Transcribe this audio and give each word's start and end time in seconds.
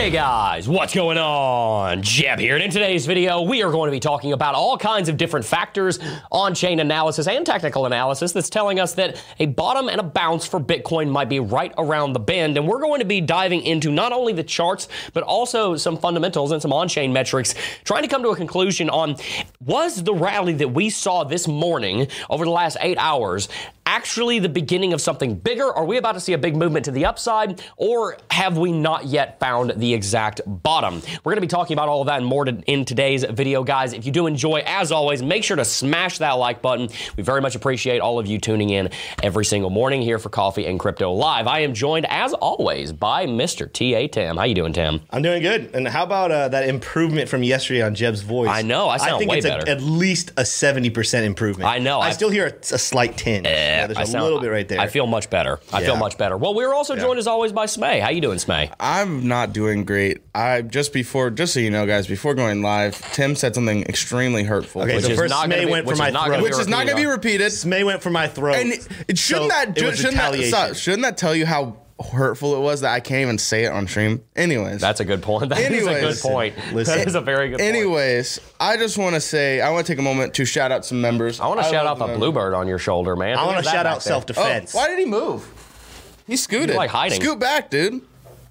Hey 0.00 0.08
guys, 0.08 0.66
what's 0.66 0.94
going 0.94 1.18
on? 1.18 2.00
Jeb 2.00 2.38
here, 2.38 2.54
and 2.54 2.64
in 2.64 2.70
today's 2.70 3.04
video, 3.04 3.42
we 3.42 3.62
are 3.62 3.70
going 3.70 3.88
to 3.88 3.92
be 3.92 4.00
talking 4.00 4.32
about 4.32 4.54
all 4.54 4.78
kinds 4.78 5.10
of 5.10 5.18
different 5.18 5.44
factors, 5.44 5.98
on 6.32 6.54
chain 6.54 6.80
analysis, 6.80 7.28
and 7.28 7.44
technical 7.44 7.84
analysis 7.84 8.32
that's 8.32 8.48
telling 8.48 8.80
us 8.80 8.94
that 8.94 9.22
a 9.40 9.44
bottom 9.44 9.90
and 9.90 10.00
a 10.00 10.02
bounce 10.02 10.46
for 10.46 10.58
Bitcoin 10.58 11.10
might 11.10 11.28
be 11.28 11.38
right 11.38 11.74
around 11.76 12.14
the 12.14 12.18
bend. 12.18 12.56
And 12.56 12.66
we're 12.66 12.80
going 12.80 13.00
to 13.00 13.04
be 13.04 13.20
diving 13.20 13.60
into 13.60 13.92
not 13.92 14.10
only 14.10 14.32
the 14.32 14.42
charts, 14.42 14.88
but 15.12 15.22
also 15.22 15.76
some 15.76 15.98
fundamentals 15.98 16.50
and 16.50 16.62
some 16.62 16.72
on 16.72 16.88
chain 16.88 17.12
metrics, 17.12 17.54
trying 17.84 18.02
to 18.02 18.08
come 18.08 18.22
to 18.22 18.30
a 18.30 18.36
conclusion 18.36 18.88
on 18.88 19.16
was 19.60 20.02
the 20.02 20.14
rally 20.14 20.54
that 20.54 20.68
we 20.68 20.88
saw 20.88 21.24
this 21.24 21.46
morning 21.46 22.08
over 22.30 22.46
the 22.46 22.50
last 22.50 22.78
eight 22.80 22.96
hours 22.96 23.50
actually 23.94 24.38
the 24.38 24.48
beginning 24.48 24.92
of 24.92 25.00
something 25.00 25.34
bigger? 25.34 25.64
Are 25.72 25.84
we 25.84 25.96
about 25.96 26.12
to 26.12 26.20
see 26.20 26.32
a 26.32 26.38
big 26.38 26.54
movement 26.56 26.84
to 26.84 26.92
the 26.92 27.06
upside, 27.06 27.60
or 27.76 28.16
have 28.30 28.56
we 28.56 28.70
not 28.70 29.06
yet 29.06 29.40
found 29.40 29.72
the 29.76 29.92
exact 29.92 30.40
bottom? 30.46 31.02
We're 31.24 31.32
going 31.32 31.38
to 31.38 31.40
be 31.40 31.48
talking 31.48 31.74
about 31.74 31.88
all 31.88 32.00
of 32.00 32.06
that 32.06 32.18
and 32.18 32.26
more 32.26 32.44
to, 32.44 32.52
in 32.66 32.84
today's 32.84 33.24
video, 33.24 33.64
guys. 33.64 33.92
If 33.92 34.06
you 34.06 34.12
do 34.12 34.28
enjoy, 34.28 34.62
as 34.64 34.92
always, 34.92 35.24
make 35.24 35.42
sure 35.42 35.56
to 35.56 35.64
smash 35.64 36.18
that 36.18 36.34
like 36.34 36.62
button. 36.62 36.88
We 37.16 37.24
very 37.24 37.40
much 37.40 37.56
appreciate 37.56 37.98
all 38.00 38.20
of 38.20 38.28
you 38.28 38.38
tuning 38.38 38.70
in 38.70 38.90
every 39.24 39.44
single 39.44 39.70
morning 39.70 40.02
here 40.02 40.20
for 40.20 40.28
Coffee 40.28 40.66
and 40.66 40.78
Crypto 40.78 41.10
Live. 41.12 41.48
I 41.48 41.60
am 41.60 41.74
joined, 41.74 42.06
as 42.08 42.32
always, 42.34 42.92
by 42.92 43.26
Mr. 43.26 43.70
T.A. 43.70 44.06
Tim. 44.06 44.36
How 44.36 44.44
you 44.44 44.54
doing, 44.54 44.72
Tim? 44.72 45.00
I'm 45.10 45.22
doing 45.22 45.42
good. 45.42 45.74
And 45.74 45.88
how 45.88 46.04
about 46.04 46.30
uh, 46.30 46.46
that 46.50 46.68
improvement 46.68 47.28
from 47.28 47.42
yesterday 47.42 47.82
on 47.82 47.96
Jeb's 47.96 48.20
voice? 48.22 48.50
I 48.50 48.62
know. 48.62 48.88
I 48.88 48.98
sound 48.98 49.14
I 49.14 49.18
think 49.18 49.30
way 49.32 49.38
it's 49.38 49.46
better. 49.46 49.64
A, 49.66 49.70
at 49.70 49.82
least 49.82 50.30
a 50.36 50.42
70% 50.42 51.24
improvement. 51.24 51.68
I 51.68 51.78
know. 51.80 51.98
I, 51.98 52.06
I- 52.08 52.12
still 52.12 52.30
hear 52.30 52.46
a, 52.46 52.52
a 52.74 52.78
slight 52.78 53.16
tinge. 53.16 53.46
Yeah, 53.80 53.86
there's 53.88 53.98
I 53.98 54.02
a 54.02 54.06
sound- 54.06 54.24
little 54.24 54.40
bit 54.40 54.48
right 54.50 54.68
there. 54.68 54.80
I 54.80 54.86
feel 54.86 55.06
much 55.06 55.30
better. 55.30 55.60
I 55.72 55.82
feel 55.84 55.96
much 55.96 56.16
better. 56.18 56.36
Well, 56.36 56.54
we're 56.54 56.72
also 56.74 56.96
joined 56.96 57.18
as 57.18 57.26
always 57.26 57.52
by 57.52 57.66
Smay. 57.66 58.00
How 58.00 58.10
you 58.10 58.20
doing, 58.20 58.38
Smay? 58.38 58.72
I'm 58.80 59.26
not 59.28 59.52
doing 59.52 59.84
great. 59.84 60.18
I 60.34 60.62
just 60.62 60.92
before, 60.92 61.30
just 61.30 61.54
so 61.54 61.60
you 61.60 61.70
know, 61.70 61.86
guys, 61.86 62.06
before 62.06 62.34
going 62.34 62.62
live, 62.62 63.00
Tim 63.12 63.34
said 63.34 63.54
something 63.54 63.82
extremely 63.84 64.44
hurtful, 64.44 64.82
Okay, 64.82 64.96
which, 64.96 65.04
so 65.04 65.10
is 65.12 65.18
first 65.18 65.34
Smay 65.34 65.64
be- 65.64 65.70
went 65.70 65.88
for 65.88 65.96
my 65.96 66.10
throat. 66.10 66.42
which 66.42 66.52
is 66.52 66.68
not 66.68 66.86
going 66.86 66.96
to 66.96 67.02
be 67.02 67.06
repeated. 67.06 67.52
Smay 67.52 67.84
went 67.84 68.02
for 68.02 68.10
my 68.10 68.28
throat. 68.28 68.56
And 68.56 68.72
it, 69.08 69.18
shouldn't 69.18 69.50
So 69.52 69.56
that 69.56 69.68
it 69.70 69.74
ju- 69.76 69.94
shouldn't 69.96 70.16
that, 70.16 70.32
retaliation. 70.32 70.74
shouldn't 70.74 71.02
that 71.02 71.16
tell 71.16 71.34
you 71.34 71.46
how 71.46 71.76
hurtful 72.02 72.54
it 72.56 72.60
was 72.60 72.80
that 72.82 72.92
I 72.92 73.00
can't 73.00 73.20
even 73.22 73.38
say 73.38 73.64
it 73.64 73.72
on 73.72 73.86
stream? 73.86 74.22
Anyways, 74.36 74.80
That's 74.80 75.00
a 75.00 75.04
good 75.04 75.22
point. 75.22 75.48
That 75.50 75.58
is 75.72 75.86
a 75.86 75.90
good 75.90 75.96
Anyways. 75.96 76.20
point. 76.22 76.54
Listen. 76.72 76.98
That 76.98 77.06
is 77.06 77.14
a 77.14 77.20
very 77.20 77.48
good 77.50 77.58
point. 77.58 77.68
Anyways, 77.74 78.40
I 78.58 78.76
just 78.76 78.96
want 78.98 79.14
to 79.14 79.20
say 79.20 79.60
I 79.60 79.70
want 79.70 79.86
to 79.86 79.92
take 79.92 79.98
a 79.98 80.02
moment 80.02 80.34
to 80.34 80.44
shout 80.44 80.72
out 80.72 80.84
some 80.84 81.00
members. 81.00 81.40
I 81.40 81.46
want 81.46 81.60
to 81.60 81.64
shout 81.64 81.86
out 81.86 81.98
love 81.98 82.10
the 82.10 82.16
bluebird 82.16 82.54
on 82.54 82.66
your 82.68 82.78
shoulder, 82.78 83.16
man. 83.16 83.36
I 83.38 83.44
want 83.46 83.58
to 83.58 83.64
shout 83.64 83.86
out 83.86 83.94
there? 83.94 84.00
self 84.00 84.24
Oh, 84.24 84.26
defense. 84.26 84.74
why 84.74 84.88
did 84.88 84.98
he 84.98 85.04
move? 85.06 85.46
He 86.26 86.36
scooted. 86.36 86.70
He's, 86.70 86.76
like, 86.76 86.90
hiding. 86.90 87.20
Scoot 87.20 87.38
back, 87.40 87.70
dude. 87.70 88.02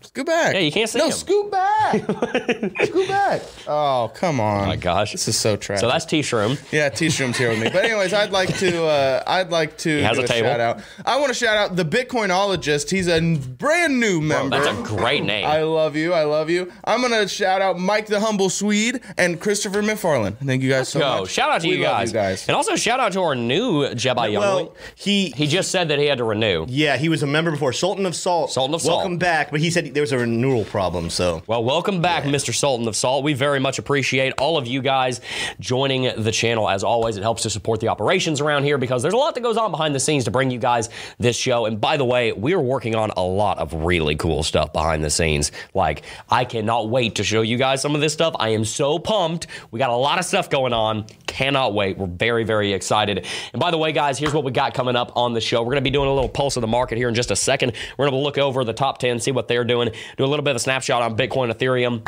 Scoot 0.02 0.25
back. 0.25 0.53
Yeah, 0.53 0.61
you 0.61 0.72
can't 0.72 0.89
see 0.89 0.97
no, 1.00 1.05
him. 1.08 1.11
scoot 1.11 1.52
back. 1.52 1.95
scoot 2.86 3.08
back. 3.08 3.42
Oh, 3.67 4.11
come 4.16 4.39
on. 4.39 4.64
Oh 4.64 4.67
my 4.67 4.75
gosh. 4.75 5.11
This 5.11 5.28
is 5.28 5.38
so 5.38 5.55
tragic. 5.58 5.81
So 5.81 5.88
that's 5.89 6.05
T 6.05 6.22
Shroom. 6.22 6.58
Yeah, 6.72 6.89
T 6.89 7.08
Shroom's 7.08 7.38
here 7.38 7.50
with 7.50 7.59
me. 7.61 7.69
But 7.69 7.86
anyways, 7.86 8.14
I'd 8.14 8.31
like 8.31 8.58
to 8.59 8.86
uh, 8.86 9.23
I'd 9.27 9.50
like 9.50 9.77
to 9.80 10.02
has 10.02 10.17
do 10.17 10.23
a 10.23 10.27
table. 10.27 10.47
shout 10.50 10.59
out. 10.59 10.81
I 11.05 11.17
want 11.20 11.30
to 11.30 11.33
shout 11.33 11.58
out 11.58 11.75
the 11.75 11.83
Bitcoinologist. 11.86 12.89
He's 12.89 13.08
a 13.08 13.20
brand 13.38 14.00
new 14.00 14.22
member. 14.22 14.59
That's 14.59 14.77
a 14.80 14.83
great 14.83 15.23
name. 15.23 15.45
I 15.45 15.64
love 15.64 15.95
you. 15.95 16.14
I 16.14 16.23
love 16.23 16.50
you. 16.50 16.72
I'm 16.86 17.02
gonna 17.02 17.27
shout 17.27 17.61
out 17.61 17.77
Mike 17.80 18.08
the 18.08 18.20
Humble 18.20 18.50
Swede 18.50 19.02
and 19.17 19.39
Christopher 19.39 19.81
McFarland. 19.81 20.38
Thank 20.38 20.64
you 20.64 20.70
guys 20.70 20.89
so 20.89 21.00
Go. 21.00 21.20
much. 21.22 21.30
Shout 21.31 21.49
out 21.52 21.61
to 21.61 21.67
We 21.67 21.76
you 21.77 21.83
love 21.83 21.92
guys. 21.98 22.09
you 22.09 22.14
guys. 22.14 22.48
And 22.48 22.55
also 22.55 22.76
shout 22.76 22.99
out 22.99 23.11
to 23.14 23.21
our 23.21 23.36
new 23.36 23.83
Jedi 23.89 24.32
Youngling. 24.33 24.39
well, 24.39 24.76
he, 24.95 25.30
he 25.32 25.48
just 25.48 25.71
said 25.71 25.89
that 25.89 25.99
he 25.99 26.05
had 26.05 26.17
to 26.20 26.23
renew. 26.23 26.65
yeah, 26.70 26.98
he 26.98 27.09
was 27.09 27.21
a 27.23 27.27
member 27.27 27.52
before 27.52 27.73
Sultan 27.73 28.05
of 28.05 28.15
Salt. 28.15 28.52
Sultan 28.52 28.73
of 28.73 28.82
Salt. 28.82 28.99
Welcome 28.99 29.17
back, 29.17 29.52
but 29.52 29.59
he 29.59 29.70
said 29.70 29.89
there 29.94 30.02
was 30.02 30.11
a 30.11 30.17
renewal 30.17 30.66
problem. 30.66 31.10
So 31.10 31.44
Well, 31.48 31.64
welcome 31.64 32.02
back, 32.02 32.23
Mr. 32.23 32.54
Sultan 32.54 32.88
of 32.88 32.95
Salt. 32.95 33.23
We 33.23 33.33
very 33.33 33.60
much 33.60 33.80
appreciate 33.80 34.33
all 34.38 34.58
of 34.58 34.67
you 34.67 34.82
guys 34.82 35.22
joining 35.60 36.22
the 36.22 36.32
channel. 36.32 36.70
As 36.70 36.83
always, 36.83 37.17
it 37.17 37.22
helps 37.22 37.44
to 37.44 37.50
support 37.50 37.80
the 37.80 37.88
operations 37.88 38.42
around 38.42 38.64
here 38.64 38.77
because 38.77 39.02
there's 39.02 39.14
a 39.14 39.17
lot 39.17 39.36
that 39.36 39.42
goes 39.42 39.58
on 39.58 39.72
behind 39.72 39.95
the 39.95 40.00
scenes 40.00 40.26
to 40.26 40.32
bring 40.32 40.52
you 40.52 40.60
guys 40.60 40.89
this 41.17 41.36
show. 41.36 41.66
And 41.66 41.80
by 41.80 41.98
the 41.98 42.05
way, 42.05 42.32
we're 42.32 42.60
working 42.60 42.95
on 42.95 43.11
a 43.17 43.22
lot 43.23 43.58
of 43.58 43.73
really 43.73 44.16
cool 44.16 44.44
stuff 44.44 44.73
behind 44.73 45.04
the 45.04 45.10
scenes. 45.10 45.52
Like, 45.73 46.04
I 46.30 46.45
cannot 46.45 46.89
wait 46.89 47.16
to 47.16 47.23
show 47.23 47.42
you 47.42 47.58
guys 47.58 47.82
some 47.82 47.95
of 47.95 48.02
this 48.02 48.14
stuff. 48.14 48.36
I 48.39 48.50
am 48.50 48.66
so 48.66 49.00
pumped. 49.00 49.48
We 49.71 49.80
got 49.80 49.89
a 49.89 49.95
lot 49.95 50.20
of 50.20 50.26
stuff 50.26 50.50
going 50.50 50.73
on. 50.73 51.06
Cannot 51.27 51.73
wait. 51.73 51.98
We're 51.98 52.08
very, 52.08 52.44
very 52.44 52.73
excited. 52.73 53.26
And 53.54 53.60
by 53.60 53.71
the 53.71 53.77
way, 53.77 53.92
guys, 53.92 54.20
here's 54.20 54.33
what 54.33 54.44
we 54.44 54.52
got 54.52 54.73
coming 54.73 54.95
up 54.95 55.16
on 55.16 55.33
the 55.33 55.42
show. 55.42 55.61
We're 55.61 55.71
going 55.71 55.83
to 55.83 55.89
be 55.89 55.89
doing 55.89 56.10
a 56.10 56.14
little 56.14 56.30
pulse 56.30 56.58
of 56.58 56.61
the 56.61 56.67
market 56.67 56.98
here 56.98 57.08
in 57.08 57.16
just 57.16 57.32
a 57.32 57.36
second. 57.36 57.73
We're 57.98 58.10
going 58.10 58.20
to 58.20 58.23
look 58.23 58.38
over 58.38 58.64
the 58.64 58.73
top 58.73 58.98
10, 58.98 59.20
see 59.20 59.32
what 59.32 59.48
they're 59.48 59.64
doing, 59.64 59.79
do 59.88 60.23
a 60.23 60.28
little 60.28 60.44
bit 60.44 60.52
of 60.52 60.58
a 60.58 60.60
snapshot 60.60 61.02
on 61.02 61.17
Bitcoin, 61.17 61.54
Ethereum. 61.54 62.08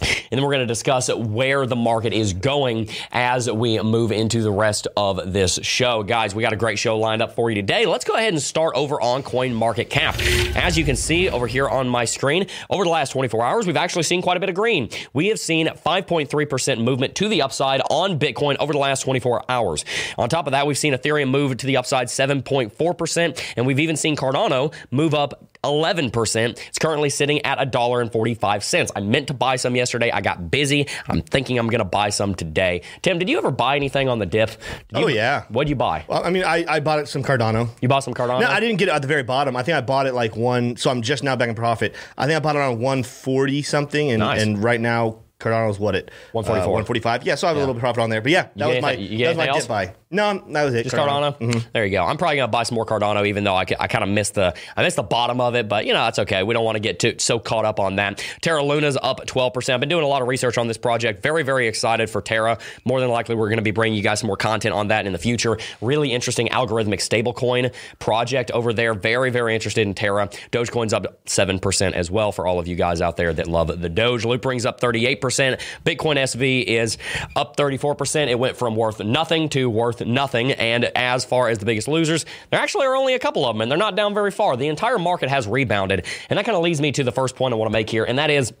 And 0.00 0.38
then 0.38 0.44
we're 0.44 0.52
going 0.52 0.60
to 0.60 0.66
discuss 0.66 1.12
where 1.12 1.66
the 1.66 1.76
market 1.76 2.12
is 2.12 2.32
going 2.32 2.88
as 3.10 3.50
we 3.50 3.80
move 3.80 4.12
into 4.12 4.42
the 4.42 4.50
rest 4.50 4.86
of 4.96 5.32
this 5.32 5.58
show. 5.62 6.02
Guys, 6.02 6.34
we 6.34 6.42
got 6.42 6.52
a 6.52 6.56
great 6.56 6.78
show 6.78 6.98
lined 6.98 7.22
up 7.22 7.34
for 7.34 7.50
you 7.50 7.56
today. 7.56 7.86
Let's 7.86 8.04
go 8.04 8.14
ahead 8.14 8.32
and 8.32 8.42
start 8.42 8.74
over 8.76 9.00
on 9.00 9.22
CoinMarketCap. 9.22 10.54
As 10.56 10.78
you 10.78 10.84
can 10.84 10.96
see 10.96 11.28
over 11.28 11.46
here 11.46 11.68
on 11.68 11.88
my 11.88 12.04
screen, 12.04 12.46
over 12.70 12.84
the 12.84 12.90
last 12.90 13.10
24 13.12 13.44
hours, 13.44 13.66
we've 13.66 13.76
actually 13.76 14.02
seen 14.04 14.22
quite 14.22 14.36
a 14.36 14.40
bit 14.40 14.48
of 14.48 14.54
green. 14.54 14.90
We 15.14 15.28
have 15.28 15.40
seen 15.40 15.66
5.3% 15.66 16.84
movement 16.84 17.14
to 17.16 17.28
the 17.28 17.42
upside 17.42 17.80
on 17.90 18.18
Bitcoin 18.18 18.56
over 18.58 18.72
the 18.72 18.78
last 18.78 19.02
24 19.02 19.50
hours. 19.50 19.84
On 20.16 20.28
top 20.28 20.46
of 20.46 20.52
that, 20.52 20.66
we've 20.66 20.78
seen 20.78 20.92
Ethereum 20.92 21.30
move 21.30 21.56
to 21.56 21.66
the 21.66 21.76
upside 21.76 22.08
7.4%, 22.08 23.54
and 23.56 23.66
we've 23.66 23.80
even 23.80 23.96
seen 23.96 24.14
Cardano 24.14 24.72
move 24.90 25.14
up 25.14 25.57
11%. 25.64 26.58
It's 26.68 26.78
currently 26.78 27.10
sitting 27.10 27.44
at 27.44 27.58
$1.45. 27.72 28.90
I 28.94 29.00
meant 29.00 29.28
to 29.28 29.34
buy 29.34 29.56
some 29.56 29.76
yesterday. 29.76 30.10
I 30.10 30.20
got 30.20 30.50
busy. 30.50 30.86
I'm 31.08 31.20
thinking 31.22 31.58
I'm 31.58 31.68
going 31.68 31.78
to 31.80 31.84
buy 31.84 32.10
some 32.10 32.34
today. 32.34 32.82
Tim, 33.02 33.18
did 33.18 33.28
you 33.28 33.38
ever 33.38 33.50
buy 33.50 33.76
anything 33.76 34.08
on 34.08 34.18
the 34.18 34.26
dip? 34.26 34.50
Did 34.50 34.58
Oh, 34.94 35.06
you- 35.08 35.16
yeah. 35.16 35.44
What'd 35.48 35.68
you 35.68 35.76
buy? 35.76 36.04
well, 36.08 36.24
I 36.24 36.30
mean, 36.30 36.44
I, 36.44 36.64
I 36.68 36.80
bought 36.80 36.98
it 37.00 37.08
some 37.08 37.22
Cardano. 37.22 37.68
You 37.80 37.88
bought 37.88 38.04
some 38.04 38.14
Cardano? 38.14 38.40
No, 38.40 38.48
I 38.48 38.60
didn't 38.60 38.76
get 38.76 38.88
it 38.88 38.92
at 38.92 39.02
the 39.02 39.08
very 39.08 39.22
bottom. 39.22 39.56
I 39.56 39.62
think 39.62 39.76
I 39.76 39.80
bought 39.80 40.06
it 40.06 40.14
like 40.14 40.36
one. 40.36 40.76
So 40.76 40.90
I'm 40.90 41.02
just 41.02 41.22
now 41.22 41.36
back 41.36 41.48
in 41.48 41.54
profit. 41.54 41.94
I 42.16 42.26
think 42.26 42.36
I 42.36 42.40
bought 42.40 42.56
it 42.56 42.62
on 42.62 42.78
140 42.80 43.62
something, 43.62 44.10
and 44.10 44.20
Nice. 44.20 44.42
and 44.42 44.62
right 44.62 44.80
now 44.80 45.18
Cardano's 45.40 45.78
what 45.78 45.94
it 45.94 46.10
uh, 46.10 46.32
144. 46.32 46.72
145. 46.72 47.22
Yeah, 47.24 47.34
so 47.36 47.46
I 47.46 47.50
have 47.50 47.56
a 47.56 47.60
little 47.60 47.74
bit 47.74 47.78
of 47.78 47.82
profit 47.82 48.02
on 48.02 48.10
there. 48.10 48.20
But 48.20 48.32
yeah, 48.32 48.48
that 48.56 48.68
was 48.68 48.82
my 48.82 48.94
anything- 48.94 49.18
that 49.20 49.28
was 49.28 49.36
my 49.36 49.46
dip 49.58 49.68
buy. 49.68 49.94
No, 50.10 50.42
that 50.48 50.64
was 50.64 50.74
it. 50.74 50.84
Just 50.84 50.96
Cardano. 50.96 51.36
Mm-hmm. 51.38 51.68
There 51.74 51.84
you 51.84 51.92
go. 51.92 52.02
I'm 52.02 52.16
probably 52.16 52.36
gonna 52.36 52.48
buy 52.48 52.62
some 52.62 52.76
more 52.76 52.86
Cardano, 52.86 53.26
even 53.26 53.44
though 53.44 53.54
I, 53.54 53.66
I 53.78 53.88
kind 53.88 54.02
of 54.02 54.08
missed 54.08 54.36
the 54.36 54.54
I 54.74 54.82
missed 54.82 54.96
the 54.96 55.02
bottom 55.02 55.38
of 55.38 55.54
it, 55.54 55.68
but 55.68 55.84
you 55.84 55.92
know 55.92 56.02
that's 56.04 56.18
okay. 56.20 56.42
We 56.42 56.54
don't 56.54 56.64
want 56.64 56.76
to 56.76 56.80
get 56.80 56.98
too 56.98 57.16
so 57.18 57.38
caught 57.38 57.66
up 57.66 57.78
on 57.78 57.96
that. 57.96 58.24
Terra 58.40 58.62
Luna's 58.62 58.96
up 59.02 59.26
12. 59.26 59.52
percent 59.52 59.74
I've 59.74 59.80
been 59.80 59.90
doing 59.90 60.04
a 60.04 60.08
lot 60.08 60.22
of 60.22 60.28
research 60.28 60.56
on 60.56 60.66
this 60.66 60.78
project. 60.78 61.22
Very 61.22 61.42
very 61.42 61.68
excited 61.68 62.08
for 62.08 62.22
Terra. 62.22 62.58
More 62.86 63.00
than 63.00 63.10
likely, 63.10 63.34
we're 63.34 63.48
going 63.48 63.58
to 63.58 63.62
be 63.62 63.70
bringing 63.70 63.98
you 63.98 64.02
guys 64.02 64.20
some 64.20 64.28
more 64.28 64.36
content 64.38 64.74
on 64.74 64.88
that 64.88 65.06
in 65.06 65.12
the 65.12 65.18
future. 65.18 65.58
Really 65.82 66.12
interesting 66.12 66.48
algorithmic 66.48 67.00
stablecoin 67.00 67.74
project 67.98 68.50
over 68.52 68.72
there. 68.72 68.94
Very 68.94 69.28
very 69.28 69.54
interested 69.54 69.86
in 69.86 69.92
Terra. 69.92 70.28
Dogecoin's 70.52 70.94
up 70.94 71.28
seven 71.28 71.58
percent 71.58 71.94
as 71.96 72.10
well 72.10 72.32
for 72.32 72.46
all 72.46 72.58
of 72.58 72.66
you 72.66 72.76
guys 72.76 73.02
out 73.02 73.18
there 73.18 73.34
that 73.34 73.46
love 73.46 73.78
the 73.78 73.90
Doge. 73.90 74.24
Loopring's 74.24 74.64
up 74.64 74.80
38 74.80 75.20
percent. 75.20 75.60
Bitcoin 75.84 76.16
SV 76.16 76.64
is 76.64 76.96
up 77.36 77.58
34 77.58 77.94
percent. 77.94 78.30
It 78.30 78.38
went 78.38 78.56
from 78.56 78.74
worth 78.74 79.00
nothing 79.00 79.50
to 79.50 79.68
worth 79.68 79.97
nothing. 80.04 80.52
And 80.52 80.84
as 80.96 81.24
far 81.24 81.48
as 81.48 81.58
the 81.58 81.66
biggest 81.66 81.88
losers, 81.88 82.24
there 82.50 82.60
actually 82.60 82.86
are 82.86 82.96
only 82.96 83.14
a 83.14 83.18
couple 83.18 83.46
of 83.46 83.54
them, 83.54 83.60
and 83.60 83.70
they're 83.70 83.78
not 83.78 83.96
down 83.96 84.14
very 84.14 84.30
far. 84.30 84.56
The 84.56 84.68
entire 84.68 84.98
market 84.98 85.28
has 85.28 85.46
rebounded, 85.46 86.06
and 86.28 86.38
that 86.38 86.44
kind 86.44 86.56
of 86.56 86.62
leads 86.62 86.80
me 86.80 86.92
to 86.92 87.04
the 87.04 87.12
first 87.12 87.36
point 87.36 87.52
I 87.54 87.56
want 87.56 87.68
to 87.68 87.72
make 87.72 87.90
here, 87.90 88.04
and 88.04 88.18
that 88.18 88.30
is. 88.30 88.52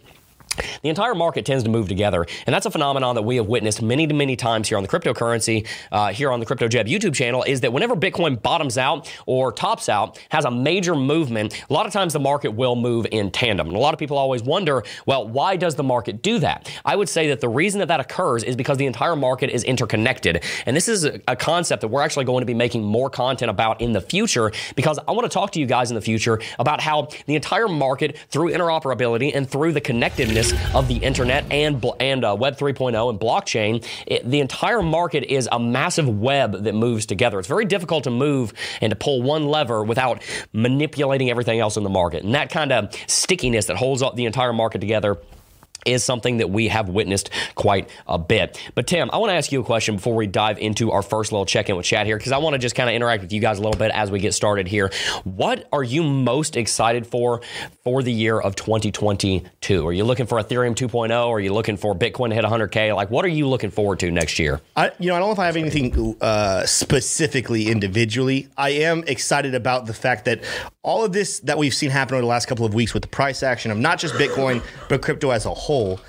The 0.82 0.88
entire 0.88 1.14
market 1.14 1.44
tends 1.44 1.64
to 1.64 1.70
move 1.70 1.88
together, 1.88 2.26
and 2.46 2.54
that's 2.54 2.66
a 2.66 2.70
phenomenon 2.70 3.14
that 3.14 3.22
we 3.22 3.36
have 3.36 3.46
witnessed 3.46 3.82
many, 3.82 4.06
many 4.06 4.36
times 4.36 4.68
here 4.68 4.76
on 4.76 4.82
the 4.82 4.88
cryptocurrency, 4.88 5.66
uh, 5.92 6.12
here 6.12 6.30
on 6.30 6.40
the 6.40 6.46
Crypto 6.46 6.68
Jeb 6.68 6.86
YouTube 6.86 7.14
channel. 7.14 7.42
Is 7.42 7.60
that 7.60 7.72
whenever 7.72 7.94
Bitcoin 7.96 8.40
bottoms 8.40 8.78
out 8.78 9.12
or 9.26 9.52
tops 9.52 9.88
out, 9.88 10.18
has 10.30 10.44
a 10.44 10.50
major 10.50 10.94
movement, 10.94 11.64
a 11.68 11.72
lot 11.72 11.86
of 11.86 11.92
times 11.92 12.12
the 12.12 12.20
market 12.20 12.50
will 12.50 12.76
move 12.76 13.06
in 13.10 13.30
tandem. 13.30 13.68
And 13.68 13.76
a 13.76 13.80
lot 13.80 13.94
of 13.94 13.98
people 13.98 14.18
always 14.18 14.42
wonder, 14.42 14.84
well, 15.06 15.28
why 15.28 15.56
does 15.56 15.74
the 15.74 15.82
market 15.82 16.22
do 16.22 16.38
that? 16.40 16.70
I 16.84 16.96
would 16.96 17.08
say 17.08 17.28
that 17.28 17.40
the 17.40 17.48
reason 17.48 17.80
that 17.80 17.88
that 17.88 18.00
occurs 18.00 18.44
is 18.44 18.56
because 18.56 18.78
the 18.78 18.86
entire 18.86 19.16
market 19.16 19.50
is 19.50 19.64
interconnected, 19.64 20.44
and 20.66 20.76
this 20.76 20.88
is 20.88 21.04
a, 21.04 21.20
a 21.28 21.36
concept 21.36 21.80
that 21.82 21.88
we're 21.88 22.02
actually 22.02 22.24
going 22.24 22.42
to 22.42 22.46
be 22.46 22.54
making 22.54 22.82
more 22.82 23.10
content 23.10 23.50
about 23.50 23.80
in 23.80 23.92
the 23.92 24.00
future 24.00 24.52
because 24.76 24.98
I 25.06 25.12
want 25.12 25.24
to 25.24 25.28
talk 25.28 25.52
to 25.52 25.60
you 25.60 25.66
guys 25.66 25.90
in 25.90 25.94
the 25.94 26.00
future 26.00 26.40
about 26.58 26.80
how 26.80 27.08
the 27.26 27.34
entire 27.34 27.68
market, 27.68 28.16
through 28.30 28.50
interoperability 28.52 29.32
and 29.34 29.48
through 29.48 29.72
the 29.72 29.80
connectedness 29.80 30.47
of 30.74 30.88
the 30.88 30.96
internet 30.96 31.44
and 31.50 31.84
and 32.00 32.24
uh, 32.24 32.36
Web 32.38 32.56
3.0 32.56 33.10
and 33.10 33.20
blockchain, 33.20 33.84
it, 34.06 34.28
the 34.28 34.40
entire 34.40 34.82
market 34.82 35.24
is 35.24 35.48
a 35.50 35.58
massive 35.58 36.08
web 36.08 36.64
that 36.64 36.74
moves 36.74 37.06
together. 37.06 37.38
It's 37.38 37.48
very 37.48 37.64
difficult 37.64 38.04
to 38.04 38.10
move 38.10 38.52
and 38.80 38.90
to 38.90 38.96
pull 38.96 39.22
one 39.22 39.46
lever 39.46 39.84
without 39.84 40.22
manipulating 40.52 41.30
everything 41.30 41.60
else 41.60 41.76
in 41.76 41.82
the 41.82 41.90
market. 41.90 42.24
And 42.24 42.34
that 42.34 42.50
kind 42.50 42.72
of 42.72 42.94
stickiness 43.06 43.66
that 43.66 43.76
holds 43.76 44.02
the 44.14 44.24
entire 44.24 44.52
market 44.52 44.80
together 44.80 45.18
is 45.86 46.04
something 46.04 46.38
that 46.38 46.50
we 46.50 46.68
have 46.68 46.88
witnessed 46.88 47.30
quite 47.54 47.88
a 48.06 48.18
bit. 48.18 48.60
But 48.74 48.86
Tim, 48.86 49.10
I 49.12 49.18
want 49.18 49.30
to 49.30 49.34
ask 49.34 49.52
you 49.52 49.60
a 49.60 49.64
question 49.64 49.96
before 49.96 50.14
we 50.14 50.26
dive 50.26 50.58
into 50.58 50.92
our 50.92 51.02
first 51.02 51.32
little 51.32 51.46
check 51.46 51.68
in 51.68 51.76
with 51.76 51.86
Chad 51.86 52.06
here, 52.06 52.16
because 52.16 52.32
I 52.32 52.38
want 52.38 52.54
to 52.54 52.58
just 52.58 52.74
kind 52.74 52.88
of 52.88 52.94
interact 52.94 53.22
with 53.22 53.32
you 53.32 53.40
guys 53.40 53.58
a 53.58 53.62
little 53.62 53.78
bit 53.78 53.90
as 53.92 54.10
we 54.10 54.20
get 54.20 54.34
started 54.34 54.68
here. 54.68 54.90
What 55.24 55.68
are 55.72 55.82
you 55.82 56.02
most 56.02 56.56
excited 56.56 57.06
for 57.06 57.40
for 57.84 58.02
the 58.02 58.12
year 58.12 58.38
of 58.38 58.56
2022? 58.56 59.86
Are 59.86 59.92
you 59.92 60.04
looking 60.04 60.26
for 60.26 60.38
Ethereum 60.38 60.74
2.0? 60.74 61.10
Are 61.10 61.40
you 61.40 61.52
looking 61.52 61.76
for 61.76 61.94
Bitcoin 61.94 62.30
to 62.30 62.34
hit 62.34 62.44
100K? 62.44 62.94
Like, 62.94 63.10
what 63.10 63.24
are 63.24 63.28
you 63.28 63.48
looking 63.48 63.70
forward 63.70 64.00
to 64.00 64.10
next 64.10 64.38
year? 64.38 64.60
I, 64.76 64.92
you 64.98 65.08
know, 65.08 65.16
I 65.16 65.18
don't 65.18 65.28
know 65.28 65.32
if 65.32 65.38
I 65.38 65.46
have 65.46 65.56
anything 65.56 66.16
uh, 66.20 66.66
specifically 66.66 67.68
individually. 67.68 68.48
I 68.56 68.70
am 68.70 69.04
excited 69.06 69.54
about 69.54 69.86
the 69.86 69.94
fact 69.94 70.24
that 70.26 70.42
all 70.82 71.04
of 71.04 71.12
this 71.12 71.40
that 71.40 71.58
we've 71.58 71.74
seen 71.74 71.90
happen 71.90 72.14
over 72.14 72.22
the 72.22 72.28
last 72.28 72.46
couple 72.46 72.64
of 72.64 72.74
weeks 72.74 72.94
with 72.94 73.02
the 73.02 73.08
price 73.08 73.42
action 73.42 73.70
of 73.70 73.78
not 73.78 73.98
just 73.98 74.14
Bitcoin, 74.14 74.62
but 74.88 75.02
crypto 75.02 75.30
as 75.30 75.44
a 75.44 75.52
whole 75.52 75.77
whole, 75.78 76.00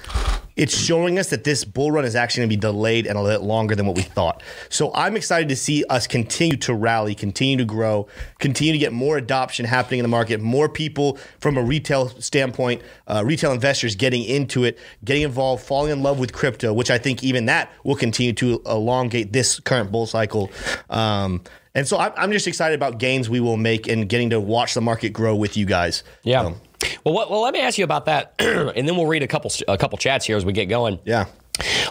it's 0.55 0.75
showing 0.77 1.17
us 1.17 1.29
that 1.29 1.45
this 1.45 1.63
bull 1.63 1.89
run 1.91 2.03
is 2.03 2.15
actually 2.15 2.41
going 2.41 2.49
to 2.49 2.55
be 2.57 2.59
delayed 2.59 3.07
and 3.07 3.17
a 3.17 3.21
little 3.21 3.39
bit 3.39 3.47
longer 3.47 3.75
than 3.75 3.85
what 3.85 3.95
we 3.95 4.01
thought. 4.01 4.43
So 4.67 4.91
I'm 4.93 5.15
excited 5.15 5.47
to 5.49 5.55
see 5.55 5.85
us 5.85 6.05
continue 6.05 6.57
to 6.57 6.73
rally, 6.73 7.15
continue 7.15 7.55
to 7.57 7.63
grow, 7.63 8.07
continue 8.39 8.73
to 8.73 8.77
get 8.77 8.91
more 8.91 9.17
adoption 9.17 9.65
happening 9.65 9.99
in 9.99 10.03
the 10.03 10.09
market, 10.09 10.41
more 10.41 10.67
people 10.67 11.17
from 11.39 11.57
a 11.57 11.61
retail 11.61 12.09
standpoint, 12.19 12.81
uh, 13.07 13.23
retail 13.25 13.53
investors 13.53 13.95
getting 13.95 14.23
into 14.25 14.65
it, 14.65 14.77
getting 15.05 15.23
involved, 15.23 15.63
falling 15.63 15.93
in 15.93 16.03
love 16.03 16.19
with 16.19 16.33
crypto, 16.33 16.73
which 16.73 16.91
I 16.91 16.97
think 16.97 17.23
even 17.23 17.45
that 17.45 17.71
will 17.85 17.95
continue 17.95 18.33
to 18.33 18.61
elongate 18.65 19.31
this 19.31 19.61
current 19.61 19.93
bull 19.93 20.07
cycle. 20.07 20.51
Um, 20.89 21.41
and 21.73 21.87
so 21.87 21.97
I'm 21.97 22.33
just 22.33 22.47
excited 22.47 22.75
about 22.75 22.97
gains 22.97 23.29
we 23.29 23.39
will 23.39 23.55
make 23.55 23.87
and 23.87 24.09
getting 24.09 24.31
to 24.31 24.41
watch 24.41 24.73
the 24.73 24.81
market 24.81 25.13
grow 25.13 25.35
with 25.35 25.55
you 25.55 25.65
guys. 25.65 26.03
Yeah. 26.23 26.41
Um, 26.41 26.55
well, 27.03 27.13
what, 27.13 27.29
well, 27.29 27.41
let 27.41 27.53
me 27.53 27.61
ask 27.61 27.77
you 27.77 27.83
about 27.83 28.05
that, 28.05 28.33
and 28.39 28.87
then 28.87 28.95
we'll 28.95 29.07
read 29.07 29.23
a 29.23 29.27
couple 29.27 29.51
a 29.67 29.77
couple 29.77 29.97
chats 29.97 30.25
here 30.25 30.37
as 30.37 30.45
we 30.45 30.53
get 30.53 30.65
going. 30.65 30.99
Yeah. 31.05 31.25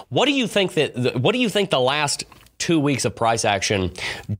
What 0.08 0.26
do 0.26 0.32
you 0.32 0.46
think 0.46 0.74
that? 0.74 1.20
What 1.20 1.32
do 1.32 1.38
you 1.38 1.48
think 1.48 1.70
the 1.70 1.80
last 1.80 2.24
two 2.58 2.80
weeks 2.80 3.04
of 3.04 3.14
price 3.14 3.44
action 3.44 3.92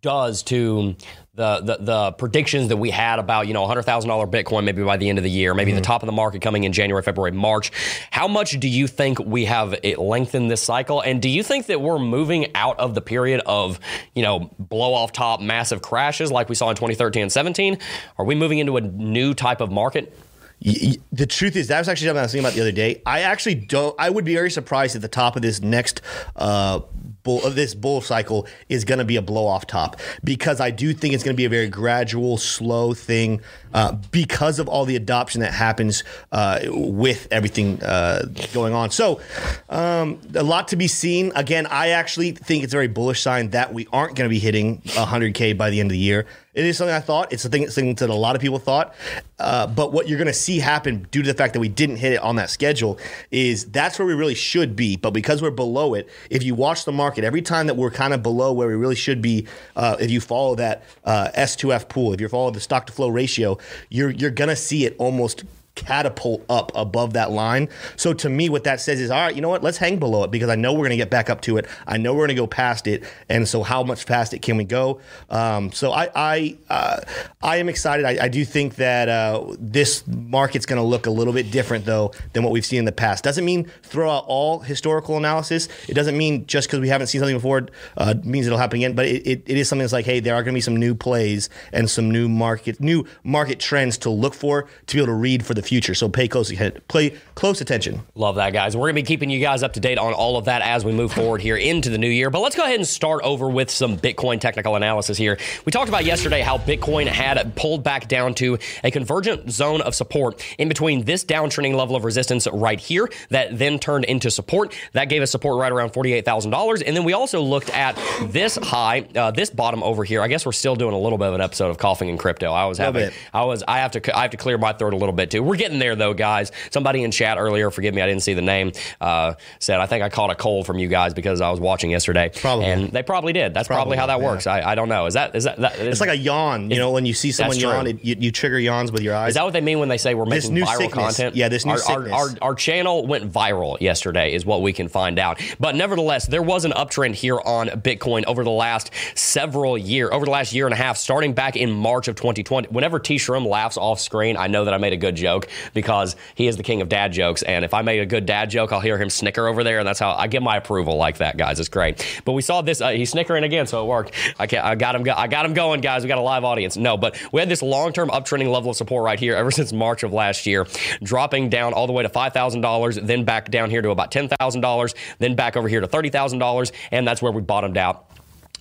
does 0.03 0.43
to 0.43 0.97
the, 1.35 1.61
the, 1.61 1.77
the 1.81 2.13
predictions 2.13 2.69
that 2.69 2.77
we 2.77 2.91
had 2.91 3.21
about 3.21 3.47
you 3.47 3.55
know 3.55 3.65
$100,000 3.65 3.85
Bitcoin 4.31 4.65
maybe 4.65 4.83
by 4.83 4.97
the 4.97 5.09
end 5.09 5.19
of 5.19 5.25
the 5.25 5.31
year, 5.31 5.55
maybe 5.55 5.71
mm-hmm. 5.71 5.77
the 5.77 5.85
top 5.85 6.03
of 6.03 6.07
the 6.07 6.13
market 6.13 6.43
coming 6.43 6.65
in 6.65 6.73
January, 6.73 7.03
February, 7.03 7.31
March. 7.31 7.71
How 8.11 8.27
much 8.27 8.59
do 8.59 8.69
you 8.69 8.89
think 8.89 9.21
we 9.21 9.45
have 9.45 9.79
it 9.85 9.99
lengthened 9.99 10.51
this 10.51 10.63
cycle? 10.63 11.01
And 11.01 11.23
do 11.23 11.29
you 11.29 11.45
think 11.45 11.67
that 11.67 11.81
we're 11.81 12.01
moving 12.01 12.55
out 12.57 12.81
of 12.81 12.95
the 12.95 13.01
period 13.01 13.41
of 13.47 13.79
you 14.15 14.23
know 14.23 14.51
blow 14.59 14.93
off 14.95 15.13
top 15.13 15.41
massive 15.41 15.81
crashes 15.81 16.33
like 16.33 16.49
we 16.49 16.57
saw 16.57 16.71
in 16.71 16.77
2013 16.77 17.23
and 17.23 17.33
17? 17.33 17.79
Are 18.19 18.25
we 18.25 18.35
moving 18.35 18.59
into 18.59 18.77
a 18.77 18.81
new 18.81 19.33
type 19.33 19.61
of 19.61 19.71
market? 19.71 20.13
The 20.61 21.27
truth 21.27 21.57
is 21.57 21.69
that 21.69 21.79
was 21.79 21.89
actually 21.89 22.09
something 22.09 22.21
I 22.21 22.23
was 22.23 22.33
thinking 22.33 22.47
about 22.47 22.55
the 22.55 22.63
other 22.63 22.73
day. 22.73 23.03
I 23.07 23.21
actually 23.21 23.55
don't. 23.55 23.95
I 23.99 24.11
would 24.11 24.25
be 24.25 24.35
very 24.35 24.51
surprised 24.51 24.97
at 24.97 25.03
the 25.03 25.09
top 25.09 25.37
of 25.37 25.43
this 25.43 25.61
next 25.61 26.03
uh, 26.37 26.81
bull 27.23 27.45
of 27.45 27.55
this 27.55 27.75
bull 27.75 28.01
cycle 28.01 28.47
is 28.69 28.85
going 28.85 28.99
to 28.99 29.05
be 29.05 29.17
a 29.17 29.23
blow 29.23 29.47
off 29.47 29.67
top 29.67 30.01
because 30.25 30.61
I 30.61 30.71
do 30.71 30.93
think 30.93 31.15
it's 31.15 31.23
going 31.23 31.35
to 31.35 31.37
be 31.37 31.45
a 31.45 31.51
very 31.51 31.69
gradual, 31.69 32.39
slow 32.39 32.95
thing 32.95 33.41
uh, 33.75 33.93
because 34.11 34.59
of 34.59 34.69
all 34.69 34.85
the 34.85 34.97
adoption 34.97 35.43
that 35.43 35.53
happens 35.53 36.05
uh, 36.33 36.61
with 36.69 37.29
everything 37.31 37.83
uh, 37.83 38.23
going 38.53 38.73
on. 38.73 38.91
So 38.91 39.21
um, 39.69 40.21
a 40.35 40.43
lot 40.43 40.69
to 40.69 40.77
be 40.77 40.89
seen. 40.89 41.31
Again, 41.35 41.67
I 41.67 41.91
actually 41.91 42.33
think 42.33 42.65
it's 42.65 42.73
a 42.73 42.77
very 42.77 42.89
bullish 42.89 43.21
sign 43.21 43.51
that 43.51 43.75
we 43.75 43.87
aren't 43.93 44.17
going 44.17 44.29
to 44.29 44.33
be 44.33 44.39
hitting 44.41 44.81
100k 44.83 45.57
by 45.57 45.71
the 45.71 45.81
end 45.81 45.91
of 45.91 45.93
the 45.93 45.99
year. 45.99 46.27
It 46.59 46.65
is 46.65 46.77
something 46.77 46.95
I 46.95 46.99
thought. 46.99 47.33
It's 47.33 47.45
a 47.45 47.49
thing, 47.49 47.69
thing 47.69 47.95
that 47.95 48.11
a 48.11 48.15
lot 48.15 48.35
of 48.35 48.43
people 48.43 48.59
thought. 48.59 48.93
Uh, 49.39 49.69
but 49.69 49.93
what 49.93 50.09
you're 50.09 50.19
going 50.19 50.27
to 50.27 50.33
see 50.33 50.59
happen 50.59 51.07
due 51.13 51.23
to 51.23 51.29
the 51.29 51.39
fact 51.39 51.53
that 51.55 51.61
we 51.61 51.69
didn't 51.69 51.99
hit 51.99 52.15
it 52.15 52.21
on 52.21 52.35
that 52.35 52.51
schedule 52.51 52.99
is 53.31 53.67
that's 53.67 53.97
where 53.97 54.07
we 54.09 54.13
really 54.13 54.35
should 54.35 54.75
be. 54.75 54.97
But 54.97 55.13
because 55.13 55.41
we're 55.41 55.53
below 55.53 55.95
it, 55.95 56.09
if 56.31 56.43
you 56.43 56.57
watch 56.57 56.85
the 56.85 56.91
market, 56.91 57.23
every 57.23 57.43
time 57.43 57.69
that 57.69 57.77
we're 57.77 57.93
kind 57.93 58.13
of 58.13 58.25
below 58.25 58.53
where 58.53 58.67
we 58.67 58.75
really 58.75 58.97
should 58.97 59.23
be, 59.23 59.47
uh, 59.77 59.99
if 60.01 60.11
you 60.11 60.21
follow 60.21 60.57
that 60.57 60.83
uh, 61.05 61.29
S2F 61.37 61.89
pool, 61.89 62.13
if 62.13 62.21
you 62.21 62.29
follow 62.29 62.51
the 62.51 62.59
stock 62.59 62.89
to 62.89 62.93
flow 62.93 63.09
ratio, 63.09 63.57
you're 63.89 64.11
you're 64.11 64.33
going 64.33 64.51
to 64.51 64.57
see 64.57 64.85
it 64.85 64.97
almost 64.99 65.45
catapult 65.79 66.45
up 66.49 66.73
above 66.75 67.13
that 67.13 67.31
line. 67.31 67.69
So 67.97 68.13
to 68.15 68.29
me, 68.29 68.49
what 68.49 68.65
that 68.65 68.81
says 68.81 69.01
is, 69.01 69.11
all 69.11 69.21
right, 69.21 69.35
you 69.35 69.41
know 69.41 69.49
what? 69.49 69.63
Let's 69.63 69.79
hang 69.79 69.99
below 69.99 70.25
it 70.25 70.31
because 70.33 70.51
I 70.51 70.57
know 70.57 70.73
we're 70.73 70.81
going 70.81 70.91
to 70.91 70.97
get 70.97 71.09
back 71.09 71.31
up 71.31 71.41
to 71.43 71.57
it. 71.57 71.67
I 71.87 71.97
know 71.97 72.13
we're 72.13 72.27
going 72.27 72.37
to 72.37 72.43
go 72.43 72.47
past 72.49 72.89
it, 72.89 73.05
and 73.29 73.47
so 73.49 73.63
how 73.63 73.85
much 73.85 74.07
past 74.07 74.35
it 74.35 74.43
can 74.43 74.57
we 74.57 74.65
go? 74.65 75.01
Um, 75.31 75.71
so 75.71 75.93
I 75.93 76.11
I 76.15 76.57
uh, 76.69 77.01
I 77.43 77.57
am 77.59 77.69
excited. 77.69 78.05
I, 78.05 78.25
I 78.25 78.29
do 78.29 78.45
think 78.45 78.75
that 78.77 79.09
uh, 79.09 79.55
this 79.59 80.05
market's 80.07 80.67
going 80.67 80.81
to 80.81 80.87
look 80.87 81.07
a 81.07 81.11
little 81.11 81.33
bit 81.33 81.51
different 81.51 81.85
though 81.85 82.13
than 82.33 82.43
what 82.43 82.53
we've 82.53 82.67
seen 82.67 82.81
in 82.81 82.85
the 82.85 82.93
past. 82.93 83.23
Doesn't 83.23 83.45
mean 83.45 83.71
throw 83.83 84.11
out 84.11 84.25
all 84.27 84.59
historical 84.59 85.17
analysis. 85.17 85.69
It 85.89 85.95
doesn't 85.95 86.17
mean 86.17 86.47
just 86.47 86.69
because 86.69 86.81
we 86.81 86.89
haven't 86.89 87.07
seen 87.07 87.21
something 87.21 87.37
before 87.37 87.69
uh, 87.97 88.15
means 88.25 88.47
it'll 88.47 88.59
happen 88.59 88.79
again. 88.79 88.95
But 88.95 89.07
it, 89.07 89.27
it, 89.27 89.43
it 89.47 89.57
is 89.57 89.69
something 89.69 89.85
that's 89.85 89.93
like, 89.93 90.07
hey, 90.07 90.21
there 90.21 90.35
are 90.35 90.43
going 90.43 90.55
to 90.55 90.57
be 90.57 90.61
some 90.61 90.77
new 90.77 90.95
plays 90.95 91.49
and 91.73 91.89
some 91.89 92.11
new 92.11 92.29
market 92.29 92.81
new 92.81 93.05
market 93.23 93.61
trends 93.61 93.99
to 93.99 94.11
look 94.11 94.35
for 94.35 94.69
to 94.87 94.97
be 94.97 95.03
able 95.03 95.13
to 95.13 95.15
read 95.15 95.45
for 95.45 95.55
the 95.55 95.63
future. 95.69 95.95
So 95.95 96.09
pay 96.09 96.27
close 96.27 96.53
play 96.89 97.15
close 97.35 97.61
attention. 97.61 98.01
Love 98.15 98.37
that, 98.37 98.53
guys. 98.53 98.77
We're 98.77 98.89
gonna 98.89 98.95
be 98.95 99.03
keeping 99.03 99.31
you 99.31 99.39
guys 99.41 99.63
up 99.63 99.75
to 99.75 99.81
date 99.81 99.99
on 99.99 100.13
all 100.13 100.37
of 100.37 100.47
that 100.47 100.63
as 100.63 100.85
we 100.85 100.93
move 100.93 101.13
forward 101.13 101.41
here 101.41 101.57
into 101.57 101.91
the 101.91 101.99
new 101.99 102.09
year. 102.09 102.31
But 102.31 102.41
let's 102.41 102.57
go 102.57 102.65
ahead 102.65 102.77
and 102.77 102.87
start 102.87 103.23
over 103.23 103.49
with 103.49 103.71
some 103.71 103.97
Bitcoin 103.97 104.41
technical 104.41 104.75
analysis 104.75 105.19
here. 105.19 105.39
We 105.65 105.71
talked 105.71 105.89
about 105.89 106.05
yesterday 106.05 106.41
how 106.41 106.59
Bitcoin 106.59 107.07
had 107.07 107.55
pulled 107.55 107.85
back 107.85 108.09
down 108.09 108.35
to 108.35 108.59
a 108.83 108.91
convergent 108.91 109.51
zone 109.51 109.83
of 109.83 109.95
support 109.95 110.43
in 110.59 110.69
between 110.69 111.05
this 111.05 111.25
downtrending 111.25 111.75
level 111.75 111.95
of 111.95 112.05
resistance 112.05 112.49
right 112.53 112.81
here 112.81 113.09
that 113.29 113.59
then 113.59 113.79
turned 113.79 114.07
into 114.07 114.31
support. 114.31 114.75
That 114.95 115.09
gave 115.11 115.21
us 115.23 115.31
support 115.31 115.61
right 115.61 115.71
around 115.71 115.91
forty-eight 115.91 116.25
thousand 116.25 116.51
dollars, 116.51 116.81
and 116.81 116.97
then 116.97 117.05
we 117.05 117.13
also 117.13 117.43
looked 117.43 117.71
at 117.71 117.99
this 118.23 118.57
high, 118.57 119.07
uh, 119.15 119.31
this 119.31 119.51
bottom 119.51 119.83
over 119.83 120.05
here. 120.05 120.23
I 120.23 120.29
guess 120.29 120.47
we're 120.47 120.53
still 120.53 120.77
doing 120.77 120.95
a 120.95 120.99
little 120.99 121.19
bit 121.19 121.29
of 121.29 121.35
an 121.35 121.41
episode 121.41 121.69
of 121.69 121.77
coughing 121.79 122.09
in 122.09 122.17
crypto. 122.17 122.53
I 122.53 122.65
was 122.65 122.79
having, 122.79 123.11
I 123.35 123.45
was, 123.45 123.63
I 123.69 123.79
have 123.79 123.91
to, 123.93 124.17
I 124.17 124.23
have 124.23 124.31
to 124.31 124.37
clear 124.39 124.57
my 124.57 124.73
throat 124.73 124.95
a 124.95 124.97
little 124.97 125.15
bit 125.15 125.31
too. 125.31 125.43
We're 125.43 125.57
getting 125.59 125.79
there 125.79 125.97
though, 125.97 126.15
guys. 126.15 126.53
Somebody 126.71 127.03
in 127.03 127.11
chat 127.11 127.39
earlier, 127.39 127.71
forgive 127.71 127.95
me, 127.95 128.03
I 128.03 128.07
didn't 128.07 128.23
see 128.23 128.35
the 128.35 128.43
name, 128.43 128.73
uh, 129.01 129.35
said 129.59 129.81
I 129.81 129.87
think 129.87 130.03
I 130.03 130.09
caught 130.09 130.31
a 130.31 130.35
cold 130.35 130.67
from 130.67 130.79
you 130.79 130.89
guys 130.89 131.15
because 131.15 131.41
I 131.41 131.51
was 131.51 131.61
watching 131.61 131.91
yesterday. 131.91 132.31
Probably, 132.35 132.67
and 132.67 132.91
they 132.91 133.03
probably 133.03 133.33
did. 133.33 133.55
That's 133.55 133.69
probably, 133.69 133.97
probably 133.97 133.97
how 133.99 134.07
that 134.07 134.21
yeah. 134.21 134.31
works. 134.31 134.47
I, 134.47 134.63
I 134.63 134.75
don't 134.75 134.89
know. 134.89 135.07
Is 135.07 135.15
that 135.15 135.35
is 135.35 135.45
that? 135.45 135.59
that 135.59 135.79
is, 135.79 135.89
it's 135.89 136.01
like 136.01 136.11
a 136.11 136.17
yawn. 136.17 136.71
You 136.71 136.77
know, 136.77 136.93
when 136.93 137.07
you 137.07 137.15
see 137.15 137.33
someone 137.33 137.59
yawn, 137.59 137.87
it, 137.87 138.05
you, 138.05 138.17
you, 138.19 138.33
trigger 138.33 138.59
yawns 138.59 138.93
with 138.93 139.03
your 139.03 139.15
eyes. 139.15 139.31
Is 139.31 139.35
that 139.35 139.45
what 139.45 139.53
they 139.53 139.61
mean 139.61 139.79
when 139.79 139.89
they 139.89 139.99
say 139.99 140.15
we're 140.15 140.27
making 140.27 140.55
viral 140.55 140.77
sickness. 140.77 140.93
content? 140.93 141.37
Yeah, 141.37 141.49
this 141.49 141.65
new 141.65 141.73
our, 141.73 141.79
sickness. 141.79 142.13
Our, 142.13 142.29
our, 142.29 142.29
our 142.43 142.55
channel 142.55 143.07
went 143.07 143.33
viral 143.33 143.81
yesterday, 143.81 144.33
is 144.33 144.45
what 144.45 144.63
we 144.63 144.73
can 144.73 144.89
find 144.89 145.19
out. 145.19 145.41
But 145.59 145.75
nevertheless, 145.75 146.27
there 146.27 146.43
was 146.43 146.65
an 146.65 146.73
uptrend 146.73 147.15
here 147.15 147.41
on 147.41 147.69
Bitcoin 147.69 148.25
over 148.27 148.45
the 148.45 148.51
last 148.51 148.91
several 149.15 149.77
year, 149.77 150.11
over 150.13 150.25
the 150.25 150.31
last 150.31 150.53
year 150.53 150.67
and 150.67 150.75
a 150.75 150.77
half, 150.77 150.97
starting 150.97 151.33
back 151.33 151.57
in 151.57 151.71
March 151.71 152.09
of 152.09 152.17
2020. 152.17 152.69
Whenever 152.69 152.99
T. 152.99 153.17
Shroom 153.17 153.47
laughs 153.47 153.77
off 153.77 154.01
screen, 154.01 154.37
I 154.37 154.47
know 154.47 154.65
that 154.65 154.75
I 154.75 154.79
made 154.79 154.93
a 154.93 154.97
good 154.97 155.17
joke 155.17 155.38
because 155.75 156.17
he 156.35 156.47
is 156.47 156.57
the 156.57 156.63
king 156.63 156.81
of 156.83 156.89
dad 156.89 157.13
jokes. 157.13 157.43
And 157.43 157.65
if 157.65 157.75
I 157.75 157.83
make 157.83 158.01
a 158.01 158.07
good 158.07 158.27
dad 158.27 158.51
joke, 158.51 158.73
I'll 158.73 158.81
hear 158.81 158.99
him 158.99 159.11
snicker 159.11 159.47
over 159.47 159.65
there, 159.65 159.79
and 159.79 159.87
that's 159.87 159.99
how 159.99 160.13
I 160.13 160.27
get 160.27 160.43
my 160.43 160.57
approval 160.57 160.97
like 160.97 161.19
that, 161.19 161.37
guys. 161.37 161.61
It's 161.61 161.69
great. 161.69 162.05
But 162.25 162.33
we 162.33 162.43
saw 162.43 162.63
this. 162.63 162.81
Uh, 162.81 162.91
he's 162.91 163.11
snickering 163.11 163.45
again, 163.45 163.67
so 163.67 163.83
it 163.83 163.87
worked. 163.87 164.13
I, 164.39 164.49
I 164.63 164.75
got 164.75 164.95
him. 164.95 165.03
Go, 165.03 165.13
I 165.17 165.27
got 165.29 165.45
him 165.47 165.55
going, 165.55 165.81
guys. 165.81 166.03
We 166.03 166.09
got 166.09 166.19
a 166.19 166.23
live 166.23 166.45
audience. 166.45 166.77
No, 166.77 166.97
but 166.97 167.21
we 167.33 167.41
had 167.41 167.49
this 167.49 167.63
long-term 167.63 168.11
uptrending 168.11 168.51
level 168.53 168.71
of 168.71 168.77
support 168.77 169.05
right 169.05 169.19
here 169.19 169.35
ever 169.35 169.51
since 169.59 169.73
March 169.73 170.03
of 170.03 170.13
last 170.13 170.47
year, 170.47 170.67
dropping 171.03 171.49
down 171.49 171.73
all 171.73 171.87
the 171.87 171.93
way 171.93 172.03
to 172.03 172.09
five 172.09 172.33
thousand 172.33 172.61
dollars, 172.61 172.97
then 172.97 173.25
back 173.25 173.51
down 173.51 173.71
here 173.71 173.83
to 173.83 173.91
about 173.91 174.11
ten 174.11 174.29
thousand 174.29 174.61
dollars, 174.61 174.95
then 175.19 175.35
back 175.35 175.57
over 175.57 175.69
here 175.69 175.81
to 175.81 175.87
thirty 175.87 176.11
thousand 176.11 176.39
dollars, 176.39 176.73
and 176.91 177.07
that's 177.07 177.23
where 177.23 177.33
we 177.33 177.43
bottomed 177.43 177.77
out 177.77 178.09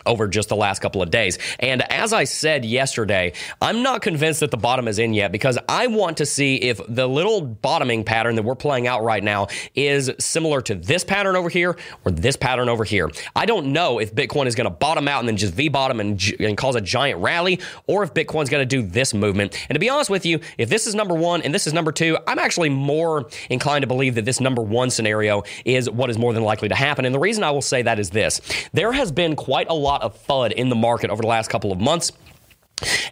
over 0.08 0.28
just 0.28 0.50
the 0.50 0.56
last 0.56 0.80
couple 0.80 1.02
of 1.02 1.12
days. 1.12 1.38
And 1.60 1.82
as 1.92 2.14
I 2.14 2.24
said 2.24 2.66
yesterday, 2.66 3.34
I'm 3.62 3.84
not 3.84 4.02
convinced 4.02 4.40
that 4.40 4.52
the 4.52 4.58
bottom 4.58 4.88
is 4.88 5.00
in 5.00 5.14
yet 5.14 5.32
because 5.32 5.58
I 5.70 5.88
want 5.88 6.18
to 6.18 6.26
see 6.26 6.56
if 6.56 6.82
the 6.88 7.08
little 7.08 7.42
bottoming 7.42 8.04
pattern 8.04 8.36
that 8.36 8.44
we're 8.44 8.56
playing 8.56 8.88
out 8.88 9.04
right 9.04 9.24
now 9.24 9.48
is 9.76 10.12
similar 10.20 10.62
to 10.62 10.76
this 10.76 11.04
pattern 11.04 11.36
over 11.36 11.50
here 11.50 11.78
or 12.06 12.12
this 12.12 12.36
pattern 12.38 12.70
over 12.70 12.84
here. 12.84 13.12
I 13.36 13.46
don't 13.46 13.74
know 13.74 14.00
if 14.00 14.16
Bitcoin 14.16 14.48
is 14.48 14.56
going 14.56 14.66
to 14.66 14.72
bottom 14.72 15.08
out 15.08 15.20
and 15.20 15.28
then 15.28 15.38
just 15.38 15.54
V 15.54 15.70
bottom 15.70 16.00
and, 16.00 16.22
and 16.40 16.58
cause 16.58 16.76
a 16.76 16.82
giant 16.82 17.20
rally 17.20 17.60
or 17.86 18.04
if 18.04 18.14
Bitcoin's 18.14 18.50
going 18.50 18.62
to 18.62 18.66
do 18.66 18.82
this 18.82 19.14
movement. 19.14 19.54
And 19.70 19.76
to 19.76 19.80
be 19.80 19.90
honest 19.90 20.10
with 20.10 20.26
you, 20.26 20.40
if 20.58 20.70
this 20.70 20.88
is 20.88 20.96
number 20.96 21.14
one 21.14 21.42
and 21.42 21.54
this 21.54 21.68
is 21.68 21.74
number 21.74 21.92
two, 21.92 22.18
I'm 22.28 22.40
actually 22.40 22.70
more 22.70 23.30
inclined 23.50 23.84
to 23.84 23.88
believe 23.88 24.16
that 24.16 24.26
this 24.26 24.40
number 24.40 24.62
one 24.62 24.90
scenario 24.90 25.44
is 25.66 25.90
what 25.90 26.10
is 26.10 26.18
more 26.18 26.34
than 26.34 26.44
likely 26.44 26.70
to 26.70 26.76
happen. 26.76 27.06
And 27.06 27.14
the 27.14 27.20
reason 27.20 27.44
I 27.44 27.52
will 27.52 27.62
say 27.62 27.82
that 27.82 28.00
is 28.00 28.10
this 28.10 28.42
there 28.74 28.92
has 28.92 29.12
been 29.12 29.36
quite 29.36 29.68
a 29.70 29.74
lot 29.74 29.97
lot 29.98 30.04
of 30.04 30.28
FUD 30.28 30.52
in 30.54 30.70
the 30.70 30.76
market 30.76 31.10
over 31.10 31.22
the 31.22 31.28
last 31.28 31.50
couple 31.50 31.72
of 31.72 31.80
months. 31.80 32.12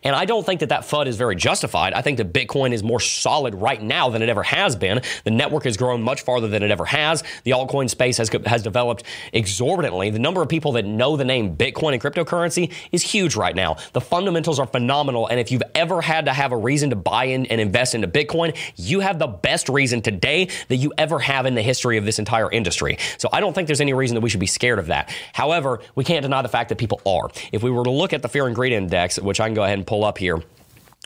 And 0.03 0.15
I 0.15 0.25
don't 0.25 0.45
think 0.45 0.59
that 0.59 0.69
that 0.69 0.81
FUD 0.81 1.07
is 1.07 1.17
very 1.17 1.35
justified. 1.35 1.93
I 1.93 2.01
think 2.01 2.17
that 2.17 2.31
Bitcoin 2.31 2.73
is 2.73 2.83
more 2.83 2.99
solid 2.99 3.55
right 3.55 3.81
now 3.81 4.09
than 4.09 4.21
it 4.21 4.29
ever 4.29 4.43
has 4.43 4.75
been. 4.75 5.01
The 5.23 5.31
network 5.31 5.63
has 5.63 5.77
grown 5.77 6.03
much 6.03 6.21
farther 6.21 6.47
than 6.47 6.61
it 6.61 6.69
ever 6.69 6.85
has. 6.85 7.23
The 7.43 7.51
altcoin 7.51 7.89
space 7.89 8.17
has, 8.17 8.29
has 8.45 8.61
developed 8.61 9.03
exorbitantly. 9.33 10.11
The 10.11 10.19
number 10.19 10.41
of 10.41 10.49
people 10.49 10.73
that 10.73 10.85
know 10.85 11.17
the 11.17 11.25
name 11.25 11.57
Bitcoin 11.57 11.93
and 11.93 12.01
cryptocurrency 12.01 12.71
is 12.91 13.01
huge 13.01 13.35
right 13.35 13.55
now. 13.55 13.77
The 13.93 14.01
fundamentals 14.01 14.59
are 14.59 14.67
phenomenal. 14.67 15.27
And 15.27 15.39
if 15.39 15.51
you've 15.51 15.63
ever 15.73 16.01
had 16.01 16.25
to 16.25 16.33
have 16.33 16.51
a 16.51 16.57
reason 16.57 16.91
to 16.91 16.95
buy 16.95 17.25
in 17.25 17.47
and 17.47 17.59
invest 17.59 17.95
into 17.95 18.07
Bitcoin, 18.07 18.55
you 18.75 18.99
have 18.99 19.17
the 19.17 19.27
best 19.27 19.67
reason 19.69 20.01
today 20.01 20.49
that 20.67 20.77
you 20.77 20.93
ever 20.97 21.17
have 21.19 21.47
in 21.47 21.55
the 21.55 21.63
history 21.63 21.97
of 21.97 22.05
this 22.05 22.19
entire 22.19 22.51
industry. 22.51 22.97
So 23.17 23.29
I 23.33 23.39
don't 23.39 23.53
think 23.53 23.67
there's 23.67 23.81
any 23.81 23.93
reason 23.93 24.13
that 24.15 24.21
we 24.21 24.29
should 24.29 24.39
be 24.39 24.45
scared 24.45 24.77
of 24.77 24.87
that. 24.87 25.11
However, 25.33 25.79
we 25.95 26.03
can't 26.03 26.21
deny 26.21 26.43
the 26.43 26.49
fact 26.49 26.69
that 26.69 26.77
people 26.77 27.01
are. 27.05 27.29
If 27.51 27.63
we 27.63 27.71
were 27.71 27.83
to 27.83 27.91
look 27.91 28.13
at 28.13 28.21
the 28.21 28.29
fear 28.29 28.45
and 28.45 28.55
greed 28.55 28.73
index, 28.73 29.19
which 29.19 29.39
I 29.39 29.54
go 29.55 29.63
ahead 29.63 29.77
and 29.77 29.87
pull 29.87 30.03
up 30.03 30.17
here 30.17 30.41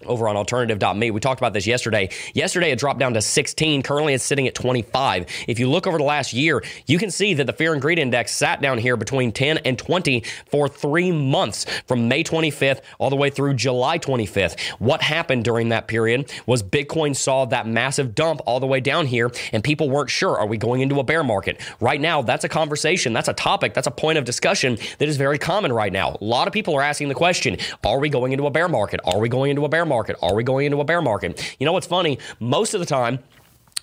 over 0.06 0.28
on 0.28 0.38
alternative.me. 0.38 1.12
We 1.12 1.20
talked 1.20 1.42
about 1.42 1.54
this 1.54 1.68
yesterday. 1.68 2.10
Yesterday, 2.34 2.72
it 2.72 2.80
dropped 2.80 3.00
down 3.00 3.14
to 3.14 3.22
16. 3.22 3.84
Currently, 3.84 4.14
it's 4.14 4.24
sitting 4.24 4.48
at 4.48 4.56
25. 4.56 5.26
If 5.48 5.60
you 5.60 5.70
look 5.70 5.88
over 5.88 5.98
the 5.98 6.04
last 6.04 6.34
year, 6.34 6.64
you 6.88 6.98
can 6.98 7.12
see 7.12 7.34
that 7.36 7.46
the 7.46 7.54
fear 7.54 7.74
and 7.74 7.82
greed 7.82 8.00
index 8.00 8.32
sat 8.32 8.62
down 8.62 8.78
here 8.78 8.96
between 8.98 9.32
10 9.32 9.60
and 9.60 9.78
20 9.78 10.24
for 10.50 10.68
three 10.68 11.12
months 11.12 11.66
from 11.88 12.08
May 12.08 12.24
25th 12.24 12.82
all 12.98 13.10
the 13.10 13.16
way 13.16 13.30
through 13.30 13.56
July 13.56 14.00
25th. 14.00 14.60
What 14.80 15.02
happened 15.02 15.44
during 15.44 15.70
that 15.70 15.88
period 15.88 16.32
was 16.46 16.64
Bitcoin 16.64 17.16
saw 17.16 17.46
that 17.46 17.68
massive 17.68 18.16
dump 18.16 18.42
all 18.46 18.60
the 18.60 18.68
way 18.68 18.80
down 18.80 19.06
here, 19.06 19.32
and 19.52 19.64
people 19.64 19.90
weren't 19.90 20.10
sure 20.10 20.38
are 20.38 20.48
we 20.48 20.58
going 20.58 20.82
into 20.82 21.00
a 21.00 21.04
bear 21.04 21.24
market? 21.24 21.60
Right 21.80 22.00
now, 22.00 22.22
that's 22.22 22.44
a 22.44 22.50
conversation, 22.50 23.14
that's 23.14 23.28
a 23.28 23.34
topic, 23.34 23.74
that's 23.74 23.88
a 23.88 23.92
point 23.92 24.18
of 24.18 24.26
discussion 24.26 24.78
that 24.98 25.10
is 25.10 25.18
very 25.18 25.38
common 25.38 25.74
right 25.74 25.92
now. 25.92 26.18
A 26.22 26.24
lot 26.24 26.48
of 26.48 26.54
people 26.54 26.76
are 26.76 26.82
asking 26.82 27.10
the 27.10 27.16
question 27.16 27.58
are 27.84 28.00
we 28.00 28.10
going 28.10 28.32
into 28.32 28.46
a 28.46 28.52
bear 28.52 28.70
market? 28.70 29.00
Are 29.04 29.20
we 29.20 29.30
going 29.30 29.50
into 29.50 29.66
a 29.66 29.70
bear 29.70 29.86
market? 29.86 29.89
Are 29.92 30.36
we 30.36 30.44
going 30.44 30.66
into 30.66 30.80
a 30.80 30.86
bear 30.86 31.02
market? 31.02 31.56
You 31.60 31.66
know 31.66 31.74
what's 31.74 31.88
funny? 31.88 32.20
Most 32.40 32.74
of 32.74 32.80
the 32.80 32.86
time, 32.86 33.20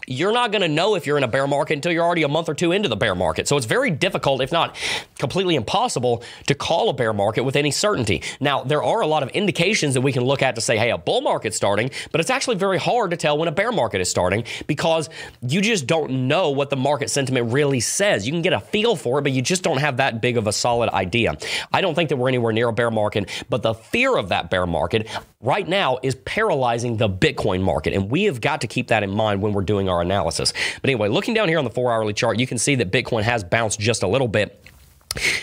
you're 0.06 0.32
not 0.32 0.52
going 0.52 0.62
to 0.62 0.68
know 0.68 0.94
if 0.94 1.06
you're 1.06 1.18
in 1.18 1.25
a 1.25 1.28
bear 1.28 1.46
market 1.46 1.75
until 1.75 1.90
you're 1.90 2.04
already 2.04 2.22
a 2.22 2.28
month 2.28 2.48
or 2.48 2.54
two 2.54 2.72
into 2.72 2.88
the 2.88 2.96
bear 2.96 3.14
market. 3.14 3.48
So 3.48 3.56
it's 3.56 3.66
very 3.66 3.90
difficult, 3.90 4.40
if 4.40 4.52
not 4.52 4.76
completely 5.18 5.56
impossible, 5.56 6.22
to 6.46 6.54
call 6.54 6.88
a 6.90 6.92
bear 6.92 7.12
market 7.12 7.42
with 7.42 7.56
any 7.56 7.70
certainty. 7.70 8.22
Now, 8.38 8.62
there 8.62 8.82
are 8.82 9.00
a 9.00 9.06
lot 9.06 9.22
of 9.22 9.30
indications 9.30 9.94
that 9.94 10.02
we 10.02 10.12
can 10.12 10.22
look 10.22 10.42
at 10.42 10.54
to 10.54 10.60
say, 10.60 10.76
hey, 10.76 10.90
a 10.90 10.98
bull 10.98 11.22
market's 11.22 11.56
starting, 11.56 11.90
but 12.12 12.20
it's 12.20 12.30
actually 12.30 12.56
very 12.56 12.78
hard 12.78 13.10
to 13.10 13.16
tell 13.16 13.36
when 13.36 13.48
a 13.48 13.52
bear 13.52 13.72
market 13.72 14.00
is 14.00 14.08
starting 14.08 14.44
because 14.66 15.08
you 15.42 15.60
just 15.60 15.86
don't 15.86 16.28
know 16.28 16.50
what 16.50 16.70
the 16.70 16.76
market 16.76 17.10
sentiment 17.10 17.52
really 17.52 17.80
says. 17.80 18.26
You 18.26 18.32
can 18.32 18.42
get 18.42 18.52
a 18.52 18.60
feel 18.60 18.94
for 18.94 19.18
it, 19.18 19.22
but 19.22 19.32
you 19.32 19.42
just 19.42 19.62
don't 19.62 19.78
have 19.78 19.96
that 19.96 20.20
big 20.20 20.36
of 20.36 20.46
a 20.46 20.52
solid 20.52 20.90
idea. 20.90 21.36
I 21.72 21.80
don't 21.80 21.94
think 21.94 22.10
that 22.10 22.16
we're 22.16 22.28
anywhere 22.28 22.52
near 22.52 22.68
a 22.68 22.72
bear 22.72 22.90
market, 22.90 23.44
but 23.48 23.62
the 23.62 23.75
fear 23.75 24.16
of 24.16 24.28
that 24.28 24.50
bear 24.50 24.66
market 24.66 25.08
right 25.46 25.66
now 25.66 25.98
is 26.02 26.16
paralyzing 26.16 26.96
the 26.96 27.08
Bitcoin 27.08 27.62
market. 27.62 27.94
And 27.94 28.10
we 28.10 28.24
have 28.24 28.40
got 28.40 28.60
to 28.62 28.66
keep 28.66 28.88
that 28.88 29.02
in 29.02 29.10
mind 29.10 29.40
when 29.40 29.52
we're 29.52 29.62
doing 29.62 29.88
our 29.88 30.02
analysis. 30.02 30.52
But 30.82 30.90
anyway, 30.90 31.08
looking 31.08 31.34
down 31.34 31.48
here 31.48 31.58
on 31.58 31.64
the 31.64 31.70
four 31.70 31.92
hourly 31.92 32.12
chart, 32.12 32.38
you 32.38 32.46
can 32.46 32.58
see 32.58 32.74
that 32.74 32.90
Bitcoin 32.90 33.22
has 33.22 33.44
bounced 33.44 33.78
just 33.78 34.02
a 34.02 34.08
little 34.08 34.28
bit. 34.28 34.60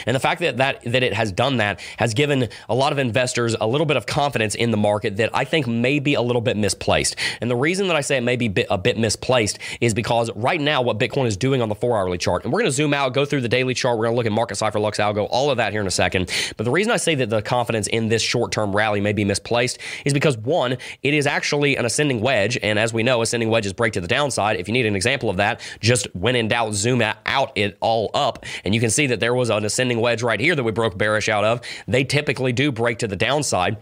And 0.06 0.15
the 0.15 0.20
fact 0.20 0.42
that, 0.42 0.58
that 0.58 0.82
that 0.84 1.03
it 1.03 1.13
has 1.13 1.32
done 1.32 1.58
that 1.58 1.80
has 1.98 2.13
given 2.13 2.50
a 2.70 2.75
lot 2.75 2.92
of 2.92 3.00
investors 3.00 3.56
a 3.60 3.68
little 3.68 3.86
bit 3.86 3.98
of 3.98 4.06
confidence 4.06 4.56
in 4.56 4.72
the 4.72 4.77
market 4.77 5.18
that 5.18 5.30
I 5.34 5.44
think 5.44 5.68
may 5.68 6.00
be 6.00 6.13
a 6.13 6.22
little 6.22 6.42
bit 6.42 6.58
misplaced. 6.58 7.15
And 7.42 7.50
the 7.50 7.56
reason 7.56 7.88
that 7.88 7.96
I 7.96 8.01
say 8.01 8.18
it 8.18 8.22
may 8.22 8.36
be 8.36 8.48
bit, 8.48 8.68
a 8.70 8.77
bit 8.77 8.98
misplaced 8.98 9.60
is 9.82 9.94
because 9.94 10.32
right 10.36 10.60
now 10.60 10.82
what 10.82 11.00
Bitcoin 11.00 11.25
is 11.25 11.38
doing 11.38 11.62
on 11.62 11.70
the 11.70 11.75
four 11.75 11.98
hourly 11.98 12.18
chart, 12.18 12.44
and 12.44 12.53
we're 12.53 12.60
going 12.60 12.72
to 12.72 12.75
zoom 12.75 12.94
out, 12.94 13.13
go 13.13 13.25
through 13.25 13.42
the 13.42 13.50
daily 13.50 13.74
chart, 13.74 13.98
we're 13.98 14.06
going 14.06 14.13
to 14.13 14.18
look 14.18 14.25
at 14.25 14.32
market 14.32 14.56
cipher, 14.56 14.80
Lux 14.80 15.00
Algo, 15.00 15.27
all 15.30 15.50
of 15.50 15.58
that 15.58 15.72
here 15.72 15.82
in 15.82 15.88
a 15.88 15.92
second. 15.92 16.32
But 16.58 16.63
the 16.63 16.72
reason 16.72 16.92
I 16.92 16.98
say 16.98 17.15
that 17.15 17.30
the 17.30 17.42
confidence 17.42 17.88
in 17.88 18.10
this 18.10 18.22
short 18.22 18.51
term 18.51 18.75
rally 18.75 19.01
may 19.01 19.13
be 19.13 19.25
misplaced 19.25 19.80
is 20.06 20.13
because 20.13 20.38
one, 20.38 20.77
it 21.01 21.13
is 21.13 21.27
actually 21.27 21.75
an 21.77 21.86
ascending 21.86 22.22
wedge, 22.22 22.58
and 22.62 22.77
as 22.77 22.94
we 22.94 23.03
know, 23.03 23.22
ascending 23.22 23.50
wedges 23.50 23.74
break 23.74 23.94
to 23.94 24.01
the 24.01 24.08
downside. 24.08 24.60
If 24.60 24.68
you 24.68 24.74
need 24.74 24.86
an 24.86 24.96
example 24.96 25.30
of 25.30 25.38
that, 25.38 25.62
just 25.80 26.08
when 26.15 26.36
in 26.36 26.48
doubt, 26.48 26.74
zoom 26.74 27.01
out 27.01 27.51
it 27.56 27.77
all 27.80 28.12
up, 28.13 28.46
and 28.63 28.74
you 28.74 28.82
can 28.82 28.89
see 28.89 29.08
that 29.08 29.20
there 29.20 29.34
was 29.34 29.50
a 29.50 29.60
an 29.63 29.67
ascending 29.67 30.01
wedge 30.01 30.22
right 30.22 30.39
here 30.39 30.55
that 30.55 30.63
we 30.63 30.72
broke 30.72 30.98
bearish 30.98 31.29
out 31.29 31.46
of, 31.46 31.62
they 31.88 32.03
typically 32.03 32.51
do 32.51 32.72
break 32.72 33.00
to 33.00 33.08
the 33.08 33.15
downside. 33.15 33.77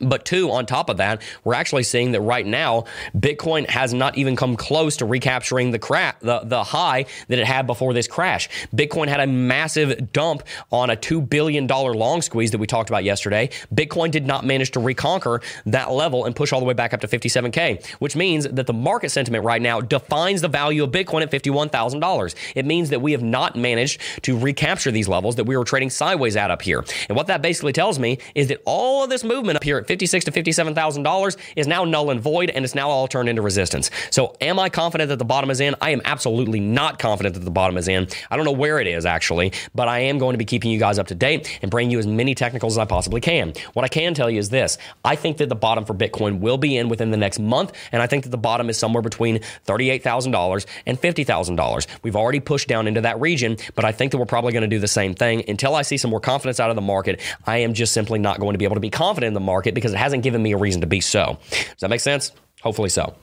But 0.00 0.24
two, 0.24 0.50
on 0.50 0.66
top 0.66 0.88
of 0.88 0.98
that, 0.98 1.22
we're 1.44 1.54
actually 1.54 1.82
seeing 1.82 2.12
that 2.12 2.20
right 2.20 2.46
now, 2.46 2.84
Bitcoin 3.16 3.68
has 3.68 3.94
not 3.94 4.16
even 4.18 4.36
come 4.36 4.56
close 4.56 4.96
to 4.98 5.06
recapturing 5.06 5.70
the 5.70 5.78
cra- 5.78 6.16
the, 6.20 6.40
the 6.40 6.64
high 6.64 7.06
that 7.28 7.38
it 7.38 7.46
had 7.46 7.66
before 7.66 7.92
this 7.92 8.08
crash. 8.08 8.48
Bitcoin 8.74 9.08
had 9.08 9.20
a 9.20 9.26
massive 9.26 10.12
dump 10.12 10.42
on 10.70 10.90
a 10.90 10.96
$2 10.96 11.28
billion 11.28 11.66
long 11.66 12.22
squeeze 12.22 12.50
that 12.50 12.58
we 12.58 12.66
talked 12.66 12.90
about 12.90 13.04
yesterday. 13.04 13.48
Bitcoin 13.74 14.10
did 14.10 14.26
not 14.26 14.44
manage 14.44 14.70
to 14.72 14.80
reconquer 14.80 15.40
that 15.66 15.90
level 15.90 16.24
and 16.24 16.34
push 16.36 16.52
all 16.52 16.60
the 16.60 16.66
way 16.66 16.74
back 16.74 16.92
up 16.92 17.00
to 17.00 17.08
57K, 17.08 17.84
which 17.98 18.16
means 18.16 18.46
that 18.48 18.66
the 18.66 18.72
market 18.72 19.10
sentiment 19.10 19.44
right 19.44 19.62
now 19.62 19.80
defines 19.80 20.40
the 20.40 20.48
value 20.48 20.84
of 20.84 20.90
Bitcoin 20.90 21.22
at 21.22 21.30
$51,000. 21.30 22.34
It 22.54 22.66
means 22.66 22.90
that 22.90 23.00
we 23.00 23.12
have 23.12 23.22
not 23.22 23.56
managed 23.56 24.00
to 24.22 24.38
recapture 24.38 24.90
these 24.90 25.08
levels 25.08 25.36
that 25.36 25.44
we 25.44 25.56
were 25.56 25.64
trading 25.64 25.90
sideways 25.90 26.36
at 26.36 26.50
up 26.50 26.62
here. 26.62 26.84
And 27.08 27.16
what 27.16 27.26
that 27.28 27.42
basically 27.42 27.72
tells 27.72 27.98
me 27.98 28.18
is 28.34 28.48
that 28.48 28.60
all 28.64 29.04
of 29.04 29.10
this 29.10 29.24
movement 29.24 29.56
up 29.56 29.64
here 29.64 29.78
fifty-six 29.86 30.24
to 30.26 30.32
fifty-seven 30.32 30.74
thousand 30.74 31.02
dollars 31.02 31.36
is 31.56 31.66
now 31.66 31.84
null 31.84 32.10
and 32.10 32.20
void, 32.20 32.50
and 32.50 32.64
it's 32.64 32.74
now 32.74 32.88
all 32.88 33.08
turned 33.08 33.28
into 33.28 33.42
resistance. 33.42 33.90
So, 34.10 34.36
am 34.40 34.58
I 34.58 34.68
confident 34.68 35.08
that 35.08 35.18
the 35.18 35.24
bottom 35.24 35.50
is 35.50 35.60
in? 35.60 35.74
I 35.80 35.90
am 35.90 36.02
absolutely 36.04 36.60
not 36.60 36.98
confident 36.98 37.34
that 37.34 37.44
the 37.44 37.50
bottom 37.50 37.76
is 37.76 37.88
in. 37.88 38.08
I 38.30 38.36
don't 38.36 38.44
know 38.44 38.52
where 38.52 38.78
it 38.78 38.86
is 38.86 39.06
actually, 39.06 39.52
but 39.74 39.88
I 39.88 40.00
am 40.00 40.18
going 40.18 40.34
to 40.34 40.38
be 40.38 40.44
keeping 40.44 40.70
you 40.70 40.78
guys 40.78 40.98
up 40.98 41.06
to 41.08 41.14
date 41.14 41.58
and 41.62 41.70
bringing 41.70 41.90
you 41.90 41.98
as 41.98 42.06
many 42.06 42.34
technicals 42.34 42.74
as 42.74 42.78
I 42.78 42.84
possibly 42.84 43.20
can. 43.20 43.52
What 43.72 43.84
I 43.84 43.88
can 43.88 44.14
tell 44.14 44.30
you 44.30 44.38
is 44.38 44.50
this: 44.50 44.78
I 45.04 45.16
think 45.16 45.38
that 45.38 45.48
the 45.48 45.54
bottom 45.54 45.84
for 45.84 45.94
Bitcoin 45.94 46.40
will 46.40 46.58
be 46.58 46.76
in 46.76 46.88
within 46.88 47.10
the 47.10 47.16
next 47.16 47.38
month, 47.38 47.72
and 47.92 48.02
I 48.02 48.06
think 48.06 48.24
that 48.24 48.30
the 48.30 48.38
bottom 48.38 48.68
is 48.68 48.78
somewhere 48.78 49.02
between 49.02 49.40
thirty-eight 49.64 50.02
thousand 50.02 50.32
dollars 50.32 50.66
and 50.86 50.98
fifty 50.98 51.24
thousand 51.24 51.56
dollars. 51.56 51.86
We've 52.02 52.16
already 52.16 52.40
pushed 52.40 52.68
down 52.68 52.86
into 52.88 53.00
that 53.02 53.20
region, 53.20 53.56
but 53.74 53.84
I 53.84 53.92
think 53.92 54.12
that 54.12 54.18
we're 54.18 54.26
probably 54.26 54.52
going 54.52 54.62
to 54.62 54.68
do 54.68 54.78
the 54.78 54.88
same 54.88 55.14
thing 55.14 55.48
until 55.48 55.74
I 55.74 55.82
see 55.82 55.96
some 55.96 56.10
more 56.10 56.20
confidence 56.20 56.60
out 56.60 56.70
of 56.70 56.76
the 56.76 56.82
market. 56.82 57.20
I 57.46 57.58
am 57.58 57.74
just 57.74 57.92
simply 57.92 58.18
not 58.18 58.40
going 58.40 58.54
to 58.54 58.58
be 58.58 58.64
able 58.64 58.76
to 58.76 58.80
be 58.80 58.90
confident 58.90 59.28
in 59.28 59.34
the 59.34 59.40
market 59.40 59.74
because 59.76 59.92
it 59.92 59.98
hasn't 59.98 60.24
given 60.24 60.42
me 60.42 60.52
a 60.52 60.56
reason 60.56 60.80
to 60.80 60.86
be 60.86 61.00
so. 61.00 61.38
Does 61.50 61.80
that 61.80 61.90
make 61.90 62.00
sense? 62.00 62.32
Hopefully 62.62 62.88
so. 62.88 63.14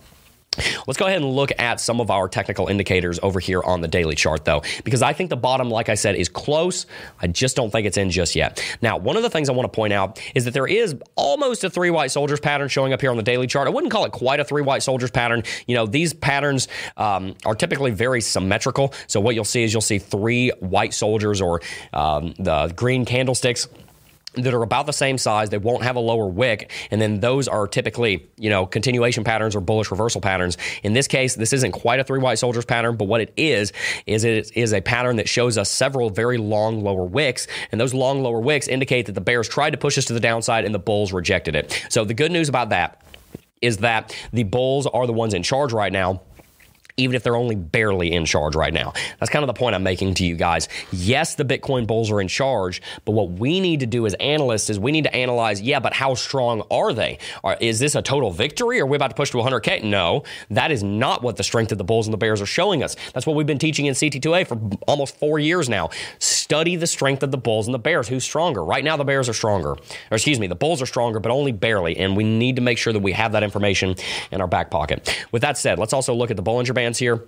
Let's 0.87 0.97
go 0.97 1.07
ahead 1.07 1.21
and 1.21 1.31
look 1.31 1.51
at 1.57 1.79
some 1.79 1.99
of 1.99 2.11
our 2.11 2.27
technical 2.27 2.67
indicators 2.67 3.19
over 3.23 3.39
here 3.39 3.61
on 3.63 3.81
the 3.81 3.87
daily 3.87 4.15
chart, 4.15 4.45
though, 4.45 4.61
because 4.83 5.01
I 5.01 5.13
think 5.13 5.29
the 5.29 5.37
bottom, 5.37 5.69
like 5.69 5.89
I 5.89 5.95
said, 5.95 6.15
is 6.15 6.29
close. 6.29 6.85
I 7.19 7.27
just 7.27 7.55
don't 7.55 7.71
think 7.71 7.87
it's 7.87 7.97
in 7.97 8.11
just 8.11 8.35
yet. 8.35 8.63
Now, 8.81 8.97
one 8.97 9.17
of 9.17 9.23
the 9.23 9.29
things 9.29 9.49
I 9.49 9.53
want 9.53 9.71
to 9.71 9.75
point 9.75 9.93
out 9.93 10.21
is 10.35 10.45
that 10.45 10.53
there 10.53 10.67
is 10.67 10.95
almost 11.15 11.63
a 11.63 11.69
three 11.69 11.89
white 11.89 12.11
soldiers 12.11 12.39
pattern 12.39 12.67
showing 12.67 12.93
up 12.93 13.01
here 13.01 13.09
on 13.09 13.17
the 13.17 13.23
daily 13.23 13.47
chart. 13.47 13.67
I 13.67 13.71
wouldn't 13.71 13.91
call 13.91 14.05
it 14.05 14.11
quite 14.11 14.39
a 14.39 14.43
three 14.43 14.61
white 14.61 14.83
soldiers 14.83 15.11
pattern. 15.11 15.43
You 15.65 15.75
know, 15.75 15.85
these 15.85 16.13
patterns 16.13 16.67
um, 16.97 17.35
are 17.45 17.55
typically 17.55 17.91
very 17.91 18.21
symmetrical. 18.21 18.93
So, 19.07 19.19
what 19.19 19.35
you'll 19.35 19.45
see 19.45 19.63
is 19.63 19.73
you'll 19.73 19.81
see 19.81 19.99
three 19.99 20.49
white 20.59 20.93
soldiers 20.93 21.41
or 21.41 21.61
um, 21.93 22.33
the 22.37 22.71
green 22.75 23.05
candlesticks 23.05 23.67
that 24.35 24.53
are 24.53 24.63
about 24.63 24.85
the 24.85 24.93
same 24.93 25.17
size. 25.17 25.49
They 25.49 25.57
won't 25.57 25.83
have 25.83 25.95
a 25.95 25.99
lower 25.99 26.27
wick. 26.27 26.71
And 26.91 27.01
then 27.01 27.19
those 27.19 27.47
are 27.47 27.67
typically, 27.67 28.27
you 28.37 28.49
know, 28.49 28.65
continuation 28.65 29.23
patterns 29.23 29.55
or 29.55 29.61
bullish 29.61 29.91
reversal 29.91 30.21
patterns. 30.21 30.57
In 30.83 30.93
this 30.93 31.07
case, 31.07 31.35
this 31.35 31.53
isn't 31.53 31.71
quite 31.71 31.99
a 31.99 32.03
three 32.03 32.19
white 32.19 32.39
soldiers 32.39 32.65
pattern, 32.65 32.97
but 32.97 33.05
what 33.05 33.21
it 33.21 33.33
is, 33.37 33.73
is 34.05 34.23
it 34.23 34.51
is 34.55 34.73
a 34.73 34.81
pattern 34.81 35.17
that 35.17 35.29
shows 35.29 35.57
us 35.57 35.69
several 35.69 36.09
very 36.09 36.37
long 36.37 36.83
lower 36.83 37.05
wicks. 37.05 37.47
And 37.71 37.79
those 37.79 37.93
long 37.93 38.23
lower 38.23 38.39
wicks 38.39 38.67
indicate 38.67 39.05
that 39.05 39.13
the 39.13 39.21
bears 39.21 39.47
tried 39.47 39.71
to 39.71 39.77
push 39.77 39.97
us 39.97 40.05
to 40.05 40.13
the 40.13 40.19
downside 40.19 40.65
and 40.65 40.73
the 40.73 40.79
bulls 40.79 41.13
rejected 41.13 41.55
it. 41.55 41.85
So 41.89 42.03
the 42.05 42.13
good 42.13 42.31
news 42.31 42.49
about 42.49 42.69
that 42.69 43.01
is 43.61 43.77
that 43.77 44.15
the 44.33 44.43
bulls 44.43 44.87
are 44.87 45.07
the 45.07 45.13
ones 45.13 45.33
in 45.33 45.43
charge 45.43 45.71
right 45.71 45.91
now 45.91 46.21
even 46.97 47.15
if 47.15 47.23
they're 47.23 47.35
only 47.35 47.55
barely 47.55 48.11
in 48.11 48.25
charge 48.25 48.55
right 48.55 48.73
now. 48.73 48.93
That's 49.19 49.31
kind 49.31 49.43
of 49.43 49.47
the 49.47 49.53
point 49.53 49.75
I'm 49.75 49.83
making 49.83 50.13
to 50.15 50.25
you 50.25 50.35
guys. 50.35 50.69
Yes, 50.91 51.35
the 51.35 51.45
Bitcoin 51.45 51.87
bulls 51.87 52.11
are 52.11 52.21
in 52.21 52.27
charge, 52.27 52.81
but 53.03 53.13
what 53.13 53.31
we 53.31 53.59
need 53.59 53.79
to 53.79 53.85
do 53.87 54.05
as 54.05 54.13
analysts 54.15 54.69
is 54.69 54.79
we 54.79 54.91
need 54.91 55.05
to 55.05 55.15
analyze, 55.15 55.61
yeah, 55.61 55.79
but 55.79 55.93
how 55.93 56.13
strong 56.13 56.61
are 56.69 56.93
they? 56.93 57.17
Are, 57.43 57.57
is 57.59 57.79
this 57.79 57.95
a 57.95 58.01
total 58.01 58.31
victory? 58.31 58.79
Are 58.79 58.85
we 58.85 58.95
about 58.95 59.09
to 59.09 59.15
push 59.15 59.31
to 59.31 59.37
100K? 59.37 59.83
No, 59.83 60.23
that 60.51 60.71
is 60.71 60.83
not 60.83 61.23
what 61.23 61.37
the 61.37 61.43
strength 61.43 61.71
of 61.71 61.79
the 61.79 61.83
bulls 61.83 62.05
and 62.05 62.13
the 62.13 62.17
bears 62.17 62.41
are 62.41 62.45
showing 62.45 62.83
us. 62.83 62.95
That's 63.13 63.25
what 63.25 63.35
we've 63.35 63.47
been 63.47 63.59
teaching 63.59 63.87
in 63.87 63.95
CT2A 63.95 64.47
for 64.47 64.59
almost 64.87 65.17
four 65.17 65.39
years 65.39 65.69
now. 65.69 65.89
Study 66.19 66.75
the 66.75 66.87
strength 66.87 67.23
of 67.23 67.31
the 67.31 67.37
bulls 67.37 67.67
and 67.67 67.73
the 67.73 67.79
bears. 67.79 68.07
Who's 68.07 68.23
stronger? 68.23 68.63
Right 68.63 68.83
now, 68.83 68.97
the 68.97 69.03
bears 69.03 69.27
are 69.29 69.33
stronger. 69.33 69.71
Or 69.71 69.79
excuse 70.11 70.39
me, 70.39 70.45
the 70.45 70.55
bulls 70.55 70.81
are 70.81 70.85
stronger, 70.85 71.19
but 71.19 71.31
only 71.31 71.51
barely. 71.51 71.97
And 71.97 72.15
we 72.15 72.23
need 72.23 72.57
to 72.57 72.61
make 72.61 72.77
sure 72.77 72.93
that 72.93 72.99
we 72.99 73.13
have 73.13 73.31
that 73.31 73.43
information 73.43 73.95
in 74.31 74.41
our 74.41 74.47
back 74.47 74.69
pocket. 74.69 75.25
With 75.31 75.41
that 75.41 75.57
said, 75.57 75.79
let's 75.79 75.93
also 75.93 76.13
look 76.13 76.29
at 76.29 76.37
the 76.37 76.43
Bollinger 76.43 76.73
Band 76.73 76.82
bands 76.83 76.99
here. 76.99 77.23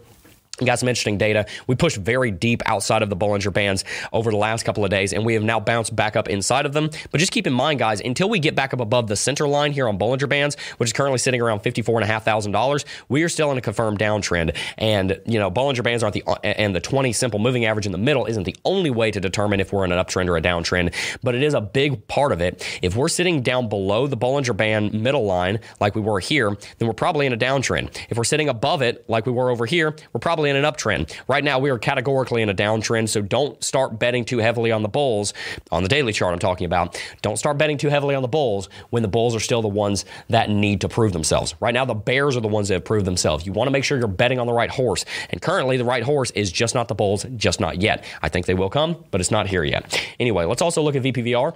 Got 0.63 0.79
some 0.79 0.88
interesting 0.88 1.17
data. 1.17 1.45
We 1.67 1.75
pushed 1.75 1.97
very 1.97 2.31
deep 2.31 2.62
outside 2.65 3.01
of 3.01 3.09
the 3.09 3.15
Bollinger 3.15 3.51
Bands 3.51 3.83
over 4.13 4.31
the 4.31 4.38
last 4.38 4.63
couple 4.63 4.85
of 4.85 4.89
days, 4.89 5.12
and 5.12 5.25
we 5.25 5.33
have 5.33 5.43
now 5.43 5.59
bounced 5.59 5.95
back 5.95 6.15
up 6.15 6.29
inside 6.29 6.65
of 6.65 6.74
them. 6.74 6.89
But 7.12 7.17
just 7.17 7.31
keep 7.31 7.45
in 7.47 7.53
mind, 7.53 7.79
guys, 7.79 8.00
until 8.00 8.29
we 8.29 8.39
get 8.39 8.55
back 8.55 8.74
up 8.74 8.79
above 8.79 9.07
the 9.07 9.15
center 9.15 9.47
line 9.47 9.74
here 9.74 9.88
on 9.88 10.00
Bollinger 10.00 10.29
Bands, 10.29 10.55
which 10.77 10.89
is 10.89 10.93
currently 10.93 11.17
sitting 11.17 11.41
around 11.41 11.62
$54,500, 11.62 12.85
we 13.09 13.24
are 13.24 13.29
still 13.29 13.51
in 13.51 13.57
a 13.57 13.62
confirmed 13.62 14.00
downtrend. 14.00 14.55
And, 14.77 15.19
you 15.25 15.39
know, 15.39 15.51
Bollinger 15.51 15.83
Bands 15.83 16.03
aren't 16.03 16.13
the, 16.13 16.24
uh, 16.25 16.35
and 16.43 16.75
the 16.75 16.81
20 16.81 17.12
simple 17.12 17.39
moving 17.39 17.65
average 17.65 17.85
in 17.85 17.91
the 17.91 17.97
middle 17.97 18.25
isn't 18.25 18.43
the 18.43 18.55
only 18.63 18.89
way 18.89 19.12
to 19.12 19.19
determine 19.19 19.59
if 19.59 19.74
we're 19.74 19.83
in 19.83 19.91
an 19.91 20.03
uptrend 20.03 20.29
or 20.29 20.38
a 20.38 20.41
downtrend, 20.41 20.93
but 21.21 21.35
it 21.35 21.43
is 21.43 21.53
a 21.53 21.62
big 21.62 22.07
part 22.07 22.31
of 22.31 22.41
it. 22.41 22.65
If 22.81 22.95
we're 22.95 23.09
sitting 23.09 23.41
down 23.41 23.67
below 23.67 24.07
the 24.07 24.17
Bollinger 24.17 24.55
Band 24.55 24.93
middle 24.93 25.25
line, 25.25 25.59
like 25.79 25.95
we 25.95 26.01
were 26.01 26.19
here, 26.19 26.55
then 26.77 26.88
we're 26.88 26.93
probably 26.93 27.25
in 27.25 27.33
a 27.33 27.38
downtrend. 27.38 27.97
If 28.09 28.17
we're 28.17 28.24
sitting 28.24 28.50
above 28.50 28.81
it, 28.81 29.03
like 29.09 29.25
we 29.25 29.31
were 29.31 29.50
over 29.50 29.65
here, 29.65 29.95
we're 30.13 30.19
probably 30.19 30.45
in 30.50 30.56
an 30.56 30.64
uptrend. 30.64 31.14
Right 31.28 31.44
now, 31.44 31.60
we 31.60 31.70
are 31.70 31.78
categorically 31.78 32.42
in 32.42 32.50
a 32.50 32.54
downtrend, 32.54 33.10
so 33.10 33.22
don't 33.22 33.64
start 33.64 34.00
betting 34.00 34.25
too 34.25 34.40
heavily 34.40 34.72
on 34.72 34.82
the 34.82 34.90
bulls. 34.90 35.34
On 35.72 35.84
the 35.84 35.90
daily 35.90 36.14
chart, 36.14 36.34
I'm 36.34 36.40
talking 36.40 36.66
about. 36.66 37.02
Don't 37.22 37.38
start 37.38 37.58
betting 37.58 37.78
too 37.78 37.90
heavily 37.90 38.16
on 38.16 38.22
the 38.22 38.28
bulls 38.28 38.70
when 38.90 39.02
the 39.02 39.08
bulls 39.08 39.36
are 39.36 39.40
still 39.40 39.62
the 39.62 39.68
ones 39.68 40.06
that 40.30 40.50
need 40.50 40.82
to 40.82 40.90
prove 40.90 41.14
themselves. 41.14 41.56
Right 41.60 41.74
now, 41.74 41.86
the 41.86 41.94
bears 41.94 42.38
are 42.38 42.42
the 42.42 42.48
ones 42.48 42.68
that 42.68 42.75
have 42.75 42.86
proved 42.86 43.06
themselves. 43.06 43.46
You 43.46 43.54
want 43.54 43.68
to 43.68 43.72
make 43.72 43.84
sure 43.84 43.98
you're 43.98 44.08
betting 44.08 44.40
on 44.40 44.48
the 44.48 44.54
right 44.54 44.70
horse. 44.70 45.06
And 45.30 45.42
currently, 45.42 45.78
the 45.78 45.86
right 45.86 46.04
horse 46.04 46.32
is 46.32 46.52
just 46.52 46.75
not 46.75 46.88
the 46.88 46.96
bulls, 46.96 47.25
just 47.36 47.60
not 47.60 47.82
yet. 47.82 48.04
I 48.22 48.30
think 48.30 48.46
they 48.46 48.54
will 48.54 48.70
come, 48.70 49.04
but 49.12 49.22
it's 49.22 49.32
not 49.32 49.48
here 49.48 49.64
yet. 49.64 50.00
Anyway, 50.20 50.46
let's 50.46 50.62
also 50.62 50.82
look 50.82 50.96
at 50.96 51.04
VPVR. 51.04 51.56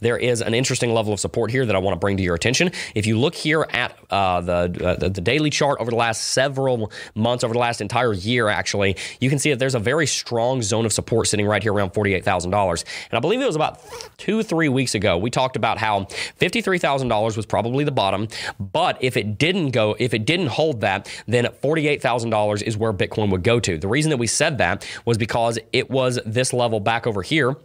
There 0.00 0.18
is 0.18 0.42
an 0.42 0.54
interesting 0.54 0.92
level 0.92 1.12
of 1.12 1.20
support 1.20 1.50
here 1.50 1.64
that 1.64 1.74
I 1.74 1.78
want 1.78 1.94
to 1.94 1.98
bring 1.98 2.16
to 2.18 2.22
your 2.22 2.34
attention. 2.34 2.70
If 2.94 3.06
you 3.06 3.18
look 3.18 3.34
here 3.34 3.66
at 3.70 3.96
uh, 4.10 4.40
the, 4.42 4.84
uh, 4.84 5.08
the, 5.08 5.20
daily 5.24 5.48
chart 5.48 5.80
over 5.80 5.90
the 5.90 5.96
last 5.96 6.22
several 6.22 6.92
months, 7.14 7.44
over 7.44 7.54
the 7.54 7.60
last 7.60 7.80
entire 7.80 8.12
year, 8.12 8.48
actually, 8.48 8.96
you 9.20 9.30
can 9.30 9.38
see 9.38 9.50
that 9.50 9.58
there's 9.58 9.74
a 9.74 9.80
very 9.80 10.06
strong 10.06 10.60
zone 10.60 10.84
of 10.84 10.92
support 10.92 11.28
sitting 11.28 11.46
right 11.46 11.62
here 11.62 11.72
around 11.72 11.94
forty-eight 11.94 12.24
thousand 12.24 12.50
dollars. 12.50 12.84
And 13.10 13.16
I 13.16 13.20
believe 13.20 13.40
it 13.40 13.46
was 13.46 13.56
about 13.56 13.80
two, 14.18 14.42
three 14.42 14.68
weeks 14.68 14.94
ago 14.94 15.16
we 15.16 15.30
talked 15.30 15.56
about 15.56 15.78
how 15.78 16.04
fifty-three 16.36 16.78
thousand 16.78 17.08
dollars 17.08 17.36
was 17.36 17.46
probably 17.46 17.84
the 17.84 17.92
bottom, 17.92 18.28
but 18.60 19.02
if 19.02 19.16
it 19.16 19.38
didn't 19.38 19.70
go, 19.70 19.96
if 19.98 20.12
it 20.12 20.26
didn't 20.26 20.48
hold 20.48 20.82
that, 20.82 21.10
then 21.26 21.48
forty-eight 21.62 22.02
thousand 22.02 22.30
dollars 22.30 22.60
is 22.60 22.76
where 22.76 22.92
Bitcoin 22.92 23.30
would 23.30 23.42
go 23.42 23.58
to. 23.60 23.78
The 23.78 23.88
reason 23.88 24.10
that 24.10 24.18
we 24.18 24.26
said 24.26 24.58
that 24.58 24.86
was 25.06 25.16
because 25.16 25.58
it 25.72 25.88
was 25.90 26.18
this 26.26 26.52
level 26.52 26.80
back 26.80 27.06
over 27.06 27.22
here 27.22 27.56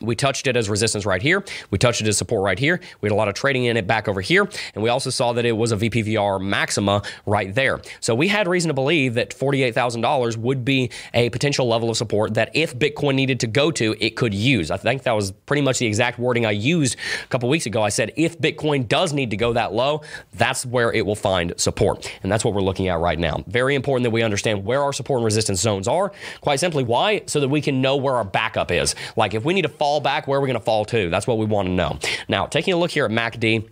we 0.00 0.16
touched 0.16 0.46
it 0.46 0.56
as 0.56 0.70
resistance 0.70 1.04
right 1.04 1.20
here. 1.20 1.44
We 1.70 1.78
touched 1.78 2.00
it 2.00 2.08
as 2.08 2.16
support 2.16 2.42
right 2.42 2.58
here. 2.58 2.80
We 3.00 3.08
had 3.08 3.12
a 3.12 3.16
lot 3.16 3.28
of 3.28 3.34
trading 3.34 3.64
in 3.64 3.76
it 3.76 3.86
back 3.86 4.08
over 4.08 4.20
here. 4.20 4.48
And 4.74 4.82
we 4.82 4.88
also 4.88 5.10
saw 5.10 5.32
that 5.34 5.44
it 5.44 5.52
was 5.52 5.72
a 5.72 5.76
VPVR 5.76 6.40
maxima 6.40 7.02
right 7.26 7.54
there. 7.54 7.80
So 8.00 8.14
we 8.14 8.28
had 8.28 8.48
reason 8.48 8.68
to 8.68 8.74
believe 8.74 9.14
that 9.14 9.30
$48,000 9.30 10.36
would 10.38 10.64
be 10.64 10.90
a 11.12 11.28
potential 11.30 11.66
level 11.66 11.90
of 11.90 11.96
support 11.96 12.34
that 12.34 12.50
if 12.54 12.78
Bitcoin 12.78 13.14
needed 13.14 13.40
to 13.40 13.46
go 13.46 13.70
to, 13.72 13.94
it 14.00 14.16
could 14.16 14.32
use. 14.32 14.70
I 14.70 14.76
think 14.78 15.02
that 15.02 15.12
was 15.12 15.32
pretty 15.32 15.62
much 15.62 15.78
the 15.78 15.86
exact 15.86 16.18
wording 16.18 16.46
I 16.46 16.52
used 16.52 16.96
a 17.24 17.26
couple 17.26 17.48
weeks 17.48 17.66
ago. 17.66 17.82
I 17.82 17.90
said, 17.90 18.12
if 18.16 18.38
Bitcoin 18.38 18.88
does 18.88 19.12
need 19.12 19.30
to 19.30 19.36
go 19.36 19.52
that 19.52 19.72
low, 19.72 20.02
that's 20.32 20.64
where 20.64 20.92
it 20.92 21.04
will 21.04 21.16
find 21.16 21.52
support. 21.58 22.10
And 22.22 22.32
that's 22.32 22.44
what 22.44 22.54
we're 22.54 22.62
looking 22.62 22.88
at 22.88 23.00
right 23.00 23.18
now. 23.18 23.44
Very 23.48 23.74
important 23.74 24.04
that 24.04 24.10
we 24.10 24.22
understand 24.22 24.64
where 24.64 24.82
our 24.82 24.92
support 24.92 25.18
and 25.18 25.24
resistance 25.24 25.60
zones 25.60 25.88
are. 25.88 26.12
Quite 26.40 26.60
simply, 26.60 26.84
why? 26.84 27.22
So 27.26 27.40
that 27.40 27.48
we 27.48 27.60
can 27.60 27.82
know 27.82 27.96
where 27.96 28.14
our 28.14 28.24
backup 28.24 28.70
is. 28.70 28.94
Like 29.16 29.34
if 29.34 29.44
we 29.44 29.52
need 29.52 29.62
to 29.62 29.68
fall 29.80 29.98
back, 29.98 30.28
where 30.28 30.38
are 30.38 30.42
we 30.42 30.46
going 30.46 30.58
to 30.58 30.64
fall 30.64 30.84
to? 30.84 31.08
That's 31.08 31.26
what 31.26 31.38
we 31.38 31.46
want 31.46 31.66
to 31.66 31.72
know. 31.72 31.98
Now, 32.28 32.44
taking 32.44 32.74
a 32.74 32.76
look 32.76 32.90
here 32.90 33.06
at 33.06 33.10
MACD. 33.10 33.66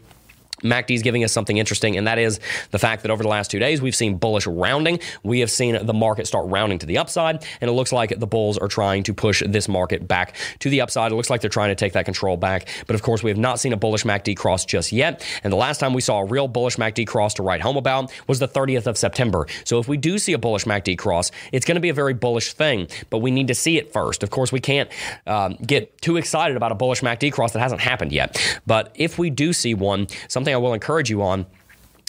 MACD 0.62 0.95
is 0.95 1.03
giving 1.03 1.25
us 1.25 1.33
something 1.33 1.57
interesting, 1.57 1.97
and 1.97 2.07
that 2.07 2.19
is 2.19 2.41
the 2.71 2.79
fact 2.79 3.03
that 3.03 3.11
over 3.11 3.23
the 3.23 3.29
last 3.29 3.50
two 3.50 3.59
days, 3.59 3.81
we've 3.81 3.95
seen 3.95 4.17
bullish 4.17 4.47
rounding. 4.47 5.00
We 5.23 5.41
have 5.41 5.50
seen 5.50 5.85
the 5.85 5.95
market 5.95 6.27
start 6.27 6.47
rounding 6.49 6.79
to 6.81 6.87
the 6.87 6.99
upside, 6.99 7.45
and 7.61 7.71
it 7.71 7.73
looks 7.73 7.93
like 7.93 8.19
the 8.19 8.27
bulls 8.27 8.59
are 8.59 8.69
trying 8.69 9.03
to 9.05 9.15
push 9.15 9.43
this 9.47 9.69
market 9.69 10.07
back 10.07 10.35
to 10.61 10.71
the 10.71 10.81
upside. 10.81 11.12
It 11.12 11.15
looks 11.15 11.31
like 11.31 11.41
they're 11.41 11.50
trying 11.50 11.71
to 11.71 11.75
take 11.75 11.93
that 11.93 12.05
control 12.05 12.37
back, 12.37 12.69
but 12.87 12.95
of 12.95 13.03
course, 13.03 13.23
we 13.23 13.31
have 13.31 13.38
not 13.38 13.61
seen 13.61 13.73
a 13.73 13.77
bullish 13.77 14.05
MACD 14.05 14.37
cross 14.37 14.65
just 14.65 14.93
yet. 14.93 15.25
And 15.45 15.53
the 15.53 15.57
last 15.57 15.79
time 15.79 15.95
we 15.95 16.00
saw 16.00 16.21
a 16.21 16.25
real 16.25 16.49
bullish 16.49 16.77
MACD 16.77 17.07
cross 17.07 17.35
to 17.35 17.43
write 17.43 17.61
home 17.61 17.77
about 17.77 18.12
was 18.27 18.38
the 18.38 18.49
30th 18.49 18.87
of 18.87 18.97
September. 18.97 19.47
So 19.65 19.79
if 19.79 19.88
we 19.88 19.97
do 19.97 20.19
see 20.19 20.33
a 20.33 20.38
bullish 20.38 20.65
MACD 20.65 20.99
cross, 20.99 21.31
it's 21.53 21.65
going 21.65 21.77
to 21.77 21.81
be 21.81 21.88
a 21.88 21.95
very 21.95 22.15
bullish 22.15 22.53
thing, 22.53 22.88
but 23.11 23.19
we 23.19 23.31
need 23.31 23.49
to 23.49 23.55
see 23.55 23.79
it 23.79 23.93
first. 23.93 24.23
Of 24.23 24.31
course, 24.31 24.53
we 24.53 24.61
can't 24.61 24.91
um, 25.27 25.55
get 25.55 26.00
too 26.00 26.17
excited 26.17 26.57
about 26.57 26.73
a 26.73 26.75
bullish 26.75 27.03
MACD 27.03 27.33
cross 27.33 27.53
that 27.53 27.61
hasn't 27.61 27.81
happened 27.81 28.12
yet. 28.12 28.61
But 28.67 28.93
if 28.95 29.19
we 29.19 29.31
do 29.31 29.53
see 29.53 29.75
one, 29.75 30.09
something 30.29 30.48
I 30.55 30.59
will 30.59 30.75
encourage 30.75 31.11
you 31.11 31.23
on 31.23 31.47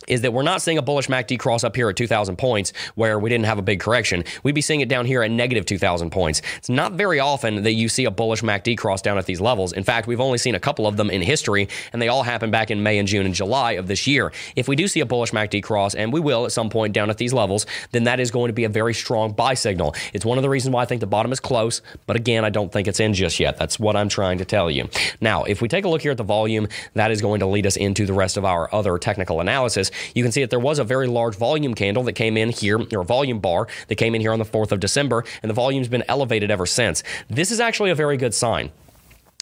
is 0.09 0.21
that 0.21 0.33
we're 0.33 0.43
not 0.43 0.61
seeing 0.61 0.77
a 0.77 0.81
bullish 0.81 1.07
MACD 1.07 1.39
cross 1.39 1.63
up 1.63 1.75
here 1.75 1.89
at 1.89 1.95
2,000 1.95 2.37
points 2.37 2.73
where 2.95 3.19
we 3.19 3.29
didn't 3.29 3.45
have 3.45 3.59
a 3.59 3.61
big 3.61 3.79
correction. 3.79 4.23
We'd 4.43 4.55
be 4.55 4.61
seeing 4.61 4.81
it 4.81 4.89
down 4.89 5.05
here 5.05 5.23
at 5.23 5.31
negative 5.31 5.65
2,000 5.65 6.09
points. 6.09 6.41
It's 6.57 6.69
not 6.69 6.93
very 6.93 7.19
often 7.19 7.63
that 7.63 7.73
you 7.73 7.87
see 7.89 8.05
a 8.05 8.11
bullish 8.11 8.41
MACD 8.41 8.77
cross 8.77 9.01
down 9.01 9.17
at 9.17 9.25
these 9.25 9.39
levels. 9.39 9.73
In 9.73 9.83
fact, 9.83 10.07
we've 10.07 10.19
only 10.19 10.37
seen 10.37 10.55
a 10.55 10.59
couple 10.59 10.87
of 10.87 10.97
them 10.97 11.09
in 11.09 11.21
history, 11.21 11.67
and 11.93 12.01
they 12.01 12.07
all 12.07 12.23
happened 12.23 12.51
back 12.51 12.71
in 12.71 12.83
May 12.83 12.97
and 12.97 13.07
June 13.07 13.25
and 13.25 13.35
July 13.35 13.73
of 13.73 13.87
this 13.87 14.07
year. 14.07 14.31
If 14.55 14.67
we 14.67 14.75
do 14.75 14.87
see 14.87 14.99
a 14.99 15.05
bullish 15.05 15.31
MACD 15.31 15.63
cross, 15.63 15.95
and 15.95 16.11
we 16.11 16.19
will 16.19 16.45
at 16.45 16.51
some 16.51 16.69
point 16.69 16.93
down 16.93 17.09
at 17.09 17.17
these 17.17 17.33
levels, 17.33 17.65
then 17.91 18.05
that 18.05 18.19
is 18.19 18.31
going 18.31 18.49
to 18.49 18.53
be 18.53 18.63
a 18.63 18.69
very 18.69 18.93
strong 18.93 19.33
buy 19.33 19.53
signal. 19.53 19.95
It's 20.13 20.25
one 20.25 20.37
of 20.37 20.41
the 20.41 20.49
reasons 20.49 20.73
why 20.73 20.81
I 20.81 20.85
think 20.85 21.01
the 21.01 21.07
bottom 21.07 21.31
is 21.31 21.39
close, 21.39 21.81
but 22.07 22.15
again, 22.15 22.43
I 22.45 22.49
don't 22.49 22.71
think 22.71 22.87
it's 22.87 22.99
in 22.99 23.13
just 23.13 23.39
yet. 23.39 23.57
That's 23.57 23.79
what 23.79 23.95
I'm 23.95 24.09
trying 24.09 24.39
to 24.39 24.45
tell 24.45 24.69
you. 24.71 24.89
Now, 25.21 25.43
if 25.43 25.61
we 25.61 25.67
take 25.67 25.85
a 25.85 25.89
look 25.89 26.01
here 26.01 26.11
at 26.11 26.17
the 26.17 26.23
volume, 26.23 26.67
that 26.95 27.11
is 27.11 27.21
going 27.21 27.39
to 27.41 27.45
lead 27.45 27.65
us 27.65 27.77
into 27.77 28.05
the 28.05 28.13
rest 28.13 28.37
of 28.37 28.45
our 28.45 28.73
other 28.73 28.97
technical 28.97 29.41
analysis. 29.41 29.91
You 30.15 30.23
can 30.23 30.31
see 30.31 30.41
that 30.41 30.49
there 30.49 30.59
was 30.59 30.79
a 30.79 30.83
very 30.83 31.07
large 31.07 31.35
volume 31.35 31.73
candle 31.73 32.03
that 32.03 32.13
came 32.13 32.37
in 32.37 32.49
here, 32.49 32.79
or 32.93 33.03
volume 33.03 33.39
bar 33.39 33.67
that 33.87 33.95
came 33.95 34.15
in 34.15 34.21
here 34.21 34.33
on 34.33 34.39
the 34.39 34.45
4th 34.45 34.71
of 34.71 34.79
December, 34.79 35.23
and 35.41 35.49
the 35.49 35.53
volume's 35.53 35.87
been 35.87 36.03
elevated 36.07 36.51
ever 36.51 36.65
since. 36.65 37.03
This 37.29 37.51
is 37.51 37.59
actually 37.59 37.89
a 37.89 37.95
very 37.95 38.17
good 38.17 38.33
sign 38.33 38.71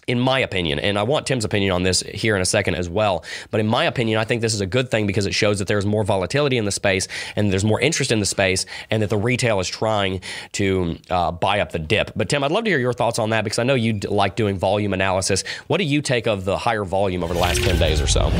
in 0.07 0.19
my 0.19 0.39
opinion, 0.39 0.79
and 0.79 0.97
I 0.97 1.03
want 1.03 1.27
Tim's 1.27 1.43
opinion 1.43 1.73
on 1.73 1.83
this 1.83 2.01
here 2.01 2.35
in 2.35 2.41
a 2.41 2.45
second 2.45 2.75
as 2.75 2.89
well. 2.89 3.25
But 3.51 3.59
in 3.59 3.67
my 3.67 3.83
opinion, 3.83 4.19
I 4.19 4.23
think 4.23 4.41
this 4.41 4.53
is 4.53 4.61
a 4.61 4.65
good 4.65 4.89
thing 4.89 5.05
because 5.05 5.25
it 5.25 5.33
shows 5.33 5.59
that 5.59 5.67
there's 5.67 5.85
more 5.85 6.05
volatility 6.05 6.57
in 6.57 6.65
the 6.65 6.71
space 6.71 7.07
and 7.35 7.51
there's 7.51 7.65
more 7.65 7.81
interest 7.81 8.11
in 8.11 8.19
the 8.19 8.25
space, 8.25 8.65
and 8.89 9.03
that 9.03 9.09
the 9.09 9.17
retail 9.17 9.59
is 9.59 9.67
trying 9.67 10.21
to 10.53 10.97
uh, 11.09 11.31
buy 11.31 11.59
up 11.59 11.71
the 11.73 11.79
dip. 11.79 12.11
But 12.15 12.29
Tim, 12.29 12.43
I'd 12.43 12.51
love 12.51 12.63
to 12.63 12.69
hear 12.69 12.79
your 12.79 12.93
thoughts 12.93 13.19
on 13.19 13.31
that 13.31 13.43
because 13.43 13.59
I 13.59 13.63
know 13.63 13.75
you 13.75 13.99
like 13.99 14.35
doing 14.35 14.57
volume 14.57 14.93
analysis. 14.93 15.43
What 15.67 15.77
do 15.77 15.83
you 15.83 16.01
take 16.01 16.25
of 16.25 16.45
the 16.45 16.57
higher 16.57 16.85
volume 16.85 17.23
over 17.23 17.33
the 17.33 17.39
last 17.39 17.61
10 17.61 17.77
days 17.77 18.01
or 18.01 18.07
so? 18.07 18.31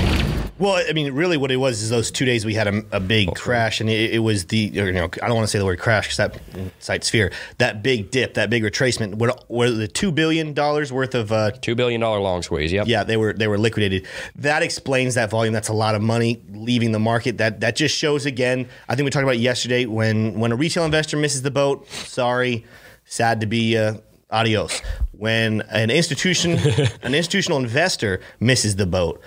Well, 0.59 0.83
I 0.89 0.93
mean, 0.93 1.13
really, 1.13 1.37
what 1.37 1.51
it 1.51 1.57
was 1.57 1.83
is 1.83 1.89
those 1.89 2.09
two 2.09 2.25
days 2.25 2.43
we 2.43 2.55
had 2.55 2.67
a, 2.67 2.83
a 2.91 2.99
big 2.99 3.29
okay. 3.29 3.39
crash, 3.39 3.79
and 3.79 3.89
it, 3.89 4.15
it, 4.15 4.19
was 4.19 4.45
the 4.45 4.57
you 4.57 4.91
know 4.91 5.05
I 5.21 5.27
don't 5.27 5.35
want 5.35 5.43
to 5.43 5.51
say 5.51 5.59
the 5.59 5.65
word 5.65 5.79
crash 5.79 6.07
because 6.07 6.17
that 6.17 6.39
incites 6.55 7.11
fear. 7.11 7.31
That 7.59 7.83
big 7.83 8.09
dip, 8.09 8.33
that 8.33 8.49
big 8.49 8.63
retracement, 8.63 9.15
where, 9.15 9.33
where 9.49 9.69
the 9.69 9.87
two 9.87 10.11
billion 10.11 10.53
dollars 10.53 10.91
worth 10.91 11.13
of 11.13 11.31
uh, 11.31 11.51
two 11.61 11.75
billion 11.75 12.01
dollar 12.01 12.19
long 12.19 12.41
squeeze. 12.41 12.71
Yep. 12.71 12.87
Yeah, 12.87 13.03
they 13.03 13.17
were 13.17 13.33
they 13.33 13.47
were 13.47 13.57
liquidated. 13.57 14.05
That 14.35 14.63
explains 14.63 15.15
that 15.15 15.29
volume. 15.29 15.53
That's 15.53 15.69
a 15.69 15.73
lot 15.73 15.95
of 15.95 16.01
money 16.01 16.41
leaving 16.51 16.91
the 16.91 16.99
market. 16.99 17.37
That 17.37 17.59
that 17.61 17.75
just 17.75 17.95
shows 17.95 18.25
again. 18.25 18.67
I 18.87 18.95
think 18.95 19.05
we 19.05 19.11
talked 19.11 19.23
about 19.23 19.39
yesterday 19.39 19.85
when 19.85 20.39
when 20.39 20.51
a 20.51 20.55
retail 20.55 20.85
investor 20.85 21.17
misses 21.17 21.41
the 21.41 21.51
boat. 21.51 21.87
Sorry, 21.89 22.65
sad 23.05 23.41
to 23.41 23.47
be. 23.47 23.77
Uh, 23.77 23.95
adios. 24.29 24.81
When 25.11 25.61
an 25.69 25.89
institution, 25.89 26.51
an 27.01 27.15
institutional 27.15 27.59
investor 27.59 28.19
misses 28.39 28.75
the 28.75 28.85
boat, 28.85 29.21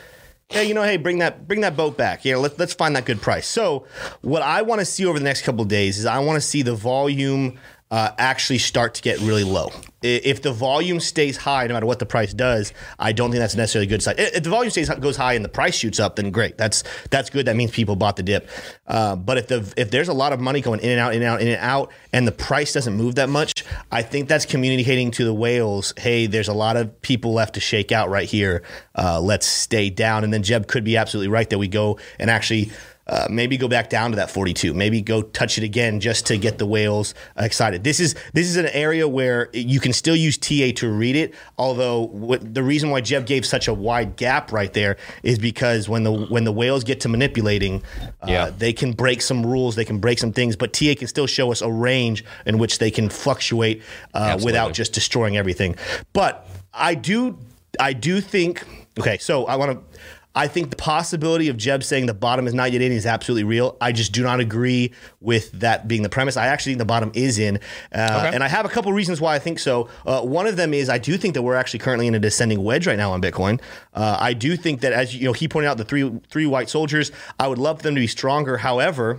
hey, 0.51 0.64
you 0.64 0.75
know, 0.75 0.83
hey, 0.83 0.97
bring 0.97 1.19
that 1.19 1.49
bring 1.49 1.62
that 1.62 1.77
boat 1.77 1.97
back. 1.97 2.25
You 2.25 2.35
know, 2.35 2.40
let, 2.40 2.59
let's 2.59 2.75
find 2.75 2.95
that 2.97 3.05
good 3.05 3.21
price. 3.21 3.47
So, 3.47 3.87
what 4.21 4.43
I 4.43 4.62
want 4.62 4.81
to 4.81 4.85
see 4.85 5.07
over 5.07 5.19
the 5.19 5.25
next 5.25 5.43
couple 5.43 5.62
of 5.62 5.69
days 5.69 5.99
is 5.99 6.07
I 6.07 6.19
want 6.19 6.37
to 6.37 6.40
see 6.40 6.62
the 6.62 6.75
volume 6.75 7.59
uh, 7.90 8.11
actually 8.19 8.59
start 8.59 8.95
to 8.95 9.03
get 9.03 9.19
really 9.21 9.45
low. 9.45 9.73
If 10.02 10.42
the 10.42 10.52
volume 10.52 11.00
stays 11.00 11.36
high, 11.36 11.66
no 11.66 11.74
matter 11.74 11.86
what 11.86 11.98
the 11.98 12.06
price 12.06 12.32
does, 12.32 12.72
I 12.98 13.12
don't 13.12 13.30
think 13.30 13.40
that's 13.40 13.54
necessarily 13.54 13.86
a 13.86 13.90
good 13.90 14.02
sign. 14.02 14.14
If 14.18 14.42
the 14.42 14.50
volume 14.50 14.70
stays 14.70 14.88
goes 14.88 15.16
high 15.16 15.34
and 15.34 15.44
the 15.44 15.48
price 15.48 15.74
shoots 15.74 16.00
up, 16.00 16.16
then 16.16 16.30
great. 16.30 16.56
That's 16.56 16.84
that's 17.10 17.30
good. 17.30 17.46
That 17.46 17.56
means 17.56 17.70
people 17.70 17.96
bought 17.96 18.16
the 18.16 18.22
dip. 18.22 18.48
Uh, 18.86 19.16
but 19.16 19.38
if 19.38 19.48
the 19.48 19.72
if 19.76 19.90
there's 19.90 20.08
a 20.08 20.14
lot 20.14 20.32
of 20.32 20.40
money 20.40 20.60
going 20.60 20.80
in 20.80 20.90
and 20.90 21.00
out, 21.00 21.14
in 21.14 21.22
and 21.22 21.30
out, 21.30 21.40
in 21.42 21.48
and 21.48 21.60
out, 21.60 21.92
and 22.12 22.26
the 22.26 22.32
price 22.32 22.72
doesn't 22.72 22.94
move 22.94 23.16
that 23.16 23.28
much, 23.28 23.64
I 23.90 24.02
think 24.02 24.28
that's 24.28 24.46
communicating 24.46 25.10
to 25.12 25.24
the 25.24 25.34
whales, 25.34 25.92
hey, 25.96 26.26
there's 26.26 26.48
a 26.48 26.54
lot 26.54 26.76
of 26.76 27.00
people 27.02 27.32
left 27.32 27.54
to 27.54 27.60
shake 27.60 27.92
out 27.92 28.08
right 28.08 28.28
here. 28.28 28.62
Uh, 28.94 29.20
let's 29.20 29.46
stay 29.46 29.90
down. 29.90 30.24
And 30.24 30.32
then 30.32 30.42
Jeb 30.42 30.66
could 30.66 30.84
be 30.84 30.96
absolutely 30.96 31.28
right 31.28 31.48
that 31.50 31.58
we 31.58 31.68
go 31.68 31.98
and 32.18 32.30
actually 32.30 32.70
uh, 33.11 33.27
maybe 33.29 33.57
go 33.57 33.66
back 33.66 33.90
down 33.90 34.11
to 34.11 34.16
that 34.16 34.31
42. 34.31 34.73
Maybe 34.73 35.03
go 35.03 35.20
touch 35.20 35.59
it 35.59 35.64
again 35.64 35.99
just 35.99 36.27
to 36.27 36.38
get 36.38 36.59
the 36.59 36.66
whales 36.66 37.12
excited. 37.37 37.83
This 37.83 37.99
is 37.99 38.14
this 38.35 38.49
is 38.49 38.57
an 38.57 38.68
area 38.68 39.09
where 39.09 39.51
you 39.53 39.81
can 39.81 39.92
still 39.92 40.14
use 40.14 40.38
TA 40.38 40.70
to 40.77 40.88
read 40.88 41.16
it. 41.16 41.35
Although 41.59 42.07
what, 42.07 42.55
the 42.55 42.62
reason 42.62 42.90
why 42.90 43.01
Jeb 43.01 43.27
gave 43.27 43.44
such 43.44 43.66
a 43.66 43.75
wide 43.75 44.14
gap 44.14 44.53
right 44.53 44.73
there 44.73 44.96
is 45.25 45.40
because 45.40 45.88
when 45.88 46.05
the 46.05 46.12
when 46.12 46.44
the 46.44 46.53
whales 46.53 46.85
get 46.85 47.01
to 47.01 47.09
manipulating, 47.09 47.83
uh, 48.23 48.27
yeah. 48.29 48.51
they 48.57 48.73
can 48.73 48.92
break 48.92 49.23
some 49.23 49.44
rules, 49.44 49.75
they 49.75 49.85
can 49.85 49.99
break 49.99 50.20
some 50.20 50.33
things, 50.33 50.55
but 50.55 50.73
TA 50.73 50.94
can 50.96 51.09
still 51.09 51.27
show 51.27 51.51
us 51.51 51.62
a 51.62 51.70
range 51.70 52.25
in 52.46 52.59
which 52.59 52.79
they 52.79 52.92
can 52.92 53.09
fluctuate 53.09 53.83
uh, 54.14 54.38
without 54.44 54.73
just 54.73 54.92
destroying 54.92 55.37
everything. 55.37 55.75
But 56.12 56.46
I 56.73 56.94
do 56.94 57.37
I 57.81 57.92
do 57.92 58.20
think 58.20 58.64
okay. 59.01 59.18
So 59.18 59.46
I 59.46 59.57
want 59.57 59.73
to 59.73 59.99
I 60.33 60.47
think 60.47 60.71
the 60.71 60.77
possibility 60.77 61.49
of 61.49 61.57
Jeb 61.57 61.83
saying 61.83 62.07
the 62.07 62.14
bottom 62.14 62.47
is 62.47 62.55
not 62.55 62.71
yet 62.71 62.83
in 62.83 62.93
is 62.93 63.05
absolutely 63.05 63.43
real. 63.43 63.77
I 63.81 63.90
just 63.90 64.12
do 64.12 64.23
not 64.23 64.38
agree 64.38 64.93
with 65.21 65.51
that 65.53 65.88
being 65.88 66.03
the 66.03 66.09
premise. 66.09 66.37
I 66.37 66.47
actually 66.47 66.73
think 66.73 66.79
the 66.79 66.85
bottom 66.85 67.11
is 67.14 67.38
in, 67.38 67.57
uh, 67.93 68.25
Okay. 68.27 68.35
and 68.35 68.45
I 68.45 68.49
have 68.49 68.64
a 68.64 68.69
couple 68.69 68.93
reasons 68.93 69.21
why 69.21 69.35
I 69.35 69.40
think 69.40 69.59
so. 69.59 69.88
Uh, 70.07 70.21
one 70.23 70.47
of 70.47 70.57
them 70.57 70.73
is 70.73 70.88
I 70.88 70.99
do 70.99 71.16
think 71.16 71.35
that 71.35 71.43
we're 71.43 71.57
actually 71.57 71.81
currently 71.81 72.07
in 72.07 72.14
a 72.14 72.21
descending 72.21 72.62
wedge 72.62 72.87
right 72.87 72.97
now 72.99 73.11
on 73.11 73.21
Bitcoin. 73.21 73.61
Uh, 73.93 74.19
I 74.21 74.33
do 74.33 74.57
think 74.57 74.83
that 74.83 74.93
as 74.93 75.16
you 75.16 75.25
know, 75.25 75.33
he 75.33 75.49
pointed 75.49 75.69
out 75.69 75.79
the 75.79 75.85
three 75.85 76.11
three 76.31 76.47
white 76.47 76.69
soldiers. 76.71 77.11
I 77.40 77.49
would 77.49 77.59
love 77.59 77.79
for 77.79 77.83
them 77.83 77.97
to 77.97 78.01
be 78.01 78.07
stronger. 78.07 78.59
However, 78.59 79.19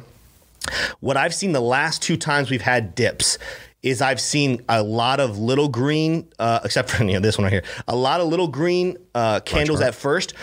what 1.01 1.17
I've 1.17 1.33
seen 1.33 1.51
the 1.51 1.59
last 1.61 2.01
two 2.01 2.15
times 2.15 2.49
we've 2.49 2.61
had 2.61 2.95
dips 2.95 3.37
is 3.83 4.01
I've 4.01 4.21
seen 4.21 4.63
a 4.69 4.83
lot 4.83 5.19
of 5.19 5.39
little 5.39 5.67
green, 5.67 6.27
uh, 6.37 6.59
except 6.63 6.89
for 6.89 7.03
you 7.03 7.13
know, 7.13 7.19
this 7.19 7.37
one 7.37 7.45
right 7.45 7.53
here, 7.53 7.63
a 7.87 7.95
lot 7.95 8.21
of 8.21 8.27
little 8.27 8.47
green 8.47 8.97
uh, 9.15 9.39
candles 9.41 9.81
at 9.81 9.95
first, 9.95 10.33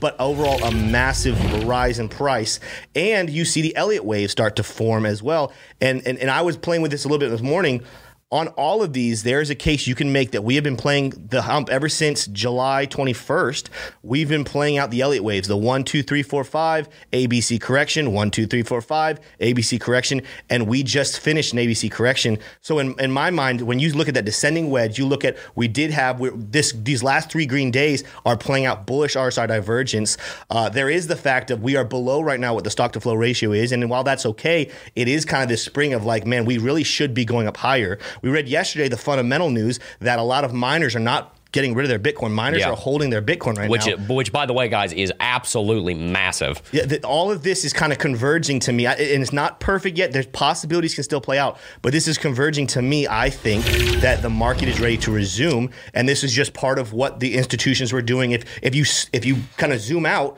but 0.00 0.16
overall 0.18 0.62
a 0.64 0.70
massive 0.70 1.64
rise 1.64 1.98
in 1.98 2.08
price. 2.08 2.60
And 2.94 3.28
you 3.28 3.44
see 3.44 3.62
the 3.62 3.76
Elliott 3.76 4.04
wave 4.04 4.30
start 4.30 4.56
to 4.56 4.62
form 4.62 5.04
as 5.04 5.22
well. 5.22 5.52
And, 5.80 6.06
and 6.06 6.18
and 6.18 6.30
I 6.30 6.42
was 6.42 6.56
playing 6.56 6.82
with 6.82 6.90
this 6.90 7.04
a 7.04 7.08
little 7.08 7.18
bit 7.18 7.28
this 7.28 7.42
morning. 7.42 7.84
On 8.32 8.48
all 8.48 8.82
of 8.82 8.92
these, 8.92 9.22
there's 9.22 9.50
a 9.50 9.54
case 9.54 9.86
you 9.86 9.94
can 9.94 10.10
make 10.10 10.32
that 10.32 10.42
we 10.42 10.56
have 10.56 10.64
been 10.64 10.76
playing 10.76 11.10
the 11.10 11.42
hump 11.42 11.70
ever 11.70 11.88
since 11.88 12.26
July 12.26 12.84
21st. 12.84 13.68
We've 14.02 14.28
been 14.28 14.42
playing 14.42 14.78
out 14.78 14.90
the 14.90 15.00
Elliott 15.00 15.22
waves, 15.22 15.46
the 15.46 15.56
one, 15.56 15.84
two, 15.84 16.02
three, 16.02 16.24
four, 16.24 16.42
five, 16.42 16.88
ABC 17.12 17.60
correction, 17.60 18.12
one, 18.12 18.32
two, 18.32 18.48
three, 18.48 18.64
four, 18.64 18.80
five, 18.80 19.20
ABC 19.40 19.80
correction, 19.80 20.22
and 20.50 20.66
we 20.66 20.82
just 20.82 21.20
finished 21.20 21.52
an 21.52 21.60
ABC 21.60 21.88
correction. 21.88 22.40
So 22.62 22.80
in, 22.80 22.98
in 22.98 23.12
my 23.12 23.30
mind, 23.30 23.60
when 23.60 23.78
you 23.78 23.92
look 23.92 24.08
at 24.08 24.14
that 24.14 24.24
descending 24.24 24.70
wedge, 24.70 24.98
you 24.98 25.06
look 25.06 25.24
at 25.24 25.36
we 25.54 25.68
did 25.68 25.92
have 25.92 26.20
this 26.50 26.72
these 26.72 27.04
last 27.04 27.30
three 27.30 27.46
green 27.46 27.70
days 27.70 28.02
are 28.24 28.36
playing 28.36 28.66
out 28.66 28.88
bullish 28.88 29.14
RSI 29.14 29.46
divergence. 29.46 30.18
Uh, 30.50 30.68
there 30.68 30.90
is 30.90 31.06
the 31.06 31.14
fact 31.14 31.52
of 31.52 31.62
we 31.62 31.76
are 31.76 31.84
below 31.84 32.20
right 32.22 32.40
now 32.40 32.54
what 32.54 32.64
the 32.64 32.70
stock 32.70 32.92
to 32.94 33.00
flow 33.00 33.14
ratio 33.14 33.52
is, 33.52 33.70
and 33.70 33.88
while 33.88 34.02
that's 34.02 34.26
okay, 34.26 34.68
it 34.96 35.06
is 35.06 35.24
kind 35.24 35.44
of 35.44 35.48
this 35.48 35.62
spring 35.62 35.94
of 35.94 36.04
like, 36.04 36.26
man, 36.26 36.44
we 36.44 36.58
really 36.58 36.82
should 36.82 37.14
be 37.14 37.24
going 37.24 37.46
up 37.46 37.56
higher. 37.56 38.00
We 38.22 38.30
read 38.30 38.48
yesterday 38.48 38.88
the 38.88 38.96
fundamental 38.96 39.50
news 39.50 39.80
that 40.00 40.18
a 40.18 40.22
lot 40.22 40.44
of 40.44 40.52
miners 40.52 40.94
are 40.96 41.00
not 41.00 41.32
getting 41.52 41.74
rid 41.74 41.84
of 41.84 41.88
their 41.88 42.12
Bitcoin. 42.12 42.32
Miners 42.32 42.60
Yeah. 42.60 42.70
are 42.70 42.76
holding 42.76 43.08
their 43.08 43.22
Bitcoin 43.22 43.56
right 43.56 43.70
Which, 43.70 43.86
now. 43.86 43.92
it, 43.92 44.00
which, 44.10 44.30
by 44.30 44.44
the 44.44 44.52
way, 44.52 44.68
guys, 44.68 44.92
is 44.92 45.10
absolutely 45.20 45.94
massive. 45.94 46.60
Yeah, 46.70 46.84
th- 46.84 47.02
all 47.02 47.30
of 47.30 47.44
this 47.44 47.64
is 47.64 47.72
kind 47.72 47.92
of 47.92 47.98
converging 47.98 48.58
to 48.60 48.72
me, 48.74 48.86
I, 48.86 48.92
and 48.92 49.22
it's 49.22 49.32
not 49.32 49.58
perfect 49.58 49.96
yet. 49.96 50.12
There's 50.12 50.26
possibilities 50.26 50.94
can 50.94 51.04
still 51.04 51.20
play 51.20 51.38
out, 51.38 51.58
but 51.80 51.92
this 51.92 52.08
is 52.08 52.18
converging 52.18 52.66
to 52.68 52.82
me. 52.82 53.06
I 53.08 53.30
think 53.30 53.64
that 54.02 54.20
the 54.20 54.28
market 54.28 54.68
is 54.68 54.80
ready 54.80 54.98
to 54.98 55.10
resume, 55.12 55.70
and 55.94 56.06
this 56.06 56.24
is 56.24 56.32
just 56.32 56.52
part 56.52 56.78
of 56.78 56.92
what 56.92 57.20
the 57.20 57.34
institutions 57.36 57.90
were 57.90 58.02
doing. 58.02 58.32
If 58.32 58.44
if 58.60 58.74
you 58.74 58.84
if 59.14 59.24
you 59.24 59.36
kind 59.56 59.72
of 59.72 59.80
zoom 59.80 60.04
out, 60.04 60.36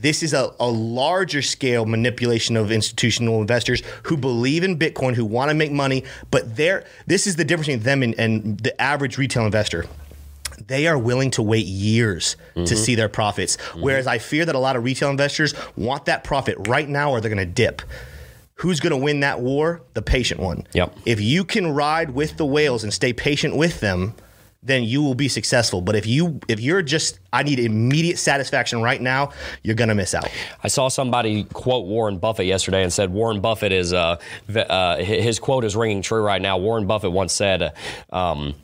this 0.00 0.22
is 0.22 0.32
a, 0.32 0.50
a 0.60 0.68
larger 0.68 1.42
scale 1.42 1.86
manipulation 1.86 2.56
of 2.56 2.70
institutional 2.70 3.40
investors 3.40 3.82
who 4.04 4.16
believe 4.16 4.64
in 4.64 4.78
Bitcoin, 4.78 5.14
who 5.14 5.24
want 5.24 5.50
to 5.50 5.54
make 5.54 5.72
money, 5.72 6.04
but 6.30 6.56
they're 6.56 6.84
this 7.06 7.26
is 7.26 7.36
the 7.36 7.44
difference 7.44 7.66
between 7.68 7.82
them 7.82 8.02
and, 8.02 8.14
and 8.18 8.58
the 8.60 8.80
average 8.80 9.18
retail 9.18 9.44
investor 9.44 9.86
they 10.68 10.86
are 10.86 10.96
willing 10.96 11.30
to 11.32 11.42
wait 11.42 11.66
years 11.66 12.36
Mm-hmm. 12.54 12.64
to 12.66 12.76
see 12.76 12.94
their 12.94 13.08
profits. 13.08 13.56
Whereas 13.74 14.06
I 14.06 14.18
fear 14.18 14.44
that 14.44 14.54
a 14.54 14.58
lot 14.60 14.76
of 14.76 14.84
retail 14.84 15.10
investors 15.10 15.52
want 15.76 16.04
that 16.04 16.22
profit 16.22 16.68
right 16.68 16.88
now 16.88 17.10
or 17.10 17.20
they're 17.20 17.28
going 17.34 17.44
to 17.44 17.52
dip. 17.52 17.82
Who's 18.58 18.78
going 18.78 18.92
to 18.92 18.96
win 18.96 19.20
that 19.20 19.40
war? 19.40 19.82
The 19.94 20.02
patient 20.02 20.38
one. 20.40 20.64
Yep. 20.72 20.96
If 21.04 21.20
you 21.20 21.44
can 21.44 21.72
ride 21.72 22.10
with 22.10 22.36
the 22.36 22.46
whales 22.46 22.84
and 22.84 22.94
stay 22.94 23.12
patient 23.12 23.56
with 23.56 23.80
them, 23.80 24.14
then 24.64 24.82
you 24.84 25.02
will 25.02 25.14
be 25.14 25.28
successful. 25.28 25.80
But 25.80 25.96
if 25.96 26.06
you 26.06 26.40
if 26.48 26.60
you're 26.60 26.82
just 26.82 27.20
I 27.32 27.42
need 27.42 27.58
immediate 27.58 28.18
satisfaction 28.18 28.82
right 28.82 29.00
now, 29.00 29.30
you're 29.62 29.76
to 29.88 29.94
miss 29.94 30.14
out. 30.14 30.28
I 30.62 30.68
saw 30.68 30.88
somebody 30.88 31.44
quote 31.44 31.86
Warren 31.86 32.18
Buffett 32.18 32.46
yesterday 32.46 32.82
and 32.82 32.92
said 32.92 33.12
Warren 33.12 33.40
Buffett 33.40 33.72
is 33.72 33.92
uh, 33.92 34.16
uh, 34.54 34.96
his 34.96 35.38
quote 35.38 35.64
is 35.64 35.76
ringing 35.76 36.02
true 36.02 36.22
right 36.22 36.40
now. 36.40 36.58
Warren 36.58 36.86
Buffett 36.86 37.12
once 37.12 37.32
said. 37.32 37.74
Um, 38.10 38.54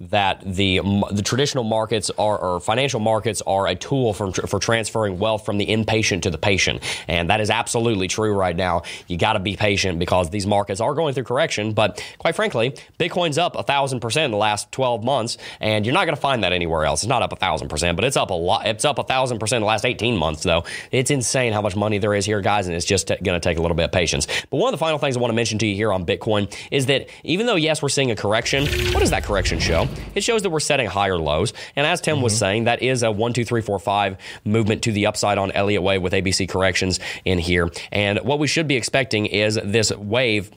that 0.00 0.42
the 0.44 0.80
the 1.10 1.22
traditional 1.22 1.64
markets 1.64 2.10
are 2.18 2.38
or 2.38 2.60
financial 2.60 3.00
markets 3.00 3.42
are 3.46 3.66
a 3.66 3.74
tool 3.74 4.12
for 4.12 4.32
for 4.32 4.58
transferring 4.58 5.18
wealth 5.18 5.44
from 5.44 5.58
the 5.58 5.70
impatient 5.70 6.22
to 6.24 6.30
the 6.30 6.38
patient, 6.38 6.82
and 7.08 7.30
that 7.30 7.40
is 7.40 7.50
absolutely 7.50 8.08
true 8.08 8.34
right 8.34 8.56
now. 8.56 8.82
You 9.06 9.16
got 9.16 9.34
to 9.34 9.40
be 9.40 9.56
patient 9.56 9.98
because 9.98 10.30
these 10.30 10.46
markets 10.46 10.80
are 10.80 10.94
going 10.94 11.14
through 11.14 11.24
correction. 11.24 11.72
But 11.72 12.02
quite 12.18 12.36
frankly, 12.36 12.74
Bitcoin's 12.98 13.38
up 13.38 13.56
a 13.56 13.62
thousand 13.62 14.00
percent 14.00 14.26
in 14.26 14.30
the 14.30 14.36
last 14.36 14.70
twelve 14.72 15.02
months, 15.02 15.38
and 15.60 15.86
you're 15.86 15.94
not 15.94 16.04
going 16.04 16.16
to 16.16 16.20
find 16.20 16.44
that 16.44 16.52
anywhere 16.52 16.84
else. 16.84 17.02
It's 17.02 17.08
not 17.08 17.22
up 17.22 17.32
a 17.32 17.36
thousand 17.36 17.68
percent, 17.68 17.96
but 17.96 18.04
it's 18.04 18.16
up 18.16 18.30
a 18.30 18.34
lot. 18.34 18.66
It's 18.66 18.84
up 18.84 18.98
a 18.98 19.04
thousand 19.04 19.38
percent 19.38 19.58
in 19.58 19.62
the 19.62 19.68
last 19.68 19.84
eighteen 19.84 20.16
months, 20.16 20.42
though. 20.42 20.64
It's 20.90 21.10
insane 21.10 21.52
how 21.52 21.62
much 21.62 21.76
money 21.76 21.98
there 21.98 22.14
is 22.14 22.26
here, 22.26 22.40
guys, 22.40 22.66
and 22.66 22.76
it's 22.76 22.86
just 22.86 23.08
going 23.08 23.24
to 23.24 23.40
take 23.40 23.58
a 23.58 23.62
little 23.62 23.76
bit 23.76 23.84
of 23.84 23.92
patience. 23.92 24.26
But 24.50 24.58
one 24.58 24.72
of 24.72 24.78
the 24.78 24.84
final 24.84 24.98
things 24.98 25.16
I 25.16 25.20
want 25.20 25.30
to 25.30 25.36
mention 25.36 25.58
to 25.60 25.66
you 25.66 25.74
here 25.74 25.92
on 25.92 26.04
Bitcoin 26.04 26.54
is 26.70 26.86
that 26.86 27.08
even 27.22 27.46
though 27.46 27.56
yes, 27.56 27.82
we're 27.82 27.88
seeing 27.88 28.10
a 28.10 28.16
correction, 28.16 28.66
what 28.92 29.02
is 29.02 29.10
that 29.10 29.24
correction 29.24 29.53
show? 29.60 29.88
It 30.14 30.22
shows 30.22 30.42
that 30.42 30.50
we're 30.50 30.60
setting 30.60 30.86
higher 30.86 31.18
lows, 31.18 31.52
and 31.76 31.86
as 31.86 32.00
Tim 32.00 32.22
was 32.22 32.32
mm-hmm. 32.34 32.38
saying, 32.38 32.64
that 32.64 32.82
is 32.82 33.02
a 33.02 33.10
one, 33.10 33.32
two, 33.32 33.44
three, 33.44 33.62
four, 33.62 33.78
five 33.78 34.16
movement 34.44 34.82
to 34.84 34.92
the 34.92 35.06
upside 35.06 35.38
on 35.38 35.52
Elliott 35.52 35.82
Wave 35.82 36.02
with 36.02 36.12
ABC 36.12 36.48
corrections 36.48 37.00
in 37.24 37.38
here. 37.38 37.70
And 37.92 38.18
what 38.20 38.38
we 38.38 38.46
should 38.46 38.68
be 38.68 38.76
expecting 38.76 39.26
is 39.26 39.58
this 39.62 39.90
wave 39.92 40.50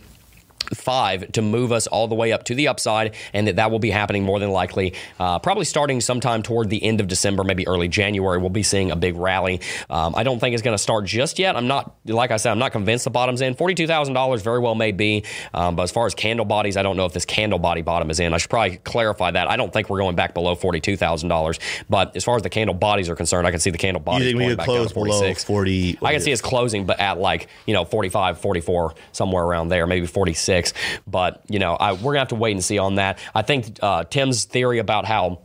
five 0.74 1.32
to 1.34 1.42
move 1.42 1.72
us 1.72 1.88
all 1.88 2.08
the 2.08 2.16
way 2.16 2.32
up 2.32 2.44
to 2.46 2.56
the 2.56 2.68
upside, 2.68 3.16
and 3.34 3.48
that 3.48 3.58
that 3.58 3.72
will 3.72 3.80
be 3.80 3.90
happening 3.90 4.24
more 4.24 4.40
than 4.40 4.52
likely, 4.52 4.94
uh, 5.20 5.40
probably 5.40 5.66
starting 5.66 6.02
sometime 6.02 6.44
toward 6.44 6.70
the 6.70 6.84
end 6.84 7.00
of 7.00 7.08
December, 7.08 7.44
maybe 7.44 7.68
early 7.68 7.88
January. 7.88 8.38
We'll 8.38 8.50
be 8.50 8.64
seeing 8.64 8.92
a 8.92 8.96
big 8.96 9.16
rally. 9.16 9.62
Um, 9.90 10.14
I 10.16 10.24
don't 10.24 10.40
think 10.40 10.54
it's 10.54 10.64
going 10.64 10.76
to 10.76 10.82
start 10.82 11.06
just 11.06 11.40
yet. 11.40 11.56
I'm 11.56 11.68
not, 11.68 11.96
like 12.06 12.32
I 12.32 12.38
said, 12.38 12.52
I'm 12.52 12.60
not 12.60 12.72
convinced 12.72 13.06
the 13.06 13.12
bottom's 13.12 13.42
in. 13.42 13.56
Forty-two 13.56 13.88
thousand 13.88 14.14
dollars 14.14 14.42
very 14.42 14.60
well 14.60 14.76
may 14.76 14.92
be, 14.92 15.24
um, 15.54 15.76
but 15.76 15.84
as 15.84 15.92
far 15.92 16.06
as 16.06 16.16
candle 16.16 16.46
bodies, 16.46 16.78
I 16.78 16.84
don't 16.84 16.98
know 16.98 17.06
if 17.06 17.14
this 17.14 17.26
candle 17.26 17.60
body 17.60 17.82
bottom 17.82 18.10
is 18.10 18.20
in. 18.20 18.34
I 18.34 18.38
should 18.38 18.50
probably 18.50 18.78
clarify 18.78 19.32
that. 19.32 19.50
I 19.50 19.58
don't 19.58 19.72
think 19.72 19.90
we're 19.90 20.00
going 20.00 20.16
back 20.16 20.34
below 20.34 20.56
forty-two 20.56 20.98
thousand 20.98 21.30
dollars, 21.30 21.60
but 21.90 22.16
as 22.16 22.24
far 22.24 22.36
as 22.36 22.44
the 22.44 22.50
candle 22.50 22.76
bodies 22.76 23.10
are 23.10 23.16
concerned, 23.16 23.48
I 23.48 23.52
can 23.52 23.60
see 23.60 23.70
the 23.70 23.78
candle 23.78 24.02
bodies 24.02 24.28
think 24.28 24.38
we 24.38 24.44
going 24.44 24.52
could 24.52 24.58
back 24.58 24.68
down 24.68 24.76
close 24.76 24.90
to 24.90 24.94
below 24.94 25.34
40 25.34 25.98
I 26.02 26.12
can 26.14 26.22
see 26.22 26.32
it's 26.32 26.42
closing, 26.42 26.86
but 26.86 27.00
at 27.00 27.20
like, 27.20 27.48
you 27.66 27.74
know, 27.74 27.86
45, 27.86 28.40
44, 28.40 28.94
somewhere 29.12 29.44
around 29.44 29.70
there, 29.70 29.88
maybe 29.88 30.08
46. 30.58 30.74
But, 31.06 31.44
you 31.48 31.60
know, 31.60 31.76
I, 31.76 31.94
we're 31.94 32.14
to 32.14 32.20
have 32.20 32.28
to 32.30 32.36
wait 32.36 32.52
and 32.52 32.64
see 32.64 32.78
on 32.78 32.96
that. 32.96 33.20
I 33.34 33.42
think 33.42 33.80
uh, 33.82 34.04
Tim's 34.06 34.46
theory 34.46 34.80
about 34.80 35.06
how 35.06 35.40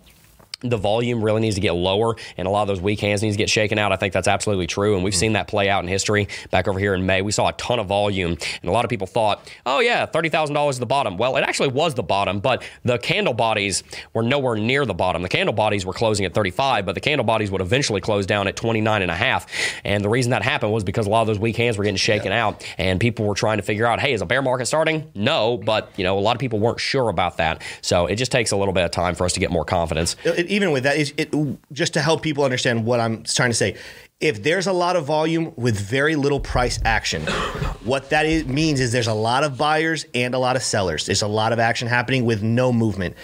the 0.63 0.77
volume 0.77 1.23
really 1.23 1.41
needs 1.41 1.55
to 1.57 1.61
get 1.61 1.73
lower 1.73 2.15
and 2.37 2.47
a 2.47 2.51
lot 2.51 2.63
of 2.63 2.69
those 2.69 2.81
weak 2.81 3.01
hands 3.01 3.23
needs 3.23 3.35
to 3.35 3.39
get 3.39 3.51
shaken 3.51 3.79
out. 3.79 3.93
I 3.93 3.97
think 3.97 4.13
that's 4.13 4.29
absolutely 4.29 4.67
true. 4.67 4.95
And 4.95 5.05
we've 5.05 5.15
seen 5.15 5.33
that 5.35 5.49
play 5.49 5.69
out 5.69 5.83
in 5.83 5.89
history 5.89 6.29
back 6.51 6.69
over 6.69 6.79
here 6.79 6.95
in 6.95 7.05
May. 7.07 7.23
We 7.23 7.33
saw 7.33 7.49
a 7.49 7.53
ton 7.53 7.79
of 7.79 7.87
volume 7.87 8.33
and 8.63 8.69
a 8.69 8.73
lot 8.73 8.85
of 8.85 8.89
people 8.89 9.07
thought, 9.07 9.51
oh 9.67 9.81
yeah, 9.81 10.07
$30,000 10.07 10.71
is 10.71 10.79
the 10.79 10.87
bottom. 10.87 11.17
Well, 11.17 11.37
it 11.37 11.43
actually 11.43 11.69
was 11.69 11.95
the 11.95 12.03
bottom, 12.03 12.41
but 12.41 12.63
the 12.85 12.99
candle 12.99 13.35
bodies 13.35 13.83
were 14.15 14.23
nowhere 14.23 14.57
near 14.57 14.87
the 14.87 14.95
bottom. 14.95 15.23
The 15.23 15.29
candle 15.29 15.53
bodies 15.55 15.85
were 15.85 15.93
closing 15.93 16.27
at 16.27 16.35
35, 16.35 16.87
but 16.87 16.95
the 16.95 17.01
candle 17.01 17.25
bodies 17.25 17.51
would 17.51 17.61
eventually 17.61 18.01
close 18.01 18.27
down 18.27 18.47
at 18.49 18.57
29 18.57 19.03
and 19.03 19.11
a 19.11 19.15
half. 19.15 19.47
And 19.85 20.05
the 20.05 20.09
reason 20.09 20.31
that 20.31 20.43
happened 20.43 20.73
was 20.73 20.85
because 20.85 21.07
a 21.07 21.11
lot 21.11 21.23
of 21.23 21.27
those 21.27 21.39
weak 21.39 21.57
hands 21.57 21.77
were 21.79 21.85
getting 21.85 21.97
shaken 21.97 22.33
out 22.33 22.65
and 22.79 23.01
people 23.01 23.27
were 23.27 23.35
trying 23.35 23.57
to 23.59 23.63
figure 23.63 23.87
out, 23.87 24.01
hey, 24.01 24.13
is 24.13 24.23
a 24.23 24.27
bear 24.27 24.43
market 24.43 24.67
starting? 24.67 25.11
No, 25.15 25.57
but 25.57 25.91
you 25.97 26.05
know, 26.05 26.19
a 26.19 26.21
lot 26.21 26.37
of 26.37 26.41
people 26.41 26.59
weren't 26.59 26.81
sure 26.81 27.09
about 27.09 27.39
that. 27.39 27.63
So 27.81 28.07
it 28.07 28.17
just 28.17 28.31
takes 28.33 28.53
a 28.53 28.57
little 28.57 28.75
bit 28.75 28.85
of 28.85 28.91
time 28.91 29.15
for 29.15 29.25
us 29.25 29.33
to 29.35 29.41
get 29.41 29.51
more 29.51 29.65
confidence. 29.65 30.17
it- 30.25 30.52
even 30.53 30.71
with 30.71 30.83
that, 30.83 30.99
is 30.99 31.15
it 31.17 31.35
just 31.73 31.95
to 31.95 32.01
help 32.01 32.23
people 32.23 32.45
understand 32.45 32.85
what 32.85 33.01
I'm 33.01 33.25
trying 33.25 33.51
to 33.51 33.55
say. 33.55 33.77
If 34.21 34.43
there's 34.43 34.67
a 34.67 34.73
lot 34.73 34.97
of 34.97 35.07
volume 35.07 35.53
with 35.57 35.81
very 35.81 36.15
little 36.15 36.41
price 36.41 36.79
action, 36.85 37.23
what 37.85 38.11
that 38.11 38.27
is, 38.27 38.47
means 38.47 38.79
is 38.79 38.93
there's 38.93 39.07
a 39.07 39.15
lot 39.15 39.45
of 39.45 39.57
buyers 39.57 40.05
and 40.15 40.35
a 40.35 40.39
lot 40.39 40.55
of 40.55 40.63
sellers. 40.63 41.07
There's 41.07 41.23
a 41.23 41.29
lot 41.29 41.55
of 41.55 41.59
action 41.59 41.89
happening 41.89 42.27
with 42.27 42.43
no 42.43 42.71
movement. 42.71 43.17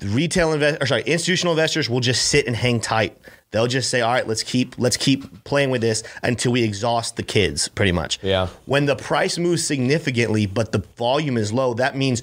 Retail 0.00 0.52
invest 0.52 0.80
or 0.80 0.86
sorry, 0.86 1.02
institutional 1.02 1.52
investors 1.52 1.90
will 1.90 2.00
just 2.00 2.28
sit 2.28 2.46
and 2.46 2.54
hang 2.54 2.80
tight. 2.80 3.16
They'll 3.50 3.66
just 3.66 3.90
say, 3.90 4.00
"All 4.00 4.12
right, 4.12 4.26
let's 4.26 4.42
keep 4.42 4.74
let's 4.78 4.96
keep 4.96 5.44
playing 5.44 5.70
with 5.70 5.80
this 5.80 6.02
until 6.22 6.52
we 6.52 6.62
exhaust 6.62 7.16
the 7.16 7.22
kids." 7.22 7.68
Pretty 7.68 7.92
much. 7.92 8.18
Yeah. 8.22 8.48
When 8.64 8.86
the 8.86 8.96
price 8.96 9.36
moves 9.36 9.64
significantly, 9.64 10.46
but 10.46 10.72
the 10.72 10.78
volume 10.96 11.36
is 11.36 11.52
low, 11.52 11.74
that 11.74 11.94
means 11.94 12.22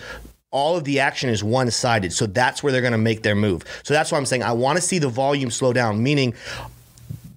all 0.52 0.76
of 0.76 0.84
the 0.84 1.00
action 1.00 1.30
is 1.30 1.44
one 1.44 1.70
sided. 1.70 2.12
So 2.12 2.26
that's 2.26 2.64
where 2.64 2.72
they're 2.72 2.82
going 2.82 2.92
to 2.92 2.98
make 2.98 3.22
their 3.22 3.36
move. 3.36 3.64
So 3.84 3.94
that's 3.94 4.12
why 4.12 4.18
I'm 4.18 4.26
saying 4.26 4.44
I 4.44 4.54
want 4.54 4.78
to 4.78 4.82
see 4.82 4.98
the 4.98 5.10
volume 5.10 5.52
slow 5.52 5.74
down, 5.74 6.02
meaning 6.02 6.34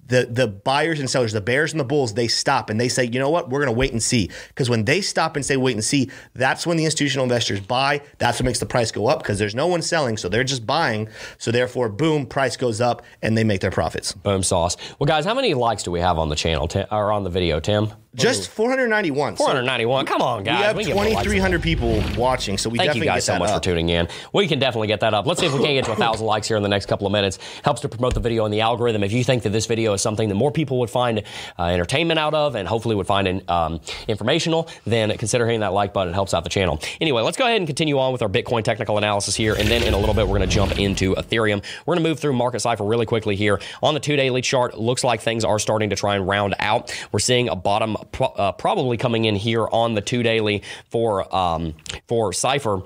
the 0.07 0.27
the 0.29 0.47
buyers 0.47 0.99
and 0.99 1.09
sellers, 1.09 1.33
the 1.33 1.41
bears 1.41 1.71
and 1.71 1.79
the 1.79 1.85
bulls, 1.85 2.13
they 2.13 2.27
stop 2.27 2.69
and 2.69 2.79
they 2.79 2.89
say, 2.89 3.05
you 3.05 3.19
know 3.19 3.29
what, 3.29 3.49
we're 3.49 3.59
going 3.59 3.73
to 3.73 3.77
wait 3.77 3.91
and 3.91 4.01
see. 4.01 4.29
Because 4.49 4.69
when 4.69 4.85
they 4.85 5.01
stop 5.01 5.35
and 5.35 5.45
say 5.45 5.57
wait 5.57 5.73
and 5.73 5.83
see, 5.83 6.09
that's 6.33 6.67
when 6.67 6.77
the 6.77 6.85
institutional 6.85 7.23
investors 7.23 7.59
buy. 7.59 8.01
That's 8.17 8.39
what 8.39 8.45
makes 8.45 8.59
the 8.59 8.65
price 8.65 8.91
go 8.91 9.07
up 9.07 9.19
because 9.19 9.39
there's 9.39 9.55
no 9.55 9.67
one 9.67 9.81
selling, 9.81 10.17
so 10.17 10.29
they're 10.29 10.43
just 10.43 10.65
buying. 10.65 11.07
So 11.37 11.51
therefore, 11.51 11.89
boom, 11.89 12.25
price 12.25 12.57
goes 12.57 12.81
up 12.81 13.03
and 13.21 13.37
they 13.37 13.43
make 13.43 13.61
their 13.61 13.71
profits. 13.71 14.13
Boom 14.13 14.43
sauce. 14.43 14.77
Well, 14.99 15.07
guys, 15.07 15.25
how 15.25 15.33
many 15.33 15.53
likes 15.53 15.83
do 15.83 15.91
we 15.91 15.99
have 15.99 16.17
on 16.19 16.29
the 16.29 16.35
channel 16.35 16.67
Tim, 16.67 16.87
or 16.91 17.11
on 17.11 17.23
the 17.23 17.29
video, 17.29 17.59
Tim? 17.59 17.89
Just 18.15 18.49
491. 18.49 19.37
So 19.37 19.43
491. 19.45 20.05
Come 20.05 20.21
on, 20.21 20.43
guys. 20.43 20.59
we 20.59 20.63
have 20.63 20.75
We 20.75 20.83
can 20.83 20.89
get 20.89 20.95
more 20.95 21.05
likes 21.05 21.27
than 21.27 21.33
2,300 21.33 21.61
people 21.63 22.03
watching, 22.15 22.59
so 22.59 22.69
we 22.69 22.77
Thank 22.77 22.89
definitely 22.89 23.07
you 23.07 23.11
guys 23.11 23.25
get 23.25 23.33
so 23.33 23.39
much 23.39 23.51
for 23.51 23.59
tuning 23.59 23.89
in. 23.89 24.07
We 24.33 24.47
can 24.47 24.59
definitely 24.59 24.87
get 24.87 24.99
that 24.99 25.15
up. 25.15 25.25
Let's 25.25 25.39
see 25.39 25.47
if 25.47 25.53
we 25.53 25.63
can 25.63 25.73
get 25.73 25.85
to 25.85 25.93
a 25.93 25.95
thousand 25.95 26.27
likes 26.27 26.47
here 26.47 26.57
in 26.57 26.61
the 26.61 26.69
next 26.69 26.85
couple 26.85 27.07
of 27.07 27.13
minutes. 27.13 27.39
Helps 27.63 27.81
to 27.81 27.89
promote 27.89 28.13
the 28.13 28.19
video 28.19 28.45
in 28.45 28.51
the 28.51 28.61
algorithm. 28.61 29.03
If 29.03 29.13
you 29.13 29.23
think 29.23 29.41
that 29.43 29.49
this 29.49 29.65
video 29.65 29.92
is 29.93 30.01
something 30.01 30.29
that 30.29 30.35
more 30.35 30.51
people 30.51 30.79
would 30.79 30.89
find 30.89 31.23
uh, 31.57 31.63
entertainment 31.63 32.19
out 32.19 32.33
of 32.33 32.55
and 32.55 32.67
hopefully 32.67 32.95
would 32.95 33.07
find 33.07 33.49
um, 33.49 33.79
informational, 34.07 34.67
then 34.85 35.15
consider 35.17 35.45
hitting 35.45 35.61
that 35.61 35.73
like 35.73 35.93
button. 35.93 36.11
It 36.11 36.15
helps 36.15 36.33
out 36.33 36.43
the 36.43 36.49
channel. 36.49 36.79
Anyway, 37.01 37.21
let's 37.21 37.37
go 37.37 37.45
ahead 37.45 37.57
and 37.57 37.67
continue 37.67 37.99
on 37.99 38.11
with 38.11 38.21
our 38.21 38.29
Bitcoin 38.29 38.63
technical 38.63 38.97
analysis 38.97 39.35
here. 39.35 39.53
And 39.55 39.67
then 39.67 39.83
in 39.83 39.93
a 39.93 39.97
little 39.97 40.15
bit, 40.15 40.27
we're 40.27 40.37
going 40.37 40.49
to 40.49 40.55
jump 40.55 40.77
into 40.79 41.15
Ethereum. 41.15 41.63
We're 41.85 41.95
going 41.95 42.03
to 42.03 42.09
move 42.09 42.19
through 42.19 42.33
Market 42.33 42.59
Cipher 42.59 42.83
really 42.83 43.05
quickly 43.05 43.35
here. 43.35 43.59
On 43.81 43.93
the 43.93 43.99
two 43.99 44.15
daily 44.15 44.41
chart, 44.41 44.77
looks 44.77 45.03
like 45.03 45.21
things 45.21 45.43
are 45.43 45.59
starting 45.59 45.89
to 45.89 45.95
try 45.95 46.15
and 46.15 46.27
round 46.27 46.55
out. 46.59 46.93
We're 47.11 47.19
seeing 47.19 47.49
a 47.49 47.55
bottom 47.55 47.95
pro- 48.11 48.27
uh, 48.27 48.51
probably 48.51 48.97
coming 48.97 49.25
in 49.25 49.35
here 49.35 49.67
on 49.67 49.93
the 49.93 50.01
two 50.01 50.23
daily 50.23 50.63
for, 50.89 51.33
um, 51.35 51.75
for 52.07 52.33
Cipher 52.33 52.81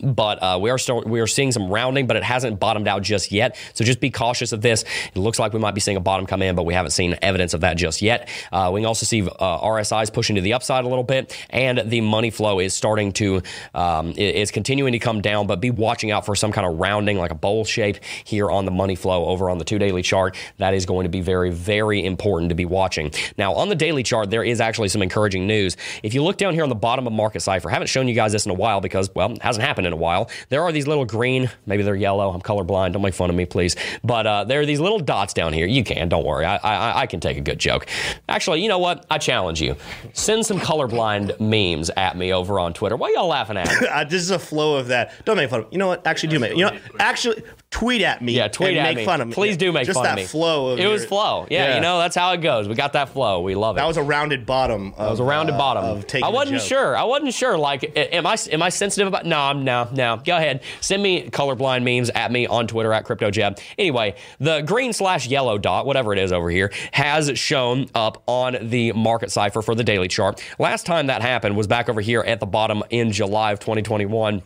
but 0.00 0.42
uh, 0.42 0.58
we 0.60 0.70
are 0.70 0.78
still 0.78 1.02
we 1.02 1.20
are 1.20 1.26
seeing 1.26 1.52
some 1.52 1.68
rounding, 1.68 2.06
but 2.06 2.16
it 2.16 2.22
hasn't 2.22 2.58
bottomed 2.58 2.88
out 2.88 3.02
just 3.02 3.32
yet. 3.32 3.56
So 3.74 3.84
just 3.84 4.00
be 4.00 4.10
cautious 4.10 4.52
of 4.52 4.60
this. 4.60 4.84
It 5.14 5.18
looks 5.18 5.38
like 5.38 5.52
we 5.52 5.58
might 5.58 5.74
be 5.74 5.80
seeing 5.80 5.96
a 5.96 6.00
bottom 6.00 6.26
come 6.26 6.42
in, 6.42 6.54
but 6.54 6.64
we 6.64 6.74
haven't 6.74 6.92
seen 6.92 7.16
evidence 7.22 7.54
of 7.54 7.60
that 7.60 7.76
just 7.76 8.02
yet. 8.02 8.28
Uh, 8.50 8.70
we 8.72 8.80
can 8.80 8.86
also 8.86 9.06
see 9.06 9.22
uh, 9.22 9.26
RSIs 9.60 10.12
pushing 10.12 10.36
to 10.36 10.42
the 10.42 10.54
upside 10.54 10.84
a 10.84 10.88
little 10.88 11.04
bit, 11.04 11.36
and 11.50 11.82
the 11.86 12.00
money 12.00 12.30
flow 12.30 12.58
is 12.58 12.74
starting 12.74 13.12
to 13.12 13.42
um, 13.74 14.12
is 14.16 14.50
continuing 14.50 14.92
to 14.92 14.98
come 14.98 15.20
down. 15.20 15.46
But 15.46 15.60
be 15.60 15.70
watching 15.70 16.10
out 16.10 16.24
for 16.26 16.34
some 16.34 16.52
kind 16.52 16.66
of 16.66 16.78
rounding, 16.78 17.18
like 17.18 17.30
a 17.30 17.36
bowl 17.36 17.64
shape 17.64 17.98
here 18.24 18.50
on 18.50 18.64
the 18.64 18.70
money 18.70 18.94
flow 18.94 19.26
over 19.26 19.50
on 19.50 19.58
the 19.58 19.64
two 19.64 19.78
daily 19.78 20.02
chart. 20.02 20.36
That 20.58 20.74
is 20.74 20.86
going 20.86 21.04
to 21.04 21.10
be 21.10 21.20
very 21.20 21.50
very 21.50 22.04
important 22.04 22.48
to 22.48 22.54
be 22.54 22.64
watching. 22.64 23.10
Now 23.36 23.54
on 23.54 23.68
the 23.68 23.74
daily 23.74 24.02
chart, 24.02 24.30
there 24.30 24.44
is 24.44 24.60
actually 24.60 24.88
some 24.88 25.02
encouraging 25.02 25.46
news. 25.46 25.76
If 26.02 26.14
you 26.14 26.22
look 26.22 26.38
down 26.38 26.54
here 26.54 26.62
on 26.62 26.68
the 26.68 26.74
bottom 26.74 27.06
of 27.06 27.12
Market 27.12 27.40
Cipher, 27.40 27.68
haven't 27.68 27.88
shown 27.88 28.08
you 28.08 28.14
guys 28.14 28.32
this 28.32 28.46
in 28.46 28.50
a 28.50 28.54
while 28.54 28.80
because 28.80 29.10
well, 29.14 29.32
it 29.32 29.42
hasn't 29.42 29.64
happened 29.64 29.81
happened 29.82 29.86
in 29.86 29.98
a 29.98 30.02
while. 30.02 30.30
There 30.48 30.62
are 30.62 30.72
these 30.72 30.86
little 30.86 31.04
green, 31.04 31.50
maybe 31.66 31.82
they're 31.82 31.94
yellow. 31.94 32.30
I'm 32.30 32.40
colorblind. 32.40 32.92
Don't 32.92 33.02
make 33.02 33.14
fun 33.14 33.30
of 33.30 33.36
me, 33.36 33.46
please. 33.46 33.76
But 34.04 34.26
uh, 34.26 34.44
there 34.44 34.60
are 34.60 34.66
these 34.66 34.80
little 34.80 34.98
dots 34.98 35.34
down 35.34 35.52
here. 35.52 35.66
You 35.66 35.84
can, 35.84 36.08
don't 36.08 36.24
worry. 36.24 36.44
I, 36.44 36.56
I, 36.56 37.00
I 37.02 37.06
can 37.06 37.20
take 37.20 37.36
a 37.36 37.40
good 37.40 37.58
joke. 37.58 37.86
Actually, 38.28 38.62
you 38.62 38.68
know 38.68 38.78
what? 38.78 39.06
I 39.10 39.18
challenge 39.18 39.60
you. 39.60 39.76
Send 40.12 40.46
some 40.46 40.58
colorblind 40.58 41.38
memes 41.40 41.90
at 41.96 42.16
me 42.16 42.32
over 42.32 42.58
on 42.58 42.72
Twitter. 42.72 42.96
Why 42.96 43.12
y'all 43.14 43.28
laughing 43.28 43.56
at? 43.56 43.70
Uh, 43.92 44.04
this 44.04 44.22
is 44.22 44.30
a 44.30 44.38
flow 44.38 44.76
of 44.76 44.88
that. 44.88 45.12
Don't 45.26 45.36
make 45.36 45.50
fun 45.50 45.60
of 45.60 45.66
me. 45.66 45.72
You 45.72 45.78
know 45.78 45.88
what? 45.88 46.06
Actually, 46.06 46.30
do 46.30 46.38
make. 46.38 46.56
You 46.56 46.66
know, 46.66 46.78
actually, 46.98 47.42
tweet 47.72 48.02
at 48.02 48.22
me. 48.22 48.32
Yeah, 48.34 48.48
tweet 48.48 48.70
and 48.70 48.78
at 48.78 48.84
make 48.84 48.98
me. 48.98 49.04
fun 49.04 49.20
of 49.20 49.28
me. 49.28 49.34
Please 49.34 49.56
do 49.56 49.72
make 49.72 49.86
Just 49.86 49.98
fun 49.98 50.06
of 50.06 50.14
me. 50.16 50.22
Just 50.22 50.32
that 50.32 50.38
flow. 50.38 50.68
Of 50.68 50.78
It 50.78 50.86
was 50.86 51.04
flow. 51.04 51.46
Yeah, 51.50 51.74
you 51.74 51.80
know 51.80 51.98
that's 51.98 52.14
how 52.14 52.32
it 52.32 52.38
goes. 52.38 52.68
We 52.68 52.74
got 52.74 52.92
that 52.92 53.08
flow. 53.08 53.40
We 53.40 53.54
love 53.54 53.76
it. 53.76 53.80
that 53.80 53.86
was 53.86 53.96
a 53.96 54.02
rounded 54.02 54.46
bottom. 54.46 54.92
Of, 54.94 55.06
It 55.08 55.10
was 55.10 55.20
a 55.20 55.24
rounded 55.24 55.54
uh, 55.54 55.58
bottom. 55.58 55.84
Of 55.84 56.06
taking 56.06 56.24
I 56.24 56.28
wasn't 56.28 56.60
sure. 56.60 56.96
I 56.96 57.04
wasn't 57.04 57.34
sure. 57.34 57.58
Like, 57.58 57.92
am 57.96 58.26
I 58.26 58.36
am 58.52 58.62
I 58.62 58.68
sensitive 58.68 59.08
about? 59.08 59.26
No, 59.26 59.38
I'm 59.38 59.64
no, 59.64 59.88
no. 59.92 60.20
Go 60.24 60.36
ahead. 60.36 60.62
Send 60.80 61.02
me 61.02 61.28
colorblind 61.30 61.82
memes 61.82 62.10
at 62.10 62.30
me 62.30 62.46
on 62.46 62.66
Twitter 62.66 62.92
at 62.92 63.04
CryptoJeb. 63.04 63.58
Anyway, 63.78 64.14
the 64.38 64.60
green 64.60 64.92
slash 64.92 65.26
yellow 65.26 65.58
dot, 65.58 65.86
whatever 65.86 66.12
it 66.12 66.18
is 66.18 66.30
over 66.30 66.50
here, 66.50 66.72
has 66.92 67.36
shown 67.38 67.88
up 67.94 68.22
on 68.26 68.58
the 68.60 68.92
market 68.92 69.30
cipher 69.32 69.62
for 69.62 69.74
the 69.74 69.84
daily 69.84 70.08
chart. 70.08 70.44
Last 70.58 70.86
time 70.86 71.06
that 71.06 71.22
happened 71.22 71.56
was 71.56 71.66
back 71.66 71.88
over 71.88 72.00
here 72.00 72.20
at 72.20 72.38
the 72.38 72.46
bottom 72.46 72.82
in 72.90 73.12
July 73.12 73.52
of 73.52 73.60
2021 73.60 74.42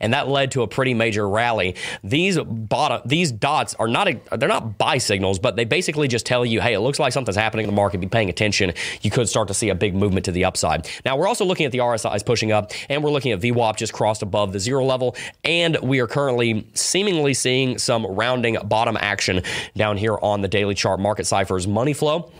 and 0.00 0.12
that 0.12 0.28
led 0.28 0.50
to 0.52 0.62
a 0.62 0.68
pretty 0.68 0.94
major 0.94 1.28
rally. 1.28 1.74
These 2.02 2.38
bottom, 2.38 3.02
these 3.04 3.32
dots 3.32 3.74
are 3.74 3.88
not 3.88 4.08
a, 4.08 4.20
they're 4.36 4.48
not 4.48 4.78
buy 4.78 4.98
signals, 4.98 5.38
but 5.38 5.56
they 5.56 5.64
basically 5.64 6.08
just 6.08 6.26
tell 6.26 6.44
you, 6.44 6.60
hey, 6.60 6.74
it 6.74 6.80
looks 6.80 6.98
like 6.98 7.12
something's 7.12 7.36
happening 7.36 7.64
in 7.64 7.70
the 7.70 7.76
market. 7.76 8.00
Be 8.00 8.06
paying 8.06 8.28
attention. 8.28 8.72
You 9.02 9.10
could 9.10 9.28
start 9.28 9.48
to 9.48 9.54
see 9.54 9.68
a 9.68 9.74
big 9.74 9.94
movement 9.94 10.24
to 10.26 10.32
the 10.32 10.44
upside. 10.44 10.88
Now 11.04 11.16
we're 11.16 11.28
also 11.28 11.44
looking 11.44 11.66
at 11.66 11.72
the 11.72 11.78
RSI's 11.78 12.22
pushing 12.22 12.52
up, 12.52 12.72
and 12.88 13.02
we're 13.02 13.10
looking 13.10 13.32
at 13.32 13.40
VWAP 13.40 13.76
just 13.76 13.92
crossed 13.92 14.22
above 14.22 14.52
the 14.52 14.60
zero 14.60 14.84
level, 14.84 15.16
and 15.44 15.76
we 15.82 16.00
are 16.00 16.06
currently 16.06 16.66
seemingly 16.74 17.34
seeing 17.34 17.78
some 17.78 18.06
rounding 18.06 18.56
bottom 18.64 18.96
action 18.98 19.42
down 19.76 19.96
here 19.96 20.18
on 20.22 20.42
the 20.42 20.48
daily 20.48 20.74
chart. 20.74 21.00
Market 21.00 21.26
ciphers 21.26 21.66
money 21.66 21.92
flow. 21.92 22.30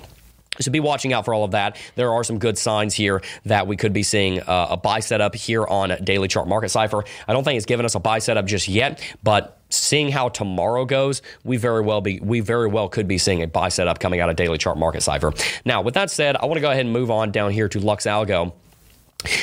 So 0.61 0.71
be 0.71 0.81
watching 0.81 1.13
out 1.13 1.25
for 1.25 1.35
all 1.35 1.45
of 1.45 1.53
that. 1.53 1.77
There 1.95 2.13
are 2.13 2.25
some 2.25 2.39
good 2.39 2.59
signs 2.59 2.95
here 2.95 3.23
that 3.45 3.67
we 3.67 3.77
could 3.77 3.93
be 3.93 4.03
seeing 4.03 4.41
uh, 4.41 4.69
a 4.71 4.77
buy 4.77 5.01
setup 5.01 5.35
here 5.35 5.67
on 5.67 5.97
Daily 6.03 6.29
Chart 6.29 6.49
Market 6.49 6.71
Cipher. 6.71 7.05
I 7.27 7.33
don't 7.33 7.45
think 7.45 7.57
it's 7.57 7.67
given 7.67 7.87
us 7.87 7.95
a 7.95 8.01
buy 8.01 8.19
setup 8.19 8.47
just 8.47 8.69
yet, 8.69 9.03
but 9.23 9.59
seeing 9.71 10.11
how 10.11 10.29
tomorrow 10.29 10.85
goes, 10.85 11.23
we 11.45 11.57
very 11.57 11.83
well 11.83 12.01
be 12.01 12.21
we 12.21 12.41
very 12.41 12.69
well 12.69 12.89
could 12.89 13.09
be 13.09 13.19
seeing 13.19 13.43
a 13.43 13.47
buy 13.47 13.69
setup 13.69 13.99
coming 13.99 14.21
out 14.21 14.31
of 14.31 14.37
Daily 14.37 14.59
Chart 14.59 14.79
Market 14.79 15.03
Cipher. 15.03 15.33
Now, 15.65 15.83
with 15.83 15.95
that 15.95 16.11
said, 16.11 16.37
I 16.37 16.47
want 16.47 16.55
to 16.55 16.61
go 16.61 16.71
ahead 16.71 16.85
and 16.85 16.93
move 16.93 17.11
on 17.11 17.33
down 17.33 17.51
here 17.51 17.69
to 17.69 17.81
Lux 17.81 18.07
Algo 18.07 18.53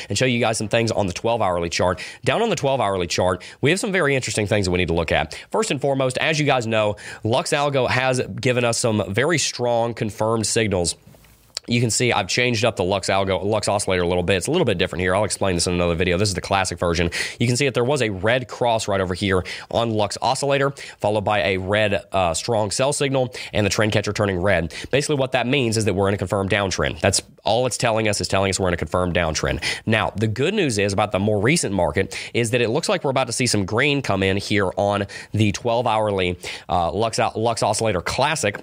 and 0.09 0.17
show 0.17 0.25
you 0.25 0.39
guys 0.39 0.57
some 0.57 0.67
things 0.67 0.91
on 0.91 1.07
the 1.07 1.13
12 1.13 1.41
hourly 1.41 1.69
chart. 1.69 2.01
Down 2.23 2.41
on 2.41 2.49
the 2.49 2.55
12 2.55 2.79
hourly 2.79 3.07
chart, 3.07 3.43
we 3.61 3.69
have 3.69 3.79
some 3.79 3.91
very 3.91 4.15
interesting 4.15 4.47
things 4.47 4.65
that 4.65 4.71
we 4.71 4.77
need 4.77 4.87
to 4.87 4.93
look 4.93 5.11
at. 5.11 5.35
First 5.51 5.71
and 5.71 5.79
foremost, 5.79 6.17
as 6.17 6.39
you 6.39 6.45
guys 6.45 6.67
know, 6.67 6.95
Lux 7.23 7.51
Algo 7.51 7.89
has 7.89 8.21
given 8.21 8.63
us 8.63 8.77
some 8.77 9.03
very 9.13 9.37
strong 9.37 9.93
confirmed 9.93 10.45
signals. 10.45 10.95
You 11.67 11.79
can 11.79 11.89
see 11.89 12.11
I've 12.11 12.27
changed 12.27 12.65
up 12.65 12.75
the 12.75 12.83
Lux 12.83 13.09
Algo, 13.09 13.41
Lux 13.43 13.69
Oscillator 13.69 14.03
a 14.03 14.07
little 14.07 14.23
bit. 14.23 14.35
It's 14.35 14.47
a 14.47 14.51
little 14.51 14.65
bit 14.65 14.77
different 14.77 15.01
here. 15.01 15.15
I'll 15.15 15.23
explain 15.23 15.55
this 15.55 15.65
in 15.65 15.73
another 15.73 15.95
video. 15.95 16.17
This 16.17 16.27
is 16.27 16.35
the 16.35 16.41
classic 16.41 16.77
version. 16.77 17.09
You 17.39 17.47
can 17.47 17.55
see 17.55 17.65
that 17.65 17.73
there 17.73 17.85
was 17.85 18.01
a 18.01 18.09
red 18.09 18.49
cross 18.49 18.87
right 18.89 18.99
over 18.99 19.13
here 19.13 19.45
on 19.71 19.91
Lux 19.91 20.17
Oscillator, 20.21 20.71
followed 20.99 21.23
by 21.23 21.39
a 21.39 21.57
red 21.57 22.03
uh, 22.11 22.33
strong 22.33 22.69
sell 22.69 22.91
signal 22.91 23.33
and 23.53 23.65
the 23.65 23.69
trend 23.69 23.93
catcher 23.93 24.11
turning 24.11 24.41
red. 24.41 24.73
Basically, 24.91 25.15
what 25.15 25.31
that 25.31 25.47
means 25.47 25.77
is 25.77 25.85
that 25.85 25.93
we're 25.93 26.09
in 26.09 26.13
a 26.13 26.17
confirmed 26.17 26.49
downtrend. 26.49 26.99
That's 26.99 27.21
all 27.45 27.65
it's 27.65 27.77
telling 27.77 28.09
us 28.09 28.19
is 28.19 28.27
telling 28.27 28.49
us 28.49 28.59
we're 28.59 28.67
in 28.67 28.73
a 28.73 28.77
confirmed 28.77 29.15
downtrend. 29.15 29.63
Now, 29.85 30.11
the 30.15 30.27
good 30.27 30.53
news 30.53 30.77
is 30.77 30.91
about 30.91 31.13
the 31.13 31.19
more 31.19 31.39
recent 31.39 31.73
market 31.73 32.17
is 32.33 32.51
that 32.51 32.59
it 32.59 32.69
looks 32.69 32.89
like 32.89 33.05
we're 33.05 33.09
about 33.09 33.27
to 33.27 33.33
see 33.33 33.47
some 33.47 33.65
green 33.65 34.01
come 34.01 34.21
in 34.21 34.35
here 34.35 34.69
on 34.75 35.07
the 35.31 35.53
12 35.53 35.87
hourly 35.87 36.37
uh, 36.67 36.91
Lux, 36.91 37.19
Lux 37.35 37.63
Oscillator 37.63 38.01
Classic 38.01 38.61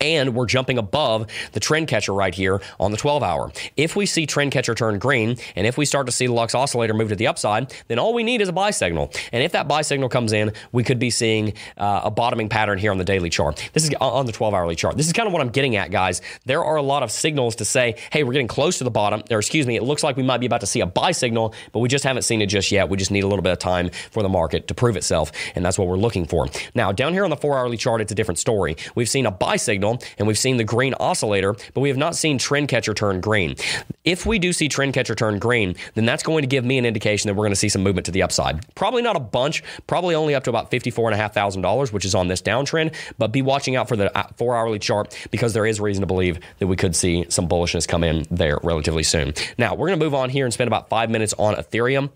and 0.00 0.34
we're 0.34 0.46
jumping 0.46 0.78
above 0.78 1.26
the 1.52 1.60
trend 1.60 1.88
catcher 1.88 2.12
right 2.12 2.34
here 2.34 2.60
on 2.78 2.90
the 2.90 2.96
12 2.96 3.22
hour. 3.22 3.52
If 3.76 3.96
we 3.96 4.06
see 4.06 4.26
trend 4.26 4.52
catcher 4.52 4.74
turn 4.74 4.98
green, 4.98 5.36
and 5.54 5.66
if 5.66 5.78
we 5.78 5.84
start 5.84 6.06
to 6.06 6.12
see 6.12 6.26
the 6.26 6.32
Lux 6.32 6.54
oscillator 6.54 6.94
move 6.94 7.08
to 7.10 7.16
the 7.16 7.26
upside, 7.26 7.74
then 7.88 7.98
all 7.98 8.14
we 8.14 8.22
need 8.22 8.40
is 8.40 8.48
a 8.48 8.52
buy 8.52 8.70
signal. 8.70 9.10
And 9.32 9.42
if 9.42 9.52
that 9.52 9.68
buy 9.68 9.82
signal 9.82 10.08
comes 10.08 10.32
in, 10.32 10.52
we 10.72 10.84
could 10.84 10.98
be 10.98 11.10
seeing 11.10 11.54
uh, 11.76 12.02
a 12.04 12.10
bottoming 12.10 12.48
pattern 12.48 12.78
here 12.78 12.90
on 12.90 12.98
the 12.98 13.04
daily 13.04 13.30
chart. 13.30 13.70
This 13.72 13.84
is 13.84 13.94
on 14.00 14.26
the 14.26 14.32
12 14.32 14.54
hourly 14.54 14.74
chart. 14.74 14.96
This 14.96 15.06
is 15.06 15.12
kind 15.12 15.26
of 15.26 15.32
what 15.32 15.42
I'm 15.42 15.50
getting 15.50 15.76
at, 15.76 15.90
guys. 15.90 16.22
There 16.44 16.64
are 16.64 16.76
a 16.76 16.82
lot 16.82 17.02
of 17.02 17.10
signals 17.10 17.56
to 17.56 17.64
say, 17.64 17.96
hey, 18.10 18.24
we're 18.24 18.32
getting 18.32 18.48
close 18.48 18.78
to 18.78 18.84
the 18.84 18.90
bottom, 18.90 19.22
or 19.30 19.38
excuse 19.38 19.66
me, 19.66 19.76
it 19.76 19.82
looks 19.82 20.02
like 20.02 20.16
we 20.16 20.22
might 20.22 20.38
be 20.38 20.46
about 20.46 20.60
to 20.60 20.66
see 20.66 20.80
a 20.80 20.86
buy 20.86 21.12
signal, 21.12 21.54
but 21.72 21.80
we 21.80 21.88
just 21.88 22.04
haven't 22.04 22.22
seen 22.22 22.42
it 22.42 22.46
just 22.46 22.70
yet. 22.70 22.88
We 22.88 22.96
just 22.96 23.10
need 23.10 23.24
a 23.24 23.28
little 23.28 23.42
bit 23.42 23.52
of 23.52 23.58
time 23.58 23.90
for 24.10 24.22
the 24.22 24.28
market 24.28 24.68
to 24.68 24.74
prove 24.74 24.96
itself, 24.96 25.32
and 25.54 25.64
that's 25.64 25.78
what 25.78 25.88
we're 25.88 25.96
looking 25.96 26.26
for. 26.26 26.46
Now, 26.74 26.92
down 26.92 27.12
here 27.12 27.24
on 27.24 27.30
the 27.30 27.36
four 27.36 27.58
hourly 27.58 27.76
chart, 27.76 28.00
it's 28.00 28.12
a 28.12 28.14
different 28.14 28.38
story. 28.38 28.76
We've 28.94 29.08
seen 29.08 29.26
a 29.26 29.30
buy 29.30 29.56
signal, 29.56 29.85
and 30.18 30.26
we've 30.26 30.38
seen 30.38 30.56
the 30.56 30.64
green 30.64 30.94
oscillator, 30.94 31.54
but 31.74 31.80
we 31.80 31.88
have 31.88 31.98
not 31.98 32.16
seen 32.16 32.38
trend 32.38 32.68
catcher 32.68 32.94
turn 32.94 33.20
green. 33.20 33.56
If 34.04 34.26
we 34.26 34.38
do 34.38 34.52
see 34.52 34.68
trend 34.68 34.94
catcher 34.94 35.14
turn 35.14 35.38
green, 35.38 35.76
then 35.94 36.04
that's 36.04 36.22
going 36.22 36.42
to 36.42 36.48
give 36.48 36.64
me 36.64 36.78
an 36.78 36.84
indication 36.84 37.28
that 37.28 37.34
we're 37.34 37.44
going 37.44 37.52
to 37.52 37.56
see 37.56 37.68
some 37.68 37.82
movement 37.82 38.06
to 38.06 38.12
the 38.12 38.22
upside. 38.22 38.74
Probably 38.74 39.02
not 39.02 39.16
a 39.16 39.20
bunch, 39.20 39.62
probably 39.86 40.14
only 40.14 40.34
up 40.34 40.44
to 40.44 40.50
about 40.50 40.70
$54,500, 40.70 41.92
which 41.92 42.04
is 42.04 42.14
on 42.14 42.28
this 42.28 42.42
downtrend, 42.42 42.94
but 43.18 43.32
be 43.32 43.42
watching 43.42 43.76
out 43.76 43.88
for 43.88 43.96
the 43.96 44.16
uh, 44.16 44.26
four 44.36 44.56
hourly 44.56 44.78
chart 44.78 45.16
because 45.30 45.52
there 45.52 45.66
is 45.66 45.80
reason 45.80 46.02
to 46.02 46.06
believe 46.06 46.38
that 46.58 46.66
we 46.66 46.76
could 46.76 46.94
see 46.94 47.26
some 47.28 47.48
bullishness 47.48 47.86
come 47.86 48.04
in 48.04 48.26
there 48.30 48.58
relatively 48.62 49.02
soon. 49.02 49.34
Now, 49.58 49.74
we're 49.74 49.88
going 49.88 49.98
to 49.98 50.04
move 50.04 50.14
on 50.14 50.30
here 50.30 50.44
and 50.44 50.52
spend 50.52 50.68
about 50.68 50.88
five 50.88 51.10
minutes 51.10 51.34
on 51.38 51.54
Ethereum 51.54 52.10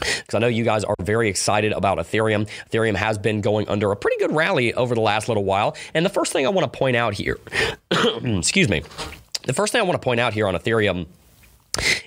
because 0.00 0.34
I 0.34 0.38
know 0.38 0.46
you 0.46 0.64
guys 0.64 0.84
are 0.84 0.96
very 1.00 1.28
excited 1.28 1.72
about 1.72 1.98
Ethereum. 1.98 2.48
Ethereum 2.70 2.94
has 2.94 3.18
been 3.18 3.40
going 3.40 3.68
under 3.68 3.92
a 3.92 3.96
pretty 3.96 4.18
good 4.18 4.34
rally 4.34 4.74
over 4.74 4.94
the 4.94 5.00
last 5.00 5.28
little 5.28 5.44
while. 5.44 5.76
And 5.94 6.04
the 6.04 6.10
first 6.10 6.32
thing 6.32 6.46
I 6.46 6.50
want 6.50 6.70
to 6.70 6.78
point 6.78 6.96
out 6.96 7.14
here, 7.14 7.38
excuse 7.90 8.68
me, 8.68 8.82
the 9.44 9.52
first 9.52 9.72
thing 9.72 9.80
I 9.80 9.84
want 9.84 10.00
to 10.00 10.04
point 10.04 10.20
out 10.20 10.34
here 10.34 10.46
on 10.46 10.54
Ethereum 10.54 11.06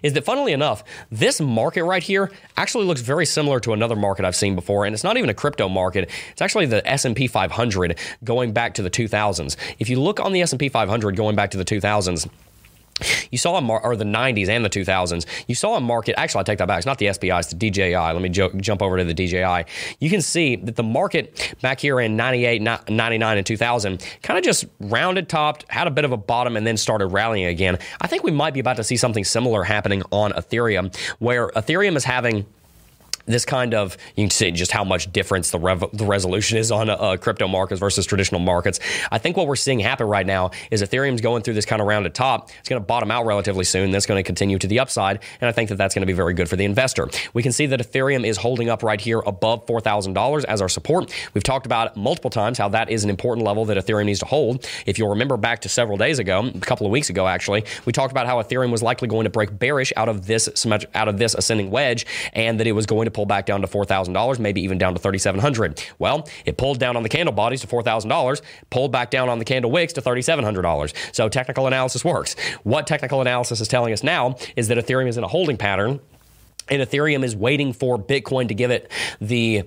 is 0.03 0.13
that 0.13 0.25
funnily 0.25 0.53
enough, 0.53 0.83
this 1.11 1.39
market 1.39 1.83
right 1.83 2.03
here 2.03 2.31
actually 2.57 2.85
looks 2.85 3.01
very 3.01 3.25
similar 3.25 3.59
to 3.61 3.73
another 3.73 3.95
market 3.95 4.25
I've 4.25 4.35
seen 4.35 4.55
before, 4.55 4.85
and 4.85 4.93
it's 4.93 5.03
not 5.03 5.17
even 5.17 5.29
a 5.29 5.33
crypto 5.33 5.69
market. 5.69 6.09
It's 6.31 6.41
actually 6.41 6.65
the 6.65 6.85
S&P 6.87 7.27
500 7.27 7.97
going 8.23 8.51
back 8.51 8.73
to 8.75 8.81
the 8.81 8.89
2000s. 8.89 9.55
If 9.79 9.89
you 9.89 9.99
look 9.99 10.19
on 10.19 10.33
the 10.33 10.41
S&P 10.41 10.69
500 10.69 11.15
going 11.15 11.35
back 11.35 11.51
to 11.51 11.57
the 11.57 11.65
2000s, 11.65 12.29
you 13.31 13.37
saw 13.37 13.57
a 13.57 13.61
mar- 13.61 13.83
or 13.83 13.95
the 13.95 14.05
90s 14.05 14.49
and 14.49 14.63
the 14.63 14.69
2000s. 14.69 15.25
You 15.47 15.55
saw 15.55 15.75
a 15.75 15.81
market. 15.81 16.15
Actually, 16.17 16.41
I 16.41 16.43
take 16.43 16.59
that 16.59 16.67
back. 16.67 16.77
It's 16.77 16.85
not 16.85 16.97
the 16.97 17.11
SPI. 17.11 17.31
It's 17.31 17.53
the 17.53 17.69
DJI. 17.69 17.95
Let 17.95 18.21
me 18.21 18.29
jo- 18.29 18.51
jump 18.57 18.81
over 18.81 18.97
to 18.97 19.03
the 19.03 19.13
DJI. 19.13 19.65
You 19.99 20.09
can 20.09 20.21
see 20.21 20.55
that 20.57 20.75
the 20.75 20.83
market 20.83 21.55
back 21.61 21.79
here 21.79 21.99
in 21.99 22.15
98, 22.15 22.61
99, 22.61 23.37
and 23.37 23.45
2000 23.45 24.05
kind 24.21 24.37
of 24.37 24.43
just 24.43 24.65
rounded, 24.79 25.29
topped, 25.29 25.65
had 25.69 25.87
a 25.87 25.91
bit 25.91 26.05
of 26.05 26.11
a 26.11 26.17
bottom, 26.17 26.55
and 26.57 26.65
then 26.65 26.77
started 26.77 27.07
rallying 27.07 27.45
again. 27.45 27.77
I 28.01 28.07
think 28.07 28.23
we 28.23 28.31
might 28.31 28.53
be 28.53 28.59
about 28.59 28.77
to 28.77 28.83
see 28.83 28.97
something 28.97 29.23
similar 29.23 29.63
happening 29.63 30.03
on 30.11 30.31
Ethereum, 30.33 30.95
where 31.19 31.49
Ethereum 31.49 31.95
is 31.95 32.03
having 32.03 32.45
this 33.31 33.45
kind 33.45 33.73
of 33.73 33.97
you 34.15 34.23
can 34.23 34.29
see 34.29 34.51
just 34.51 34.71
how 34.71 34.83
much 34.83 35.11
difference 35.11 35.51
the, 35.51 35.59
rev, 35.59 35.83
the 35.93 36.05
resolution 36.05 36.57
is 36.57 36.71
on 36.71 36.89
uh, 36.89 37.17
crypto 37.17 37.47
markets 37.47 37.79
versus 37.79 38.05
traditional 38.05 38.41
markets. 38.41 38.79
I 39.11 39.17
think 39.17 39.37
what 39.37 39.47
we're 39.47 39.55
seeing 39.55 39.79
happen 39.79 40.07
right 40.07 40.25
now 40.25 40.51
is 40.69 40.81
Ethereum's 40.81 41.21
going 41.21 41.43
through 41.43 41.53
this 41.55 41.65
kind 41.65 41.81
of 41.81 41.87
rounded 41.87 42.13
top. 42.13 42.49
It's 42.59 42.69
going 42.69 42.81
to 42.81 42.85
bottom 42.85 43.11
out 43.11 43.25
relatively 43.25 43.63
soon. 43.63 43.91
That's 43.91 44.05
going 44.05 44.19
to 44.19 44.27
continue 44.27 44.57
to 44.57 44.67
the 44.67 44.79
upside, 44.79 45.19
and 45.39 45.47
I 45.47 45.51
think 45.51 45.69
that 45.69 45.75
that's 45.75 45.95
going 45.95 46.01
to 46.01 46.07
be 46.07 46.13
very 46.13 46.33
good 46.33 46.49
for 46.49 46.55
the 46.55 46.65
investor. 46.65 47.09
We 47.33 47.43
can 47.43 47.51
see 47.51 47.65
that 47.67 47.79
Ethereum 47.79 48.25
is 48.25 48.37
holding 48.37 48.69
up 48.69 48.83
right 48.83 48.99
here 48.99 49.19
above 49.25 49.65
four 49.67 49.81
thousand 49.81 50.13
dollars 50.13 50.45
as 50.45 50.61
our 50.61 50.69
support. 50.69 51.13
We've 51.33 51.43
talked 51.43 51.65
about 51.65 51.95
multiple 51.97 52.29
times 52.29 52.57
how 52.57 52.69
that 52.69 52.89
is 52.89 53.03
an 53.03 53.09
important 53.09 53.45
level 53.45 53.65
that 53.65 53.77
Ethereum 53.77 54.05
needs 54.05 54.19
to 54.19 54.25
hold. 54.25 54.67
If 54.85 54.97
you'll 54.99 55.09
remember 55.09 55.37
back 55.37 55.61
to 55.61 55.69
several 55.69 55.97
days 55.97 56.19
ago, 56.19 56.45
a 56.45 56.59
couple 56.59 56.85
of 56.85 56.91
weeks 56.91 57.09
ago 57.09 57.27
actually, 57.27 57.65
we 57.85 57.93
talked 57.93 58.11
about 58.11 58.27
how 58.27 58.41
Ethereum 58.41 58.71
was 58.71 58.83
likely 58.83 59.07
going 59.07 59.23
to 59.23 59.29
break 59.29 59.57
bearish 59.57 59.93
out 59.95 60.09
of 60.09 60.27
this 60.27 60.49
out 60.93 61.07
of 61.07 61.17
this 61.17 61.33
ascending 61.33 61.71
wedge, 61.71 62.05
and 62.33 62.59
that 62.59 62.67
it 62.67 62.73
was 62.73 62.85
going 62.85 63.05
to 63.05 63.11
pull 63.11 63.20
back 63.25 63.45
down 63.45 63.61
to 63.61 63.67
four 63.67 63.85
thousand 63.85 64.13
dollars, 64.13 64.39
maybe 64.39 64.61
even 64.61 64.77
down 64.77 64.93
to 64.93 64.99
thirty 64.99 65.17
seven 65.17 65.39
hundred. 65.39 65.83
Well, 65.99 66.27
it 66.45 66.57
pulled 66.57 66.79
down 66.79 66.95
on 66.97 67.03
the 67.03 67.09
candle 67.09 67.33
bodies 67.33 67.61
to 67.61 67.67
four 67.67 67.83
thousand 67.83 68.09
dollars, 68.09 68.41
pulled 68.69 68.91
back 68.91 69.11
down 69.11 69.29
on 69.29 69.39
the 69.39 69.45
candle 69.45 69.71
wicks 69.71 69.93
to 69.93 70.01
thirty 70.01 70.21
seven 70.21 70.43
hundred 70.43 70.63
dollars. 70.63 70.93
So 71.11 71.29
technical 71.29 71.67
analysis 71.67 72.03
works. 72.05 72.35
What 72.63 72.87
technical 72.87 73.21
analysis 73.21 73.61
is 73.61 73.67
telling 73.67 73.93
us 73.93 74.03
now 74.03 74.35
is 74.55 74.67
that 74.67 74.77
Ethereum 74.77 75.07
is 75.07 75.17
in 75.17 75.23
a 75.23 75.27
holding 75.27 75.57
pattern 75.57 75.99
and 76.71 76.81
Ethereum 76.81 77.23
is 77.23 77.35
waiting 77.35 77.73
for 77.73 77.99
Bitcoin 77.99 78.47
to 78.47 78.55
give 78.55 78.71
it 78.71 78.89
the 79.19 79.63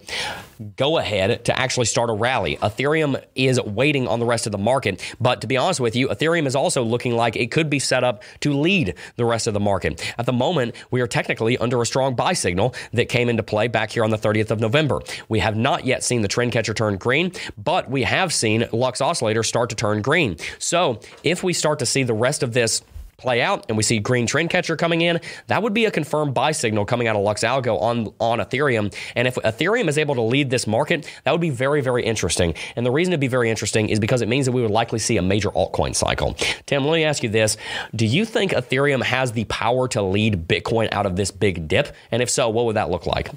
go 0.77 0.99
ahead 0.99 1.45
to 1.45 1.59
actually 1.59 1.87
start 1.87 2.11
a 2.11 2.13
rally. 2.13 2.57
Ethereum 2.57 3.23
is 3.35 3.61
waiting 3.61 4.09
on 4.09 4.21
the 4.21 4.27
rest 4.27 4.47
of 4.47 4.53
the 4.53 4.59
market. 4.59 5.03
But 5.21 5.41
to 5.43 5.47
be 5.47 5.57
honest 5.57 5.81
with 5.81 5.97
you, 5.97 6.09
Ethereum 6.09 6.47
is 6.47 6.57
also 6.57 6.83
looking 6.83 7.15
like 7.15 7.37
it 7.37 7.51
could 7.51 7.69
be 7.69 7.79
set 7.79 8.05
up 8.05 8.23
to 8.41 8.53
lead 8.53 8.95
the 9.17 9.25
rest 9.25 9.47
of 9.47 9.55
the 9.55 9.61
market. 9.61 10.15
At 10.19 10.27
the 10.27 10.33
moment, 10.33 10.75
we 10.91 11.01
are 11.01 11.07
technically 11.07 11.59
under 11.59 11.81
a 11.83 11.87
strong 11.87 12.15
buy 12.15 12.33
signal 12.33 12.75
that 12.93 13.09
came 13.09 13.29
into 13.29 13.43
play 13.43 13.69
back 13.69 13.91
here 13.91 14.05
on 14.05 14.11
the 14.11 14.19
30th 14.19 14.51
of 14.51 14.61
November. 14.61 15.01
We 15.29 15.41
have 15.41 15.57
not 15.57 15.85
yet 15.85 16.03
seen 16.03 16.23
the 16.23 16.29
trend 16.29 16.53
catcher 16.53 16.75
turn 16.75 16.97
green, 16.97 17.33
but 17.59 17.91
we 17.91 18.05
have 18.05 18.33
seen 18.33 18.67
Lux 18.73 19.01
Oscillator 19.01 19.43
start 19.43 19.71
to 19.71 19.77
turn 19.77 20.03
green. 20.03 20.37
So 20.59 21.01
if 21.23 21.43
we 21.43 21.53
start 21.53 21.81
to 21.81 21.87
see 21.87 22.05
the 22.05 22.15
rest 22.15 22.43
of 22.43 22.55
this 22.55 22.83
play 23.17 23.41
out 23.41 23.67
and 23.69 23.77
we 23.77 23.83
see 23.83 23.99
green 23.99 24.27
trend 24.27 24.51
catcher 24.51 24.77
coming 24.77 25.01
in, 25.01 25.21
that 25.47 25.63
would 25.63 25.75
be 25.75 25.85
a 25.85 25.91
confirmed 25.91 26.35
buy 26.35 26.53
signal 26.53 26.85
coming 26.85 27.09
out 27.09 27.17
of 27.17 27.23
Lux 27.23 27.43
Algo 27.43 27.81
on, 27.81 28.13
on 28.21 28.39
Ethereum. 28.39 28.95
And 29.15 29.29
if 29.29 29.37
Ethereum 29.37 29.89
is 29.89 29.99
able 29.99 30.15
to 30.15 30.23
lead 30.23 30.51
this 30.51 30.67
market, 30.67 31.09
that 31.25 31.33
would 31.33 31.41
be 31.41 31.51
very, 31.51 31.81
very 31.81 32.05
interesting. 32.05 32.55
And 32.77 32.85
the 32.85 32.91
reason 32.91 33.13
to 33.13 33.19
be 33.19 33.29
very 33.29 33.51
interesting 33.51 33.89
is 33.89 33.99
because 33.99 34.23
it 34.23 34.29
means 34.29 34.47
that 34.47 34.53
we 34.53 34.63
would 34.63 34.71
likely 34.71 34.99
see 34.99 35.17
a 35.17 35.23
major 35.23 35.51
altcoin 35.51 35.95
cycle. 35.95 36.35
Tim, 36.67 36.85
let 36.85 36.95
me 36.95 37.05
ask 37.05 37.23
you 37.23 37.29
this. 37.29 37.57
Do 37.95 38.07
you 38.07 38.25
think 38.25 38.53
Ethereum 38.53 39.03
has 39.03 39.33
the 39.33 39.45
power 39.45 39.89
to 39.89 40.03
lead 40.03 40.49
Bitcoin 40.49 40.93
out 40.93 41.07
of 41.07 41.17
this 41.17 41.31
big 41.31 41.69
dip? 41.69 41.95
And 42.11 42.23
if 42.23 42.31
so, 42.31 42.49
what 42.49 42.65
would 42.67 42.77
that 42.77 42.91
look 42.91 43.07
like? 43.07 43.31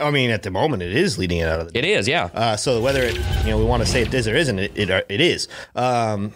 I 0.00 0.10
mean, 0.10 0.30
at 0.30 0.44
the 0.44 0.50
moment, 0.50 0.82
it 0.82 0.94
is 0.94 1.18
leading 1.18 1.38
it 1.38 1.48
out 1.48 1.60
of 1.60 1.72
the. 1.72 1.78
It 1.78 1.84
is, 1.84 2.06
yeah. 2.06 2.30
Uh, 2.32 2.56
so 2.56 2.80
whether 2.80 3.02
it, 3.02 3.16
you 3.44 3.50
know, 3.50 3.58
we 3.58 3.64
want 3.64 3.82
to 3.82 3.88
say 3.88 4.02
it 4.02 4.14
is 4.14 4.28
or 4.28 4.36
isn't, 4.36 4.58
it 4.58 4.76
it, 4.76 5.06
it 5.08 5.20
is. 5.20 5.48
Um, 5.74 6.32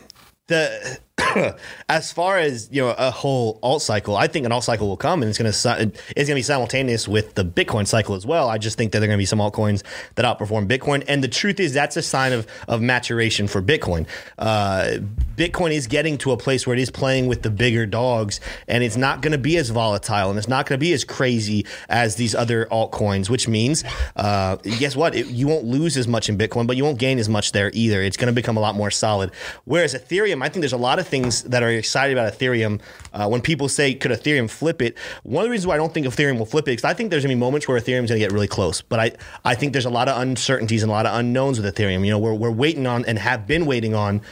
the 0.49 0.99
as 1.89 2.11
far 2.11 2.39
as 2.39 2.69
you 2.73 2.81
know 2.81 2.95
a 2.97 3.11
whole 3.11 3.59
alt 3.63 3.83
cycle, 3.83 4.17
I 4.17 4.27
think 4.27 4.47
an 4.47 4.53
alt 4.53 4.65
cycle 4.65 4.89
will 4.89 4.97
come 4.97 5.23
and 5.23 5.29
it's 5.29 5.39
going 5.39 5.51
to 5.51 6.01
it's 6.17 6.29
going 6.29 6.35
to 6.35 6.35
be 6.35 6.43
simultaneous 6.43 7.07
with 7.07 7.35
the 7.35 7.45
Bitcoin 7.45 7.87
cycle 7.87 8.15
as 8.15 8.25
well. 8.25 8.49
I 8.49 8.59
just 8.59 8.79
think 8.79 8.93
that 8.93 9.01
there 9.01 9.07
are 9.07 9.11
going 9.11 9.19
to 9.19 9.23
be 9.23 9.27
some 9.27 9.39
altcoins 9.39 9.83
that 10.15 10.25
outperform 10.25 10.69
Bitcoin, 10.69 11.05
and 11.09 11.23
the 11.23 11.29
truth 11.29 11.61
is 11.61 11.75
that's 11.75 11.97
a 11.97 12.03
sign 12.03 12.33
of 12.33 12.47
of 12.67 12.81
maturation 12.81 13.47
for 13.47 13.61
Bitcoin. 13.61 14.07
Uh, 14.39 14.99
Bitcoin 15.37 15.73
is 15.73 15.87
getting 15.87 16.17
to 16.19 16.33
a 16.33 16.37
place 16.37 16.67
where 16.67 16.75
it 16.75 16.81
is 16.81 16.91
playing 16.91 17.27
with 17.27 17.43
the 17.43 17.51
bigger 17.51 17.85
dogs, 17.85 18.41
and 18.67 18.83
it's 18.83 18.97
not 18.97 19.21
going 19.21 19.33
to 19.33 19.39
be 19.39 19.57
as 19.59 19.71
volatile 19.71 20.31
and 20.31 20.39
it's 20.39 20.49
not 20.49 20.67
going 20.67 20.79
to 20.79 20.81
be 20.81 20.93
as 20.93 21.05
crazy 21.05 21.67
as 21.89 22.17
these 22.17 22.35
other 22.35 22.67
altcoins. 22.67 23.29
Which 23.29 23.49
means, 23.49 23.85
uh, 24.17 24.57
guess 24.57 24.97
what? 24.97 25.15
It, 25.15 25.27
you 25.27 25.47
won't 25.47 25.65
lose 25.65 25.97
as 25.99 26.09
much 26.09 26.31
in 26.31 26.39
Bitcoin, 26.39 26.67
but 26.67 26.77
you 26.77 26.85
won't 26.85 26.99
gain 26.99 27.19
as 27.19 27.29
much 27.29 27.53
there 27.53 27.71
either. 27.75 28.03
It's 28.03 28.17
going 28.17 28.29
to 28.29 28.33
become 28.33 28.57
a 28.57 28.61
lot 28.61 28.75
more 28.75 28.91
solid. 28.91 29.31
Whereas 29.65 29.95
Ethereum, 29.95 30.43
I 30.43 30.49
think 30.49 30.63
there's 30.63 30.73
a 30.73 30.79
lot 30.79 30.99
of 30.99 31.02
things 31.07 31.43
that 31.45 31.63
are 31.63 31.71
excited 31.71 32.17
about 32.17 32.33
Ethereum. 32.33 32.81
Uh, 33.13 33.29
when 33.29 33.41
people 33.41 33.69
say, 33.69 33.95
could 33.95 34.11
Ethereum 34.11 34.49
flip 34.49 34.81
it? 34.83 34.97
One 35.23 35.43
of 35.43 35.47
the 35.47 35.51
reasons 35.51 35.67
why 35.67 35.75
I 35.75 35.79
don't 35.79 35.93
think 35.93 36.07
Ethereum 36.07 36.39
will 36.39 36.47
flip 36.47 36.69
it 36.69 36.75
is 36.75 36.85
I 36.85 36.95
think 36.95 37.11
there's 37.11 37.23
going 37.25 37.31
to 37.31 37.37
be 37.37 37.41
moments 37.41 37.69
where 37.69 37.79
Ethereum's 37.79 38.11
going 38.11 38.21
to 38.21 38.27
get 38.27 38.33
really 38.33 38.49
close. 38.49 38.81
But 38.83 39.01
I, 39.01 39.13
I 39.45 39.55
think 39.55 39.73
there's 39.73 39.85
a 39.85 39.91
lot 39.91 40.09
of 40.09 40.21
uncertainties 40.21 40.83
and 40.83 40.91
a 40.91 40.93
lot 40.93 41.07
of 41.07 41.19
unknowns 41.19 41.61
with 41.61 41.75
Ethereum. 41.75 42.05
You 42.05 42.13
know, 42.13 42.19
we're, 42.19 42.35
we're 42.35 42.51
waiting 42.51 42.87
on 42.87 43.05
and 43.05 43.19
have 43.19 43.47
been 43.47 43.67
waiting 43.67 43.95
on 43.95 44.23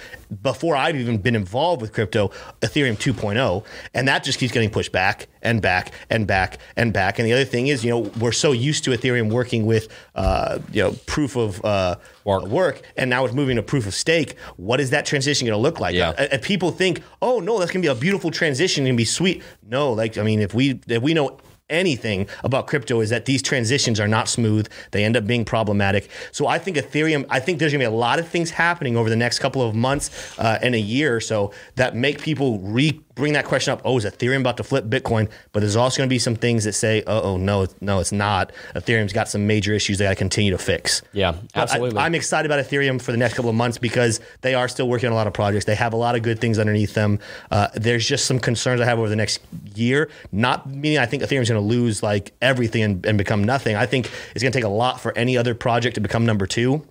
before 0.42 0.76
I've 0.76 0.96
even 0.96 1.18
been 1.18 1.36
involved 1.36 1.82
with 1.82 1.92
crypto, 1.92 2.28
Ethereum 2.60 2.96
2.0, 2.96 3.64
and 3.94 4.08
that 4.08 4.24
just 4.24 4.38
keeps 4.38 4.52
getting 4.52 4.70
pushed 4.70 4.92
back 4.92 5.28
and 5.42 5.60
back 5.60 5.92
and 6.08 6.26
back 6.26 6.58
and 6.76 6.92
back. 6.92 7.18
And 7.18 7.26
the 7.26 7.32
other 7.32 7.44
thing 7.44 7.68
is, 7.68 7.84
you 7.84 7.90
know, 7.90 8.10
we're 8.20 8.32
so 8.32 8.52
used 8.52 8.84
to 8.84 8.90
Ethereum 8.90 9.30
working 9.30 9.66
with, 9.66 9.88
uh, 10.14 10.58
you 10.72 10.82
know, 10.82 10.92
proof 11.06 11.36
of 11.36 11.64
uh, 11.64 11.96
work. 12.24 12.46
work, 12.46 12.82
and 12.96 13.10
now 13.10 13.24
it's 13.24 13.34
moving 13.34 13.56
to 13.56 13.62
proof 13.62 13.86
of 13.86 13.94
stake. 13.94 14.38
What 14.56 14.80
is 14.80 14.90
that 14.90 15.06
transition 15.06 15.46
going 15.46 15.56
to 15.56 15.62
look 15.62 15.80
like? 15.80 15.94
Yeah. 15.94 16.10
And 16.10 16.42
people 16.42 16.70
think, 16.70 17.02
oh 17.22 17.40
no, 17.40 17.58
that's 17.58 17.70
going 17.70 17.82
to 17.82 17.86
be 17.86 17.92
a 17.92 18.00
beautiful 18.00 18.30
transition 18.30 18.84
going 18.84 18.96
to 18.96 19.00
be 19.00 19.04
sweet. 19.04 19.42
No, 19.66 19.92
like 19.92 20.18
I 20.18 20.22
mean, 20.22 20.40
if 20.40 20.54
we 20.54 20.80
if 20.86 21.02
we 21.02 21.14
know 21.14 21.38
anything 21.70 22.28
about 22.44 22.66
crypto 22.66 23.00
is 23.00 23.10
that 23.10 23.24
these 23.24 23.42
transitions 23.42 23.98
are 24.00 24.08
not 24.08 24.28
smooth. 24.28 24.68
They 24.90 25.04
end 25.04 25.16
up 25.16 25.26
being 25.26 25.44
problematic. 25.44 26.10
So 26.32 26.46
I 26.46 26.58
think 26.58 26.76
Ethereum, 26.76 27.26
I 27.30 27.40
think 27.40 27.58
there's 27.58 27.72
going 27.72 27.80
to 27.80 27.88
be 27.88 27.94
a 27.94 27.98
lot 27.98 28.18
of 28.18 28.28
things 28.28 28.50
happening 28.50 28.96
over 28.96 29.08
the 29.08 29.16
next 29.16 29.38
couple 29.38 29.62
of 29.62 29.74
months 29.74 30.38
uh, 30.38 30.58
and 30.62 30.74
a 30.74 30.80
year 30.80 31.14
or 31.14 31.20
so 31.20 31.52
that 31.76 31.94
make 31.94 32.20
people 32.20 32.58
re 32.58 33.00
bring 33.20 33.34
that 33.34 33.44
question 33.44 33.72
up. 33.72 33.82
Oh, 33.84 33.96
is 33.98 34.04
Ethereum 34.04 34.40
about 34.40 34.56
to 34.56 34.64
flip 34.64 34.86
Bitcoin? 34.86 35.30
But 35.52 35.60
there's 35.60 35.76
also 35.76 35.98
going 35.98 36.08
to 36.08 36.12
be 36.12 36.18
some 36.18 36.34
things 36.34 36.64
that 36.64 36.72
say, 36.72 37.02
oh, 37.06 37.36
no, 37.36 37.66
no, 37.80 38.00
it's 38.00 38.12
not. 38.12 38.52
Ethereum's 38.74 39.12
got 39.12 39.28
some 39.28 39.46
major 39.46 39.72
issues 39.72 39.98
they 39.98 40.04
got 40.04 40.10
to 40.10 40.16
continue 40.16 40.50
to 40.50 40.58
fix. 40.58 41.02
Yeah, 41.12 41.36
absolutely. 41.54 41.98
I, 41.98 42.06
am 42.06 42.14
excited 42.14 42.50
about 42.50 42.64
Ethereum 42.64 43.00
for 43.00 43.12
the 43.12 43.18
next 43.18 43.34
couple 43.34 43.50
of 43.50 43.56
months 43.56 43.78
because 43.78 44.20
they 44.40 44.54
are 44.54 44.68
still 44.68 44.88
working 44.88 45.08
on 45.08 45.12
a 45.12 45.16
lot 45.16 45.26
of 45.26 45.32
projects. 45.32 45.64
They 45.64 45.74
have 45.74 45.92
a 45.92 45.96
lot 45.96 46.16
of 46.16 46.22
good 46.22 46.40
things 46.40 46.58
underneath 46.58 46.94
them. 46.94 47.18
Uh, 47.50 47.68
there's 47.74 48.06
just 48.06 48.26
some 48.26 48.38
concerns 48.38 48.80
I 48.80 48.86
have 48.86 48.98
over 48.98 49.08
the 49.08 49.16
next 49.16 49.40
year. 49.74 50.10
Not 50.32 50.68
meaning 50.68 50.98
I 50.98 51.06
think 51.06 51.22
Ethereum's 51.22 51.48
going 51.48 51.60
to 51.60 51.66
lose 51.66 52.02
like 52.02 52.32
everything 52.40 52.82
and, 52.82 53.06
and 53.06 53.18
become 53.18 53.44
nothing. 53.44 53.76
I 53.76 53.86
think 53.86 54.10
it's 54.34 54.42
going 54.42 54.52
to 54.52 54.56
take 54.56 54.64
a 54.64 54.68
lot 54.68 55.00
for 55.00 55.16
any 55.16 55.36
other 55.36 55.54
project 55.54 55.94
to 55.94 56.00
become 56.00 56.26
number 56.26 56.46
two. 56.46 56.84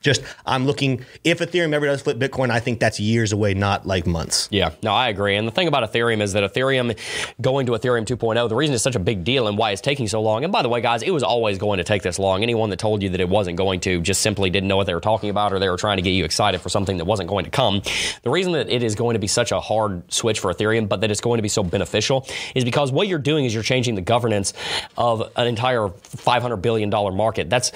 Just 0.00 0.22
I'm 0.44 0.66
looking 0.66 1.04
if 1.24 1.38
Ethereum 1.40 1.72
ever 1.72 1.86
does 1.86 2.02
flip 2.02 2.18
Bitcoin, 2.18 2.50
I 2.50 2.60
think 2.60 2.80
that's 2.80 3.00
years 3.00 3.32
away, 3.32 3.54
not 3.54 3.86
like 3.86 4.06
months. 4.06 4.48
Yeah, 4.50 4.70
no, 4.82 4.92
I 4.92 5.08
agree. 5.08 5.36
And 5.36 5.46
the 5.46 5.52
thing 5.52 5.68
about 5.68 5.90
Ethereum 5.90 6.20
is 6.20 6.32
that 6.34 6.44
Ethereum 6.52 6.96
going 7.40 7.66
to 7.66 7.72
Ethereum 7.72 8.06
2.0, 8.06 8.48
the 8.48 8.54
reason 8.54 8.74
it's 8.74 8.84
such 8.84 8.94
a 8.94 9.00
big 9.00 9.24
deal 9.24 9.48
and 9.48 9.58
why 9.58 9.72
it's 9.72 9.80
taking 9.80 10.06
so 10.06 10.22
long. 10.22 10.44
And 10.44 10.52
by 10.52 10.62
the 10.62 10.68
way, 10.68 10.80
guys, 10.80 11.02
it 11.02 11.10
was 11.10 11.22
always 11.22 11.58
going 11.58 11.78
to 11.78 11.84
take 11.84 12.02
this 12.02 12.18
long. 12.18 12.42
Anyone 12.42 12.70
that 12.70 12.78
told 12.78 13.02
you 13.02 13.10
that 13.10 13.20
it 13.20 13.28
wasn't 13.28 13.56
going 13.56 13.80
to 13.80 14.00
just 14.00 14.22
simply 14.22 14.50
didn't 14.50 14.68
know 14.68 14.76
what 14.76 14.86
they 14.86 14.94
were 14.94 15.00
talking 15.00 15.30
about 15.30 15.52
or 15.52 15.58
they 15.58 15.68
were 15.68 15.76
trying 15.76 15.96
to 15.96 16.02
get 16.02 16.10
you 16.10 16.24
excited 16.24 16.60
for 16.60 16.68
something 16.68 16.98
that 16.98 17.04
wasn't 17.04 17.28
going 17.28 17.44
to 17.44 17.50
come. 17.50 17.82
The 18.22 18.30
reason 18.30 18.52
that 18.52 18.68
it 18.68 18.82
is 18.82 18.94
going 18.94 19.14
to 19.14 19.20
be 19.20 19.26
such 19.26 19.52
a 19.52 19.60
hard 19.60 20.12
switch 20.12 20.40
for 20.40 20.52
Ethereum, 20.52 20.88
but 20.88 21.00
that 21.00 21.10
it's 21.10 21.20
going 21.20 21.38
to 21.38 21.42
be 21.42 21.48
so 21.48 21.62
beneficial 21.62 22.26
is 22.54 22.64
because 22.64 22.92
what 22.92 23.08
you're 23.08 23.18
doing 23.18 23.44
is 23.44 23.54
you're 23.54 23.62
changing 23.62 23.94
the 23.94 24.00
governance 24.00 24.52
of 24.96 25.32
an 25.36 25.46
entire 25.46 25.88
500 25.88 26.56
billion 26.58 26.90
dollar 26.90 27.12
market. 27.12 27.50
That's 27.50 27.72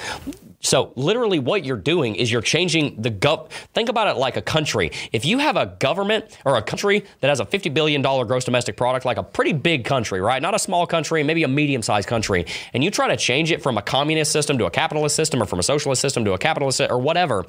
so 0.61 0.93
literally 0.95 1.39
what 1.39 1.65
you're 1.65 1.77
doing 1.77 2.15
is 2.15 2.31
you're 2.31 2.43
changing 2.43 3.01
the 3.01 3.11
gov 3.11 3.51
think 3.75 3.89
about 3.89 4.09
it 4.09 4.19
like 4.19 4.37
a 4.37 4.43
country. 4.43 4.91
If 5.13 5.25
you 5.25 5.39
have 5.39 5.57
a 5.57 5.67
government 5.79 6.37
or 6.45 6.57
a 6.57 6.63
country 6.63 7.05
that 7.21 7.29
has 7.29 7.41
a 7.41 7.47
50 7.47 7.71
billion 7.71 8.03
dollar 8.03 8.25
gross 8.25 8.45
domestic 8.45 8.77
product 8.77 9.05
like 9.05 9.17
a 9.17 9.23
pretty 9.23 9.53
big 9.53 9.85
country, 9.85 10.21
right? 10.21 10.41
Not 10.43 10.55
a 10.55 10.59
small 10.59 10.87
country, 10.87 11.23
maybe 11.23 11.43
a 11.45 11.49
medium-sized 11.49 12.09
country, 12.09 12.47
and 12.75 12.85
you 12.85 12.91
try 12.91 13.09
to 13.09 13.17
change 13.17 13.51
it 13.51 13.63
from 13.63 13.79
a 13.79 13.83
communist 13.83 14.33
system 14.33 14.59
to 14.59 14.67
a 14.67 14.71
capitalist 14.71 15.17
system 15.17 15.43
or 15.43 15.47
from 15.47 15.59
a 15.59 15.63
socialist 15.63 16.03
system 16.03 16.25
to 16.25 16.33
a 16.33 16.39
capitalist 16.39 16.81
or 16.81 16.99
whatever 16.99 17.45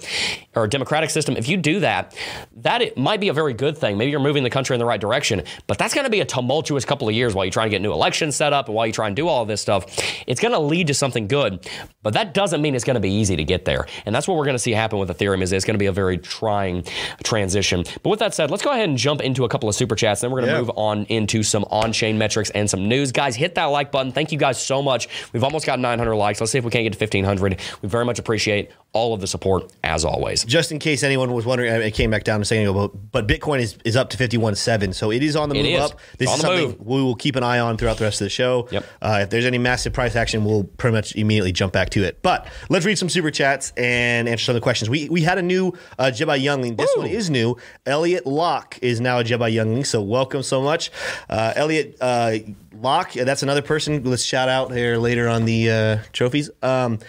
or 0.56 0.66
a 0.66 0.70
democratic 0.70 1.10
system, 1.10 1.36
if 1.38 1.48
you 1.48 1.58
do 1.58 1.80
that, 1.82 2.16
that 2.58 2.82
it 2.82 2.98
might 2.98 3.20
be 3.20 3.28
a 3.30 3.34
very 3.34 3.54
good 3.54 3.78
thing. 3.78 3.98
Maybe 3.98 4.12
you're 4.12 4.20
moving 4.20 4.44
the 4.44 4.50
country 4.50 4.76
in 4.76 4.80
the 4.80 4.86
right 4.86 5.00
direction, 5.00 5.44
but 5.68 5.78
that's 5.78 5.94
going 5.94 6.06
to 6.06 6.10
be 6.12 6.22
a 6.22 6.26
tumultuous 6.26 6.86
couple 6.86 7.08
of 7.10 7.16
years 7.16 7.36
while 7.36 7.46
you 7.46 7.52
try 7.52 7.64
and 7.64 7.72
get 7.72 7.82
new 7.82 7.92
elections 7.92 8.36
set 8.36 8.54
up 8.54 8.68
and 8.68 8.76
while 8.76 8.88
you 8.88 8.94
try 8.94 9.08
and 9.08 9.16
do 9.16 9.28
all 9.28 9.46
this 9.46 9.62
stuff. 9.62 9.86
It's 10.28 10.40
going 10.40 10.54
to 10.54 10.60
lead 10.60 10.88
to 10.88 10.94
something 10.94 11.28
good, 11.28 11.68
but 12.04 12.14
that 12.14 12.34
doesn't 12.34 12.62
mean 12.62 12.76
it's 12.76 12.86
going 12.86 12.96
to 12.96 13.01
be 13.02 13.14
easy 13.14 13.36
to 13.36 13.44
get 13.44 13.66
there. 13.66 13.86
And 14.06 14.14
that's 14.14 14.28
what 14.28 14.38
we're 14.38 14.46
going 14.46 14.56
to 14.56 14.60
see 14.60 14.72
happen 14.72 15.00
with 15.00 15.10
Ethereum 15.10 15.42
is 15.42 15.52
it's 15.52 15.66
going 15.66 15.76
to 15.76 15.80
be 15.80 15.86
a 15.88 15.92
very 15.92 16.18
trying 16.18 16.84
transition. 17.24 17.84
But 18.04 18.10
with 18.10 18.20
that 18.20 18.34
said, 18.34 18.52
let's 18.52 18.64
go 18.64 18.72
ahead 18.72 18.90
and 18.90 18.98
jump 18.98 19.22
into 19.22 19.46
a 19.46 19.50
couple 19.50 19.70
of 19.70 19.76
super 19.76 19.96
chats. 19.96 20.22
Then 20.22 20.32
we're 20.32 20.42
going 20.42 20.50
to 20.50 20.54
yeah. 20.54 20.62
move 20.62 20.72
on 20.76 21.06
into 21.06 21.44
some 21.44 21.66
on-chain 21.70 22.18
metrics 22.18 22.50
and 22.52 22.70
some 22.70 22.88
news. 22.88 23.12
Guys, 23.12 23.36
hit 23.36 23.56
that 23.56 23.66
like 23.66 23.92
button. 23.92 24.12
Thank 24.12 24.32
you 24.32 24.38
guys 24.38 24.62
so 24.62 24.82
much. 24.82 25.08
We've 25.34 25.44
almost 25.44 25.66
got 25.66 25.80
900 25.80 26.16
likes. 26.16 26.40
Let's 26.40 26.52
see 26.52 26.58
if 26.58 26.66
we 26.66 26.72
can't 26.72 26.84
get 26.84 26.94
to 26.94 27.00
1500. 27.00 27.60
We 27.82 27.90
very 27.90 28.06
much 28.06 28.20
appreciate 28.20 28.72
all 28.94 29.14
of 29.14 29.22
the 29.22 29.28
support 29.28 29.72
as 29.84 30.04
always. 30.04 30.44
Just 30.44 30.72
in 30.72 30.80
case 30.80 31.04
anyone 31.04 31.32
was 31.32 31.46
wondering, 31.46 31.74
it 31.74 31.92
came 31.92 32.12
back 32.12 32.24
down 32.24 32.42
a 32.42 32.46
second 32.46 32.68
ago, 32.68 32.88
but, 33.12 33.28
Bitcoin 33.32 33.60
is, 33.60 33.78
is 33.86 33.96
up 33.96 34.10
to 34.10 34.18
51.7. 34.18 34.94
So 34.94 35.12
it 35.12 35.24
is 35.24 35.36
on 35.36 35.48
the 35.48 35.56
move 35.56 35.66
is. 35.66 35.80
up. 35.80 36.00
This 36.18 36.30
is 36.30 36.42
something 36.42 36.70
move. 36.70 36.80
we 36.82 37.02
will 37.02 37.16
keep 37.16 37.36
an 37.38 37.44
eye 37.44 37.60
on 37.60 37.78
throughout 37.78 37.98
the 37.98 38.04
rest 38.04 38.20
of 38.20 38.26
the 38.26 38.30
show. 38.30 38.68
Yep. 38.72 38.86
Uh, 39.02 39.20
if 39.24 39.30
there's 39.30 39.46
any 39.46 39.58
massive 39.58 39.94
price 39.94 40.16
action, 40.16 40.44
we'll 40.44 40.66
pretty 40.66 40.96
much 40.96 41.16
immediately 41.16 41.52
jump 41.54 41.72
back 41.72 41.92
to 41.92 42.04
it. 42.04 42.22
But 42.22 42.48
let's 42.70 42.86
read 42.86 42.91
read 42.92 42.98
some 42.98 43.08
super 43.08 43.32
chats 43.32 43.72
and 43.78 44.28
answer 44.28 44.44
some 44.44 44.54
of 44.54 44.62
the 44.62 44.64
questions. 44.64 44.90
We 44.90 45.08
we 45.08 45.22
had 45.22 45.38
a 45.38 45.42
new 45.42 45.74
uh, 45.98 46.12
Jedi 46.14 46.44
Youngling. 46.44 46.76
This 46.76 46.92
Woo! 46.96 47.04
one 47.04 47.10
is 47.10 47.30
new. 47.30 47.56
Elliot 47.86 48.26
Locke 48.26 48.78
is 48.82 49.00
now 49.00 49.20
a 49.20 49.24
Jedi 49.24 49.54
Youngling, 49.54 49.86
so 49.86 50.02
welcome 50.02 50.44
so 50.44 50.62
much, 50.62 50.92
uh, 51.30 51.54
Elliot 51.56 51.96
uh, 52.02 52.34
Locke. 52.74 53.14
That's 53.14 53.44
another 53.44 53.62
person. 53.62 54.04
Let's 54.04 54.26
shout 54.26 54.50
out 54.50 54.74
here 54.74 54.98
later 54.98 55.30
on 55.30 55.46
the 55.46 55.72
uh, 55.72 55.98
trophies. 56.12 56.50
Um, 56.62 57.00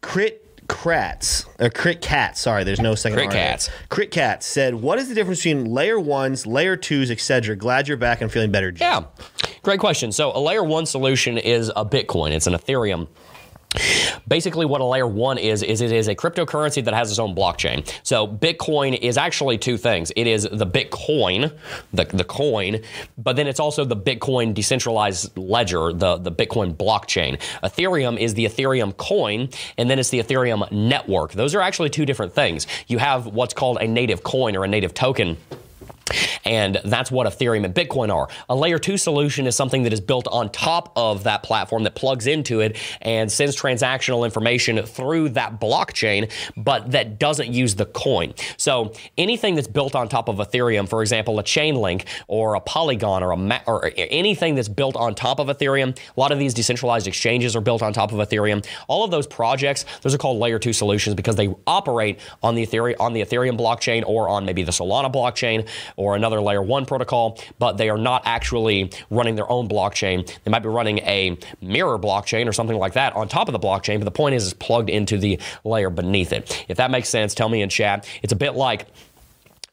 Crit. 0.00 0.38
Kratz 0.68 1.44
or 1.58 1.68
Crit 1.68 2.00
Cat, 2.00 2.38
sorry, 2.38 2.64
there's 2.64 2.80
no 2.80 2.94
second 2.94 3.18
Crit. 3.18 3.30
Cats. 3.30 3.68
Crit 3.90 4.10
Cat 4.10 4.42
said, 4.42 4.76
"What 4.76 4.98
is 4.98 5.08
the 5.08 5.14
difference 5.14 5.40
between 5.40 5.66
layer 5.66 6.00
ones, 6.00 6.46
layer 6.46 6.76
twos, 6.76 7.10
etc.? 7.10 7.56
Glad 7.56 7.88
you're 7.88 7.98
back 7.98 8.22
and 8.22 8.32
feeling 8.32 8.50
better." 8.50 8.70
Jim." 8.70 8.86
Yeah, 8.86 9.04
great 9.62 9.80
question. 9.80 10.12
So 10.12 10.34
a 10.34 10.40
layer 10.40 10.64
one 10.64 10.86
solution 10.86 11.36
is 11.36 11.70
a 11.76 11.84
Bitcoin. 11.84 12.30
It's 12.30 12.46
an 12.46 12.54
Ethereum. 12.54 13.08
Basically, 14.28 14.66
what 14.66 14.80
a 14.80 14.84
layer 14.84 15.06
one 15.06 15.38
is, 15.38 15.62
is 15.62 15.80
it 15.80 15.92
is 15.92 16.08
a 16.08 16.14
cryptocurrency 16.14 16.84
that 16.84 16.94
has 16.94 17.10
its 17.10 17.18
own 17.18 17.34
blockchain. 17.34 17.90
So 18.02 18.26
Bitcoin 18.26 18.98
is 18.98 19.16
actually 19.16 19.58
two 19.58 19.76
things. 19.76 20.12
It 20.16 20.26
is 20.26 20.48
the 20.50 20.66
Bitcoin, 20.66 21.52
the, 21.92 22.04
the 22.04 22.24
coin, 22.24 22.80
but 23.18 23.36
then 23.36 23.46
it's 23.46 23.60
also 23.60 23.84
the 23.84 23.96
Bitcoin 23.96 24.54
decentralized 24.54 25.36
ledger, 25.36 25.92
the, 25.92 26.18
the 26.18 26.32
Bitcoin 26.32 26.74
blockchain. 26.74 27.40
Ethereum 27.62 28.18
is 28.18 28.34
the 28.34 28.44
Ethereum 28.44 28.96
coin, 28.96 29.48
and 29.78 29.90
then 29.90 29.98
it's 29.98 30.10
the 30.10 30.20
Ethereum 30.20 30.70
network. 30.70 31.32
Those 31.32 31.54
are 31.54 31.60
actually 31.60 31.90
two 31.90 32.06
different 32.06 32.34
things. 32.34 32.66
You 32.86 32.98
have 32.98 33.26
what's 33.26 33.54
called 33.54 33.78
a 33.80 33.86
native 33.86 34.22
coin 34.22 34.56
or 34.56 34.64
a 34.64 34.68
native 34.68 34.94
token. 34.94 35.36
And 36.44 36.80
that's 36.84 37.10
what 37.10 37.26
Ethereum 37.26 37.64
and 37.64 37.74
Bitcoin 37.74 38.12
are. 38.14 38.28
A 38.48 38.56
layer 38.56 38.78
two 38.78 38.96
solution 38.96 39.46
is 39.46 39.56
something 39.56 39.84
that 39.84 39.92
is 39.92 40.00
built 40.00 40.26
on 40.28 40.50
top 40.50 40.92
of 40.96 41.24
that 41.24 41.42
platform 41.42 41.84
that 41.84 41.94
plugs 41.94 42.26
into 42.26 42.60
it 42.60 42.76
and 43.00 43.30
sends 43.30 43.56
transactional 43.56 44.24
information 44.24 44.82
through 44.82 45.30
that 45.30 45.60
blockchain, 45.60 46.30
but 46.56 46.90
that 46.92 47.18
doesn't 47.18 47.52
use 47.52 47.74
the 47.74 47.86
coin. 47.86 48.34
So 48.56 48.92
anything 49.16 49.54
that's 49.54 49.68
built 49.68 49.94
on 49.94 50.08
top 50.08 50.28
of 50.28 50.36
Ethereum, 50.36 50.88
for 50.88 51.02
example, 51.02 51.38
a 51.38 51.42
Chainlink 51.42 52.06
or 52.28 52.54
a 52.54 52.60
Polygon 52.60 53.22
or 53.22 53.32
a 53.32 53.36
ma- 53.36 53.60
or 53.66 53.92
anything 53.96 54.54
that's 54.54 54.68
built 54.68 54.96
on 54.96 55.14
top 55.14 55.38
of 55.38 55.48
Ethereum, 55.48 55.96
a 55.96 56.20
lot 56.20 56.32
of 56.32 56.38
these 56.38 56.54
decentralized 56.54 57.06
exchanges 57.06 57.54
are 57.56 57.60
built 57.60 57.82
on 57.82 57.92
top 57.92 58.12
of 58.12 58.18
Ethereum. 58.18 58.66
All 58.88 59.04
of 59.04 59.10
those 59.10 59.26
projects, 59.26 59.84
those 60.02 60.14
are 60.14 60.18
called 60.18 60.38
layer 60.38 60.58
two 60.58 60.72
solutions 60.72 61.14
because 61.14 61.36
they 61.36 61.54
operate 61.66 62.18
on 62.42 62.54
the 62.54 62.66
Ethereum 62.66 62.96
on 63.00 63.12
the 63.12 63.24
Ethereum 63.24 63.58
blockchain 63.58 64.02
or 64.06 64.28
on 64.28 64.44
maybe 64.44 64.62
the 64.62 64.72
Solana 64.72 65.12
blockchain 65.12 65.68
or 66.02 66.16
another 66.16 66.40
layer 66.40 66.60
one 66.60 66.84
protocol, 66.84 67.38
but 67.58 67.76
they 67.76 67.88
are 67.88 67.96
not 67.96 68.22
actually 68.24 68.90
running 69.10 69.36
their 69.36 69.50
own 69.50 69.68
blockchain. 69.68 70.26
They 70.42 70.50
might 70.50 70.62
be 70.62 70.68
running 70.68 70.98
a 70.98 71.38
mirror 71.60 71.98
blockchain 71.98 72.48
or 72.48 72.52
something 72.52 72.76
like 72.76 72.94
that 72.94 73.14
on 73.14 73.28
top 73.28 73.48
of 73.48 73.52
the 73.52 73.60
blockchain, 73.60 73.98
but 73.98 74.04
the 74.04 74.10
point 74.10 74.34
is 74.34 74.44
it's 74.44 74.54
plugged 74.54 74.90
into 74.90 75.16
the 75.16 75.38
layer 75.64 75.90
beneath 75.90 76.32
it. 76.32 76.64
If 76.68 76.76
that 76.78 76.90
makes 76.90 77.08
sense, 77.08 77.34
tell 77.34 77.48
me 77.48 77.62
in 77.62 77.68
chat. 77.68 78.08
It's 78.22 78.32
a 78.32 78.36
bit 78.36 78.54
like 78.54 78.86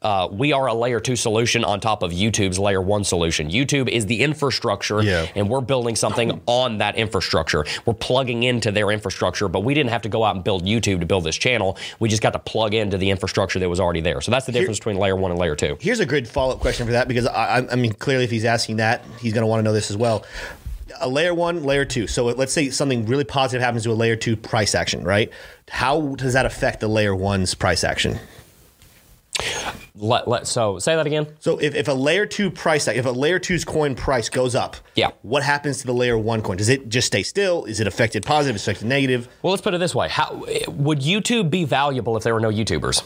uh, 0.01 0.29
we 0.31 0.53
are 0.53 0.67
a 0.67 0.73
layer 0.73 0.99
two 1.01 1.17
solution 1.17 1.65
on 1.65 1.79
top 1.81 2.03
of 2.03 2.11
YouTube's 2.11 2.57
layer 2.57 2.81
one 2.81 3.03
solution. 3.03 3.49
YouTube 3.49 3.89
is 3.89 4.05
the 4.05 4.21
infrastructure, 4.23 5.01
Yeah. 5.03 5.27
and 5.35 5.49
we're 5.49 5.59
building 5.59 5.97
something 5.97 6.39
on 6.45 6.77
that 6.77 6.95
infrastructure. 6.95 7.65
We're 7.85 7.95
plugging 7.95 8.43
into 8.43 8.71
their 8.71 8.91
infrastructure, 8.91 9.49
but 9.49 9.65
we 9.65 9.73
didn't 9.73 9.89
have 9.89 10.03
to 10.03 10.09
go 10.09 10.23
out 10.23 10.35
and 10.35 10.43
build 10.43 10.63
YouTube 10.65 11.01
to 11.01 11.05
build 11.05 11.25
this 11.25 11.35
channel. 11.35 11.77
We 11.99 12.07
just 12.07 12.21
got 12.21 12.31
to 12.31 12.39
plug 12.39 12.73
into 12.73 12.97
the 12.97 13.09
infrastructure 13.09 13.59
that 13.59 13.67
was 13.67 13.81
already 13.81 13.99
there. 13.99 14.21
So 14.21 14.31
that's 14.31 14.45
the 14.45 14.53
difference 14.53 14.79
between 14.79 14.95
layer 14.97 15.17
one 15.17 15.31
and 15.31 15.39
layer 15.39 15.55
two. 15.57 15.77
Here's 15.81 15.99
a 15.99 16.05
good 16.05 16.27
follow 16.29 16.53
up 16.53 16.61
question 16.61 16.85
for 16.85 16.93
that 16.93 17.09
because 17.09 17.27
I, 17.27 17.57
I- 17.59 17.71
I 17.73 17.75
mean, 17.75 17.91
clearly, 17.93 18.23
if 18.23 18.31
he's 18.31 18.45
asking 18.45 18.77
that, 18.77 19.03
he's 19.19 19.33
going 19.33 19.41
to 19.43 19.47
want 19.47 19.59
to 19.59 19.63
know 19.63 19.73
this 19.73 19.89
as 19.91 19.97
well. 19.97 20.25
A 21.01 21.09
layer 21.09 21.33
one, 21.33 21.63
layer 21.63 21.83
two. 21.85 22.07
So 22.07 22.25
let's 22.25 22.51
say 22.53 22.69
something 22.69 23.05
really 23.05 23.23
positive 23.25 23.61
happens 23.61 23.83
to 23.83 23.91
a 23.91 23.93
layer 23.93 24.15
two 24.15 24.35
price 24.37 24.75
action, 24.75 25.03
right? 25.03 25.29
How 25.69 26.15
does 26.15 26.33
that 26.33 26.45
affect 26.45 26.79
the 26.79 26.87
layer 26.87 27.15
one's 27.15 27.53
price 27.53 27.83
action? 27.83 28.17
Let, 29.95 30.27
let, 30.27 30.47
so 30.47 30.79
say 30.79 30.95
that 30.95 31.05
again. 31.05 31.27
So 31.39 31.57
if, 31.57 31.75
if 31.75 31.87
a 31.87 31.93
layer 31.93 32.25
two 32.25 32.49
price, 32.49 32.87
if 32.87 33.05
a 33.05 33.09
layer 33.11 33.37
two's 33.39 33.65
coin 33.65 33.95
price 33.95 34.29
goes 34.29 34.55
up, 34.55 34.77
Yeah. 34.95 35.09
what 35.23 35.43
happens 35.43 35.79
to 35.79 35.87
the 35.87 35.93
layer 35.93 36.17
one 36.17 36.41
coin? 36.41 36.57
Does 36.57 36.69
it 36.69 36.87
just 36.89 37.07
stay 37.07 37.23
still? 37.23 37.65
Is 37.65 37.79
it 37.79 37.87
affected 37.87 38.25
positive? 38.25 38.55
Is 38.55 38.61
it 38.67 38.71
affected 38.71 38.87
negative? 38.87 39.27
Well, 39.41 39.51
let's 39.51 39.61
put 39.61 39.73
it 39.73 39.79
this 39.79 39.93
way: 39.93 40.07
How 40.07 40.43
would 40.67 40.99
YouTube 41.01 41.49
be 41.49 41.65
valuable 41.65 42.15
if 42.15 42.23
there 42.23 42.33
were 42.33 42.39
no 42.39 42.49
YouTubers? 42.51 43.03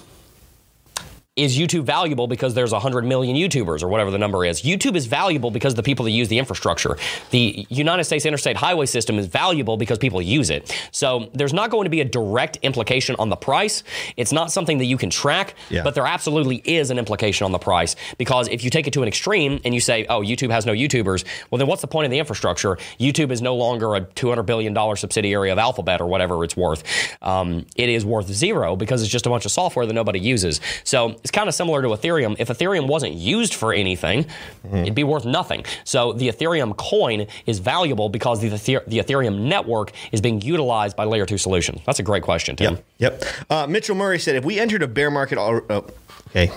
Is 1.36 1.58
YouTube 1.58 1.82
valuable 1.86 2.28
because 2.28 2.54
there's 2.54 2.72
100 2.74 3.06
million 3.06 3.36
YouTubers 3.36 3.82
or 3.82 3.88
whatever 3.88 4.12
the 4.12 4.20
number 4.20 4.46
is? 4.46 4.62
YouTube 4.62 4.96
is 4.96 5.08
valuable 5.08 5.50
because 5.50 5.74
the 5.74 5.82
people 5.82 6.06
that 6.06 6.12
use 6.12 6.28
the 6.28 6.38
infrastructure. 6.38 6.96
The 7.32 7.66
United 7.72 8.04
States 8.04 8.28
interstate 8.28 8.56
highway 8.56 8.86
system 8.86 9.18
is 9.18 9.26
valuable 9.26 9.76
because 9.76 9.98
people 9.98 10.22
use 10.22 10.52
it. 10.52 10.72
So 10.92 11.32
there's 11.34 11.52
not 11.52 11.72
going 11.72 11.86
to 11.86 11.90
be 11.90 12.02
a 12.02 12.06
direct 12.06 12.58
implication 12.62 13.16
on 13.18 13.30
the 13.30 13.36
price. 13.36 13.82
It's 14.16 14.32
not 14.32 14.52
something 14.52 14.78
that 14.78 14.86
you 14.86 14.96
can 14.96 15.10
track, 15.10 15.56
Yeah. 15.72 15.82
but 15.82 15.96
there 15.96 16.06
absolutely 16.06 16.58
is 16.66 16.92
an 16.92 17.00
implication 17.00 17.46
on 17.46 17.52
the 17.52 17.58
price 17.58 17.96
because 18.20 18.48
if 18.50 18.64
you 18.64 18.70
take 18.70 18.86
it 18.86 18.94
to 18.94 19.02
an 19.02 19.08
extreme 19.08 19.60
and 19.66 19.74
you 19.74 19.80
say, 19.80 20.06
oh, 20.10 20.22
YouTube 20.22 20.52
has 20.52 20.68
no 20.68 20.72
YouTubers, 20.74 21.26
well, 21.50 21.58
then 21.58 21.66
what's 21.68 21.82
the 21.82 21.88
point 21.88 22.06
of 22.06 22.12
the 22.12 22.20
infrastructure? 22.20 22.76
YouTube 23.00 23.32
is 23.32 23.42
no 23.42 23.56
longer 23.56 23.96
a 23.96 24.02
$200 24.02 24.46
billion 24.46 24.76
subsidiary 24.96 25.50
of 25.50 25.58
Alphabet 25.58 26.00
or 26.00 26.06
whatever 26.06 26.44
it's 26.44 26.56
worth. 26.56 26.84
Um, 27.24 27.66
it 27.76 27.90
is 27.90 28.06
worth 28.06 28.28
zero 28.28 28.76
because 28.76 29.02
it's 29.02 29.12
just 29.12 29.26
a 29.26 29.32
bunch 29.32 29.46
of 29.48 29.52
software 29.52 29.88
that 29.88 29.94
nobody 29.94 30.20
uses. 30.20 30.62
So 30.84 31.16
it's 31.24 31.32
kind 31.32 31.48
of 31.48 31.56
similar 31.56 31.82
to 31.82 31.88
Ethereum. 31.90 32.36
If 32.38 32.50
Ethereum 32.50 32.88
wasn't 32.88 33.14
used 33.14 33.54
for 33.54 33.74
anything, 33.74 34.26
it'd 34.74 34.94
be 34.96 35.04
worth 35.04 35.26
nothing. 35.26 35.66
So 35.86 36.14
the 36.14 36.28
Ethereum 36.28 36.76
coin 36.78 37.28
is 37.46 37.60
valuable 37.60 38.10
because 38.10 38.42
the, 38.42 38.50
the 38.50 39.00
Ethereum 39.00 39.40
network 39.42 39.92
is 40.12 40.22
being 40.22 40.42
utilized 40.42 40.96
by 40.96 41.06
layer 41.06 41.26
two 41.26 41.38
solutions. 41.38 41.82
That's 41.86 42.00
a 42.00 42.04
great 42.04 42.24
question, 42.24 42.56
Tim. 42.56 42.78
Yep. 42.98 43.24
Uh, 43.50 43.68
Mitchell 43.68 43.96
Murray 43.96 44.20
said, 44.20 44.36
if 44.36 44.44
we 44.44 44.60
entered 44.60 44.84
a 44.84 44.88
bear 44.88 45.10
market, 45.10 45.38
al- 45.38 45.62
oh, 45.70 45.88
okay. 46.30 46.52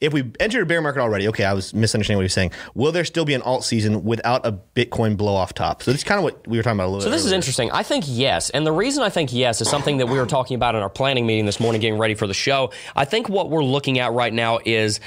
If 0.00 0.12
we 0.12 0.30
entered 0.38 0.62
a 0.62 0.66
bear 0.66 0.80
market 0.80 1.00
already, 1.00 1.26
okay, 1.26 1.44
I 1.44 1.52
was 1.52 1.74
misunderstanding 1.74 2.18
what 2.18 2.22
he 2.22 2.26
was 2.26 2.32
saying. 2.32 2.52
Will 2.74 2.92
there 2.92 3.04
still 3.04 3.24
be 3.24 3.34
an 3.34 3.42
alt 3.42 3.64
season 3.64 4.04
without 4.04 4.46
a 4.46 4.52
Bitcoin 4.52 5.16
blow 5.16 5.34
off 5.34 5.54
top? 5.54 5.82
So 5.82 5.90
this 5.90 6.02
is 6.02 6.04
kind 6.04 6.18
of 6.18 6.22
what 6.22 6.46
we 6.46 6.56
were 6.56 6.62
talking 6.62 6.76
about 6.76 6.86
a 6.86 6.90
little 6.90 7.00
bit. 7.00 7.04
So 7.04 7.10
this 7.10 7.24
is 7.24 7.32
interesting. 7.32 7.68
I 7.72 7.82
think 7.82 8.04
yes, 8.06 8.50
and 8.50 8.64
the 8.64 8.70
reason 8.70 9.02
I 9.02 9.08
think 9.08 9.32
yes 9.32 9.60
is 9.60 9.68
something 9.68 9.96
that 9.96 10.06
we 10.06 10.16
were 10.16 10.26
talking 10.26 10.54
about 10.54 10.76
in 10.76 10.82
our 10.82 10.88
planning 10.88 11.26
meeting 11.26 11.46
this 11.46 11.58
morning, 11.58 11.80
getting 11.80 11.98
ready 11.98 12.14
for 12.14 12.28
the 12.28 12.34
show. 12.34 12.70
I 12.94 13.06
think 13.06 13.28
what 13.28 13.50
we're 13.50 13.64
looking 13.64 13.98
at 13.98 14.12
right 14.12 14.32
now 14.32 14.60
is, 14.64 15.00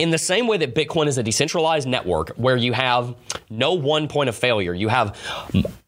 in 0.00 0.10
the 0.10 0.18
same 0.18 0.46
way 0.46 0.56
that 0.56 0.74
Bitcoin 0.74 1.08
is 1.08 1.18
a 1.18 1.22
decentralized 1.22 1.86
network 1.86 2.30
where 2.30 2.56
you 2.56 2.72
have 2.72 3.14
no 3.50 3.74
one 3.74 4.08
point 4.08 4.30
of 4.30 4.34
failure, 4.34 4.72
you 4.72 4.88
have 4.88 5.14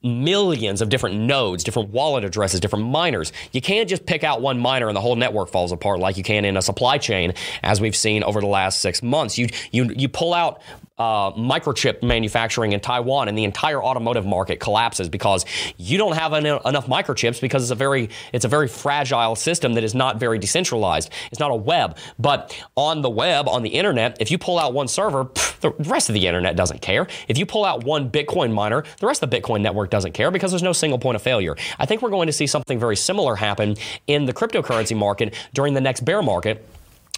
millions 0.02 0.82
of 0.82 0.90
different 0.90 1.16
nodes, 1.16 1.64
different 1.64 1.90
wallet 1.90 2.22
addresses, 2.22 2.60
different 2.60 2.84
miners. 2.84 3.32
You 3.52 3.62
can't 3.62 3.88
just 3.88 4.04
pick 4.04 4.22
out 4.22 4.42
one 4.42 4.58
miner 4.58 4.88
and 4.88 4.94
the 4.94 5.00
whole 5.00 5.16
network 5.16 5.48
falls 5.48 5.72
apart 5.72 5.98
like 5.98 6.18
you 6.18 6.22
can 6.22 6.44
in 6.44 6.58
a 6.58 6.62
supply 6.62 6.98
chain, 6.98 7.32
as 7.62 7.80
we've 7.80 7.96
seen 7.96 8.22
over 8.22 8.40
the 8.40 8.46
last 8.46 8.80
six 8.80 9.02
months. 9.02 9.38
You 9.38 9.48
you 9.70 9.90
you 9.96 10.10
pull 10.10 10.34
out 10.34 10.60
uh, 11.02 11.32
microchip 11.32 12.02
manufacturing 12.02 12.72
in 12.72 12.80
Taiwan, 12.80 13.28
and 13.28 13.36
the 13.36 13.44
entire 13.44 13.82
automotive 13.82 14.24
market 14.24 14.60
collapses 14.60 15.08
because 15.08 15.44
you 15.76 15.98
don't 15.98 16.14
have 16.14 16.32
en- 16.32 16.46
enough 16.46 16.86
microchips 16.86 17.40
because 17.40 17.62
it's 17.62 17.72
a 17.72 17.74
very 17.86 18.08
it's 18.32 18.44
a 18.44 18.48
very 18.48 18.68
fragile 18.68 19.34
system 19.34 19.74
that 19.74 19.82
is 19.82 19.94
not 19.94 20.20
very 20.20 20.38
decentralized. 20.38 21.10
It's 21.30 21.40
not 21.40 21.50
a 21.50 21.56
web, 21.56 21.98
but 22.18 22.56
on 22.76 23.02
the 23.02 23.10
web, 23.10 23.48
on 23.48 23.62
the 23.62 23.70
internet, 23.70 24.16
if 24.20 24.30
you 24.30 24.38
pull 24.38 24.58
out 24.58 24.74
one 24.74 24.86
server, 24.86 25.24
pff, 25.24 25.60
the 25.60 25.70
rest 25.90 26.08
of 26.08 26.14
the 26.14 26.26
internet 26.26 26.54
doesn't 26.54 26.82
care. 26.82 27.08
If 27.26 27.36
you 27.36 27.46
pull 27.46 27.64
out 27.64 27.84
one 27.84 28.08
Bitcoin 28.08 28.52
miner, 28.52 28.84
the 29.00 29.06
rest 29.06 29.22
of 29.22 29.30
the 29.30 29.40
Bitcoin 29.40 29.60
network 29.60 29.90
doesn't 29.90 30.12
care 30.12 30.30
because 30.30 30.52
there's 30.52 30.62
no 30.62 30.72
single 30.72 30.98
point 30.98 31.16
of 31.16 31.22
failure. 31.22 31.56
I 31.78 31.86
think 31.86 32.02
we're 32.02 32.10
going 32.10 32.28
to 32.28 32.32
see 32.32 32.46
something 32.46 32.78
very 32.78 32.96
similar 32.96 33.34
happen 33.34 33.76
in 34.06 34.26
the 34.26 34.32
cryptocurrency 34.32 34.96
market 34.96 35.34
during 35.52 35.74
the 35.74 35.80
next 35.80 36.04
bear 36.04 36.22
market 36.22 36.64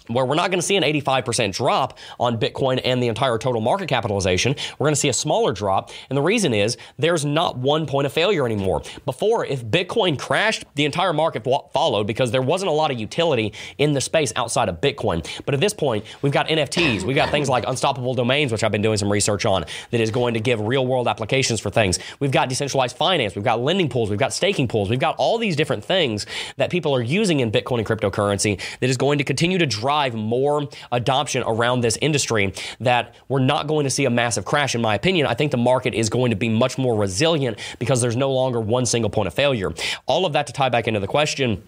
where 0.07 0.25
we're 0.25 0.35
not 0.35 0.51
going 0.51 0.59
to 0.59 0.65
see 0.65 0.75
an 0.75 0.83
85% 0.83 1.53
drop 1.53 1.97
on 2.19 2.39
Bitcoin 2.39 2.81
and 2.83 3.01
the 3.01 3.07
entire 3.07 3.37
total 3.37 3.61
market 3.61 3.87
capitalization. 3.87 4.55
We're 4.77 4.85
going 4.85 4.95
to 4.95 4.99
see 4.99 5.09
a 5.09 5.13
smaller 5.13 5.51
drop. 5.51 5.91
And 6.09 6.17
the 6.17 6.21
reason 6.21 6.53
is 6.53 6.77
there's 6.97 7.25
not 7.25 7.57
one 7.57 7.85
point 7.85 8.05
of 8.05 8.13
failure 8.13 8.45
anymore. 8.45 8.81
Before, 9.05 9.45
if 9.45 9.65
Bitcoin 9.65 10.17
crashed, 10.17 10.65
the 10.75 10.85
entire 10.85 11.13
market 11.13 11.43
followed 11.73 12.07
because 12.07 12.31
there 12.31 12.41
wasn't 12.41 12.69
a 12.69 12.73
lot 12.73 12.91
of 12.91 12.99
utility 12.99 13.53
in 13.77 13.93
the 13.93 14.01
space 14.01 14.31
outside 14.35 14.69
of 14.69 14.81
Bitcoin. 14.81 15.25
But 15.45 15.53
at 15.53 15.59
this 15.59 15.73
point, 15.73 16.05
we've 16.21 16.33
got 16.33 16.47
NFTs, 16.47 17.03
we've 17.03 17.15
got 17.15 17.29
things 17.29 17.49
like 17.49 17.65
unstoppable 17.67 18.13
domains, 18.13 18.51
which 18.51 18.63
I've 18.63 18.71
been 18.71 18.81
doing 18.81 18.97
some 18.97 19.11
research 19.11 19.45
on, 19.45 19.65
that 19.91 20.01
is 20.01 20.11
going 20.11 20.33
to 20.33 20.39
give 20.39 20.59
real 20.61 20.85
world 20.85 21.07
applications 21.07 21.59
for 21.59 21.69
things. 21.69 21.99
We've 22.19 22.31
got 22.31 22.49
decentralized 22.49 22.97
finance, 22.97 23.35
we've 23.35 23.43
got 23.43 23.59
lending 23.59 23.89
pools, 23.89 24.09
we've 24.09 24.19
got 24.19 24.33
staking 24.33 24.67
pools, 24.67 24.89
we've 24.89 24.99
got 24.99 25.15
all 25.17 25.37
these 25.37 25.55
different 25.55 25.83
things 25.83 26.25
that 26.57 26.69
people 26.69 26.95
are 26.95 27.01
using 27.01 27.39
in 27.39 27.51
Bitcoin 27.51 27.79
and 27.79 27.87
cryptocurrency 27.87 28.59
that 28.79 28.89
is 28.89 28.97
going 28.97 29.17
to 29.17 29.23
continue 29.23 29.57
to 29.57 29.65
drive 29.95 30.13
more 30.13 30.67
adoption 30.91 31.41
around 31.47 31.79
this 31.79 31.97
industry 32.01 32.53
that 32.81 33.15
we're 33.29 33.39
not 33.39 33.65
going 33.65 33.85
to 33.85 33.89
see 33.89 34.03
a 34.03 34.09
massive 34.09 34.43
crash 34.43 34.75
in 34.75 34.81
my 34.81 34.93
opinion. 34.93 35.25
I 35.25 35.35
think 35.35 35.51
the 35.51 35.57
market 35.57 35.93
is 35.93 36.09
going 36.09 36.31
to 36.31 36.35
be 36.35 36.49
much 36.49 36.77
more 36.77 36.97
resilient 36.97 37.57
because 37.79 38.01
there's 38.01 38.17
no 38.17 38.29
longer 38.33 38.59
one 38.59 38.85
single 38.85 39.09
point 39.09 39.27
of 39.27 39.33
failure. 39.33 39.73
All 40.05 40.25
of 40.25 40.33
that 40.33 40.47
to 40.47 40.53
tie 40.53 40.67
back 40.67 40.89
into 40.89 40.99
the 40.99 41.07
question 41.07 41.63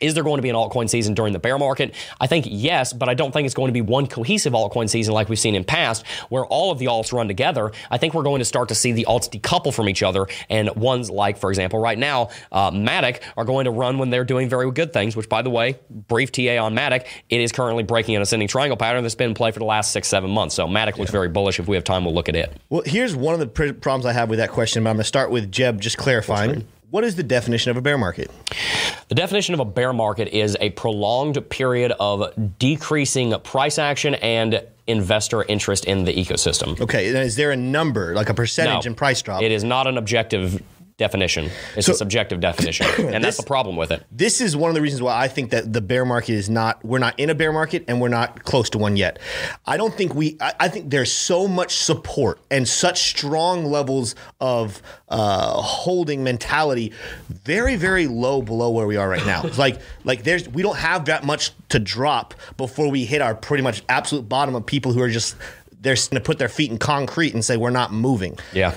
Is 0.00 0.14
there 0.14 0.22
going 0.22 0.36
to 0.36 0.42
be 0.42 0.50
an 0.50 0.56
altcoin 0.56 0.90
season 0.90 1.14
during 1.14 1.32
the 1.32 1.38
bear 1.38 1.58
market? 1.58 1.94
I 2.20 2.26
think 2.26 2.46
yes, 2.48 2.92
but 2.92 3.08
I 3.08 3.14
don't 3.14 3.32
think 3.32 3.46
it's 3.46 3.54
going 3.54 3.68
to 3.68 3.72
be 3.72 3.80
one 3.80 4.06
cohesive 4.06 4.52
altcoin 4.52 4.90
season 4.90 5.14
like 5.14 5.28
we've 5.28 5.38
seen 5.38 5.54
in 5.54 5.64
past, 5.64 6.06
where 6.28 6.44
all 6.44 6.70
of 6.70 6.78
the 6.78 6.86
alts 6.86 7.12
run 7.12 7.28
together. 7.28 7.72
I 7.90 7.96
think 7.96 8.12
we're 8.12 8.22
going 8.22 8.40
to 8.40 8.44
start 8.44 8.68
to 8.68 8.74
see 8.74 8.92
the 8.92 9.06
alts 9.08 9.28
decouple 9.30 9.72
from 9.72 9.88
each 9.88 10.02
other, 10.02 10.26
and 10.50 10.68
ones 10.76 11.10
like, 11.10 11.38
for 11.38 11.50
example, 11.50 11.78
right 11.78 11.98
now, 11.98 12.28
uh, 12.52 12.70
Matic 12.70 13.22
are 13.36 13.44
going 13.44 13.64
to 13.64 13.70
run 13.70 13.98
when 13.98 14.10
they're 14.10 14.24
doing 14.24 14.48
very 14.48 14.70
good 14.70 14.92
things. 14.92 15.16
Which, 15.16 15.28
by 15.28 15.40
the 15.42 15.50
way, 15.50 15.78
brief 15.90 16.30
TA 16.30 16.62
on 16.62 16.74
Matic, 16.74 17.06
it 17.30 17.40
is 17.40 17.50
currently 17.52 17.82
breaking 17.82 18.16
an 18.16 18.22
ascending 18.22 18.48
triangle 18.48 18.76
pattern 18.76 19.02
that's 19.02 19.14
been 19.14 19.30
in 19.30 19.34
play 19.34 19.50
for 19.50 19.60
the 19.60 19.64
last 19.64 19.92
six, 19.92 20.08
seven 20.08 20.30
months. 20.30 20.54
So 20.54 20.66
Matic 20.66 20.98
looks 20.98 21.10
very 21.10 21.28
bullish. 21.28 21.58
If 21.58 21.68
we 21.68 21.76
have 21.76 21.84
time, 21.84 22.04
we'll 22.04 22.14
look 22.14 22.28
at 22.28 22.36
it. 22.36 22.52
Well, 22.68 22.82
here's 22.84 23.16
one 23.16 23.32
of 23.32 23.40
the 23.40 23.46
pr- 23.46 23.72
problems 23.72 24.04
I 24.04 24.12
have 24.12 24.28
with 24.28 24.38
that 24.40 24.50
question, 24.50 24.84
but 24.84 24.90
I'm 24.90 24.96
going 24.96 25.04
to 25.04 25.08
start 25.08 25.30
with 25.30 25.50
Jeb 25.50 25.80
just 25.80 25.96
clarifying. 25.96 26.66
What 26.90 27.02
is 27.02 27.16
the 27.16 27.24
definition 27.24 27.70
of 27.72 27.76
a 27.76 27.80
bear 27.80 27.98
market? 27.98 28.30
The 29.08 29.16
definition 29.16 29.54
of 29.54 29.60
a 29.60 29.64
bear 29.64 29.92
market 29.92 30.28
is 30.28 30.56
a 30.60 30.70
prolonged 30.70 31.50
period 31.50 31.92
of 31.98 32.32
decreasing 32.60 33.34
price 33.40 33.78
action 33.78 34.14
and 34.16 34.62
investor 34.86 35.42
interest 35.42 35.84
in 35.84 36.04
the 36.04 36.14
ecosystem. 36.14 36.80
Okay, 36.80 37.08
and 37.08 37.18
is 37.18 37.34
there 37.34 37.50
a 37.50 37.56
number, 37.56 38.14
like 38.14 38.28
a 38.28 38.34
percentage 38.34 38.84
No. 38.84 38.90
in 38.90 38.94
price 38.94 39.20
drop? 39.20 39.42
It 39.42 39.50
is 39.50 39.64
not 39.64 39.88
an 39.88 39.98
objective 39.98 40.62
definition. 40.98 41.50
It's 41.76 41.86
So- 41.86 41.92
a 41.92 41.96
subjective 41.96 42.40
definition, 42.40 42.86
and 43.14 43.22
that's 43.22 43.36
the 43.36 43.42
problem 43.42 43.76
with 43.76 43.90
it. 43.90 44.02
this 44.10 44.40
is 44.40 44.56
one 44.56 44.70
of 44.70 44.74
the 44.74 44.80
reasons 44.80 45.02
why 45.02 45.20
I 45.20 45.28
think 45.28 45.50
that 45.50 45.70
the 45.72 45.82
bear 45.82 46.04
market 46.06 46.32
is 46.32 46.48
not, 46.48 46.82
we're 46.84 46.98
not 46.98 47.18
in 47.20 47.28
a 47.28 47.34
bear 47.34 47.52
market 47.52 47.84
and 47.86 48.00
we're 48.00 48.08
not 48.08 48.44
close 48.44 48.70
to 48.70 48.78
one 48.78 48.96
yet. 48.96 49.18
I 49.66 49.76
don't 49.76 49.92
think 49.94 50.14
we, 50.14 50.38
I, 50.40 50.54
I 50.60 50.68
think 50.68 50.90
there's 50.90 51.12
so 51.12 51.46
much 51.46 51.76
support 51.76 52.40
and 52.50 52.66
such 52.66 53.10
strong 53.10 53.66
levels 53.66 54.14
of 54.40 54.80
uh, 55.10 55.52
holding 55.60 56.24
mentality, 56.24 56.92
very, 57.28 57.76
very 57.76 58.06
low 58.06 58.40
below 58.40 58.70
where 58.70 58.86
we 58.86 58.96
are 58.96 59.08
right 59.08 59.24
now. 59.26 59.42
It's 59.44 59.58
like, 59.58 59.78
like 60.04 60.22
there's, 60.24 60.48
we 60.48 60.62
don't 60.62 60.78
have 60.78 61.04
that 61.06 61.24
much 61.24 61.50
to 61.68 61.78
drop 61.78 62.32
before 62.56 62.90
we 62.90 63.04
hit 63.04 63.20
our 63.20 63.34
pretty 63.34 63.62
much 63.62 63.82
absolute 63.90 64.28
bottom 64.30 64.54
of 64.54 64.64
people 64.64 64.92
who 64.92 65.02
are 65.02 65.10
just, 65.10 65.36
they're 65.78 65.94
going 65.94 66.14
to 66.14 66.20
put 66.20 66.38
their 66.38 66.48
feet 66.48 66.70
in 66.70 66.78
concrete 66.78 67.34
and 67.34 67.44
say, 67.44 67.56
we're 67.58 67.68
not 67.70 67.92
moving 67.92 68.38
Yeah. 68.54 68.74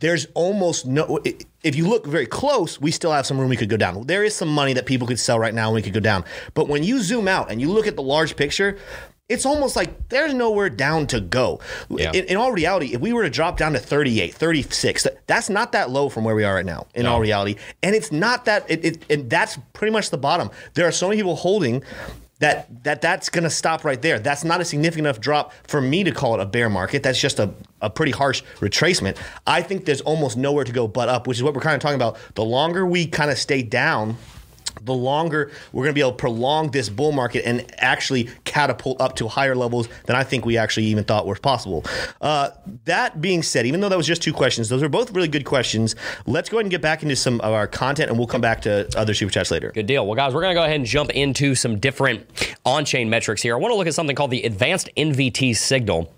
There's 0.00 0.26
almost 0.34 0.86
no 0.86 1.18
if 1.62 1.74
you 1.74 1.88
look 1.88 2.06
very 2.06 2.26
close 2.26 2.80
we 2.80 2.90
still 2.90 3.12
have 3.12 3.26
some 3.26 3.38
room 3.38 3.48
we 3.48 3.56
could 3.56 3.68
go 3.68 3.76
down 3.76 4.06
there 4.06 4.24
is 4.24 4.34
some 4.34 4.48
money 4.48 4.72
that 4.72 4.86
people 4.86 5.06
could 5.06 5.18
sell 5.18 5.38
right 5.38 5.54
now 5.54 5.66
and 5.68 5.74
we 5.74 5.82
could 5.82 5.94
go 5.94 6.00
down 6.00 6.24
but 6.54 6.68
when 6.68 6.82
you 6.82 7.00
zoom 7.00 7.26
out 7.28 7.50
and 7.50 7.60
you 7.60 7.70
look 7.70 7.86
at 7.86 7.96
the 7.96 8.02
large 8.02 8.36
picture 8.36 8.78
it's 9.28 9.44
almost 9.44 9.74
like 9.74 10.08
there's 10.08 10.32
nowhere 10.32 10.70
down 10.70 11.08
to 11.08 11.20
go. 11.20 11.58
Yeah. 11.90 12.12
In, 12.12 12.26
in 12.26 12.36
all 12.36 12.52
reality, 12.52 12.94
if 12.94 13.00
we 13.00 13.12
were 13.12 13.24
to 13.24 13.30
drop 13.30 13.56
down 13.56 13.72
to 13.72 13.80
38, 13.80 14.32
36, 14.32 15.08
that's 15.26 15.50
not 15.50 15.72
that 15.72 15.90
low 15.90 16.08
from 16.08 16.22
where 16.22 16.36
we 16.36 16.44
are 16.44 16.54
right 16.54 16.64
now, 16.64 16.86
in 16.94 17.02
No. 17.02 17.14
all 17.14 17.20
reality. 17.20 17.56
And 17.82 17.96
it's 17.96 18.12
not 18.12 18.44
that, 18.44 18.70
it, 18.70 18.84
it, 18.84 19.10
and 19.10 19.28
that's 19.28 19.58
pretty 19.72 19.90
much 19.92 20.10
the 20.10 20.16
bottom. 20.16 20.50
There 20.74 20.86
are 20.86 20.92
so 20.92 21.08
many 21.08 21.18
people 21.20 21.34
holding 21.34 21.82
that 22.38 22.84
that 22.84 23.00
that's 23.00 23.28
going 23.30 23.44
to 23.44 23.50
stop 23.50 23.84
right 23.84 24.00
there. 24.00 24.18
That's 24.18 24.44
not 24.44 24.60
a 24.60 24.64
significant 24.64 25.06
enough 25.06 25.20
drop 25.20 25.52
for 25.66 25.80
me 25.80 26.04
to 26.04 26.12
call 26.12 26.34
it 26.34 26.40
a 26.40 26.46
bear 26.46 26.68
market. 26.68 27.02
That's 27.02 27.20
just 27.20 27.38
a, 27.38 27.52
a 27.80 27.90
pretty 27.90 28.12
harsh 28.12 28.42
retracement. 28.60 29.16
I 29.46 29.62
think 29.62 29.84
there's 29.84 30.00
almost 30.00 30.36
nowhere 30.36 30.64
to 30.64 30.72
go 30.72 30.88
but 30.88 31.08
up, 31.08 31.26
which 31.26 31.38
is 31.38 31.42
what 31.42 31.54
we're 31.54 31.60
kind 31.60 31.74
of 31.74 31.80
talking 31.80 31.96
about. 31.96 32.18
The 32.34 32.44
longer 32.44 32.86
we 32.86 33.06
kind 33.06 33.30
of 33.30 33.38
stay 33.38 33.62
down, 33.62 34.16
the 34.82 34.94
longer 34.94 35.50
we're 35.72 35.84
going 35.84 35.92
to 35.92 35.94
be 35.94 36.00
able 36.00 36.12
to 36.12 36.16
prolong 36.16 36.70
this 36.70 36.88
bull 36.88 37.12
market 37.12 37.46
and 37.46 37.64
actually 37.78 38.28
catapult 38.44 39.00
up 39.00 39.16
to 39.16 39.28
higher 39.28 39.54
levels 39.54 39.88
than 40.04 40.16
I 40.16 40.24
think 40.24 40.44
we 40.44 40.56
actually 40.56 40.86
even 40.86 41.04
thought 41.04 41.26
were 41.26 41.36
possible. 41.36 41.84
Uh, 42.20 42.50
that 42.84 43.20
being 43.20 43.42
said, 43.42 43.66
even 43.66 43.80
though 43.80 43.88
that 43.88 43.96
was 43.96 44.06
just 44.06 44.22
two 44.22 44.32
questions, 44.32 44.68
those 44.68 44.82
are 44.82 44.88
both 44.88 45.12
really 45.12 45.28
good 45.28 45.44
questions. 45.44 45.96
Let's 46.26 46.48
go 46.48 46.58
ahead 46.58 46.66
and 46.66 46.70
get 46.70 46.82
back 46.82 47.02
into 47.02 47.16
some 47.16 47.40
of 47.40 47.52
our 47.52 47.66
content, 47.66 48.10
and 48.10 48.18
we'll 48.18 48.28
come 48.28 48.40
back 48.40 48.62
to 48.62 48.88
other 48.96 49.14
super 49.14 49.32
chats 49.32 49.50
later. 49.50 49.72
Good 49.72 49.86
deal. 49.86 50.06
Well, 50.06 50.14
guys, 50.14 50.34
we're 50.34 50.42
going 50.42 50.54
to 50.54 50.60
go 50.60 50.64
ahead 50.64 50.76
and 50.76 50.86
jump 50.86 51.10
into 51.10 51.54
some 51.54 51.78
different 51.78 52.56
on 52.64 52.84
chain 52.84 53.10
metrics 53.10 53.42
here. 53.42 53.54
I 53.54 53.58
want 53.58 53.72
to 53.72 53.76
look 53.76 53.86
at 53.86 53.94
something 53.94 54.16
called 54.16 54.30
the 54.30 54.42
advanced 54.44 54.90
NVT 54.96 55.56
signal. 55.56 56.12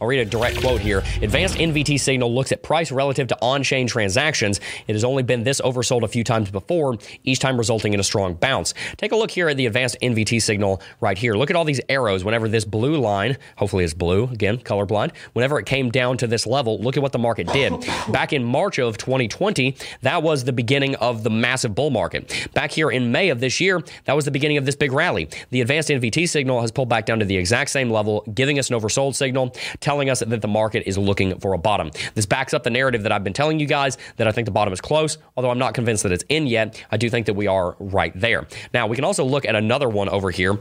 I'll 0.00 0.08
read 0.08 0.20
a 0.20 0.24
direct 0.24 0.60
quote 0.60 0.80
here. 0.80 0.98
Advanced 1.22 1.56
NVT 1.56 2.00
signal 2.00 2.34
looks 2.34 2.52
at 2.52 2.62
price 2.62 2.90
relative 2.90 3.28
to 3.28 3.38
on 3.42 3.62
chain 3.62 3.86
transactions. 3.86 4.60
It 4.86 4.92
has 4.92 5.04
only 5.04 5.22
been 5.22 5.44
this 5.44 5.60
oversold 5.60 6.02
a 6.02 6.08
few 6.08 6.24
times 6.24 6.50
before, 6.50 6.96
each 7.24 7.38
time 7.38 7.56
resulting 7.56 7.94
in 7.94 8.00
a 8.00 8.04
strong 8.04 8.34
bounce. 8.34 8.74
Take 8.96 9.12
a 9.12 9.16
look 9.16 9.30
here 9.30 9.48
at 9.48 9.56
the 9.56 9.66
advanced 9.66 9.96
NVT 10.02 10.40
signal 10.42 10.80
right 11.00 11.18
here. 11.18 11.34
Look 11.34 11.50
at 11.50 11.56
all 11.56 11.64
these 11.64 11.80
arrows. 11.88 12.24
Whenever 12.24 12.48
this 12.48 12.64
blue 12.64 12.98
line, 12.98 13.36
hopefully 13.56 13.84
it's 13.84 13.94
blue, 13.94 14.24
again, 14.24 14.58
colorblind, 14.58 15.12
whenever 15.32 15.58
it 15.58 15.66
came 15.66 15.90
down 15.90 16.16
to 16.18 16.26
this 16.26 16.46
level, 16.46 16.78
look 16.80 16.96
at 16.96 17.02
what 17.02 17.12
the 17.12 17.18
market 17.18 17.46
did. 17.48 17.72
Back 18.08 18.32
in 18.32 18.44
March 18.44 18.78
of 18.78 18.98
2020, 18.98 19.76
that 20.02 20.22
was 20.22 20.44
the 20.44 20.52
beginning 20.52 20.94
of 20.96 21.22
the 21.22 21.30
massive 21.30 21.74
bull 21.74 21.90
market. 21.90 22.48
Back 22.54 22.70
here 22.72 22.90
in 22.90 23.12
May 23.12 23.28
of 23.28 23.40
this 23.40 23.60
year, 23.60 23.82
that 24.04 24.14
was 24.14 24.24
the 24.24 24.30
beginning 24.30 24.56
of 24.56 24.66
this 24.66 24.76
big 24.76 24.92
rally. 24.92 25.28
The 25.50 25.60
advanced 25.60 25.88
NVT 25.88 26.28
signal 26.28 26.60
has 26.60 26.70
pulled 26.70 26.88
back 26.88 27.06
down 27.06 27.18
to 27.18 27.24
the 27.24 27.36
exact 27.36 27.70
same 27.70 27.90
level, 27.90 28.24
giving 28.34 28.58
us 28.58 28.70
an 28.70 28.78
oversold 28.78 29.14
signal, 29.14 29.54
telling 29.80 30.10
us 30.10 30.20
that 30.20 30.40
the 30.40 30.48
market 30.48 30.82
is 30.86 30.96
looking 30.98 31.38
for 31.38 31.54
a 31.54 31.58
bottom. 31.58 31.90
This 32.14 32.26
backs 32.26 32.54
up 32.54 32.62
the 32.62 32.70
narrative 32.70 33.02
that 33.02 33.12
I've 33.12 33.24
been 33.24 33.32
telling 33.32 33.60
you 33.60 33.66
guys 33.66 33.98
that 34.16 34.26
I 34.26 34.32
think 34.32 34.46
the 34.46 34.52
bottom 34.52 34.72
is 34.72 34.80
close, 34.80 35.18
although 35.36 35.50
I'm 35.50 35.58
not 35.58 35.74
convinced 35.74 36.02
that 36.02 36.12
it's 36.12 36.24
in 36.28 36.46
yet. 36.46 36.84
I 36.90 36.96
do 36.96 37.10
think 37.10 37.26
that 37.26 37.34
we 37.34 37.46
are 37.46 37.76
right 37.78 38.12
there. 38.18 38.46
Now, 38.72 38.86
we 38.86 38.96
can 38.96 39.04
also 39.04 39.24
look 39.24 39.44
at 39.44 39.54
another 39.54 39.88
one 39.88 40.08
over 40.08 40.30
here. 40.30 40.58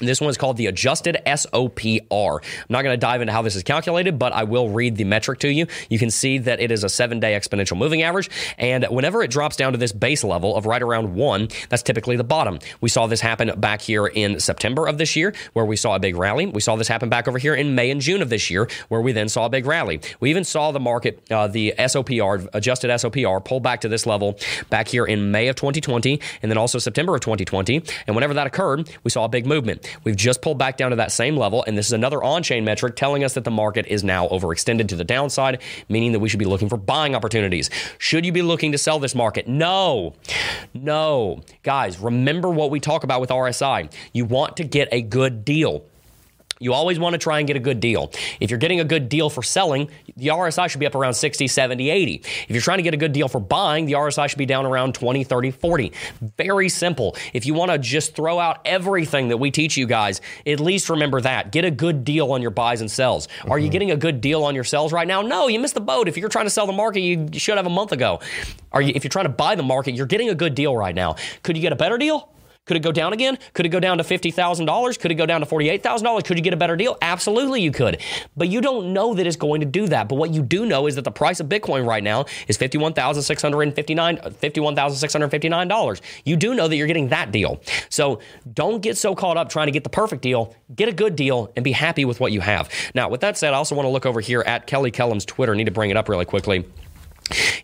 This 0.00 0.20
one 0.20 0.30
is 0.30 0.38
called 0.38 0.56
the 0.56 0.66
adjusted 0.66 1.18
SOPR. 1.26 2.42
I'm 2.42 2.66
not 2.70 2.82
going 2.82 2.94
to 2.94 3.00
dive 3.00 3.20
into 3.20 3.32
how 3.32 3.42
this 3.42 3.54
is 3.54 3.62
calculated, 3.62 4.18
but 4.18 4.32
I 4.32 4.44
will 4.44 4.70
read 4.70 4.96
the 4.96 5.04
metric 5.04 5.40
to 5.40 5.52
you. 5.52 5.66
You 5.90 5.98
can 5.98 6.10
see 6.10 6.38
that 6.38 6.58
it 6.58 6.70
is 6.70 6.84
a 6.84 6.88
seven 6.88 7.20
day 7.20 7.38
exponential 7.38 7.76
moving 7.76 8.02
average. 8.02 8.30
And 8.58 8.84
whenever 8.86 9.22
it 9.22 9.30
drops 9.30 9.56
down 9.56 9.72
to 9.72 9.78
this 9.78 9.92
base 9.92 10.24
level 10.24 10.56
of 10.56 10.64
right 10.64 10.80
around 10.80 11.14
one, 11.14 11.48
that's 11.68 11.82
typically 11.82 12.16
the 12.16 12.24
bottom. 12.24 12.58
We 12.80 12.88
saw 12.88 13.06
this 13.06 13.20
happen 13.20 13.52
back 13.60 13.82
here 13.82 14.06
in 14.06 14.40
September 14.40 14.86
of 14.86 14.96
this 14.96 15.16
year, 15.16 15.34
where 15.52 15.66
we 15.66 15.76
saw 15.76 15.94
a 15.96 15.98
big 15.98 16.16
rally. 16.16 16.46
We 16.46 16.60
saw 16.60 16.76
this 16.76 16.88
happen 16.88 17.10
back 17.10 17.28
over 17.28 17.38
here 17.38 17.54
in 17.54 17.74
May 17.74 17.90
and 17.90 18.00
June 18.00 18.22
of 18.22 18.30
this 18.30 18.50
year, 18.50 18.68
where 18.88 19.02
we 19.02 19.12
then 19.12 19.28
saw 19.28 19.46
a 19.46 19.50
big 19.50 19.66
rally. 19.66 20.00
We 20.20 20.30
even 20.30 20.44
saw 20.44 20.72
the 20.72 20.80
market, 20.80 21.22
uh, 21.30 21.46
the 21.46 21.74
SOPR, 21.78 22.48
adjusted 22.54 22.90
SOPR, 22.90 23.44
pull 23.44 23.60
back 23.60 23.82
to 23.82 23.88
this 23.88 24.06
level 24.06 24.38
back 24.70 24.88
here 24.88 25.04
in 25.04 25.30
May 25.30 25.48
of 25.48 25.56
2020, 25.56 26.20
and 26.42 26.50
then 26.50 26.56
also 26.56 26.78
September 26.78 27.14
of 27.14 27.20
2020. 27.20 27.82
And 28.06 28.16
whenever 28.16 28.34
that 28.34 28.46
occurred, 28.46 28.90
we 29.04 29.10
saw 29.10 29.24
a 29.24 29.28
big 29.28 29.44
movement. 29.46 29.86
We've 30.04 30.16
just 30.16 30.42
pulled 30.42 30.58
back 30.58 30.76
down 30.76 30.90
to 30.90 30.96
that 30.96 31.12
same 31.12 31.36
level, 31.36 31.64
and 31.66 31.76
this 31.76 31.86
is 31.86 31.92
another 31.92 32.22
on 32.22 32.42
chain 32.42 32.64
metric 32.64 32.96
telling 32.96 33.24
us 33.24 33.34
that 33.34 33.44
the 33.44 33.50
market 33.50 33.86
is 33.86 34.04
now 34.04 34.28
overextended 34.28 34.88
to 34.88 34.96
the 34.96 35.04
downside, 35.04 35.62
meaning 35.88 36.12
that 36.12 36.18
we 36.20 36.28
should 36.28 36.38
be 36.38 36.44
looking 36.44 36.68
for 36.68 36.76
buying 36.76 37.14
opportunities. 37.14 37.70
Should 37.98 38.24
you 38.24 38.32
be 38.32 38.42
looking 38.42 38.72
to 38.72 38.78
sell 38.78 38.98
this 38.98 39.14
market? 39.14 39.48
No. 39.48 40.14
No. 40.74 41.42
Guys, 41.62 41.98
remember 41.98 42.50
what 42.50 42.70
we 42.70 42.80
talk 42.80 43.04
about 43.04 43.20
with 43.20 43.30
RSI. 43.30 43.92
You 44.12 44.24
want 44.24 44.56
to 44.58 44.64
get 44.64 44.88
a 44.92 45.02
good 45.02 45.44
deal. 45.44 45.84
You 46.62 46.74
always 46.74 46.98
want 46.98 47.14
to 47.14 47.18
try 47.18 47.38
and 47.38 47.46
get 47.46 47.56
a 47.56 47.60
good 47.60 47.80
deal. 47.80 48.12
If 48.38 48.50
you're 48.50 48.58
getting 48.58 48.80
a 48.80 48.84
good 48.84 49.08
deal 49.08 49.30
for 49.30 49.42
selling, 49.42 49.90
the 50.18 50.26
RSI 50.26 50.68
should 50.68 50.78
be 50.78 50.86
up 50.86 50.94
around 50.94 51.14
60, 51.14 51.48
70, 51.48 51.88
80. 51.88 52.14
If 52.16 52.50
you're 52.50 52.60
trying 52.60 52.76
to 52.76 52.82
get 52.82 52.92
a 52.92 52.98
good 52.98 53.14
deal 53.14 53.28
for 53.28 53.40
buying, 53.40 53.86
the 53.86 53.94
RSI 53.94 54.28
should 54.28 54.36
be 54.36 54.44
down 54.44 54.66
around 54.66 54.94
20, 54.94 55.24
30, 55.24 55.52
40. 55.52 55.92
Very 56.36 56.68
simple. 56.68 57.16
If 57.32 57.46
you 57.46 57.54
want 57.54 57.70
to 57.70 57.78
just 57.78 58.14
throw 58.14 58.38
out 58.38 58.60
everything 58.66 59.28
that 59.28 59.38
we 59.38 59.50
teach 59.50 59.78
you 59.78 59.86
guys, 59.86 60.20
at 60.46 60.60
least 60.60 60.90
remember 60.90 61.22
that. 61.22 61.50
Get 61.50 61.64
a 61.64 61.70
good 61.70 62.04
deal 62.04 62.30
on 62.30 62.42
your 62.42 62.50
buys 62.50 62.82
and 62.82 62.90
sells. 62.90 63.26
Are 63.48 63.58
you 63.58 63.64
mm-hmm. 63.64 63.72
getting 63.72 63.90
a 63.92 63.96
good 63.96 64.20
deal 64.20 64.44
on 64.44 64.54
your 64.54 64.64
sells 64.64 64.92
right 64.92 65.08
now? 65.08 65.22
No, 65.22 65.48
you 65.48 65.60
missed 65.60 65.72
the 65.72 65.80
boat. 65.80 66.08
If 66.08 66.18
you're 66.18 66.28
trying 66.28 66.44
to 66.46 66.50
sell 66.50 66.66
the 66.66 66.74
market, 66.74 67.00
you 67.00 67.26
should 67.32 67.56
have 67.56 67.66
a 67.66 67.70
month 67.70 67.92
ago. 67.92 68.20
Are 68.70 68.82
you 68.82 68.92
if 68.94 69.02
you're 69.02 69.08
trying 69.08 69.24
to 69.24 69.30
buy 69.30 69.54
the 69.54 69.62
market, 69.62 69.94
you're 69.94 70.04
getting 70.04 70.28
a 70.28 70.34
good 70.34 70.54
deal 70.54 70.76
right 70.76 70.94
now. 70.94 71.16
Could 71.42 71.56
you 71.56 71.62
get 71.62 71.72
a 71.72 71.76
better 71.76 71.96
deal? 71.96 72.28
Could 72.66 72.76
it 72.76 72.82
go 72.82 72.92
down 72.92 73.12
again? 73.12 73.38
Could 73.52 73.66
it 73.66 73.70
go 73.70 73.80
down 73.80 73.98
to 73.98 74.04
$50,000? 74.04 75.00
Could 75.00 75.10
it 75.10 75.14
go 75.14 75.26
down 75.26 75.40
to 75.40 75.46
$48,000? 75.46 76.24
Could 76.24 76.36
you 76.36 76.44
get 76.44 76.52
a 76.52 76.56
better 76.56 76.76
deal? 76.76 76.96
Absolutely, 77.02 77.62
you 77.62 77.72
could. 77.72 78.00
But 78.36 78.48
you 78.48 78.60
don't 78.60 78.92
know 78.92 79.14
that 79.14 79.26
it's 79.26 79.36
going 79.36 79.60
to 79.60 79.66
do 79.66 79.88
that. 79.88 80.08
But 80.08 80.16
what 80.16 80.30
you 80.30 80.42
do 80.42 80.66
know 80.66 80.86
is 80.86 80.94
that 80.94 81.02
the 81.02 81.10
price 81.10 81.40
of 81.40 81.48
Bitcoin 81.48 81.86
right 81.86 82.04
now 82.04 82.26
is 82.48 82.58
$51,659 82.58 84.20
$51,659. 84.20 86.00
You 86.24 86.36
do 86.36 86.54
know 86.54 86.68
that 86.68 86.76
you're 86.76 86.86
getting 86.86 87.08
that 87.08 87.32
deal. 87.32 87.60
So 87.88 88.20
don't 88.52 88.80
get 88.80 88.96
so 88.96 89.14
caught 89.14 89.36
up 89.36 89.48
trying 89.48 89.66
to 89.66 89.72
get 89.72 89.82
the 89.82 89.90
perfect 89.90 90.22
deal. 90.22 90.54
Get 90.74 90.88
a 90.88 90.92
good 90.92 91.16
deal 91.16 91.50
and 91.56 91.64
be 91.64 91.72
happy 91.72 92.04
with 92.04 92.20
what 92.20 92.30
you 92.30 92.40
have. 92.40 92.70
Now, 92.94 93.08
with 93.08 93.22
that 93.22 93.38
said, 93.38 93.54
I 93.54 93.56
also 93.56 93.74
want 93.74 93.86
to 93.86 93.90
look 93.90 94.06
over 94.06 94.20
here 94.20 94.42
at 94.46 94.66
Kelly 94.66 94.90
Kellam's 94.90 95.24
Twitter. 95.24 95.54
I 95.54 95.56
need 95.56 95.64
to 95.64 95.70
bring 95.70 95.90
it 95.90 95.96
up 95.96 96.08
really 96.08 96.24
quickly. 96.26 96.64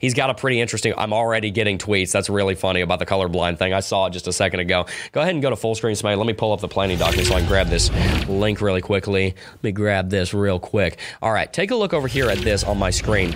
He's 0.00 0.14
got 0.14 0.30
a 0.30 0.34
pretty 0.34 0.60
interesting. 0.60 0.94
I'm 0.96 1.12
already 1.12 1.50
getting 1.50 1.78
tweets. 1.78 2.12
That's 2.12 2.28
really 2.28 2.54
funny 2.54 2.80
about 2.80 2.98
the 2.98 3.06
colorblind 3.06 3.58
thing. 3.58 3.72
I 3.72 3.80
saw 3.80 4.06
it 4.06 4.10
just 4.10 4.28
a 4.28 4.32
second 4.32 4.60
ago. 4.60 4.86
Go 5.12 5.20
ahead 5.20 5.34
and 5.34 5.42
go 5.42 5.50
to 5.50 5.56
full 5.56 5.74
screen, 5.74 5.96
Smite. 5.96 6.18
Let 6.18 6.26
me 6.26 6.32
pull 6.32 6.52
up 6.52 6.60
the 6.60 6.68
planning 6.68 6.98
document 6.98 7.28
so 7.28 7.34
I 7.34 7.40
can 7.40 7.48
grab 7.48 7.68
this 7.68 7.90
link 8.28 8.60
really 8.60 8.80
quickly. 8.80 9.34
Let 9.52 9.64
me 9.64 9.72
grab 9.72 10.10
this 10.10 10.32
real 10.34 10.58
quick. 10.58 10.98
All 11.22 11.32
right, 11.32 11.52
take 11.52 11.70
a 11.70 11.76
look 11.76 11.92
over 11.92 12.08
here 12.08 12.28
at 12.30 12.38
this 12.38 12.64
on 12.64 12.78
my 12.78 12.90
screen. 12.90 13.34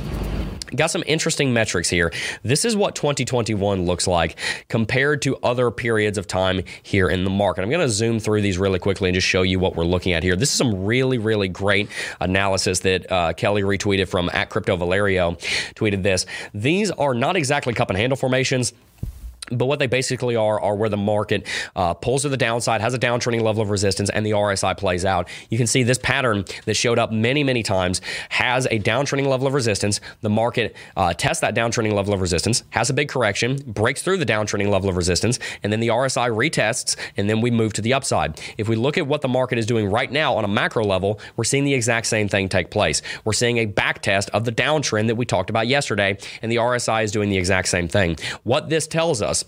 Got 0.74 0.90
some 0.90 1.02
interesting 1.06 1.52
metrics 1.52 1.88
here. 1.88 2.12
This 2.42 2.64
is 2.64 2.76
what 2.76 2.94
2021 2.94 3.84
looks 3.84 4.06
like 4.06 4.38
compared 4.68 5.22
to 5.22 5.36
other 5.42 5.70
periods 5.70 6.18
of 6.18 6.26
time 6.26 6.62
here 6.82 7.08
in 7.08 7.24
the 7.24 7.30
market. 7.30 7.62
I'm 7.62 7.70
going 7.70 7.80
to 7.80 7.88
zoom 7.88 8.20
through 8.20 8.42
these 8.42 8.58
really 8.58 8.78
quickly 8.78 9.08
and 9.08 9.14
just 9.14 9.26
show 9.26 9.42
you 9.42 9.58
what 9.58 9.76
we're 9.76 9.84
looking 9.84 10.12
at 10.12 10.22
here. 10.22 10.36
This 10.36 10.50
is 10.50 10.54
some 10.54 10.84
really, 10.84 11.18
really 11.18 11.48
great 11.48 11.88
analysis 12.20 12.80
that 12.80 13.10
uh, 13.10 13.32
Kelly 13.32 13.62
retweeted 13.62 14.08
from 14.08 14.30
at 14.32 14.50
Crypto 14.50 14.76
Valerio. 14.76 15.32
Tweeted 15.74 16.02
this. 16.02 16.26
These 16.54 16.90
are 16.92 17.14
not 17.14 17.36
exactly 17.36 17.74
cup 17.74 17.90
and 17.90 17.98
handle 17.98 18.16
formations. 18.16 18.72
But 19.50 19.66
what 19.66 19.78
they 19.78 19.86
basically 19.86 20.36
are 20.36 20.60
are 20.60 20.76
where 20.76 20.88
the 20.88 20.96
market 20.96 21.46
uh, 21.74 21.94
pulls 21.94 22.22
to 22.22 22.28
the 22.28 22.36
downside, 22.36 22.80
has 22.80 22.94
a 22.94 22.98
downtrending 22.98 23.42
level 23.42 23.62
of 23.62 23.70
resistance, 23.70 24.10
and 24.10 24.24
the 24.24 24.30
RSI 24.32 24.76
plays 24.76 25.04
out. 25.04 25.28
You 25.48 25.58
can 25.58 25.66
see 25.66 25.82
this 25.82 25.98
pattern 25.98 26.44
that 26.66 26.74
showed 26.74 26.98
up 26.98 27.10
many, 27.10 27.42
many 27.42 27.62
times 27.62 28.00
has 28.28 28.66
a 28.66 28.78
downtrending 28.78 29.26
level 29.26 29.46
of 29.46 29.54
resistance. 29.54 30.00
The 30.20 30.30
market 30.30 30.76
uh, 30.96 31.14
tests 31.14 31.40
that 31.40 31.54
downtrending 31.54 31.92
level 31.92 32.14
of 32.14 32.20
resistance, 32.20 32.62
has 32.70 32.90
a 32.90 32.94
big 32.94 33.08
correction, 33.08 33.56
breaks 33.66 34.02
through 34.02 34.18
the 34.18 34.26
downtrending 34.26 34.68
level 34.68 34.88
of 34.88 34.96
resistance, 34.96 35.38
and 35.62 35.72
then 35.72 35.80
the 35.80 35.88
RSI 35.88 36.30
retests, 36.30 36.96
and 37.16 37.28
then 37.28 37.40
we 37.40 37.50
move 37.50 37.72
to 37.74 37.82
the 37.82 37.92
upside. 37.92 38.40
If 38.56 38.68
we 38.68 38.76
look 38.76 38.98
at 38.98 39.06
what 39.06 39.20
the 39.20 39.28
market 39.28 39.58
is 39.58 39.66
doing 39.66 39.90
right 39.90 40.10
now 40.10 40.36
on 40.36 40.44
a 40.44 40.48
macro 40.48 40.84
level, 40.84 41.18
we're 41.36 41.44
seeing 41.44 41.64
the 41.64 41.74
exact 41.74 42.06
same 42.06 42.28
thing 42.28 42.48
take 42.48 42.70
place. 42.70 43.02
We're 43.24 43.32
seeing 43.32 43.58
a 43.58 43.66
back 43.66 44.02
test 44.02 44.30
of 44.30 44.44
the 44.44 44.52
downtrend 44.52 45.08
that 45.08 45.16
we 45.16 45.26
talked 45.26 45.50
about 45.50 45.66
yesterday, 45.66 46.18
and 46.42 46.52
the 46.52 46.56
RSI 46.56 47.02
is 47.04 47.10
doing 47.10 47.30
the 47.30 47.38
exact 47.38 47.68
same 47.68 47.88
thing. 47.88 48.16
What 48.44 48.68
this 48.68 48.86
tells 48.86 49.22
us 49.22 49.39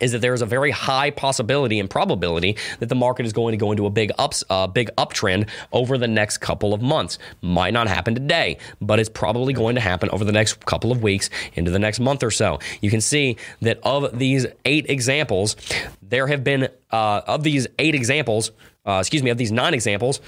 is 0.00 0.12
that 0.12 0.20
there 0.20 0.34
is 0.34 0.42
a 0.42 0.46
very 0.46 0.70
high 0.70 1.10
possibility 1.10 1.78
and 1.78 1.88
probability 1.88 2.56
that 2.78 2.88
the 2.88 2.94
market 2.94 3.26
is 3.26 3.32
going 3.32 3.52
to 3.52 3.56
go 3.56 3.70
into 3.70 3.86
a 3.86 3.90
big 3.90 4.10
ups, 4.18 4.42
uh, 4.50 4.66
big 4.66 4.90
uptrend 4.96 5.48
over 5.72 5.98
the 5.98 6.08
next 6.08 6.38
couple 6.38 6.74
of 6.74 6.82
months. 6.82 7.18
Might 7.42 7.72
not 7.72 7.88
happen 7.88 8.14
today, 8.14 8.58
but 8.80 8.98
it's 8.98 9.08
probably 9.08 9.52
going 9.52 9.74
to 9.74 9.80
happen 9.80 10.08
over 10.10 10.24
the 10.24 10.32
next 10.32 10.64
couple 10.66 10.92
of 10.92 11.02
weeks 11.02 11.30
into 11.54 11.70
the 11.70 11.78
next 11.78 12.00
month 12.00 12.22
or 12.22 12.30
so. 12.30 12.58
You 12.80 12.90
can 12.90 13.00
see 13.00 13.36
that 13.60 13.78
of 13.82 14.18
these 14.18 14.46
eight 14.64 14.88
examples, 14.88 15.56
there 16.02 16.26
have 16.26 16.42
been 16.42 16.68
uh, 16.90 17.20
of 17.26 17.42
these 17.42 17.66
eight 17.78 17.94
examples 17.94 18.50
uh, 18.86 18.98
excuse 19.00 19.22
me, 19.22 19.30
of 19.30 19.38
these 19.38 19.52
nine 19.52 19.74
examples, 19.74 20.20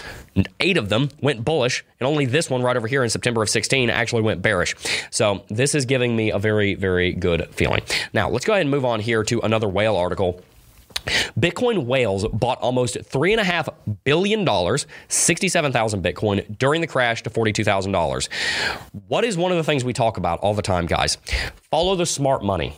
eight 0.61 0.77
of 0.77 0.89
them 0.89 1.09
went 1.21 1.45
bullish, 1.45 1.85
and 2.01 2.07
only 2.07 2.27
this 2.27 2.51
one 2.51 2.63
right 2.63 2.77
over 2.77 2.87
here 2.87 3.03
in 3.03 3.11
September 3.11 3.43
of 3.43 3.49
16 3.49 3.91
actually 3.91 4.23
went 4.23 4.43
bearish. 4.43 4.75
So 5.11 5.45
this 5.49 5.75
is 5.75 5.87
giving 5.87 6.15
me 6.15 6.31
a 6.31 6.39
very, 6.39 6.75
very 6.75 7.13
good 7.13 7.49
feeling. 7.55 7.83
Now, 8.13 8.29
let's 8.29 8.45
go 8.45 8.53
ahead 8.53 8.63
and 8.63 8.71
move 8.71 8.85
on 8.85 9.01
here 9.01 9.25
to 9.25 9.41
another 9.41 9.69
whale 9.69 9.97
article. 9.97 10.43
Bitcoin 11.39 11.87
whales 11.87 12.27
bought 12.29 12.59
almost 12.61 12.97
$3.5 12.97 13.69
billion, 14.05 14.79
67,000 15.09 16.03
Bitcoin 16.03 16.59
during 16.59 16.81
the 16.81 16.87
crash 16.87 17.23
to 17.23 17.31
$42,000. 17.31 18.29
What 19.09 19.25
is 19.25 19.37
one 19.37 19.51
of 19.51 19.59
the 19.59 19.65
things 19.65 19.85
we 19.85 19.93
talk 19.93 20.17
about 20.17 20.41
all 20.41 20.55
the 20.55 20.63
time, 20.63 20.87
guys? 20.87 21.17
Follow 21.71 21.97
the 21.97 22.07
smart 22.07 22.43
money. 22.43 22.75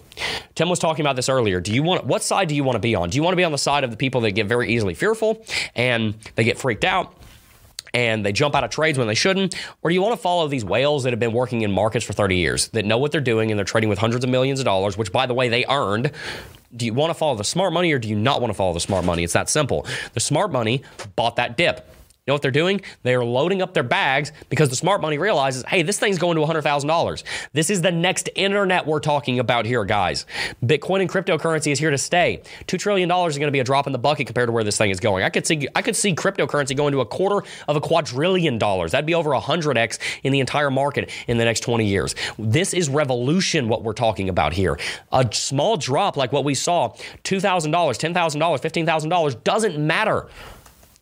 Tim 0.54 0.68
was 0.68 0.78
talking 0.78 1.04
about 1.04 1.16
this 1.16 1.28
earlier. 1.28 1.60
Do 1.60 1.72
you 1.72 1.82
want 1.82 2.04
what 2.06 2.22
side 2.22 2.48
do 2.48 2.54
you 2.54 2.64
want 2.64 2.76
to 2.76 2.80
be 2.80 2.94
on? 2.94 3.10
Do 3.10 3.16
you 3.16 3.22
want 3.22 3.32
to 3.32 3.36
be 3.36 3.44
on 3.44 3.52
the 3.52 3.58
side 3.58 3.84
of 3.84 3.90
the 3.90 3.96
people 3.96 4.20
that 4.22 4.32
get 4.32 4.46
very 4.46 4.72
easily 4.72 4.94
fearful 4.94 5.44
and 5.74 6.14
they 6.36 6.44
get 6.44 6.58
freaked 6.58 6.84
out? 6.84 7.14
and 7.94 8.26
they 8.26 8.32
jump 8.32 8.54
out 8.54 8.64
of 8.64 8.70
trades 8.70 8.98
when 8.98 9.06
they 9.06 9.14
shouldn't? 9.14 9.54
Or 9.82 9.88
do 9.88 9.94
you 9.94 10.02
want 10.02 10.14
to 10.14 10.20
follow 10.20 10.48
these 10.48 10.64
whales 10.64 11.04
that 11.04 11.12
have 11.12 11.20
been 11.20 11.32
working 11.32 11.62
in 11.62 11.70
markets 11.70 12.04
for 12.04 12.12
30 12.12 12.36
years, 12.36 12.68
that 12.68 12.84
know 12.84 12.98
what 12.98 13.12
they're 13.12 13.20
doing 13.20 13.50
and 13.50 13.58
they're 13.58 13.64
trading 13.64 13.88
with 13.88 14.00
hundreds 14.00 14.24
of 14.24 14.30
millions 14.30 14.58
of 14.58 14.64
dollars, 14.64 14.98
which, 14.98 15.12
by 15.12 15.26
the 15.26 15.34
way, 15.34 15.48
they 15.48 15.64
earned? 15.68 16.10
Do 16.76 16.86
you 16.86 16.94
want 16.94 17.10
to 17.10 17.14
follow 17.14 17.36
the 17.36 17.44
smart 17.44 17.72
money 17.72 17.92
or 17.92 17.98
do 17.98 18.08
you 18.08 18.16
not 18.16 18.40
want 18.40 18.50
to 18.50 18.54
follow 18.54 18.72
the 18.72 18.80
smart 18.80 19.04
money? 19.04 19.22
It's 19.22 19.32
that 19.34 19.48
simple. 19.48 19.86
The 20.14 20.20
smart 20.20 20.50
money 20.50 20.82
bought 21.14 21.36
that 21.36 21.56
dip. 21.56 21.88
You 22.26 22.30
know 22.30 22.36
what 22.36 22.40
they're 22.40 22.50
doing? 22.50 22.80
They 23.02 23.14
are 23.14 23.22
loading 23.22 23.60
up 23.60 23.74
their 23.74 23.82
bags 23.82 24.32
because 24.48 24.70
the 24.70 24.76
smart 24.76 25.02
money 25.02 25.18
realizes, 25.18 25.62
hey, 25.68 25.82
this 25.82 25.98
thing's 25.98 26.18
going 26.18 26.36
to 26.38 26.42
$100,000. 26.42 27.22
This 27.52 27.68
is 27.68 27.82
the 27.82 27.92
next 27.92 28.30
internet 28.34 28.86
we're 28.86 29.00
talking 29.00 29.40
about 29.40 29.66
here, 29.66 29.84
guys. 29.84 30.24
Bitcoin 30.64 31.02
and 31.02 31.10
cryptocurrency 31.10 31.70
is 31.70 31.78
here 31.78 31.90
to 31.90 31.98
stay. 31.98 32.40
$2 32.66 32.78
trillion 32.78 33.10
is 33.10 33.36
going 33.36 33.48
to 33.48 33.52
be 33.52 33.60
a 33.60 33.64
drop 33.64 33.86
in 33.86 33.92
the 33.92 33.98
bucket 33.98 34.26
compared 34.26 34.48
to 34.48 34.52
where 34.52 34.64
this 34.64 34.78
thing 34.78 34.88
is 34.88 35.00
going. 35.00 35.22
I 35.22 35.28
could 35.28 35.46
see 35.46 35.68
I 35.74 35.82
could 35.82 35.96
see 35.96 36.14
cryptocurrency 36.14 36.74
going 36.74 36.92
to 36.92 37.02
a 37.02 37.06
quarter 37.06 37.46
of 37.68 37.76
a 37.76 37.80
quadrillion 37.82 38.56
dollars. 38.56 38.92
That'd 38.92 39.04
be 39.04 39.14
over 39.14 39.28
100x 39.32 39.98
in 40.22 40.32
the 40.32 40.40
entire 40.40 40.70
market 40.70 41.10
in 41.28 41.36
the 41.36 41.44
next 41.44 41.60
20 41.60 41.84
years. 41.84 42.14
This 42.38 42.72
is 42.72 42.88
revolution 42.88 43.68
what 43.68 43.82
we're 43.82 43.92
talking 43.92 44.30
about 44.30 44.54
here. 44.54 44.78
A 45.12 45.28
small 45.30 45.76
drop 45.76 46.16
like 46.16 46.32
what 46.32 46.44
we 46.44 46.54
saw, 46.54 46.88
$2,000, 47.24 47.70
$10,000, 47.70 48.14
$15,000 48.14 49.44
doesn't 49.44 49.78
matter. 49.78 50.26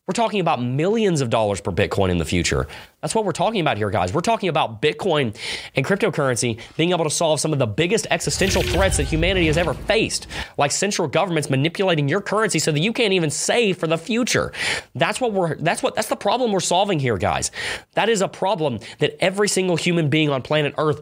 We're 0.09 0.15
talking 0.15 0.41
about 0.41 0.61
millions 0.61 1.21
of 1.21 1.31
dollars 1.31 1.61
per 1.61 1.71
Bitcoin 1.71 2.11
in 2.11 2.19
the 2.19 2.25
future. 2.25 2.67
That's 3.03 3.15
what 3.15 3.25
we're 3.25 3.31
talking 3.31 3.61
about 3.61 3.77
here, 3.77 3.89
guys. 3.89 4.13
We're 4.13 4.21
talking 4.21 4.49
about 4.49 4.83
Bitcoin 4.83 5.37
and 5.77 5.87
cryptocurrency 5.87 6.61
being 6.77 6.91
able 6.91 7.05
to 7.05 7.11
solve 7.11 7.39
some 7.39 7.53
of 7.53 7.61
the 7.61 7.69
biggest 7.69 8.09
existential 8.11 8.63
threats 8.63 8.97
that 8.97 9.05
humanity 9.05 9.47
has 9.47 9.57
ever 9.57 9.75
faced, 9.75 10.27
like 10.59 10.73
central 10.73 11.07
governments 11.07 11.51
manipulating 11.51 12.09
your 12.09 12.21
currency 12.21 12.59
so 12.59 12.73
that 12.73 12.81
you 12.81 12.93
can't 12.93 13.13
even 13.13 13.31
save 13.31 13.79
for 13.79 13.87
the 13.87 13.97
future. 13.97 14.53
That's 14.97 15.21
what 15.21 15.33
we're 15.33 15.55
that's 15.57 15.85
what 15.85 15.95
that's 15.95 16.09
the 16.09 16.17
problem 16.17 16.51
we're 16.51 16.61
solving 16.61 16.99
here, 16.99 17.17
guys. 17.17 17.53
That 17.95 18.09
is 18.09 18.23
a 18.23 18.29
problem 18.29 18.81
that 18.99 19.17
every 19.21 19.49
single 19.49 19.77
human 19.77 20.09
being 20.09 20.31
on 20.31 20.43
planet 20.43 20.75
Earth 20.79 21.01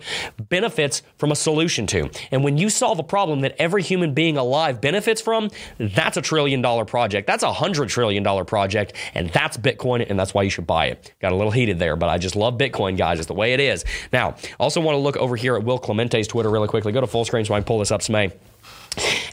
benefits 0.51 1.03
from 1.17 1.33
a 1.33 1.37
solution 1.37 1.87
to. 1.89 2.11
And 2.31 2.45
when 2.45 2.59
you 2.59 2.69
solve 2.69 2.99
a 2.99 3.03
problem 3.03 3.41
that 3.41 3.57
every 3.59 3.83
human 3.83 4.13
being 4.13 4.37
alive 4.37 4.81
benefits 4.81 5.23
from, 5.23 5.51
that's 5.79 6.19
a 6.19 6.23
trillion 6.23 6.61
dollar 6.61 6.85
project. 6.85 7.27
That's 7.27 7.43
a 7.43 7.53
hundred 7.53 7.89
trillion 7.89 8.23
dollar 8.23 8.45
project, 8.45 8.90
and 9.15 9.29
that's 9.31 9.59
Bitcoin, 9.59 10.09
and 10.09 10.19
that's 10.19 10.33
why 10.33 10.43
you 10.43 10.51
should 10.51 10.67
buy 10.67 10.87
it. 10.87 11.13
Got 11.21 11.33
a 11.33 11.37
little 11.37 11.53
heated 11.53 11.79
there 11.79 11.91
there, 11.91 11.97
but 11.97 12.09
I 12.09 12.19
just 12.19 12.37
love 12.37 12.57
Bitcoin, 12.57 12.97
guys. 12.97 13.19
It's 13.19 13.27
the 13.27 13.35
way 13.35 13.53
it 13.53 13.61
is. 13.61 13.85
Now, 14.13 14.37
also 14.61 14.81
want 14.81 14.95
to 14.95 15.01
look 15.01 15.17
over 15.17 15.35
here 15.35 15.57
at 15.57 15.65
Will 15.65 15.79
Clemente's 15.79 16.29
Twitter 16.29 16.51
really 16.51 16.69
quickly. 16.69 16.93
Go 16.93 17.01
to 17.01 17.07
full 17.07 17.25
screen 17.25 17.45
so 17.45 17.55
I 17.55 17.59
can 17.59 17.65
pull 17.65 17.81
this 17.81 17.91
up, 17.91 18.01
Smay 18.01 18.33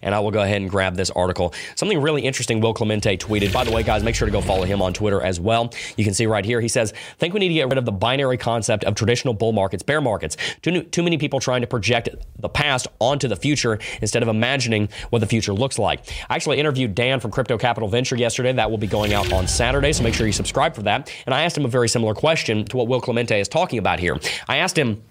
and 0.01 0.13
I 0.13 0.19
will 0.19 0.31
go 0.31 0.41
ahead 0.41 0.61
and 0.61 0.69
grab 0.69 0.95
this 0.95 1.09
article. 1.11 1.53
Something 1.75 2.01
really 2.01 2.23
interesting 2.23 2.61
Will 2.61 2.73
Clemente 2.73 3.17
tweeted. 3.17 3.51
By 3.53 3.63
the 3.63 3.71
way, 3.71 3.83
guys, 3.83 4.03
make 4.03 4.15
sure 4.15 4.25
to 4.25 4.31
go 4.31 4.41
follow 4.41 4.63
him 4.63 4.81
on 4.81 4.93
Twitter 4.93 5.21
as 5.21 5.39
well. 5.39 5.73
You 5.95 6.03
can 6.03 6.13
see 6.13 6.25
right 6.25 6.45
here, 6.45 6.61
he 6.61 6.67
says, 6.67 6.93
I 6.93 7.17
think 7.17 7.33
we 7.33 7.39
need 7.39 7.49
to 7.49 7.53
get 7.53 7.67
rid 7.69 7.77
of 7.77 7.85
the 7.85 7.91
binary 7.91 8.37
concept 8.37 8.83
of 8.83 8.95
traditional 8.95 9.33
bull 9.33 9.51
markets, 9.51 9.83
bear 9.83 10.01
markets. 10.01 10.37
Too, 10.61 10.83
too 10.83 11.03
many 11.03 11.17
people 11.17 11.39
trying 11.39 11.61
to 11.61 11.67
project 11.67 12.09
the 12.39 12.49
past 12.49 12.87
onto 12.99 13.27
the 13.27 13.35
future 13.35 13.79
instead 14.01 14.23
of 14.23 14.29
imagining 14.29 14.89
what 15.09 15.19
the 15.19 15.27
future 15.27 15.53
looks 15.53 15.79
like. 15.79 16.01
I 16.29 16.35
actually 16.35 16.59
interviewed 16.59 16.95
Dan 16.95 17.19
from 17.19 17.31
Crypto 17.31 17.57
Capital 17.57 17.89
Venture 17.89 18.15
yesterday. 18.15 18.53
That 18.53 18.69
will 18.69 18.77
be 18.77 18.87
going 18.87 19.13
out 19.13 19.31
on 19.33 19.47
Saturday, 19.47 19.93
so 19.93 20.03
make 20.03 20.13
sure 20.13 20.27
you 20.27 20.33
subscribe 20.33 20.75
for 20.75 20.83
that. 20.83 21.11
And 21.25 21.33
I 21.33 21.43
asked 21.43 21.57
him 21.57 21.65
a 21.65 21.69
very 21.69 21.89
similar 21.89 22.13
question 22.13 22.65
to 22.65 22.77
what 22.77 22.87
Will 22.87 23.01
Clemente 23.01 23.39
is 23.39 23.47
talking 23.47 23.79
about 23.79 23.99
here. 23.99 24.17
I 24.47 24.57
asked 24.57 24.77
him, 24.77 25.01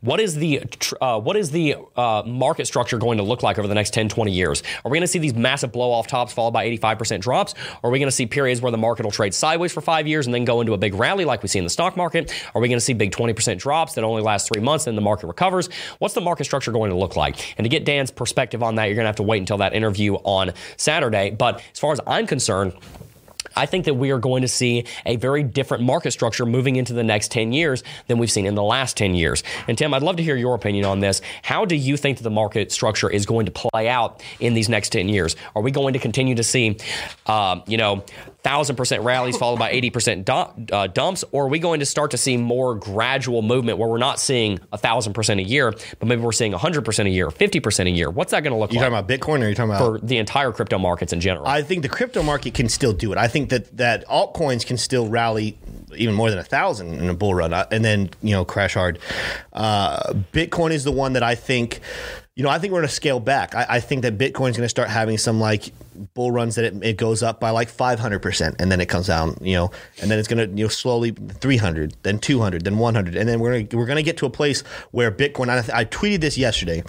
what 0.00 0.20
is 0.20 0.34
the 0.34 0.62
uh, 1.00 1.20
what 1.20 1.36
is 1.36 1.50
the 1.50 1.76
uh, 1.96 2.22
market 2.26 2.66
structure 2.66 2.98
going 2.98 3.18
to 3.18 3.24
look 3.24 3.42
like 3.42 3.58
over 3.58 3.68
the 3.68 3.74
next 3.74 3.92
10, 3.94 4.08
20 4.08 4.32
years? 4.32 4.62
Are 4.84 4.90
we 4.90 4.96
going 4.96 5.02
to 5.02 5.08
see 5.08 5.18
these 5.18 5.34
massive 5.34 5.72
blow 5.72 5.90
off 5.90 6.06
tops 6.06 6.32
followed 6.32 6.52
by 6.52 6.68
85% 6.68 7.20
drops? 7.20 7.54
Are 7.82 7.90
we 7.90 7.98
going 7.98 8.08
to 8.08 8.14
see 8.14 8.26
periods 8.26 8.60
where 8.60 8.72
the 8.72 8.78
market 8.78 9.04
will 9.04 9.10
trade 9.10 9.34
sideways 9.34 9.72
for 9.72 9.80
five 9.80 10.06
years 10.06 10.26
and 10.26 10.34
then 10.34 10.44
go 10.44 10.60
into 10.60 10.74
a 10.74 10.78
big 10.78 10.94
rally 10.94 11.24
like 11.24 11.42
we 11.42 11.48
see 11.48 11.58
in 11.58 11.64
the 11.64 11.70
stock 11.70 11.96
market? 11.96 12.32
Are 12.54 12.60
we 12.60 12.68
going 12.68 12.78
to 12.78 12.84
see 12.84 12.92
big 12.92 13.12
20% 13.12 13.58
drops 13.58 13.94
that 13.94 14.04
only 14.04 14.22
last 14.22 14.48
three 14.52 14.62
months 14.62 14.86
and 14.86 14.96
the 14.96 15.02
market 15.02 15.26
recovers? 15.26 15.68
What's 15.98 16.14
the 16.14 16.20
market 16.20 16.44
structure 16.44 16.72
going 16.72 16.90
to 16.90 16.96
look 16.96 17.16
like? 17.16 17.58
And 17.58 17.64
to 17.64 17.68
get 17.68 17.84
Dan's 17.84 18.10
perspective 18.10 18.62
on 18.62 18.76
that, 18.76 18.86
you're 18.86 18.96
going 18.96 19.04
to 19.04 19.08
have 19.08 19.16
to 19.16 19.22
wait 19.22 19.38
until 19.38 19.58
that 19.58 19.74
interview 19.74 20.14
on 20.14 20.52
Saturday. 20.76 21.30
But 21.30 21.62
as 21.72 21.78
far 21.78 21.92
as 21.92 22.00
I'm 22.06 22.26
concerned, 22.26 22.74
I 23.56 23.66
think 23.66 23.84
that 23.84 23.94
we 23.94 24.10
are 24.10 24.18
going 24.18 24.42
to 24.42 24.48
see 24.48 24.84
a 25.06 25.16
very 25.16 25.42
different 25.42 25.82
market 25.82 26.12
structure 26.12 26.46
moving 26.46 26.76
into 26.76 26.92
the 26.92 27.04
next 27.04 27.30
10 27.30 27.52
years 27.52 27.82
than 28.06 28.18
we've 28.18 28.30
seen 28.30 28.46
in 28.46 28.54
the 28.54 28.62
last 28.62 28.96
10 28.96 29.14
years. 29.14 29.42
And 29.68 29.76
Tim, 29.76 29.94
I'd 29.94 30.02
love 30.02 30.16
to 30.16 30.22
hear 30.22 30.36
your 30.36 30.54
opinion 30.54 30.84
on 30.84 31.00
this. 31.00 31.20
How 31.42 31.64
do 31.64 31.76
you 31.76 31.96
think 31.96 32.18
that 32.18 32.24
the 32.24 32.30
market 32.30 32.72
structure 32.72 33.10
is 33.10 33.26
going 33.26 33.46
to 33.46 33.52
play 33.52 33.88
out 33.88 34.22
in 34.40 34.54
these 34.54 34.68
next 34.68 34.90
10 34.90 35.08
years? 35.08 35.36
Are 35.54 35.62
we 35.62 35.70
going 35.70 35.92
to 35.92 35.98
continue 35.98 36.34
to 36.34 36.42
see, 36.42 36.78
uh, 37.26 37.60
you 37.66 37.76
know, 37.76 38.04
thousand 38.44 38.76
percent 38.76 39.02
rallies 39.02 39.36
followed 39.36 39.58
by 39.58 39.72
80% 39.72 40.70
uh, 40.70 40.86
dumps, 40.86 41.24
or 41.32 41.46
are 41.46 41.48
we 41.48 41.58
going 41.58 41.80
to 41.80 41.86
start 41.86 42.12
to 42.12 42.18
see 42.18 42.36
more 42.36 42.74
gradual 42.74 43.42
movement 43.42 43.78
where 43.78 43.88
we're 43.88 43.98
not 43.98 44.20
seeing 44.20 44.60
a 44.72 44.78
thousand 44.78 45.14
percent 45.14 45.40
a 45.40 45.42
year, 45.42 45.72
but 45.98 46.06
maybe 46.06 46.20
we're 46.20 46.32
seeing 46.32 46.52
100% 46.52 47.06
a 47.06 47.10
year, 47.10 47.28
50% 47.28 47.86
a 47.86 47.90
year? 47.90 48.10
What's 48.10 48.30
that 48.30 48.42
going 48.42 48.52
to 48.52 48.58
look 48.58 48.72
you 48.72 48.78
like? 48.78 48.86
You 48.86 48.90
talking 48.90 49.04
about 49.04 49.20
Bitcoin 49.20 49.44
or 49.44 49.48
you 49.48 49.54
talking 49.54 49.70
about 49.70 50.00
for 50.00 50.06
the 50.06 50.18
entire 50.18 50.52
crypto 50.52 50.78
markets 50.78 51.12
in 51.12 51.20
general? 51.20 51.46
I 51.46 51.62
think 51.62 51.82
the 51.82 51.88
crypto 51.88 52.22
market 52.22 52.54
can 52.54 52.68
still 52.68 52.92
do 52.92 53.10
it. 53.12 53.18
I 53.18 53.26
think 53.26 53.48
that 53.48 53.76
that 53.78 54.06
altcoins 54.08 54.64
can 54.64 54.76
still 54.76 55.08
rally 55.08 55.58
even 55.96 56.14
more 56.14 56.30
than 56.30 56.38
a 56.38 56.44
thousand 56.44 56.94
in 56.94 57.08
a 57.08 57.14
bull 57.14 57.34
run, 57.34 57.52
uh, 57.52 57.66
and 57.70 57.84
then 57.84 58.10
you 58.22 58.32
know 58.32 58.44
crash 58.44 58.74
hard. 58.74 58.98
Uh, 59.52 60.12
Bitcoin 60.32 60.72
is 60.72 60.84
the 60.84 60.92
one 60.92 61.14
that 61.14 61.22
I 61.22 61.34
think 61.34 61.80
you 62.36 62.42
know, 62.42 62.48
I 62.48 62.58
think 62.58 62.72
we're 62.72 62.80
going 62.80 62.88
to 62.88 62.94
scale 62.94 63.20
back. 63.20 63.54
I, 63.54 63.66
I 63.68 63.80
think 63.80 64.02
that 64.02 64.18
Bitcoin 64.18 64.50
is 64.50 64.56
going 64.56 64.64
to 64.64 64.68
start 64.68 64.88
having 64.88 65.18
some 65.18 65.38
like 65.38 65.72
bull 66.14 66.32
runs 66.32 66.56
that 66.56 66.64
it, 66.64 66.84
it 66.84 66.96
goes 66.96 67.22
up 67.22 67.38
by 67.38 67.50
like 67.50 67.70
500% 67.70 68.60
and 68.60 68.72
then 68.72 68.80
it 68.80 68.86
comes 68.86 69.06
down, 69.06 69.38
you 69.40 69.54
know, 69.54 69.70
and 70.02 70.10
then 70.10 70.18
it's 70.18 70.26
going 70.26 70.48
to, 70.48 70.56
you 70.56 70.64
know, 70.64 70.68
slowly 70.68 71.12
300, 71.12 71.94
then 72.02 72.18
200, 72.18 72.64
then 72.64 72.78
100. 72.78 73.14
And 73.14 73.28
then 73.28 73.38
we're 73.38 73.52
going 73.52 73.66
to, 73.68 73.76
we're 73.76 73.86
going 73.86 73.96
to 73.96 74.02
get 74.02 74.16
to 74.18 74.26
a 74.26 74.30
place 74.30 74.62
where 74.90 75.12
Bitcoin, 75.12 75.48
I, 75.48 75.80
I 75.80 75.84
tweeted 75.84 76.20
this 76.20 76.36
yesterday 76.36 76.82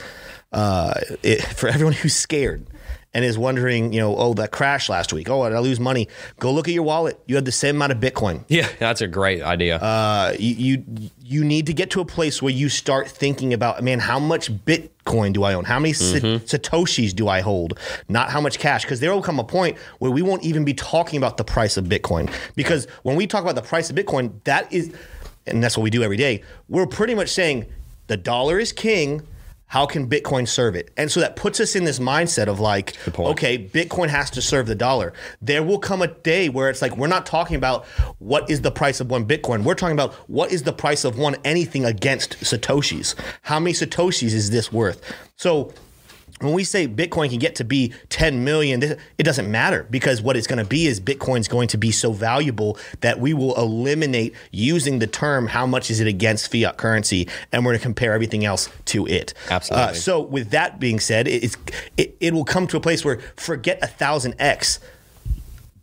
uh, 0.51 0.95
it, 1.21 1.43
for 1.43 1.69
everyone 1.69 1.93
who's 1.93 2.15
scared 2.15 2.65
and 3.13 3.23
is 3.23 3.37
wondering, 3.37 3.93
you 3.93 3.99
know, 3.99 4.15
oh, 4.17 4.33
that 4.33 4.51
crash 4.51 4.89
last 4.89 5.13
week. 5.13 5.29
Oh, 5.29 5.47
did 5.47 5.55
I 5.55 5.59
lose 5.59 5.79
money? 5.79 6.09
Go 6.39 6.51
look 6.51 6.67
at 6.67 6.73
your 6.73 6.83
wallet. 6.83 7.19
You 7.27 7.35
have 7.35 7.45
the 7.45 7.51
same 7.51 7.75
amount 7.75 7.91
of 7.91 7.99
Bitcoin. 7.99 8.43
Yeah, 8.47 8.67
that's 8.79 8.99
a 9.01 9.07
great 9.07 9.41
idea. 9.41 9.77
Uh, 9.77 10.35
you, 10.37 10.55
you 10.55 11.09
you 11.21 11.43
need 11.45 11.67
to 11.67 11.73
get 11.73 11.91
to 11.91 12.01
a 12.01 12.05
place 12.05 12.41
where 12.41 12.53
you 12.53 12.67
start 12.67 13.07
thinking 13.07 13.53
about, 13.53 13.81
man, 13.83 13.99
how 13.99 14.19
much 14.19 14.49
Bitcoin 15.05 15.33
do 15.33 15.43
I 15.43 15.53
own? 15.53 15.65
How 15.65 15.79
many 15.79 15.93
mm-hmm. 15.93 16.45
satoshis 16.45 17.13
do 17.13 17.27
I 17.27 17.41
hold? 17.41 17.79
Not 18.09 18.29
how 18.29 18.41
much 18.41 18.59
cash, 18.59 18.83
because 18.83 18.99
there 18.99 19.13
will 19.13 19.21
come 19.21 19.39
a 19.39 19.43
point 19.43 19.77
where 19.99 20.11
we 20.11 20.21
won't 20.21 20.43
even 20.43 20.65
be 20.65 20.73
talking 20.73 21.17
about 21.17 21.37
the 21.37 21.43
price 21.43 21.77
of 21.77 21.85
Bitcoin. 21.85 22.31
Because 22.55 22.87
when 23.03 23.15
we 23.15 23.27
talk 23.27 23.43
about 23.43 23.55
the 23.55 23.61
price 23.61 23.89
of 23.89 23.95
Bitcoin, 23.95 24.33
that 24.43 24.71
is, 24.71 24.93
and 25.45 25.63
that's 25.63 25.77
what 25.77 25.83
we 25.83 25.89
do 25.89 26.03
every 26.03 26.17
day. 26.17 26.43
We're 26.69 26.87
pretty 26.87 27.15
much 27.15 27.29
saying 27.29 27.65
the 28.07 28.17
dollar 28.17 28.59
is 28.59 28.71
king 28.71 29.25
how 29.67 29.85
can 29.85 30.07
Bitcoin 30.07 30.47
serve 30.47 30.75
it? 30.75 30.91
And 30.95 31.11
so 31.11 31.19
that 31.19 31.35
puts 31.35 31.59
us 31.59 31.75
in 31.75 31.83
this 31.85 31.99
mindset 31.99 32.47
of 32.47 32.59
like, 32.59 32.95
okay, 33.17 33.57
Bitcoin 33.57 34.09
has 34.09 34.29
to 34.31 34.41
serve 34.41 34.67
the 34.67 34.75
dollar. 34.75 35.13
There 35.41 35.63
will 35.63 35.79
come 35.79 36.01
a 36.01 36.07
day 36.07 36.49
where 36.49 36.69
it's 36.69 36.81
like 36.81 36.95
we're 36.97 37.07
not 37.07 37.25
talking 37.25 37.55
about 37.55 37.85
what 38.19 38.49
is 38.49 38.61
the 38.61 38.71
price 38.71 38.99
of 38.99 39.09
one 39.09 39.27
Bitcoin. 39.27 39.63
We're 39.63 39.75
talking 39.75 39.95
about 39.95 40.13
what 40.29 40.51
is 40.51 40.63
the 40.63 40.73
price 40.73 41.03
of 41.03 41.17
one 41.17 41.35
anything 41.43 41.83
against 41.83 42.39
Satoshis. 42.39 43.15
How 43.41 43.59
many 43.59 43.73
Satoshis 43.73 44.33
is 44.33 44.51
this 44.51 44.71
worth? 44.71 45.01
So 45.35 45.73
when 46.41 46.53
we 46.53 46.63
say 46.65 46.87
Bitcoin 46.87 47.29
can 47.29 47.39
get 47.39 47.55
to 47.55 47.63
be 47.63 47.93
10 48.09 48.43
million, 48.43 48.83
it 48.83 49.23
doesn't 49.23 49.49
matter 49.49 49.87
because 49.89 50.21
what 50.21 50.35
it's 50.35 50.47
going 50.47 50.59
to 50.59 50.65
be 50.69 50.85
is 50.85 50.99
Bitcoin's 50.99 51.47
going 51.47 51.69
to 51.69 51.77
be 51.77 51.91
so 51.91 52.11
valuable 52.11 52.77
that 53.01 53.19
we 53.19 53.33
will 53.33 53.55
eliminate 53.55 54.33
using 54.51 54.99
the 54.99 55.07
term 55.07 55.47
how 55.47 55.65
much 55.65 55.89
is 55.89 56.01
it 56.01 56.07
against 56.07 56.51
fiat 56.51 56.75
currency 56.77 57.29
and 57.51 57.63
we're 57.63 57.71
going 57.71 57.79
to 57.79 57.83
compare 57.83 58.13
everything 58.13 58.43
else 58.43 58.69
to 58.85 59.07
it. 59.07 59.33
Absolutely. 59.49 59.89
Uh, 59.89 59.93
so 59.93 60.19
with 60.19 60.49
that 60.49 60.79
being 60.79 60.99
said, 60.99 61.27
it- 61.27 61.43
it's 61.43 61.57
it, 61.95 62.17
it 62.19 62.33
will 62.33 62.45
come 62.45 62.67
to 62.67 62.77
a 62.77 62.81
place 62.81 63.05
where 63.05 63.19
forget 63.37 63.79
a 63.81 63.87
thousand 63.87 64.35
X. 64.37 64.79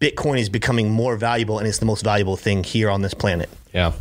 Bitcoin 0.01 0.39
is 0.39 0.49
becoming 0.49 0.91
more 0.91 1.17
valuable 1.17 1.59
and 1.59 1.67
it's 1.69 1.79
the 1.79 1.87
most 1.87 2.03
valuable 2.03 2.37
thing 2.37 2.65
here 2.65 2.91
on 2.91 3.03
this 3.03 3.15
planet. 3.15 3.49
Yeah. 3.73 3.93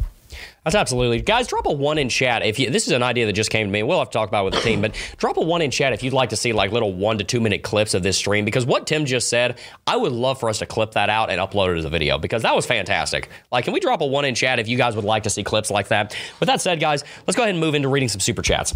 That's 0.63 0.75
absolutely. 0.75 1.21
Guys, 1.21 1.47
drop 1.47 1.65
a 1.65 1.71
one 1.71 1.97
in 1.97 2.07
chat. 2.07 2.43
If 2.43 2.59
you, 2.59 2.69
this 2.69 2.85
is 2.85 2.93
an 2.93 3.01
idea 3.01 3.25
that 3.25 3.33
just 3.33 3.49
came 3.49 3.65
to 3.65 3.71
me, 3.71 3.81
we'll 3.81 3.97
have 3.97 4.09
to 4.09 4.13
talk 4.13 4.29
about 4.29 4.43
it 4.43 4.45
with 4.45 4.53
the 4.55 4.61
team, 4.61 4.79
but 4.79 4.95
drop 5.17 5.37
a 5.37 5.41
one 5.41 5.63
in 5.63 5.71
chat 5.71 5.91
if 5.91 6.03
you'd 6.03 6.13
like 6.13 6.29
to 6.29 6.35
see 6.35 6.53
like 6.53 6.71
little 6.71 6.93
one 6.93 7.17
to 7.17 7.23
two 7.23 7.41
minute 7.41 7.63
clips 7.63 7.95
of 7.95 8.03
this 8.03 8.15
stream 8.15 8.45
because 8.45 8.63
what 8.63 8.85
Tim 8.85 9.05
just 9.05 9.27
said, 9.27 9.57
I 9.87 9.97
would 9.97 10.11
love 10.11 10.39
for 10.39 10.49
us 10.49 10.59
to 10.59 10.67
clip 10.67 10.91
that 10.91 11.09
out 11.09 11.31
and 11.31 11.41
upload 11.41 11.73
it 11.73 11.79
as 11.79 11.85
a 11.85 11.89
video 11.89 12.19
because 12.19 12.43
that 12.43 12.55
was 12.55 12.67
fantastic. 12.67 13.29
Like, 13.51 13.65
can 13.65 13.73
we 13.73 13.79
drop 13.79 14.01
a 14.01 14.05
one 14.05 14.23
in 14.23 14.35
chat 14.35 14.59
if 14.59 14.67
you 14.67 14.77
guys 14.77 14.95
would 14.95 15.05
like 15.05 15.23
to 15.23 15.31
see 15.31 15.43
clips 15.43 15.71
like 15.71 15.87
that? 15.87 16.15
With 16.39 16.45
that 16.45 16.61
said, 16.61 16.79
guys, 16.79 17.03
let's 17.25 17.35
go 17.35 17.41
ahead 17.41 17.55
and 17.55 17.59
move 17.59 17.73
into 17.73 17.87
reading 17.87 18.09
some 18.09 18.19
super 18.19 18.43
chats. 18.43 18.75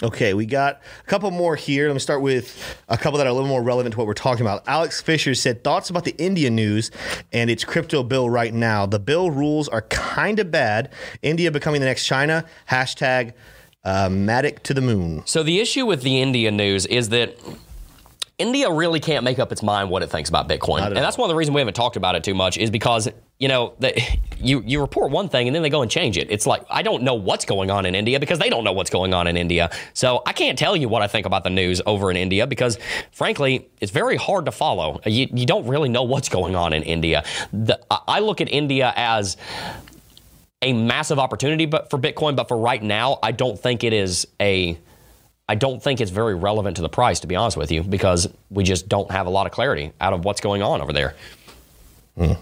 Okay, 0.00 0.32
we 0.32 0.46
got 0.46 0.80
a 1.00 1.06
couple 1.06 1.30
more 1.32 1.56
here. 1.56 1.88
Let 1.88 1.94
me 1.94 1.98
start 1.98 2.22
with 2.22 2.76
a 2.88 2.96
couple 2.96 3.18
that 3.18 3.26
are 3.26 3.30
a 3.30 3.32
little 3.32 3.48
more 3.48 3.62
relevant 3.62 3.94
to 3.94 3.98
what 3.98 4.06
we're 4.06 4.14
talking 4.14 4.42
about. 4.42 4.62
Alex 4.68 5.00
Fisher 5.00 5.34
said 5.34 5.64
thoughts 5.64 5.90
about 5.90 6.04
the 6.04 6.14
India 6.18 6.50
news 6.50 6.92
and 7.32 7.50
its 7.50 7.64
crypto 7.64 8.04
bill 8.04 8.30
right 8.30 8.54
now. 8.54 8.86
The 8.86 9.00
bill 9.00 9.32
rules 9.32 9.68
are 9.68 9.82
kind 9.82 10.38
of 10.38 10.52
bad. 10.52 10.92
India 11.20 11.50
becoming 11.50 11.80
the 11.80 11.86
next 11.86 12.06
China. 12.06 12.44
Hashtag 12.70 13.32
uh, 13.84 14.08
Matic 14.08 14.62
to 14.64 14.74
the 14.74 14.80
moon. 14.80 15.22
So 15.26 15.42
the 15.42 15.58
issue 15.58 15.84
with 15.84 16.02
the 16.02 16.22
India 16.22 16.52
news 16.52 16.86
is 16.86 17.08
that 17.08 17.36
India 18.38 18.70
really 18.70 19.00
can't 19.00 19.24
make 19.24 19.40
up 19.40 19.50
its 19.50 19.64
mind 19.64 19.90
what 19.90 20.04
it 20.04 20.10
thinks 20.10 20.28
about 20.28 20.48
Bitcoin, 20.48 20.86
and 20.86 20.96
that's 20.96 21.18
one 21.18 21.28
of 21.28 21.30
the 21.30 21.36
reasons 21.36 21.56
we 21.56 21.60
haven't 21.60 21.74
talked 21.74 21.96
about 21.96 22.14
it 22.14 22.22
too 22.22 22.34
much. 22.34 22.56
Is 22.56 22.70
because 22.70 23.08
you 23.38 23.48
know 23.48 23.74
you 24.40 24.62
you 24.66 24.80
report 24.80 25.10
one 25.10 25.28
thing 25.28 25.48
and 25.48 25.54
then 25.54 25.62
they 25.62 25.70
go 25.70 25.82
and 25.82 25.90
change 25.90 26.16
it. 26.16 26.30
It's 26.30 26.46
like 26.46 26.62
I 26.70 26.82
don't 26.82 27.02
know 27.02 27.14
what's 27.14 27.44
going 27.44 27.70
on 27.70 27.86
in 27.86 27.94
India 27.94 28.20
because 28.20 28.38
they 28.38 28.50
don't 28.50 28.64
know 28.64 28.72
what's 28.72 28.90
going 28.90 29.14
on 29.14 29.26
in 29.26 29.36
India. 29.36 29.70
So 29.94 30.22
I 30.26 30.32
can't 30.32 30.58
tell 30.58 30.76
you 30.76 30.88
what 30.88 31.02
I 31.02 31.08
think 31.08 31.26
about 31.26 31.44
the 31.44 31.50
news 31.50 31.80
over 31.86 32.10
in 32.10 32.16
India 32.16 32.46
because 32.46 32.78
frankly, 33.12 33.68
it's 33.80 33.92
very 33.92 34.16
hard 34.16 34.44
to 34.46 34.52
follow. 34.52 35.00
You 35.04 35.28
you 35.32 35.46
don't 35.46 35.66
really 35.66 35.88
know 35.88 36.02
what's 36.02 36.28
going 36.28 36.54
on 36.54 36.72
in 36.72 36.82
India. 36.82 37.24
The, 37.52 37.80
I 37.90 38.20
look 38.20 38.40
at 38.40 38.48
India 38.48 38.92
as 38.96 39.36
a 40.62 40.72
massive 40.72 41.18
opportunity 41.18 41.66
but 41.66 41.90
for 41.90 41.98
Bitcoin, 41.98 42.36
but 42.36 42.48
for 42.48 42.56
right 42.56 42.82
now, 42.82 43.18
I 43.22 43.32
don't 43.32 43.58
think 43.58 43.84
it 43.84 43.92
is 43.92 44.26
a 44.40 44.78
I 45.50 45.54
don't 45.54 45.82
think 45.82 46.02
it's 46.02 46.10
very 46.10 46.34
relevant 46.34 46.76
to 46.76 46.82
the 46.82 46.90
price, 46.90 47.20
to 47.20 47.26
be 47.26 47.34
honest 47.34 47.56
with 47.56 47.72
you, 47.72 47.82
because 47.82 48.28
we 48.50 48.64
just 48.64 48.86
don't 48.86 49.10
have 49.10 49.26
a 49.26 49.30
lot 49.30 49.46
of 49.46 49.52
clarity 49.52 49.92
out 49.98 50.12
of 50.12 50.24
what's 50.24 50.42
going 50.42 50.62
on 50.62 50.82
over 50.82 50.92
there. 50.92 51.14
Hmm. 52.18 52.32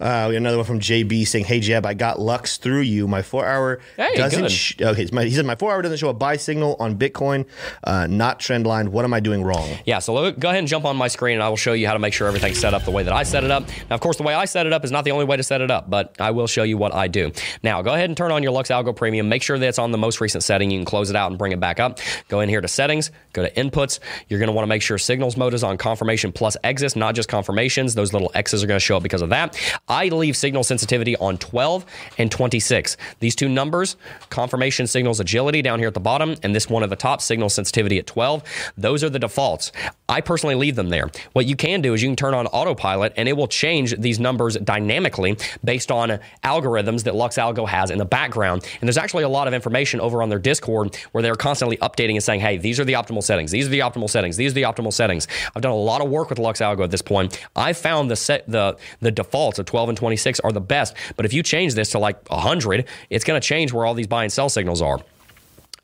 Uh, 0.00 0.26
we 0.28 0.34
got 0.34 0.38
another 0.38 0.56
one 0.56 0.66
from 0.66 0.80
JB 0.80 1.26
saying, 1.26 1.44
"Hey 1.44 1.60
Jeb, 1.60 1.84
I 1.86 1.94
got 1.94 2.18
Lux 2.20 2.56
through 2.56 2.80
you. 2.80 3.06
My 3.06 3.22
four 3.22 3.44
hour 3.46 3.80
Hey, 3.96 4.14
doesn't. 4.16 4.50
Sh- 4.50 4.76
okay, 4.80 5.06
my, 5.12 5.24
he 5.24 5.30
said 5.32 5.44
my 5.44 5.56
four 5.56 5.72
hour 5.72 5.82
doesn't 5.82 5.98
show 5.98 6.08
a 6.08 6.14
buy 6.14 6.36
signal 6.36 6.76
on 6.78 6.96
Bitcoin, 6.98 7.46
uh, 7.84 8.06
not 8.06 8.40
trend 8.40 8.66
line. 8.66 8.92
What 8.92 9.04
am 9.04 9.12
I 9.14 9.20
doing 9.20 9.42
wrong? 9.42 9.68
Yeah, 9.84 9.98
so 9.98 10.32
go 10.32 10.48
ahead 10.48 10.58
and 10.60 10.68
jump 10.68 10.84
on 10.84 10.96
my 10.96 11.08
screen 11.08 11.34
and 11.34 11.42
I 11.42 11.48
will 11.48 11.56
show 11.56 11.72
you 11.72 11.86
how 11.86 11.92
to 11.92 11.98
make 11.98 12.14
sure 12.14 12.26
everything's 12.26 12.58
set 12.58 12.74
up 12.74 12.84
the 12.84 12.90
way 12.90 13.02
that 13.02 13.12
I 13.12 13.22
set 13.22 13.44
it 13.44 13.50
up. 13.50 13.68
Now, 13.88 13.94
of 13.94 14.00
course, 14.00 14.16
the 14.16 14.22
way 14.22 14.34
I 14.34 14.44
set 14.46 14.66
it 14.66 14.72
up 14.72 14.84
is 14.84 14.90
not 14.90 15.04
the 15.04 15.10
only 15.10 15.24
way 15.24 15.36
to 15.36 15.42
set 15.42 15.60
it 15.60 15.70
up, 15.70 15.90
but 15.90 16.14
I 16.18 16.30
will 16.30 16.46
show 16.46 16.62
you 16.62 16.78
what 16.78 16.94
I 16.94 17.08
do. 17.08 17.32
Now, 17.62 17.82
go 17.82 17.92
ahead 17.92 18.08
and 18.08 18.16
turn 18.16 18.32
on 18.32 18.42
your 18.42 18.52
Lux 18.52 18.70
Algo 18.70 18.94
Premium. 18.94 19.28
Make 19.28 19.42
sure 19.42 19.58
that 19.58 19.66
it's 19.68 19.78
on 19.78 19.90
the 19.92 19.98
most 19.98 20.20
recent 20.20 20.42
setting. 20.44 20.70
You 20.70 20.78
can 20.78 20.84
close 20.86 21.10
it 21.10 21.16
out 21.16 21.30
and 21.30 21.38
bring 21.38 21.52
it 21.52 21.60
back 21.60 21.80
up. 21.80 21.98
Go 22.28 22.40
in 22.40 22.48
here 22.48 22.60
to 22.60 22.68
settings, 22.68 23.10
go 23.32 23.42
to 23.46 23.50
inputs. 23.52 23.98
You're 24.28 24.38
going 24.38 24.48
to 24.48 24.52
want 24.54 24.64
to 24.64 24.68
make 24.68 24.82
sure 24.82 24.96
signals 24.98 25.36
mode 25.36 25.54
is 25.54 25.62
on 25.64 25.76
confirmation 25.76 26.32
plus 26.32 26.56
exits, 26.64 26.96
not 26.96 27.14
just 27.14 27.28
confirmations. 27.28 27.94
Those 27.94 28.12
little 28.12 28.30
X's 28.34 28.64
are 28.64 28.66
going 28.66 28.78
to 28.80 28.84
show 28.84 28.96
up 28.96 29.02
because 29.02 29.22
of 29.22 29.30
that. 29.30 29.49
I 29.88 30.08
leave 30.08 30.36
signal 30.36 30.64
sensitivity 30.64 31.16
on 31.16 31.38
12 31.38 31.84
and 32.18 32.30
26. 32.30 32.96
These 33.20 33.36
two 33.36 33.48
numbers, 33.48 33.96
confirmation 34.30 34.86
signals 34.86 35.20
agility 35.20 35.62
down 35.62 35.78
here 35.78 35.88
at 35.88 35.94
the 35.94 36.00
bottom, 36.00 36.36
and 36.42 36.54
this 36.54 36.68
one 36.68 36.82
at 36.82 36.90
the 36.90 36.96
top, 36.96 37.20
signal 37.20 37.48
sensitivity 37.48 37.98
at 37.98 38.06
12. 38.06 38.42
Those 38.76 39.04
are 39.04 39.10
the 39.10 39.18
defaults. 39.18 39.72
I 40.08 40.20
personally 40.20 40.54
leave 40.56 40.76
them 40.76 40.88
there. 40.88 41.08
What 41.32 41.46
you 41.46 41.56
can 41.56 41.80
do 41.80 41.94
is 41.94 42.02
you 42.02 42.08
can 42.08 42.16
turn 42.16 42.34
on 42.34 42.46
autopilot 42.48 43.12
and 43.16 43.28
it 43.28 43.36
will 43.36 43.46
change 43.46 43.96
these 43.98 44.18
numbers 44.18 44.56
dynamically 44.56 45.36
based 45.64 45.90
on 45.90 46.18
algorithms 46.42 47.04
that 47.04 47.14
LuxAlgo 47.14 47.68
has 47.68 47.90
in 47.90 47.98
the 47.98 48.04
background. 48.04 48.66
And 48.80 48.88
there's 48.88 48.98
actually 48.98 49.22
a 49.22 49.28
lot 49.28 49.46
of 49.46 49.54
information 49.54 50.00
over 50.00 50.22
on 50.22 50.28
their 50.28 50.38
Discord 50.38 50.96
where 51.12 51.22
they're 51.22 51.34
constantly 51.34 51.76
updating 51.78 52.14
and 52.14 52.22
saying, 52.22 52.40
hey, 52.40 52.56
these 52.56 52.80
are 52.80 52.84
the 52.84 52.94
optimal 52.94 53.22
settings, 53.22 53.50
these 53.50 53.66
are 53.66 53.70
the 53.70 53.80
optimal 53.80 54.10
settings, 54.10 54.36
these 54.36 54.52
are 54.52 54.54
the 54.54 54.62
optimal 54.62 54.92
settings. 54.92 55.28
I've 55.54 55.62
done 55.62 55.72
a 55.72 55.76
lot 55.76 56.00
of 56.00 56.10
work 56.10 56.30
with 56.30 56.38
LuxAlgo 56.38 56.82
at 56.82 56.90
this 56.90 57.02
point. 57.02 57.38
I 57.54 57.72
found 57.72 58.10
the 58.10 58.16
set 58.16 58.48
the 58.48 58.76
the 59.00 59.12
defaults 59.40 59.58
of 59.58 59.64
12 59.64 59.88
and 59.90 59.98
26 59.98 60.40
are 60.40 60.52
the 60.52 60.60
best. 60.60 60.94
But 61.16 61.24
if 61.24 61.32
you 61.32 61.42
change 61.42 61.74
this 61.74 61.90
to 61.92 61.98
like 61.98 62.28
100, 62.28 62.86
it's 63.08 63.24
going 63.24 63.40
to 63.40 63.46
change 63.46 63.72
where 63.72 63.86
all 63.86 63.94
these 63.94 64.06
buy 64.06 64.24
and 64.24 64.32
sell 64.32 64.50
signals 64.50 64.82
are. 64.82 65.00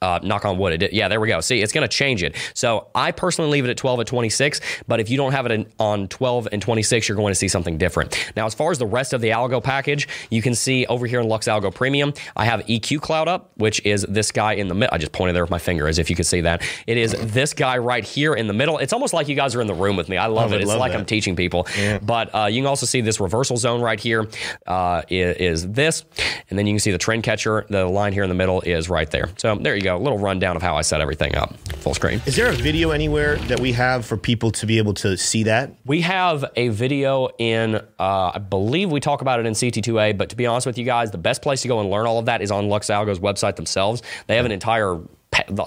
Uh, 0.03 0.19
knock 0.23 0.45
on 0.45 0.59
wood. 0.59 0.75
It 0.75 0.79
did. 0.79 0.93
Yeah, 0.93 1.09
there 1.09 1.19
we 1.21 1.29
go. 1.29 1.41
See, 1.41 1.63
it's 1.63 1.73
going 1.73 1.83
to 1.83 1.89
change 1.89 2.23
it. 2.23 2.37
So 2.55 2.89
I 2.95 3.13
personally 3.13 3.51
leave 3.51 3.65
it 3.65 3.71
at 3.71 3.79
12 3.79 4.01
and 4.01 4.07
26, 4.07 4.61
but 4.87 5.01
if 5.01 5.09
you 5.09 5.17
don't 5.17 5.33
have 5.33 5.47
it 5.47 5.53
in, 5.53 5.67
on 5.79 6.07
12 6.09 6.49
and 6.53 6.61
26, 6.61 7.09
you're 7.09 7.17
going 7.17 7.31
to 7.31 7.35
see 7.35 7.49
something 7.49 7.79
different. 7.79 8.31
Now, 8.37 8.45
as 8.45 8.55
far 8.55 8.71
as 8.71 8.79
the 8.79 8.87
rest 8.87 9.15
of 9.15 9.23
the 9.23 9.31
Algo 9.31 9.63
package, 9.63 10.07
you 10.31 10.43
can 10.43 10.55
see 10.55 10.85
over 10.87 11.07
here 11.07 11.19
in 11.21 11.29
Lux 11.29 11.49
Algo 11.49 11.75
Premium, 11.75 12.13
I 12.37 12.45
have 12.45 12.61
EQ 12.67 13.01
Cloud 13.01 13.27
up, 13.27 13.51
which 13.57 13.81
is 13.87 14.05
this 14.07 14.33
guy 14.33 14.53
in 14.53 14.69
the 14.69 14.75
middle. 14.75 14.95
I 14.95 14.99
just 14.99 15.13
pointed 15.13 15.35
there 15.35 15.43
with 15.45 15.51
my 15.51 15.59
finger 15.59 15.89
as 15.89 15.99
if 15.99 16.11
you 16.11 16.15
could 16.17 16.27
see 16.27 16.43
that. 16.43 16.63
It 16.87 16.99
is 16.99 17.13
this 17.33 17.55
guy 17.55 17.79
right 17.79 18.05
here 18.05 18.35
in 18.35 18.49
the 18.49 18.53
middle. 18.55 18.77
It's 18.77 18.93
almost 18.93 19.15
like 19.15 19.29
you 19.29 19.35
guys 19.35 19.55
are 19.55 19.63
in 19.63 19.67
the 19.67 19.75
room 19.75 19.97
with 19.97 20.11
me. 20.11 20.19
I 20.19 20.27
love 20.27 20.53
I 20.53 20.57
it. 20.57 20.61
It's 20.61 20.69
love 20.69 20.79
like 20.79 20.93
that. 20.93 20.99
I'm 20.99 21.07
teaching 21.07 21.37
people. 21.37 21.67
But 22.03 22.35
uh, 22.35 22.47
you 22.47 22.61
can 22.61 22.67
also 22.67 22.85
see 22.85 23.01
this 23.01 23.19
reversal 23.19 23.57
zone 23.57 23.81
right 23.81 23.99
here 23.99 24.27
uh, 24.67 25.03
i- 25.11 25.15
is 25.15 25.67
this, 25.73 26.05
and 26.51 26.59
then 26.59 26.67
you 26.67 26.75
can 26.75 26.81
see 26.81 26.91
the 26.93 26.99
trend 26.99 27.23
catcher. 27.23 27.65
The 27.71 27.87
line 27.87 28.13
here 28.13 28.25
in 28.25 28.29
the 28.29 28.35
middle 28.35 28.61
is 28.61 28.91
right 28.91 29.11
there. 29.11 29.31
So 29.39 29.55
there 29.55 29.75
you 29.75 29.83
go. 29.83 29.86
A 29.95 29.97
little 29.97 30.19
rundown 30.19 30.57
of 30.57 30.63
how 30.63 30.77
I 30.77 30.83
set 30.83 31.01
everything 31.01 31.35
up. 31.35 31.57
Full 31.79 31.95
screen. 31.95 32.21
Is 32.27 32.37
there 32.37 32.49
a 32.49 32.53
video 32.55 32.91
anywhere 32.91 33.37
that 33.37 33.61
we 33.61 33.73
have 33.73 34.05
for 34.05 34.17
people 34.17 34.51
to 34.53 34.67
be 34.67 34.79
able 34.79 34.95
to 34.95 35.17
see 35.17 35.45
that? 35.45 35.73
We 35.85 36.01
have 36.03 36.45
a 36.57 36.69
video 36.69 37.29
in, 37.39 37.77
uh, 37.77 38.33
I 38.35 38.39
believe 38.39 38.91
we 38.91 39.01
talk 39.01 39.21
about 39.21 39.41
it 39.41 39.47
in 39.47 39.53
CT2A, 39.53 40.19
but 40.19 40.31
to 40.31 40.37
be 40.37 40.47
honest 40.47 40.67
with 40.67 40.79
you 40.79 40.85
guys, 40.85 41.11
the 41.11 41.19
best 41.19 41.43
place 41.43 41.63
to 41.63 41.69
go 41.69 41.81
and 41.81 41.91
learn 41.91 42.07
all 42.07 42.19
of 42.19 42.27
that 42.27 42.43
is 42.43 42.51
on 42.51 42.65
LuxAlgo's 42.69 43.21
website 43.21 43.57
themselves. 43.57 44.03
They 44.27 44.37
have 44.37 44.45
an 44.47 44.53
entire 44.53 44.99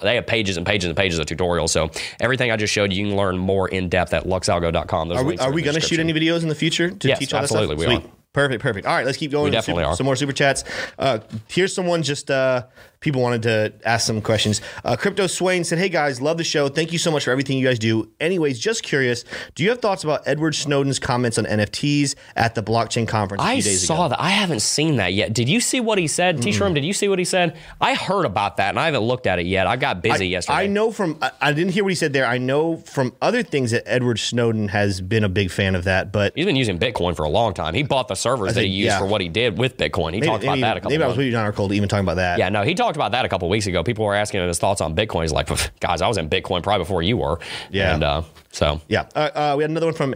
they 0.01 0.15
have 0.15 0.25
pages 0.25 0.57
and 0.57 0.65
pages 0.65 0.87
and 0.87 0.97
pages 0.97 1.19
of 1.19 1.25
tutorials. 1.27 1.69
So 1.69 1.91
everything 2.19 2.49
I 2.49 2.55
just 2.57 2.73
showed 2.73 2.91
you, 2.91 3.03
you 3.03 3.09
can 3.11 3.17
learn 3.17 3.37
more 3.37 3.67
in 3.67 3.87
depth 3.87 4.13
at 4.13 4.23
luxalgo.com. 4.25 5.09
Those 5.09 5.17
Are 5.19 5.23
we, 5.23 5.37
are 5.37 5.51
we 5.51 5.61
going 5.61 5.75
to 5.75 5.81
shoot 5.81 5.99
any 5.99 6.13
videos 6.13 6.41
in 6.41 6.49
the 6.49 6.55
future 6.55 6.89
to 6.89 7.07
Yes, 7.07 7.19
teach 7.19 7.33
all 7.33 7.41
absolutely, 7.41 7.75
that 7.75 7.79
we 7.79 7.95
stuff? 7.95 8.03
Sweet. 8.03 8.13
Perfect, 8.31 8.61
perfect. 8.61 8.85
All 8.85 8.95
right, 8.95 9.05
let's 9.05 9.17
keep 9.17 9.31
going. 9.31 9.45
We 9.45 9.51
definitely 9.51 9.83
super- 9.83 9.91
are. 9.91 9.95
Some 9.95 10.05
more 10.05 10.15
super 10.15 10.33
chats. 10.33 10.63
Uh, 10.99 11.19
here's 11.47 11.73
someone 11.73 12.03
just 12.03 12.29
uh, 12.29 12.67
people 12.99 13.21
wanted 13.23 13.41
to 13.43 13.73
ask 13.83 14.05
some 14.05 14.21
questions. 14.21 14.61
Uh, 14.83 14.95
Crypto 14.95 15.25
Swain 15.25 15.63
said, 15.63 15.79
"Hey 15.79 15.89
guys, 15.89 16.21
love 16.21 16.37
the 16.37 16.43
show. 16.43 16.69
Thank 16.69 16.93
you 16.93 16.99
so 16.99 17.09
much 17.09 17.23
for 17.23 17.31
everything 17.31 17.57
you 17.57 17.65
guys 17.65 17.79
do. 17.79 18.07
Anyways, 18.19 18.59
just 18.59 18.83
curious, 18.83 19.25
do 19.55 19.63
you 19.63 19.69
have 19.71 19.79
thoughts 19.79 20.03
about 20.03 20.27
Edward 20.27 20.53
Snowden's 20.53 20.99
comments 20.99 21.39
on 21.39 21.45
NFTs 21.45 22.13
at 22.35 22.53
the 22.53 22.61
blockchain 22.61 23.07
conference 23.07 23.41
a 23.41 23.47
I 23.47 23.59
saw 23.61 24.05
ago? 24.05 24.09
that. 24.09 24.21
I 24.21 24.29
haven't 24.29 24.59
seen 24.61 24.97
that 24.97 25.13
yet. 25.13 25.33
Did 25.33 25.49
you 25.49 25.59
see 25.59 25.79
what 25.79 25.97
he 25.97 26.05
said? 26.05 26.39
T 26.39 26.51
Shroom, 26.51 26.75
did 26.75 26.85
you 26.85 26.93
see 26.93 27.07
what 27.07 27.17
he 27.17 27.25
said? 27.25 27.57
I 27.81 27.95
heard 27.95 28.25
about 28.25 28.57
that 28.57 28.69
and 28.69 28.79
I 28.79 28.85
haven't 28.85 29.01
looked 29.01 29.25
at 29.25 29.39
it 29.39 29.47
yet. 29.47 29.65
I 29.65 29.75
got 29.75 30.03
busy 30.03 30.27
yesterday. 30.27 30.55
I 30.59 30.67
know 30.67 30.91
from 30.91 31.17
I, 31.21 31.31
I 31.41 31.51
didn't 31.53 31.73
hear 31.73 31.83
what 31.83 31.89
he 31.89 31.95
said 31.95 32.13
there. 32.13 32.27
I 32.27 32.37
know 32.37 32.77
from 32.77 33.15
other 33.23 33.41
things 33.41 33.71
that 33.71 33.83
Edward 33.87 34.19
Snowden 34.19 34.67
has 34.67 35.01
been 35.01 35.23
a 35.23 35.29
big 35.29 35.49
fan 35.49 35.73
of 35.73 35.85
that, 35.85 36.11
but 36.11 36.33
He's 36.35 36.45
been 36.45 36.55
using 36.55 36.77
Bitcoin 36.77 37.15
for 37.15 37.23
a 37.23 37.29
long 37.29 37.55
time. 37.55 37.73
He 37.73 37.81
bought 37.81 38.07
the 38.07 38.18
servers 38.19 38.53
that 38.53 38.63
he 38.63 38.69
used 38.69 38.87
yeah. 38.87 38.99
for 38.99 39.05
what 39.05 39.21
he 39.21 39.29
did 39.29 39.57
with 39.57 39.77
Bitcoin. 39.77 40.13
He 40.13 40.19
maybe, 40.19 40.27
talked 40.27 40.43
about 40.43 40.53
maybe, 40.53 40.61
that 40.61 40.77
a 40.77 40.79
couple 40.79 40.91
maybe 40.91 41.03
I 41.03 41.07
was 41.07 41.11
months. 41.11 41.19
reading 41.19 41.33
an 41.35 41.41
article 41.41 41.73
even 41.73 41.89
talking 41.89 42.05
about 42.05 42.15
that. 42.15 42.39
Yeah, 42.39 42.49
no, 42.49 42.63
he 42.63 42.75
talked 42.75 42.95
about 42.95 43.11
that 43.13 43.25
a 43.25 43.29
couple 43.29 43.49
weeks 43.49 43.67
ago. 43.67 43.83
People 43.83 44.05
were 44.05 44.15
asking 44.15 44.41
him 44.41 44.47
his 44.47 44.59
thoughts 44.59 44.81
on 44.81 44.95
Bitcoin. 44.95 45.23
He's 45.23 45.31
like, 45.31 45.49
guys, 45.79 46.01
I 46.01 46.07
was 46.07 46.17
in 46.17 46.29
Bitcoin 46.29 46.61
probably 46.63 46.83
before 46.83 47.01
you 47.01 47.17
were. 47.17 47.39
Yeah. 47.71 47.93
And 47.93 48.03
uh, 48.03 48.21
so, 48.51 48.81
Yeah. 48.87 49.05
Uh, 49.15 49.29
uh, 49.33 49.53
we 49.57 49.63
had 49.63 49.69
another 49.71 49.87
one 49.87 49.95
from 49.95 50.15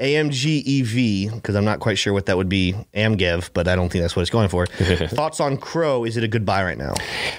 AMG 0.00 0.80
EV, 0.80 1.34
because 1.34 1.54
I'm 1.54 1.64
not 1.64 1.78
quite 1.78 1.98
sure 1.98 2.14
what 2.14 2.24
that 2.26 2.36
would 2.38 2.48
be, 2.48 2.74
AMGEV, 2.94 3.50
but 3.52 3.68
I 3.68 3.76
don't 3.76 3.90
think 3.90 4.00
that's 4.02 4.16
what 4.16 4.22
it's 4.22 4.30
going 4.30 4.48
for. 4.48 4.64
Thoughts 5.08 5.40
on 5.40 5.58
CRO? 5.58 6.04
Is 6.04 6.16
it 6.16 6.24
a 6.24 6.28
good 6.28 6.46
buy 6.46 6.64
right 6.64 6.78
now? 6.78 6.94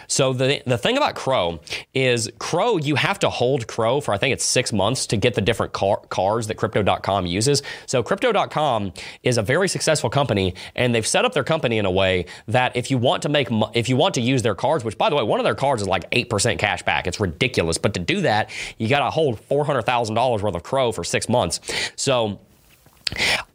So 0.07 0.31
the 0.31 0.61
the 0.67 0.77
thing 0.77 0.95
about 0.95 1.15
CRO 1.15 1.59
is 1.95 2.29
CRO, 2.37 2.77
you 2.77 2.95
have 2.95 3.17
to 3.19 3.29
hold 3.31 3.65
CRO 3.65 3.99
for 3.99 4.13
I 4.13 4.17
think 4.19 4.33
it's 4.33 4.43
six 4.43 4.71
months 4.71 5.07
to 5.07 5.17
get 5.17 5.33
the 5.33 5.41
different 5.41 5.73
car, 5.73 6.01
cars 6.09 6.47
that 6.47 6.55
Crypto.com 6.57 7.25
uses. 7.25 7.63
So 7.87 8.03
Crypto.com 8.03 8.93
is 9.23 9.39
a 9.39 9.41
very 9.41 9.67
successful 9.67 10.11
company, 10.11 10.53
and 10.75 10.93
they've 10.93 11.07
set 11.07 11.25
up 11.25 11.33
their 11.33 11.43
company 11.43 11.79
in 11.79 11.85
a 11.85 11.91
way 11.91 12.27
that 12.47 12.75
if 12.75 12.91
you 12.91 12.99
want 12.99 13.23
to 13.23 13.29
make 13.29 13.47
if 13.73 13.89
you 13.89 13.97
want 13.97 14.13
to 14.15 14.21
use 14.21 14.43
their 14.43 14.55
cards, 14.55 14.83
which 14.83 14.99
by 14.99 15.09
the 15.09 15.15
way, 15.15 15.23
one 15.23 15.39
of 15.39 15.45
their 15.45 15.55
cards 15.55 15.81
is 15.81 15.87
like 15.87 16.05
eight 16.11 16.29
percent 16.29 16.59
cash 16.59 16.83
back. 16.83 17.07
It's 17.07 17.19
ridiculous, 17.19 17.79
but 17.79 17.95
to 17.95 17.99
do 17.99 18.21
that, 18.21 18.51
you 18.77 18.87
got 18.87 18.99
to 18.99 19.09
hold 19.09 19.39
four 19.39 19.65
hundred 19.65 19.81
thousand 19.83 20.13
dollars 20.13 20.30
worth 20.39 20.55
of 20.55 20.63
CRO 20.63 20.91
for 20.91 21.03
six 21.03 21.27
months. 21.27 21.59
So 21.95 22.39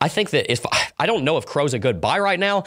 I 0.00 0.08
think 0.08 0.30
that 0.30 0.50
if 0.50 0.64
I 0.98 1.06
don't 1.06 1.24
know 1.24 1.36
if 1.36 1.46
CRO's 1.46 1.74
a 1.74 1.78
good 1.78 2.00
buy 2.00 2.18
right 2.18 2.38
now, 2.38 2.64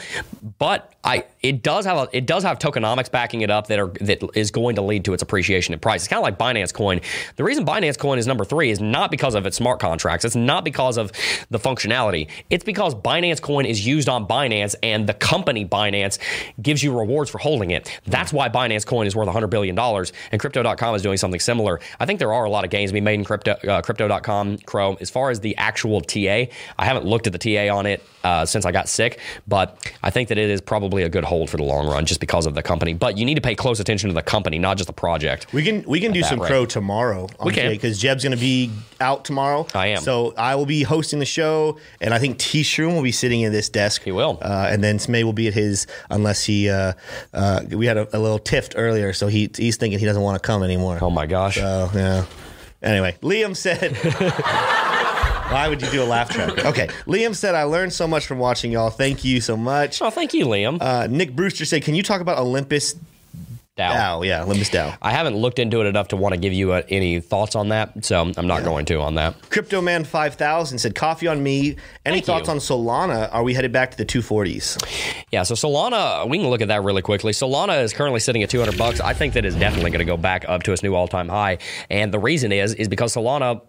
but 0.58 0.92
I 1.02 1.24
it 1.40 1.62
does 1.62 1.86
have 1.86 1.96
a, 1.96 2.08
it 2.16 2.26
does 2.26 2.42
have 2.42 2.58
tokenomics 2.58 3.10
backing 3.10 3.40
it 3.40 3.50
up 3.50 3.68
that 3.68 3.78
are 3.78 3.88
that 4.00 4.22
is 4.34 4.50
going 4.50 4.76
to 4.76 4.82
lead 4.82 5.04
to 5.06 5.14
its 5.14 5.22
appreciation 5.22 5.72
in 5.72 5.80
price. 5.80 6.02
It's 6.02 6.08
kind 6.08 6.18
of 6.18 6.24
like 6.24 6.38
Binance 6.38 6.74
Coin. 6.74 7.00
The 7.36 7.44
reason 7.44 7.64
Binance 7.64 7.98
Coin 7.98 8.18
is 8.18 8.26
number 8.26 8.44
three 8.44 8.70
is 8.70 8.80
not 8.80 9.10
because 9.10 9.34
of 9.34 9.46
its 9.46 9.56
smart 9.56 9.80
contracts. 9.80 10.24
It's 10.24 10.36
not 10.36 10.64
because 10.64 10.98
of 10.98 11.12
the 11.48 11.58
functionality. 11.58 12.28
It's 12.50 12.64
because 12.64 12.94
Binance 12.94 13.40
Coin 13.40 13.64
is 13.64 13.86
used 13.86 14.08
on 14.08 14.26
Binance 14.26 14.74
and 14.82 15.06
the 15.06 15.14
company 15.14 15.64
Binance 15.64 16.18
gives 16.60 16.82
you 16.82 16.96
rewards 16.96 17.30
for 17.30 17.38
holding 17.38 17.70
it. 17.70 18.00
That's 18.06 18.32
why 18.32 18.48
Binance 18.48 18.84
Coin 18.84 19.06
is 19.06 19.16
worth 19.16 19.26
100 19.26 19.46
billion 19.48 19.74
dollars, 19.74 20.12
and 20.32 20.40
Crypto.com 20.40 20.94
is 20.94 21.02
doing 21.02 21.16
something 21.16 21.40
similar. 21.40 21.80
I 21.98 22.06
think 22.06 22.18
there 22.18 22.32
are 22.32 22.44
a 22.44 22.50
lot 22.50 22.64
of 22.64 22.70
gains 22.70 22.90
to 22.90 22.94
be 22.94 23.00
made 23.00 23.14
in 23.14 23.24
crypto 23.24 23.52
uh, 23.52 23.80
Crypto.com 23.80 24.58
CRO 24.58 24.96
as 25.00 25.08
far 25.08 25.30
as 25.30 25.40
the 25.40 25.56
actual 25.56 26.00
TA. 26.00 26.44
I 26.80 26.84
haven't 26.86 27.04
looked 27.04 27.26
at 27.26 27.34
the 27.34 27.38
TA 27.38 27.72
on 27.76 27.84
it 27.84 28.02
uh, 28.24 28.46
since 28.46 28.64
I 28.64 28.72
got 28.72 28.88
sick, 28.88 29.20
but 29.46 29.92
I 30.02 30.08
think 30.08 30.30
that 30.30 30.38
it 30.38 30.48
is 30.48 30.62
probably 30.62 31.02
a 31.02 31.10
good 31.10 31.24
hold 31.24 31.50
for 31.50 31.58
the 31.58 31.62
long 31.62 31.86
run 31.86 32.06
just 32.06 32.20
because 32.20 32.46
of 32.46 32.54
the 32.54 32.62
company. 32.62 32.94
But 32.94 33.18
you 33.18 33.26
need 33.26 33.34
to 33.34 33.42
pay 33.42 33.54
close 33.54 33.80
attention 33.80 34.08
to 34.08 34.14
the 34.14 34.22
company, 34.22 34.58
not 34.58 34.78
just 34.78 34.86
the 34.86 34.94
project. 34.94 35.52
We 35.52 35.62
can 35.62 35.82
we 35.86 36.00
can 36.00 36.12
do 36.12 36.22
some 36.22 36.40
rate. 36.40 36.48
crow 36.48 36.64
tomorrow. 36.64 37.28
We 37.44 37.52
can. 37.52 37.70
because 37.70 37.98
Jeb's 38.00 38.24
going 38.24 38.34
to 38.34 38.40
be 38.40 38.70
out 38.98 39.26
tomorrow. 39.26 39.66
I 39.74 39.88
am. 39.88 40.00
So 40.00 40.32
I 40.38 40.54
will 40.54 40.64
be 40.64 40.82
hosting 40.82 41.18
the 41.18 41.26
show, 41.26 41.78
and 42.00 42.14
I 42.14 42.18
think 42.18 42.38
T 42.38 42.62
Shroom 42.62 42.94
will 42.94 43.02
be 43.02 43.12
sitting 43.12 43.42
in 43.42 43.52
this 43.52 43.68
desk. 43.68 44.02
He 44.02 44.10
will. 44.12 44.38
uh, 44.40 44.68
and 44.70 44.82
then 44.82 44.96
Smay 44.96 45.22
will 45.22 45.34
be 45.34 45.48
at 45.48 45.54
his 45.54 45.86
unless 46.08 46.42
he. 46.44 46.70
Uh, 46.70 46.94
uh, 47.34 47.60
we 47.70 47.84
had 47.84 47.98
a, 47.98 48.16
a 48.16 48.18
little 48.18 48.38
tiff 48.38 48.70
earlier, 48.74 49.12
so 49.12 49.26
he 49.28 49.50
he's 49.54 49.76
thinking 49.76 49.98
he 49.98 50.06
doesn't 50.06 50.22
want 50.22 50.42
to 50.42 50.46
come 50.46 50.62
anymore. 50.62 50.98
Oh 51.02 51.10
my 51.10 51.26
gosh. 51.26 51.56
So 51.56 51.90
yeah. 51.94 52.24
Anyway, 52.82 53.18
Liam 53.20 53.54
said. 53.54 53.94
Why 55.50 55.68
would 55.68 55.82
you 55.82 55.90
do 55.90 56.02
a 56.02 56.04
laugh 56.04 56.30
track? 56.30 56.64
Okay, 56.64 56.86
Liam 57.06 57.34
said, 57.34 57.54
"I 57.54 57.64
learned 57.64 57.92
so 57.92 58.06
much 58.06 58.26
from 58.26 58.38
watching 58.38 58.70
y'all. 58.70 58.90
Thank 58.90 59.24
you 59.24 59.40
so 59.40 59.56
much." 59.56 60.00
oh, 60.00 60.10
thank 60.10 60.32
you, 60.32 60.46
Liam. 60.46 60.78
Uh, 60.80 61.08
Nick 61.08 61.34
Brewster 61.34 61.64
said, 61.64 61.82
"Can 61.82 61.94
you 61.94 62.02
talk 62.02 62.20
about 62.20 62.38
Olympus 62.38 62.94
DAO. 63.80 63.92
DAO? 63.94 64.26
Yeah, 64.26 64.42
Olympus 64.42 64.68
DAO. 64.68 64.96
I 65.00 65.12
haven't 65.12 65.36
looked 65.36 65.58
into 65.58 65.80
it 65.80 65.86
enough 65.86 66.08
to 66.08 66.16
want 66.16 66.34
to 66.34 66.40
give 66.40 66.52
you 66.52 66.72
uh, 66.72 66.82
any 66.88 67.20
thoughts 67.20 67.54
on 67.54 67.68
that, 67.70 68.04
so 68.04 68.20
I'm 68.36 68.46
not 68.46 68.62
going 68.62 68.84
to 68.86 69.00
on 69.00 69.14
that. 69.14 69.50
Crypto 69.50 69.80
Man 69.80 70.04
5000 70.04 70.78
said, 70.78 70.94
Coffee 70.94 71.26
on 71.26 71.42
me. 71.42 71.76
Any 72.04 72.16
Thank 72.16 72.24
thoughts 72.26 72.48
you. 72.48 72.52
on 72.54 72.58
Solana? 72.58 73.32
Are 73.32 73.42
we 73.42 73.54
headed 73.54 73.72
back 73.72 73.90
to 73.92 73.96
the 73.96 74.04
240s? 74.04 75.24
Yeah, 75.30 75.44
so 75.44 75.54
Solana, 75.54 76.28
we 76.28 76.38
can 76.38 76.48
look 76.48 76.60
at 76.60 76.68
that 76.68 76.82
really 76.82 77.02
quickly. 77.02 77.32
Solana 77.32 77.82
is 77.82 77.92
currently 77.92 78.20
sitting 78.20 78.42
at 78.42 78.50
200 78.50 78.76
bucks. 78.76 79.00
I 79.00 79.14
think 79.14 79.34
that 79.34 79.44
is 79.44 79.54
definitely 79.56 79.90
going 79.90 80.00
to 80.00 80.04
go 80.04 80.16
back 80.16 80.44
up 80.48 80.62
to 80.64 80.72
its 80.72 80.82
new 80.82 80.94
all-time 80.94 81.28
high, 81.28 81.58
and 81.88 82.12
the 82.12 82.18
reason 82.18 82.52
is 82.52 82.74
is 82.74 82.88
because 82.88 83.14
Solana 83.14 83.62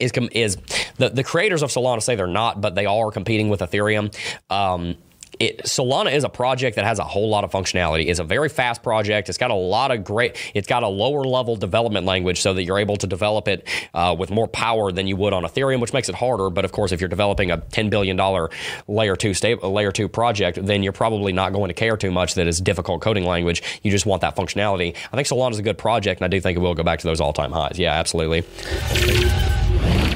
is 0.00 0.12
is 0.32 0.56
the 0.96 1.10
the 1.10 1.24
creators 1.24 1.62
of 1.62 1.70
Solana 1.70 2.02
say 2.02 2.16
they're 2.16 2.26
not, 2.26 2.60
but 2.60 2.74
they 2.74 2.86
are 2.86 3.10
competing 3.10 3.48
with 3.48 3.60
Ethereum. 3.60 4.14
Um, 4.50 4.96
it, 5.40 5.62
Solana 5.64 6.12
is 6.14 6.24
a 6.24 6.28
project 6.28 6.76
that 6.76 6.84
has 6.84 6.98
a 6.98 7.04
whole 7.04 7.28
lot 7.28 7.44
of 7.44 7.50
functionality. 7.50 8.06
It's 8.08 8.20
a 8.20 8.24
very 8.24 8.48
fast 8.48 8.82
project. 8.82 9.28
It's 9.28 9.38
got 9.38 9.50
a 9.50 9.54
lot 9.54 9.90
of 9.90 10.04
great. 10.04 10.36
It's 10.54 10.66
got 10.68 10.82
a 10.82 10.88
lower 10.88 11.24
level 11.24 11.56
development 11.56 12.06
language 12.06 12.40
so 12.40 12.54
that 12.54 12.64
you're 12.64 12.78
able 12.78 12.96
to 12.96 13.06
develop 13.06 13.48
it 13.48 13.66
uh, 13.94 14.14
with 14.18 14.30
more 14.30 14.48
power 14.48 14.92
than 14.92 15.06
you 15.06 15.16
would 15.16 15.32
on 15.32 15.42
Ethereum, 15.42 15.80
which 15.80 15.92
makes 15.92 16.08
it 16.08 16.14
harder. 16.14 16.50
But 16.50 16.64
of 16.64 16.72
course, 16.72 16.92
if 16.92 17.00
you're 17.00 17.08
developing 17.08 17.50
a 17.50 17.58
ten 17.58 17.90
billion 17.90 18.16
dollar 18.16 18.50
layer 18.88 19.16
two 19.16 19.34
sta- 19.34 19.56
layer 19.66 19.92
two 19.92 20.08
project, 20.08 20.58
then 20.64 20.82
you're 20.82 20.92
probably 20.92 21.32
not 21.32 21.52
going 21.52 21.68
to 21.68 21.74
care 21.74 21.96
too 21.96 22.10
much 22.10 22.34
that 22.34 22.46
it's 22.46 22.60
difficult 22.60 23.02
coding 23.02 23.24
language. 23.24 23.62
You 23.82 23.90
just 23.90 24.06
want 24.06 24.22
that 24.22 24.36
functionality. 24.36 24.94
I 25.12 25.16
think 25.16 25.28
Solana 25.28 25.52
is 25.52 25.58
a 25.58 25.62
good 25.62 25.78
project, 25.78 26.20
and 26.20 26.26
I 26.26 26.28
do 26.28 26.40
think 26.40 26.56
it 26.56 26.60
will 26.60 26.74
go 26.74 26.82
back 26.82 27.00
to 27.00 27.06
those 27.06 27.20
all 27.20 27.32
time 27.32 27.52
highs. 27.52 27.78
Yeah, 27.78 27.92
absolutely. 27.92 28.42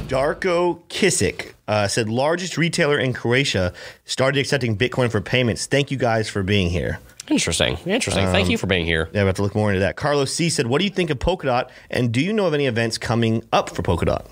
Darko 0.09 0.81
Kissick 0.89 1.53
uh, 1.69 1.87
said, 1.87 2.09
largest 2.09 2.57
retailer 2.57 2.99
in 2.99 3.13
Croatia 3.13 3.73
started 4.05 4.41
accepting 4.41 4.77
Bitcoin 4.77 5.11
for 5.11 5.21
payments. 5.21 5.67
Thank 5.67 5.93
you 5.93 5.97
guys 5.97 6.29
for 6.29 6.43
being 6.43 6.71
here. 6.71 6.99
Interesting. 7.29 7.77
Interesting. 7.85 8.27
Thank 8.27 8.49
you 8.49 8.57
for 8.57 8.67
being 8.67 8.87
here. 8.87 9.11
Yeah, 9.13 9.23
we 9.23 9.27
have 9.27 9.37
to 9.37 9.43
look 9.43 9.55
more 9.55 9.69
into 9.69 9.81
that. 9.81 9.97
Carlos 9.97 10.33
C 10.33 10.49
said, 10.49 10.67
what 10.67 10.79
do 10.79 10.85
you 10.85 10.91
think 10.91 11.11
of 11.11 11.19
Polkadot? 11.19 11.69
And 11.91 12.11
do 12.11 12.21
you 12.23 12.33
know 12.33 12.47
of 12.47 12.55
any 12.55 12.67
events 12.67 12.97
coming 12.97 13.45
up 13.53 13.69
for 13.69 13.83
Polkadot? 13.83 14.27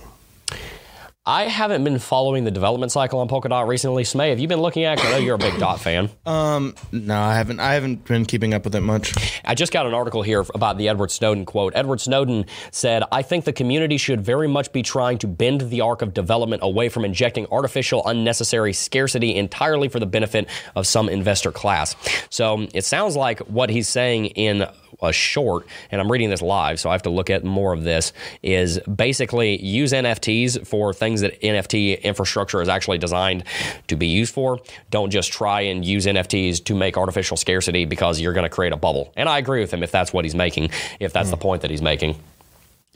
I 1.29 1.47
haven't 1.49 1.83
been 1.83 1.99
following 1.99 2.45
the 2.45 2.53
development 2.53 2.93
cycle 2.93 3.19
on 3.19 3.29
Polkadot 3.29 3.67
recently. 3.67 4.05
Smay, 4.05 4.31
have 4.31 4.39
you 4.39 4.47
been 4.47 4.61
looking 4.61 4.85
at? 4.85 5.01
it? 5.01 5.05
I 5.05 5.11
know 5.11 5.17
you're 5.17 5.35
a 5.35 5.39
big 5.39 5.59
dot 5.59 5.81
fan. 5.81 6.09
Um, 6.25 6.77
no, 6.93 7.19
I 7.21 7.35
haven't. 7.35 7.59
I 7.59 7.75
haven't 7.75 8.05
been 8.05 8.25
keeping 8.25 8.55
up 8.55 8.63
with 8.63 8.77
it 8.77 8.81
much. 8.81 9.13
I 9.45 9.57
just 9.57 9.73
got 9.73 9.87
an 9.87 9.95
article 9.95 10.23
here 10.23 10.45
about 10.55 10.79
the 10.79 10.89
Edward 10.89 11.11
Snowden 11.11 11.45
quote. 11.45 11.73
Edward 11.75 12.01
Snowden 12.01 12.47
said, 12.71 13.03
I 13.11 13.23
think 13.23 13.45
the 13.45 13.53
community 13.53 13.97
should 13.97 14.21
very 14.21 14.47
much 14.47 14.71
be 14.71 14.83
trying 14.83 15.19
to 15.19 15.27
bend 15.27 15.63
the 15.63 15.81
arc 15.81 16.01
of 16.01 16.15
development 16.15 16.63
away 16.63 16.89
from 16.89 17.05
injecting 17.05 17.49
artificial, 17.51 18.07
unnecessary 18.07 18.73
scarcity 18.73 19.35
entirely 19.35 19.89
for 19.89 19.99
the 19.99 20.07
benefit 20.07 20.49
of 20.77 20.87
some 20.87 21.09
investor 21.09 21.51
class. 21.51 21.97
So 22.31 22.69
it 22.73 22.85
sounds 22.85 23.17
like 23.17 23.41
what 23.41 23.69
he's 23.69 23.89
saying 23.89 24.27
in 24.27 24.65
a 25.03 25.13
short, 25.13 25.67
and 25.91 26.01
I'm 26.01 26.11
reading 26.11 26.31
this 26.31 26.43
live, 26.43 26.81
so 26.81 26.89
I 26.89 26.93
have 26.93 27.03
to 27.03 27.11
look 27.11 27.31
at 27.31 27.45
more 27.45 27.73
of 27.73 27.83
this, 27.83 28.13
is 28.43 28.79
basically 28.81 29.63
use 29.63 29.93
NFTs 29.93 30.67
for 30.67 30.93
things 30.95 31.16
that 31.23 31.41
NFT 31.41 32.03
infrastructure 32.03 32.63
is 32.63 32.69
actually 32.69 32.99
designed 32.99 33.45
to 33.89 33.97
be 33.97 34.07
used 34.07 34.33
for. 34.33 34.61
Don't 34.91 35.11
just 35.11 35.33
try 35.33 35.63
and 35.63 35.85
use 35.85 36.07
NFTs 36.07 36.65
to 36.65 36.75
make 36.75 36.97
artificial 36.97 37.37
scarcity 37.37 37.85
because 37.85 38.21
you're 38.21 38.33
going 38.33 38.45
to 38.45 38.51
create 38.51 38.73
a 38.73 38.77
bubble. 38.77 39.13
And 39.17 39.29
I 39.29 39.39
agree 39.39 39.61
with 39.61 39.73
him 39.73 39.83
if 39.83 39.91
that's 39.91 40.13
what 40.13 40.25
he's 40.25 40.35
making, 40.35 40.71
if 41.01 41.13
that's 41.13 41.31
the 41.31 41.37
hmm. 41.37 41.43
point 41.43 41.63
that 41.63 41.71
he's 41.71 41.83
making. 41.83 42.17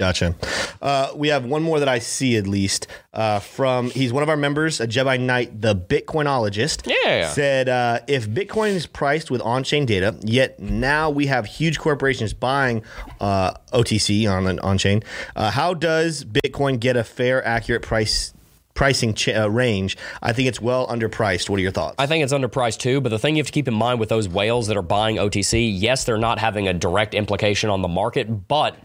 Gotcha. 0.01 0.35
Uh, 0.81 1.13
we 1.15 1.29
have 1.29 1.45
one 1.45 1.63
more 1.63 1.79
that 1.79 1.89
I 1.89 1.99
see 1.99 2.39
at 2.39 2.47
least 2.47 2.87
uh, 3.13 3.39
from 3.39 3.91
he's 3.91 4.15
one 4.15 4.23
of 4.23 4.31
our 4.31 4.37
members, 4.37 4.81
a 4.81 4.87
Jedi 4.89 5.21
Knight, 5.21 5.61
the 5.61 5.77
Bitcoinologist. 5.77 6.91
Yeah. 7.05 7.29
Said 7.29 7.69
uh, 7.69 7.99
if 8.09 8.27
Bitcoin 8.27 8.71
is 8.71 8.87
priced 8.87 9.31
with 9.31 9.43
on-chain 9.43 9.85
data, 9.85 10.17
yet 10.23 10.59
now 10.59 11.11
we 11.11 11.27
have 11.27 11.45
huge 11.45 11.79
corporations 11.79 12.33
buying 12.33 12.83
uh, 13.21 13.53
OTC 13.75 14.27
on 14.27 14.47
an 14.47 14.59
on-chain, 14.61 15.03
uh, 15.37 15.51
how 15.51 15.75
does 15.75 16.25
Bitcoin 16.25 16.81
get 16.81 16.97
a 16.97 17.05
fair, 17.05 17.47
accurate 17.47 17.83
price? 17.83 18.33
Pricing 18.73 19.13
ch- 19.13 19.29
uh, 19.29 19.51
range, 19.51 19.99
I 20.23 20.33
think 20.33 20.49
it's 20.49 20.61
well 20.61 20.87
underpriced. 20.87 21.51
What 21.51 21.59
are 21.59 21.63
your 21.63 21.73
thoughts? 21.73 21.97
I 21.99 22.07
think 22.07 22.25
it's 22.25 22.33
underpriced 22.33 22.79
too, 22.79 23.03
but 23.03 23.11
the 23.11 23.19
thing 23.19 23.37
you 23.37 23.41
have 23.41 23.49
to 23.49 23.53
keep 23.53 23.69
in 23.69 23.75
mind 23.75 24.01
with 24.01 24.09
those 24.09 24.27
whales 24.27 24.69
that 24.69 24.77
are 24.79 24.83
buying 24.83 25.17
OTC, 25.17 25.71
yes, 25.75 26.05
they're 26.05 26.17
not 26.17 26.39
having 26.39 26.67
a 26.67 26.73
direct 26.73 27.13
implication 27.13 27.69
on 27.69 27.83
the 27.83 27.89
market, 27.89 28.49
but 28.49 28.77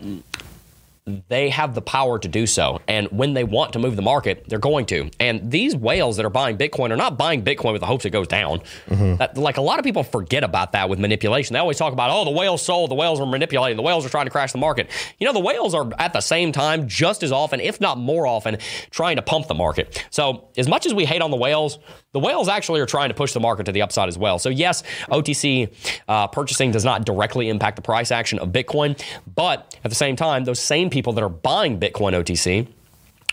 they 1.29 1.49
have 1.49 1.75
the 1.75 1.81
power 1.81 2.17
to 2.17 2.27
do 2.27 2.47
so. 2.47 2.81
And 2.87 3.07
when 3.09 3.35
they 3.35 3.43
want 3.43 3.73
to 3.73 3.79
move 3.79 3.95
the 3.95 4.01
market, 4.01 4.45
they're 4.47 4.57
going 4.57 4.87
to. 4.87 5.11
And 5.19 5.51
these 5.51 5.75
whales 5.75 6.17
that 6.17 6.25
are 6.25 6.31
buying 6.31 6.57
Bitcoin 6.57 6.91
are 6.91 6.95
not 6.95 7.15
buying 7.15 7.43
Bitcoin 7.43 7.73
with 7.73 7.81
the 7.81 7.85
hopes 7.85 8.05
it 8.05 8.09
goes 8.09 8.27
down. 8.27 8.61
Mm-hmm. 8.87 9.17
That, 9.17 9.37
like 9.37 9.57
a 9.57 9.61
lot 9.61 9.77
of 9.77 9.85
people 9.85 10.03
forget 10.03 10.43
about 10.43 10.71
that 10.71 10.89
with 10.89 10.97
manipulation. 10.97 11.53
They 11.53 11.59
always 11.59 11.77
talk 11.77 11.93
about, 11.93 12.09
oh, 12.09 12.25
the 12.25 12.31
whales 12.31 12.63
sold, 12.63 12.89
the 12.89 12.95
whales 12.95 13.19
are 13.19 13.27
manipulating, 13.27 13.77
the 13.77 13.83
whales 13.83 14.03
are 14.03 14.09
trying 14.09 14.25
to 14.25 14.31
crash 14.31 14.51
the 14.51 14.57
market. 14.57 14.89
You 15.19 15.27
know, 15.27 15.33
the 15.33 15.39
whales 15.39 15.75
are 15.75 15.91
at 15.99 16.13
the 16.13 16.21
same 16.21 16.51
time 16.51 16.87
just 16.87 17.21
as 17.21 17.31
often, 17.31 17.59
if 17.59 17.79
not 17.79 17.99
more 17.99 18.25
often, 18.25 18.57
trying 18.89 19.17
to 19.17 19.21
pump 19.21 19.47
the 19.47 19.53
market. 19.53 20.03
So 20.09 20.49
as 20.57 20.67
much 20.67 20.87
as 20.87 20.93
we 20.95 21.05
hate 21.05 21.21
on 21.21 21.29
the 21.29 21.37
whales, 21.37 21.77
the 22.15 22.19
whales 22.19 22.47
actually 22.47 22.79
are 22.79 22.85
trying 22.85 23.09
to 23.09 23.13
push 23.13 23.33
the 23.33 23.41
market 23.41 23.65
to 23.65 23.73
the 23.73 23.81
upside 23.81 24.07
as 24.07 24.17
well. 24.17 24.39
So 24.39 24.47
yes, 24.47 24.83
OTC 25.09 25.69
uh, 26.07 26.27
purchasing 26.27 26.71
does 26.71 26.85
not 26.85 27.05
directly 27.05 27.49
impact 27.49 27.75
the 27.75 27.81
price 27.81 28.09
action 28.09 28.39
of 28.39 28.53
Bitcoin, 28.53 28.97
but 29.35 29.77
at 29.83 29.91
the 29.91 29.95
same 29.95 30.15
time, 30.15 30.45
those 30.45 30.61
same 30.61 30.89
people 30.89 31.11
that 31.11 31.23
are 31.25 31.29
buying 31.29 31.77
Bitcoin 31.77 32.13
OTC 32.13 32.69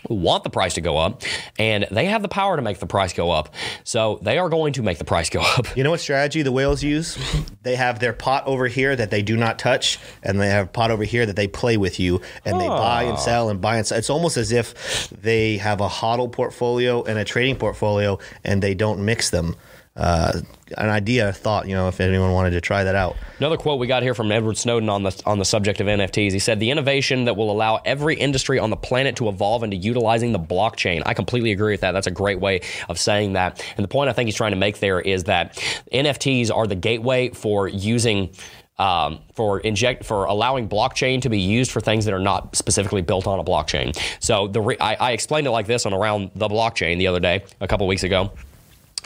want 0.09 0.43
the 0.43 0.49
price 0.49 0.73
to 0.75 0.81
go 0.81 0.97
up 0.97 1.23
and 1.57 1.85
they 1.91 2.05
have 2.05 2.21
the 2.21 2.27
power 2.27 2.55
to 2.55 2.61
make 2.61 2.79
the 2.79 2.85
price 2.85 3.13
go 3.13 3.31
up. 3.31 3.53
So 3.83 4.19
they 4.21 4.37
are 4.37 4.49
going 4.49 4.73
to 4.73 4.83
make 4.83 4.97
the 4.97 5.05
price 5.05 5.29
go 5.29 5.41
up. 5.57 5.75
You 5.75 5.83
know 5.83 5.91
what 5.91 5.99
strategy 5.99 6.41
the 6.41 6.51
whales 6.51 6.83
use? 6.83 7.17
They 7.63 7.75
have 7.75 7.99
their 7.99 8.13
pot 8.13 8.45
over 8.45 8.67
here 8.67 8.95
that 8.95 9.09
they 9.11 9.21
do 9.21 9.37
not 9.37 9.59
touch, 9.59 9.99
and 10.21 10.39
they 10.39 10.49
have 10.49 10.67
a 10.67 10.69
pot 10.69 10.91
over 10.91 11.03
here 11.03 11.25
that 11.25 11.35
they 11.35 11.47
play 11.47 11.77
with 11.77 11.99
you, 11.99 12.21
and 12.45 12.59
they 12.59 12.67
buy 12.67 13.03
and 13.03 13.13
ah. 13.13 13.17
sell 13.17 13.49
and 13.49 13.61
buy 13.61 13.77
and 13.77 13.87
sell. 13.87 13.97
It's 13.97 14.09
almost 14.09 14.37
as 14.37 14.51
if 14.51 15.09
they 15.09 15.57
have 15.57 15.81
a 15.81 15.87
hodl 15.87 16.31
portfolio 16.31 17.03
and 17.03 17.17
a 17.17 17.23
trading 17.23 17.55
portfolio, 17.55 18.19
and 18.43 18.61
they 18.61 18.73
don't 18.73 19.03
mix 19.05 19.29
them. 19.29 19.55
Uh, 19.95 20.41
an 20.77 20.89
idea, 20.89 21.29
a 21.29 21.33
thought. 21.33 21.67
You 21.67 21.75
know, 21.75 21.87
if 21.87 21.99
anyone 21.99 22.31
wanted 22.31 22.51
to 22.51 22.61
try 22.61 22.83
that 22.83 22.95
out. 22.95 23.15
Another 23.37 23.57
quote 23.57 23.79
we 23.79 23.85
got 23.85 24.01
here 24.01 24.15
from 24.15 24.31
Edward 24.31 24.57
Snowden 24.57 24.89
on 24.89 25.03
the 25.03 25.21
on 25.25 25.37
the 25.37 25.45
subject 25.45 25.79
of 25.81 25.87
NFTs. 25.87 26.31
He 26.31 26.39
said, 26.39 26.59
"The 26.59 26.71
innovation 26.71 27.25
that 27.25 27.37
will 27.37 27.51
allow 27.51 27.79
every 27.85 28.15
industry 28.15 28.57
on 28.57 28.71
the 28.71 28.75
planet 28.75 29.15
to 29.17 29.29
evolve 29.29 29.63
into 29.63 29.77
utilizing 29.77 30.31
the 30.31 30.39
blockchain." 30.39 31.03
I 31.05 31.13
completely 31.13 31.51
agree 31.51 31.73
with 31.73 31.81
that. 31.81 31.91
That's 31.91 32.07
a 32.07 32.11
great 32.11 32.39
way 32.39 32.61
of 32.89 32.97
saying 32.97 33.33
that. 33.33 33.63
And 33.77 33.83
the 33.83 33.87
point 33.87 34.09
I 34.09 34.13
think 34.13 34.27
he's 34.27 34.35
trying 34.35 34.51
to 34.51 34.57
make 34.57 34.79
there 34.79 34.99
is 34.99 35.25
that 35.25 35.55
NFTs 35.93 36.49
are 36.49 36.65
the 36.65 36.75
gateway 36.75 37.29
for 37.29 37.67
using 37.67 38.31
um, 38.79 39.19
for 39.35 39.59
inject 39.59 40.03
for 40.05 40.25
allowing 40.25 40.67
blockchain 40.67 41.21
to 41.21 41.29
be 41.29 41.39
used 41.39 41.71
for 41.71 41.79
things 41.79 42.05
that 42.05 42.13
are 42.15 42.19
not 42.19 42.55
specifically 42.55 43.03
built 43.03 43.27
on 43.27 43.39
a 43.39 43.43
blockchain. 43.43 43.95
So 44.19 44.47
the 44.47 44.61
re- 44.61 44.77
I, 44.79 44.95
I 44.95 45.11
explained 45.11 45.45
it 45.45 45.51
like 45.51 45.67
this 45.67 45.85
on 45.85 45.93
around 45.93 46.31
the 46.33 46.47
blockchain 46.47 46.97
the 46.97 47.05
other 47.05 47.19
day, 47.19 47.43
a 47.61 47.67
couple 47.67 47.85
weeks 47.85 48.01
ago 48.01 48.31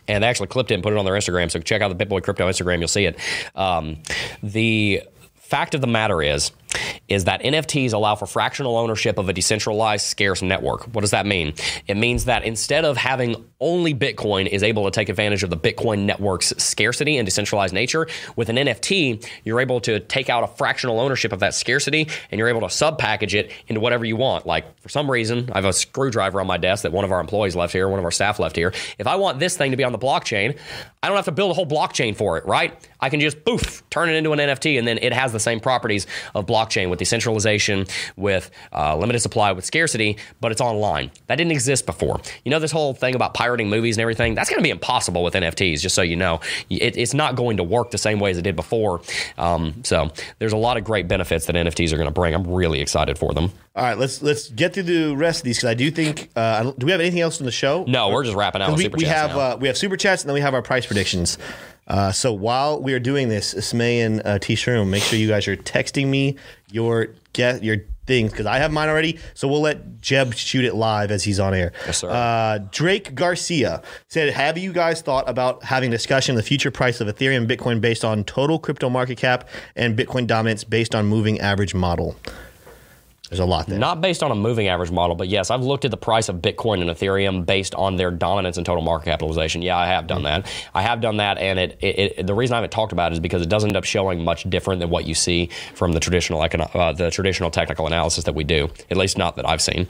and 0.07 0.23
they 0.23 0.27
actually 0.27 0.47
clipped 0.47 0.71
it 0.71 0.75
and 0.75 0.83
put 0.83 0.93
it 0.93 0.99
on 0.99 1.05
their 1.05 1.15
Instagram. 1.15 1.51
So 1.51 1.59
check 1.59 1.81
out 1.81 1.95
the 1.95 2.05
BitBoy 2.05 2.23
Crypto 2.23 2.47
Instagram, 2.47 2.79
you'll 2.79 2.87
see 2.87 3.05
it. 3.05 3.19
Um, 3.55 3.97
the 4.43 5.03
fact 5.35 5.73
of 5.75 5.81
the 5.81 5.87
matter 5.87 6.21
is 6.21 6.51
is 7.07 7.23
that 7.23 7.41
NFTs 7.41 7.93
allow 7.93 8.15
for 8.15 8.25
fractional 8.25 8.77
ownership 8.77 9.17
of 9.17 9.29
a 9.29 9.33
decentralized 9.33 10.05
scarce 10.05 10.41
network. 10.41 10.83
What 10.93 11.01
does 11.01 11.11
that 11.11 11.25
mean? 11.25 11.53
It 11.87 11.95
means 11.95 12.25
that 12.25 12.43
instead 12.43 12.85
of 12.85 12.97
having 12.97 13.45
only 13.59 13.93
Bitcoin 13.93 14.47
is 14.47 14.63
able 14.63 14.85
to 14.85 14.91
take 14.91 15.09
advantage 15.09 15.43
of 15.43 15.49
the 15.49 15.57
Bitcoin 15.57 16.05
network's 16.05 16.53
scarcity 16.57 17.17
and 17.17 17.25
decentralized 17.25 17.73
nature, 17.73 18.07
with 18.35 18.49
an 18.49 18.57
NFT, 18.57 19.27
you're 19.43 19.59
able 19.59 19.79
to 19.81 19.99
take 19.99 20.29
out 20.29 20.43
a 20.43 20.47
fractional 20.47 20.99
ownership 20.99 21.31
of 21.31 21.39
that 21.39 21.53
scarcity 21.53 22.07
and 22.31 22.39
you're 22.39 22.49
able 22.49 22.61
to 22.61 22.69
sub-package 22.69 23.35
it 23.35 23.51
into 23.67 23.81
whatever 23.81 24.05
you 24.05 24.15
want. 24.15 24.45
Like 24.45 24.79
for 24.81 24.89
some 24.89 25.09
reason, 25.09 25.49
I 25.51 25.57
have 25.57 25.65
a 25.65 25.73
screwdriver 25.73 26.39
on 26.39 26.47
my 26.47 26.57
desk 26.57 26.83
that 26.83 26.91
one 26.91 27.03
of 27.03 27.11
our 27.11 27.19
employees 27.19 27.55
left 27.55 27.73
here, 27.73 27.87
one 27.89 27.99
of 27.99 28.05
our 28.05 28.11
staff 28.11 28.39
left 28.39 28.55
here. 28.55 28.73
If 28.99 29.07
I 29.07 29.15
want 29.15 29.39
this 29.39 29.57
thing 29.57 29.71
to 29.71 29.77
be 29.77 29.83
on 29.83 29.91
the 29.91 29.99
blockchain, 29.99 30.57
I 31.01 31.07
don't 31.07 31.15
have 31.15 31.25
to 31.25 31.31
build 31.31 31.51
a 31.51 31.53
whole 31.53 31.65
blockchain 31.65 32.15
for 32.15 32.37
it, 32.37 32.45
right? 32.45 32.77
I 32.99 33.09
can 33.09 33.19
just 33.19 33.43
poof, 33.43 33.87
turn 33.89 34.09
it 34.09 34.13
into 34.13 34.33
an 34.33 34.39
NFT 34.39 34.77
and 34.77 34.87
then 34.87 34.99
it 34.99 35.13
has 35.13 35.31
the 35.31 35.39
same 35.39 35.59
properties 35.59 36.05
of 36.35 36.45
blockchain 36.45 36.89
with 36.89 36.99
decentralization, 36.99 37.85
with 38.15 38.51
uh, 38.73 38.95
limited 38.95 39.19
supply, 39.19 39.51
with 39.51 39.65
scarcity, 39.65 40.17
but 40.41 40.51
it's 40.51 40.61
online. 40.61 41.11
That 41.27 41.37
didn't 41.37 41.51
exist 41.51 41.85
before. 41.85 42.19
You 42.45 42.51
know, 42.51 42.59
this 42.59 42.71
whole 42.71 42.93
thing 42.93 43.15
about 43.15 43.33
pirating 43.47 43.69
movies 43.69 43.95
and 43.95 44.01
everything, 44.01 44.35
that's 44.35 44.49
going 44.49 44.59
to 44.59 44.63
be 44.63 44.69
impossible 44.69 45.23
with 45.23 45.33
NFTs, 45.33 45.79
just 45.79 45.95
so 45.95 46.01
you 46.01 46.17
know. 46.17 46.41
It, 46.69 46.97
it's 46.97 47.13
not 47.13 47.35
going 47.35 47.57
to 47.57 47.63
work 47.63 47.91
the 47.91 47.97
same 47.97 48.19
way 48.19 48.31
as 48.31 48.37
it 48.37 48.41
did 48.41 48.57
before. 48.57 49.01
Um, 49.37 49.83
so 49.85 50.11
there's 50.39 50.51
a 50.51 50.57
lot 50.57 50.75
of 50.75 50.83
great 50.83 51.07
benefits 51.07 51.45
that 51.45 51.55
NFTs 51.55 51.93
are 51.93 51.97
going 51.97 52.09
to 52.09 52.13
bring. 52.13 52.33
I'm 52.33 52.45
really 52.45 52.81
excited 52.81 53.17
for 53.17 53.33
them. 53.33 53.51
All 53.75 53.83
right, 53.83 53.97
let's 53.97 54.21
let's 54.21 54.49
get 54.49 54.73
through 54.73 54.83
the 54.83 55.15
rest 55.15 55.41
of 55.41 55.43
these 55.45 55.57
because 55.57 55.69
I 55.69 55.75
do 55.75 55.89
think. 55.91 56.29
Uh, 56.35 56.71
do 56.77 56.85
we 56.85 56.91
have 56.91 56.99
anything 56.99 57.21
else 57.21 57.39
in 57.39 57.45
the 57.45 57.51
show? 57.51 57.85
No, 57.87 58.09
we're 58.09 58.23
just 58.23 58.35
wrapping 58.35 58.61
out 58.61 58.71
with 58.71 58.77
we, 58.79 58.83
super 58.83 58.97
we 58.97 59.03
chats 59.03 59.31
have 59.31 59.37
uh, 59.37 59.57
we 59.59 59.67
have 59.67 59.77
super 59.77 59.95
chats 59.95 60.23
and 60.23 60.29
then 60.29 60.33
we 60.33 60.41
have 60.41 60.53
our 60.53 60.61
price 60.61 60.85
predictions. 60.85 61.37
Uh, 61.87 62.11
so 62.11 62.33
while 62.33 62.81
we 62.81 62.93
are 62.93 62.99
doing 62.99 63.29
this, 63.29 63.53
Smay 63.53 64.05
and 64.05 64.21
uh, 64.25 64.39
T 64.39 64.55
Shroom, 64.55 64.89
make 64.89 65.03
sure 65.03 65.17
you 65.17 65.27
guys 65.27 65.47
are 65.47 65.55
texting 65.55 66.07
me 66.07 66.35
your 66.71 67.09
get 67.33 67.63
your 67.63 67.77
things 68.07 68.31
because 68.31 68.45
I 68.45 68.57
have 68.57 68.71
mine 68.71 68.89
already. 68.89 69.19
So 69.33 69.47
we'll 69.47 69.61
let 69.61 70.01
Jeb 70.01 70.33
shoot 70.33 70.65
it 70.65 70.73
live 70.73 71.11
as 71.11 71.23
he's 71.23 71.39
on 71.39 71.53
air. 71.53 71.73
Yes, 71.85 71.99
sir. 71.99 72.09
Uh, 72.09 72.59
Drake 72.71 73.13
Garcia 73.13 73.81
said, 74.07 74.33
"Have 74.33 74.57
you 74.57 74.73
guys 74.73 75.01
thought 75.01 75.29
about 75.29 75.63
having 75.63 75.91
discussion 75.91 76.33
of 76.33 76.37
the 76.37 76.47
future 76.47 76.71
price 76.71 76.99
of 77.01 77.07
Ethereum, 77.07 77.47
Bitcoin 77.47 77.81
based 77.81 78.03
on 78.03 78.23
total 78.23 78.57
crypto 78.57 78.89
market 78.89 79.17
cap 79.17 79.47
and 79.75 79.97
Bitcoin 79.97 80.25
dominance 80.25 80.63
based 80.63 80.95
on 80.95 81.05
moving 81.05 81.39
average 81.39 81.75
model?" 81.75 82.15
There's 83.29 83.39
a 83.39 83.45
lot 83.45 83.67
there. 83.67 83.77
Not 83.77 83.99
based 83.99 84.23
on 84.23 84.31
a 84.31 84.35
moving 84.35 84.69
average 84.69 84.91
model, 84.91 85.15
but 85.15 85.27
yes, 85.27 85.51
I've 85.51 85.63
looked 85.63 85.83
at 85.83 85.91
the 85.91 85.97
price 85.97 86.29
of 86.29 86.37
Bitcoin 86.37 86.81
and 86.81 86.89
Ethereum 86.89 87.45
based 87.45 87.75
on 87.75 87.97
their 87.97 88.09
dominance 88.09 88.55
and 88.55 88.65
total 88.65 88.81
market 88.81 89.05
capitalization. 89.05 89.61
Yeah, 89.61 89.77
I 89.77 89.87
have 89.87 90.07
done 90.07 90.23
that. 90.23 90.49
I 90.73 90.81
have 90.81 91.01
done 91.01 91.17
that, 91.17 91.37
and 91.37 91.59
it, 91.59 91.77
it, 91.81 92.13
it 92.17 92.27
the 92.27 92.33
reason 92.33 92.53
I 92.53 92.57
haven't 92.57 92.71
talked 92.71 92.93
about 92.93 93.11
it 93.11 93.15
is 93.15 93.19
because 93.19 93.41
it 93.41 93.49
doesn't 93.49 93.69
end 93.69 93.77
up 93.77 93.83
showing 93.83 94.23
much 94.23 94.49
different 94.49 94.79
than 94.79 94.89
what 94.89 95.05
you 95.05 95.13
see 95.13 95.49
from 95.75 95.91
the 95.91 95.99
traditional 95.99 96.39
econo- 96.39 96.73
uh, 96.73 96.93
the 96.93 97.11
traditional 97.11 97.51
technical 97.51 97.85
analysis 97.85 98.23
that 98.23 98.33
we 98.33 98.45
do. 98.45 98.69
At 98.89 98.95
least 98.95 99.17
not 99.17 99.35
that 99.35 99.47
I've 99.47 99.61
seen. 99.61 99.87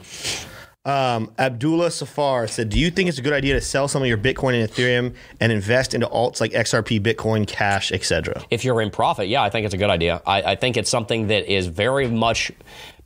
Um, 0.84 1.30
Abdullah 1.38 1.90
Safar 1.90 2.48
said, 2.48 2.70
"Do 2.70 2.78
you 2.78 2.90
think 2.90 3.08
it's 3.08 3.18
a 3.18 3.22
good 3.22 3.34
idea 3.34 3.54
to 3.54 3.60
sell 3.60 3.88
some 3.88 4.02
of 4.02 4.08
your 4.08 4.16
Bitcoin 4.16 4.60
and 4.60 4.68
Ethereum 4.68 5.14
and 5.38 5.52
invest 5.52 5.92
into 5.94 6.06
alts 6.06 6.40
like 6.40 6.52
XRP, 6.52 6.98
Bitcoin, 7.00 7.46
Cash, 7.46 7.92
etc.?" 7.92 8.42
If 8.50 8.64
you're 8.64 8.80
in 8.80 8.90
profit, 8.90 9.28
yeah, 9.28 9.42
I 9.42 9.50
think 9.50 9.64
it's 9.64 9.74
a 9.74 9.78
good 9.78 9.90
idea. 9.90 10.22
I, 10.26 10.42
I 10.42 10.54
think 10.56 10.76
it's 10.76 10.90
something 10.90 11.28
that 11.28 11.52
is 11.52 11.66
very 11.66 12.08
much 12.08 12.50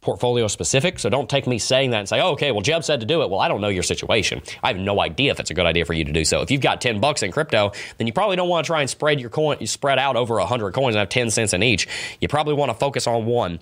portfolio 0.02 0.48
specific. 0.48 0.98
So 0.98 1.08
don't 1.08 1.30
take 1.30 1.46
me 1.46 1.58
saying 1.58 1.90
that 1.90 2.00
and 2.00 2.08
say, 2.08 2.20
oh, 2.20 2.32
okay, 2.32 2.50
well, 2.52 2.60
Jeb 2.60 2.84
said 2.84 3.00
to 3.00 3.06
do 3.06 3.22
it. 3.22 3.30
Well, 3.30 3.40
I 3.40 3.48
don't 3.48 3.60
know 3.60 3.68
your 3.68 3.84
situation. 3.84 4.42
I 4.62 4.68
have 4.68 4.76
no 4.76 5.00
idea 5.00 5.30
if 5.30 5.40
it's 5.40 5.50
a 5.50 5.54
good 5.54 5.64
idea 5.64 5.84
for 5.84 5.94
you 5.94 6.04
to 6.04 6.12
do 6.12 6.24
so. 6.24 6.42
If 6.42 6.50
you've 6.50 6.60
got 6.60 6.80
10 6.80 7.00
bucks 7.00 7.22
in 7.22 7.32
crypto, 7.32 7.72
then 7.96 8.06
you 8.06 8.12
probably 8.12 8.36
don't 8.36 8.48
want 8.48 8.66
to 8.66 8.68
try 8.68 8.80
and 8.80 8.90
spread 8.90 9.20
your 9.20 9.30
coin, 9.30 9.56
you 9.60 9.66
spread 9.66 9.98
out 9.98 10.16
over 10.16 10.34
100 10.34 10.74
coins 10.74 10.94
and 10.94 11.00
have 11.00 11.08
10 11.08 11.30
cents 11.30 11.54
in 11.54 11.62
each. 11.62 11.88
You 12.20 12.28
probably 12.28 12.54
want 12.54 12.70
to 12.70 12.74
focus 12.74 13.06
on 13.06 13.24
one. 13.24 13.60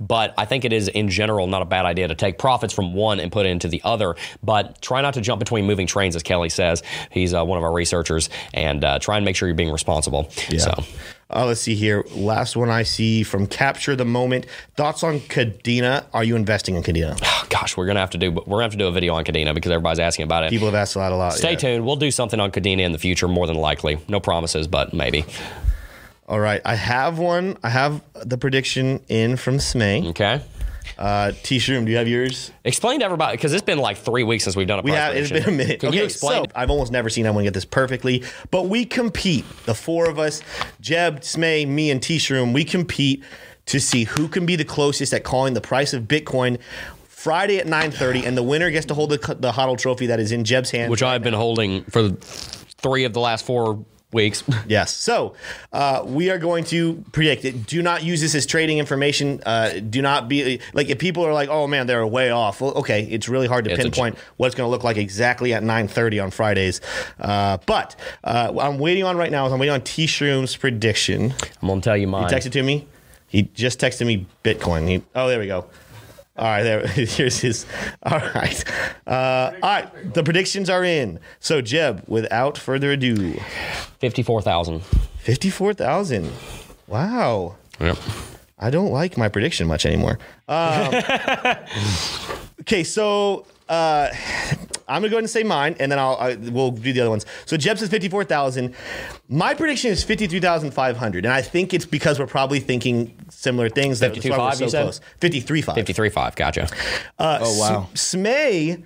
But 0.00 0.34
I 0.36 0.44
think 0.44 0.64
it 0.64 0.72
is, 0.72 0.88
in 0.88 1.08
general, 1.08 1.46
not 1.46 1.62
a 1.62 1.64
bad 1.64 1.84
idea 1.84 2.08
to 2.08 2.14
take 2.14 2.38
profits 2.38 2.72
from 2.74 2.94
one 2.94 3.20
and 3.20 3.30
put 3.30 3.46
it 3.46 3.50
into 3.50 3.68
the 3.68 3.80
other. 3.84 4.16
But 4.42 4.80
try 4.82 5.02
not 5.02 5.14
to 5.14 5.20
jump 5.20 5.38
between 5.38 5.66
moving 5.66 5.86
trains, 5.86 6.16
as 6.16 6.22
Kelly 6.22 6.48
says. 6.48 6.82
He's 7.10 7.34
uh, 7.34 7.44
one 7.44 7.58
of 7.58 7.64
our 7.64 7.72
researchers, 7.72 8.28
and 8.52 8.84
uh, 8.84 8.98
try 8.98 9.16
and 9.16 9.24
make 9.24 9.36
sure 9.36 9.48
you're 9.48 9.56
being 9.56 9.72
responsible. 9.72 10.30
So. 10.58 10.84
Uh, 11.30 11.46
let's 11.46 11.60
see 11.60 11.74
here. 11.74 12.04
Last 12.14 12.54
one 12.54 12.70
I 12.70 12.82
see 12.82 13.22
from 13.22 13.46
Capture 13.46 13.96
the 13.96 14.04
Moment. 14.04 14.46
Thoughts 14.76 15.02
on 15.02 15.20
Kadena? 15.20 16.04
Are 16.12 16.22
you 16.22 16.36
investing 16.36 16.76
in 16.76 16.82
Kadena? 16.82 17.18
Oh, 17.22 17.46
gosh, 17.50 17.76
we're 17.76 17.86
gonna 17.86 18.00
have 18.00 18.10
to 18.10 18.18
do 18.18 18.30
we're 18.30 18.44
gonna 18.44 18.62
have 18.64 18.72
to 18.72 18.78
do 18.78 18.86
a 18.86 18.92
video 18.92 19.14
on 19.14 19.24
Kadena 19.24 19.54
because 19.54 19.72
everybody's 19.72 19.98
asking 19.98 20.24
about 20.24 20.44
it. 20.44 20.50
People 20.50 20.66
have 20.66 20.74
asked 20.74 20.96
a 20.96 20.98
lot, 20.98 21.12
a 21.12 21.16
lot. 21.16 21.32
Stay 21.32 21.52
yeah. 21.52 21.58
tuned. 21.58 21.86
We'll 21.86 21.96
do 21.96 22.10
something 22.10 22.38
on 22.38 22.50
Kadena 22.52 22.80
in 22.80 22.92
the 22.92 22.98
future, 22.98 23.26
more 23.26 23.46
than 23.46 23.56
likely. 23.56 23.98
No 24.08 24.20
promises, 24.20 24.68
but 24.68 24.92
maybe. 24.92 25.24
All 26.34 26.40
right, 26.40 26.60
I 26.64 26.74
have 26.74 27.20
one. 27.20 27.56
I 27.62 27.68
have 27.68 28.02
the 28.24 28.36
prediction 28.36 28.98
in 29.08 29.36
from 29.36 29.58
Smay. 29.58 30.04
Okay. 30.08 30.42
Uh, 30.98 31.30
T 31.44 31.58
Shroom, 31.58 31.84
do 31.84 31.92
you 31.92 31.96
have 31.96 32.08
yours? 32.08 32.50
Explain 32.64 32.98
to 32.98 33.04
everybody 33.04 33.36
because 33.36 33.52
it's 33.52 33.62
been 33.62 33.78
like 33.78 33.98
three 33.98 34.24
weeks 34.24 34.42
since 34.42 34.56
we've 34.56 34.66
done 34.66 34.80
a. 34.80 34.82
We 34.82 34.90
have. 34.90 35.14
It's 35.14 35.30
been 35.30 35.44
a 35.44 35.52
minute. 35.52 35.78
Can 35.78 35.90
okay, 35.90 35.98
you 35.98 36.02
explain? 36.02 36.46
So 36.46 36.50
I've 36.56 36.70
almost 36.70 36.90
never 36.90 37.08
seen 37.08 37.24
anyone 37.24 37.44
get 37.44 37.54
this 37.54 37.64
perfectly, 37.64 38.24
but 38.50 38.62
we 38.62 38.84
compete. 38.84 39.44
The 39.66 39.76
four 39.76 40.10
of 40.10 40.18
us, 40.18 40.42
Jeb, 40.80 41.20
Smay, 41.20 41.68
me, 41.68 41.92
and 41.92 42.02
T 42.02 42.16
Shroom, 42.16 42.52
we 42.52 42.64
compete 42.64 43.22
to 43.66 43.78
see 43.78 44.02
who 44.02 44.26
can 44.26 44.44
be 44.44 44.56
the 44.56 44.64
closest 44.64 45.14
at 45.14 45.22
calling 45.22 45.54
the 45.54 45.60
price 45.60 45.94
of 45.94 46.02
Bitcoin. 46.02 46.58
Friday 47.06 47.58
at 47.58 47.68
9:30, 47.68 48.26
and 48.26 48.36
the 48.36 48.42
winner 48.42 48.72
gets 48.72 48.86
to 48.86 48.94
hold 48.94 49.10
the, 49.10 49.36
the 49.38 49.52
HODL 49.52 49.78
trophy 49.78 50.06
that 50.06 50.18
is 50.18 50.32
in 50.32 50.42
Jeb's 50.42 50.72
hand. 50.72 50.90
which 50.90 51.04
I've 51.04 51.22
been 51.22 51.32
holding 51.32 51.84
for 51.84 52.08
three 52.08 53.04
of 53.04 53.12
the 53.12 53.20
last 53.20 53.46
four 53.46 53.84
weeks. 54.14 54.42
Yes. 54.66 54.96
So 54.96 55.34
uh, 55.72 56.02
we 56.06 56.30
are 56.30 56.38
going 56.38 56.64
to 56.64 57.04
predict 57.12 57.44
it. 57.44 57.66
Do 57.66 57.82
not 57.82 58.02
use 58.02 58.20
this 58.20 58.34
as 58.34 58.46
trading 58.46 58.78
information. 58.78 59.42
Uh, 59.44 59.80
do 59.80 60.00
not 60.00 60.26
be 60.26 60.60
like 60.72 60.88
if 60.88 60.98
people 60.98 61.26
are 61.26 61.34
like, 61.34 61.50
"Oh 61.50 61.66
man, 61.66 61.86
they're 61.86 62.06
way 62.06 62.30
off." 62.30 62.62
Well, 62.62 62.72
okay, 62.74 63.02
it's 63.04 63.28
really 63.28 63.46
hard 63.46 63.66
to 63.66 63.72
It's 63.72 63.82
pinpoint 63.82 64.16
what 64.38 64.46
it's 64.46 64.54
going 64.54 64.66
to 64.66 64.70
look 64.70 64.84
like 64.84 64.96
exactly 64.96 65.52
at 65.52 65.62
9:30 65.62 66.22
on 66.22 66.30
Fridays. 66.30 66.80
Uh, 67.20 67.58
but 67.66 67.96
uh, 68.22 68.52
what 68.52 68.64
I'm 68.64 68.78
waiting 68.78 69.04
on 69.04 69.16
right 69.18 69.30
now 69.30 69.46
is 69.46 69.52
I'm 69.52 69.58
waiting 69.58 69.74
on 69.74 69.82
T 69.82 70.06
Shroom's 70.06 70.56
prediction. 70.56 71.34
I'm 71.60 71.68
gonna 71.68 71.80
tell 71.82 71.96
you 71.96 72.06
mine. 72.06 72.28
He 72.28 72.34
texted 72.34 72.52
to 72.52 72.62
me. 72.62 72.86
He 73.28 73.42
just 73.54 73.80
texted 73.80 74.06
me 74.06 74.26
Bitcoin. 74.44 74.88
He, 74.88 75.02
oh, 75.14 75.28
there 75.28 75.40
we 75.40 75.48
go. 75.48 75.66
All 76.36 76.44
right, 76.46 76.62
there. 76.64 76.86
Here's 76.86 77.38
his. 77.38 77.64
All 78.02 78.18
right, 78.18 78.64
uh, 79.06 79.52
all 79.54 79.60
right. 79.62 80.14
The 80.14 80.22
predictions 80.24 80.68
are 80.68 80.82
in. 80.84 81.20
So 81.38 81.60
Jeb, 81.60 82.02
without 82.08 82.58
further 82.58 82.90
ado, 82.92 83.38
Fifty-four 84.00 84.42
thousand. 84.42 84.82
fifty-four 85.18 85.74
thousand. 85.74 86.32
Wow. 86.88 87.56
Yep. 87.80 87.98
I 88.58 88.70
don't 88.70 88.90
like 88.90 89.16
my 89.16 89.28
prediction 89.28 89.66
much 89.66 89.86
anymore. 89.86 90.18
Um, 90.48 90.94
okay, 92.60 92.84
so 92.84 93.46
uh, 93.68 94.10
I'm 94.86 95.00
gonna 95.00 95.08
go 95.08 95.16
ahead 95.16 95.24
and 95.24 95.30
say 95.30 95.42
mine, 95.42 95.76
and 95.80 95.90
then 95.90 95.98
I'll 95.98 96.16
I, 96.16 96.34
we'll 96.34 96.70
do 96.70 96.92
the 96.92 97.00
other 97.00 97.08
ones. 97.10 97.24
So 97.46 97.56
Jeb 97.56 97.78
says 97.78 97.88
fifty 97.88 98.08
four 98.10 98.22
thousand. 98.22 98.74
My 99.28 99.54
prediction 99.54 99.90
is 99.90 100.04
fifty 100.04 100.26
three 100.26 100.40
thousand 100.40 100.72
five 100.72 100.98
hundred, 100.98 101.24
and 101.24 101.32
I 101.32 101.40
think 101.40 101.72
it's 101.72 101.86
because 101.86 102.18
we're 102.18 102.26
probably 102.26 102.60
thinking 102.60 103.16
similar 103.30 103.70
things. 103.70 103.98
That's 104.00 104.16
why 104.28 104.36
we're 104.36 104.50
52.5 104.50 104.60
you 104.60 104.68
said? 104.68 105.00
Fifty 105.20 105.40
three 105.40 105.62
five. 105.62 105.74
Fifty-three 105.76 106.10
five. 106.10 106.36
Gotcha. 106.36 106.68
Uh, 107.18 107.38
Oh, 107.40 107.58
wow. 107.58 107.88
S- 107.94 108.14
Smay 108.14 108.82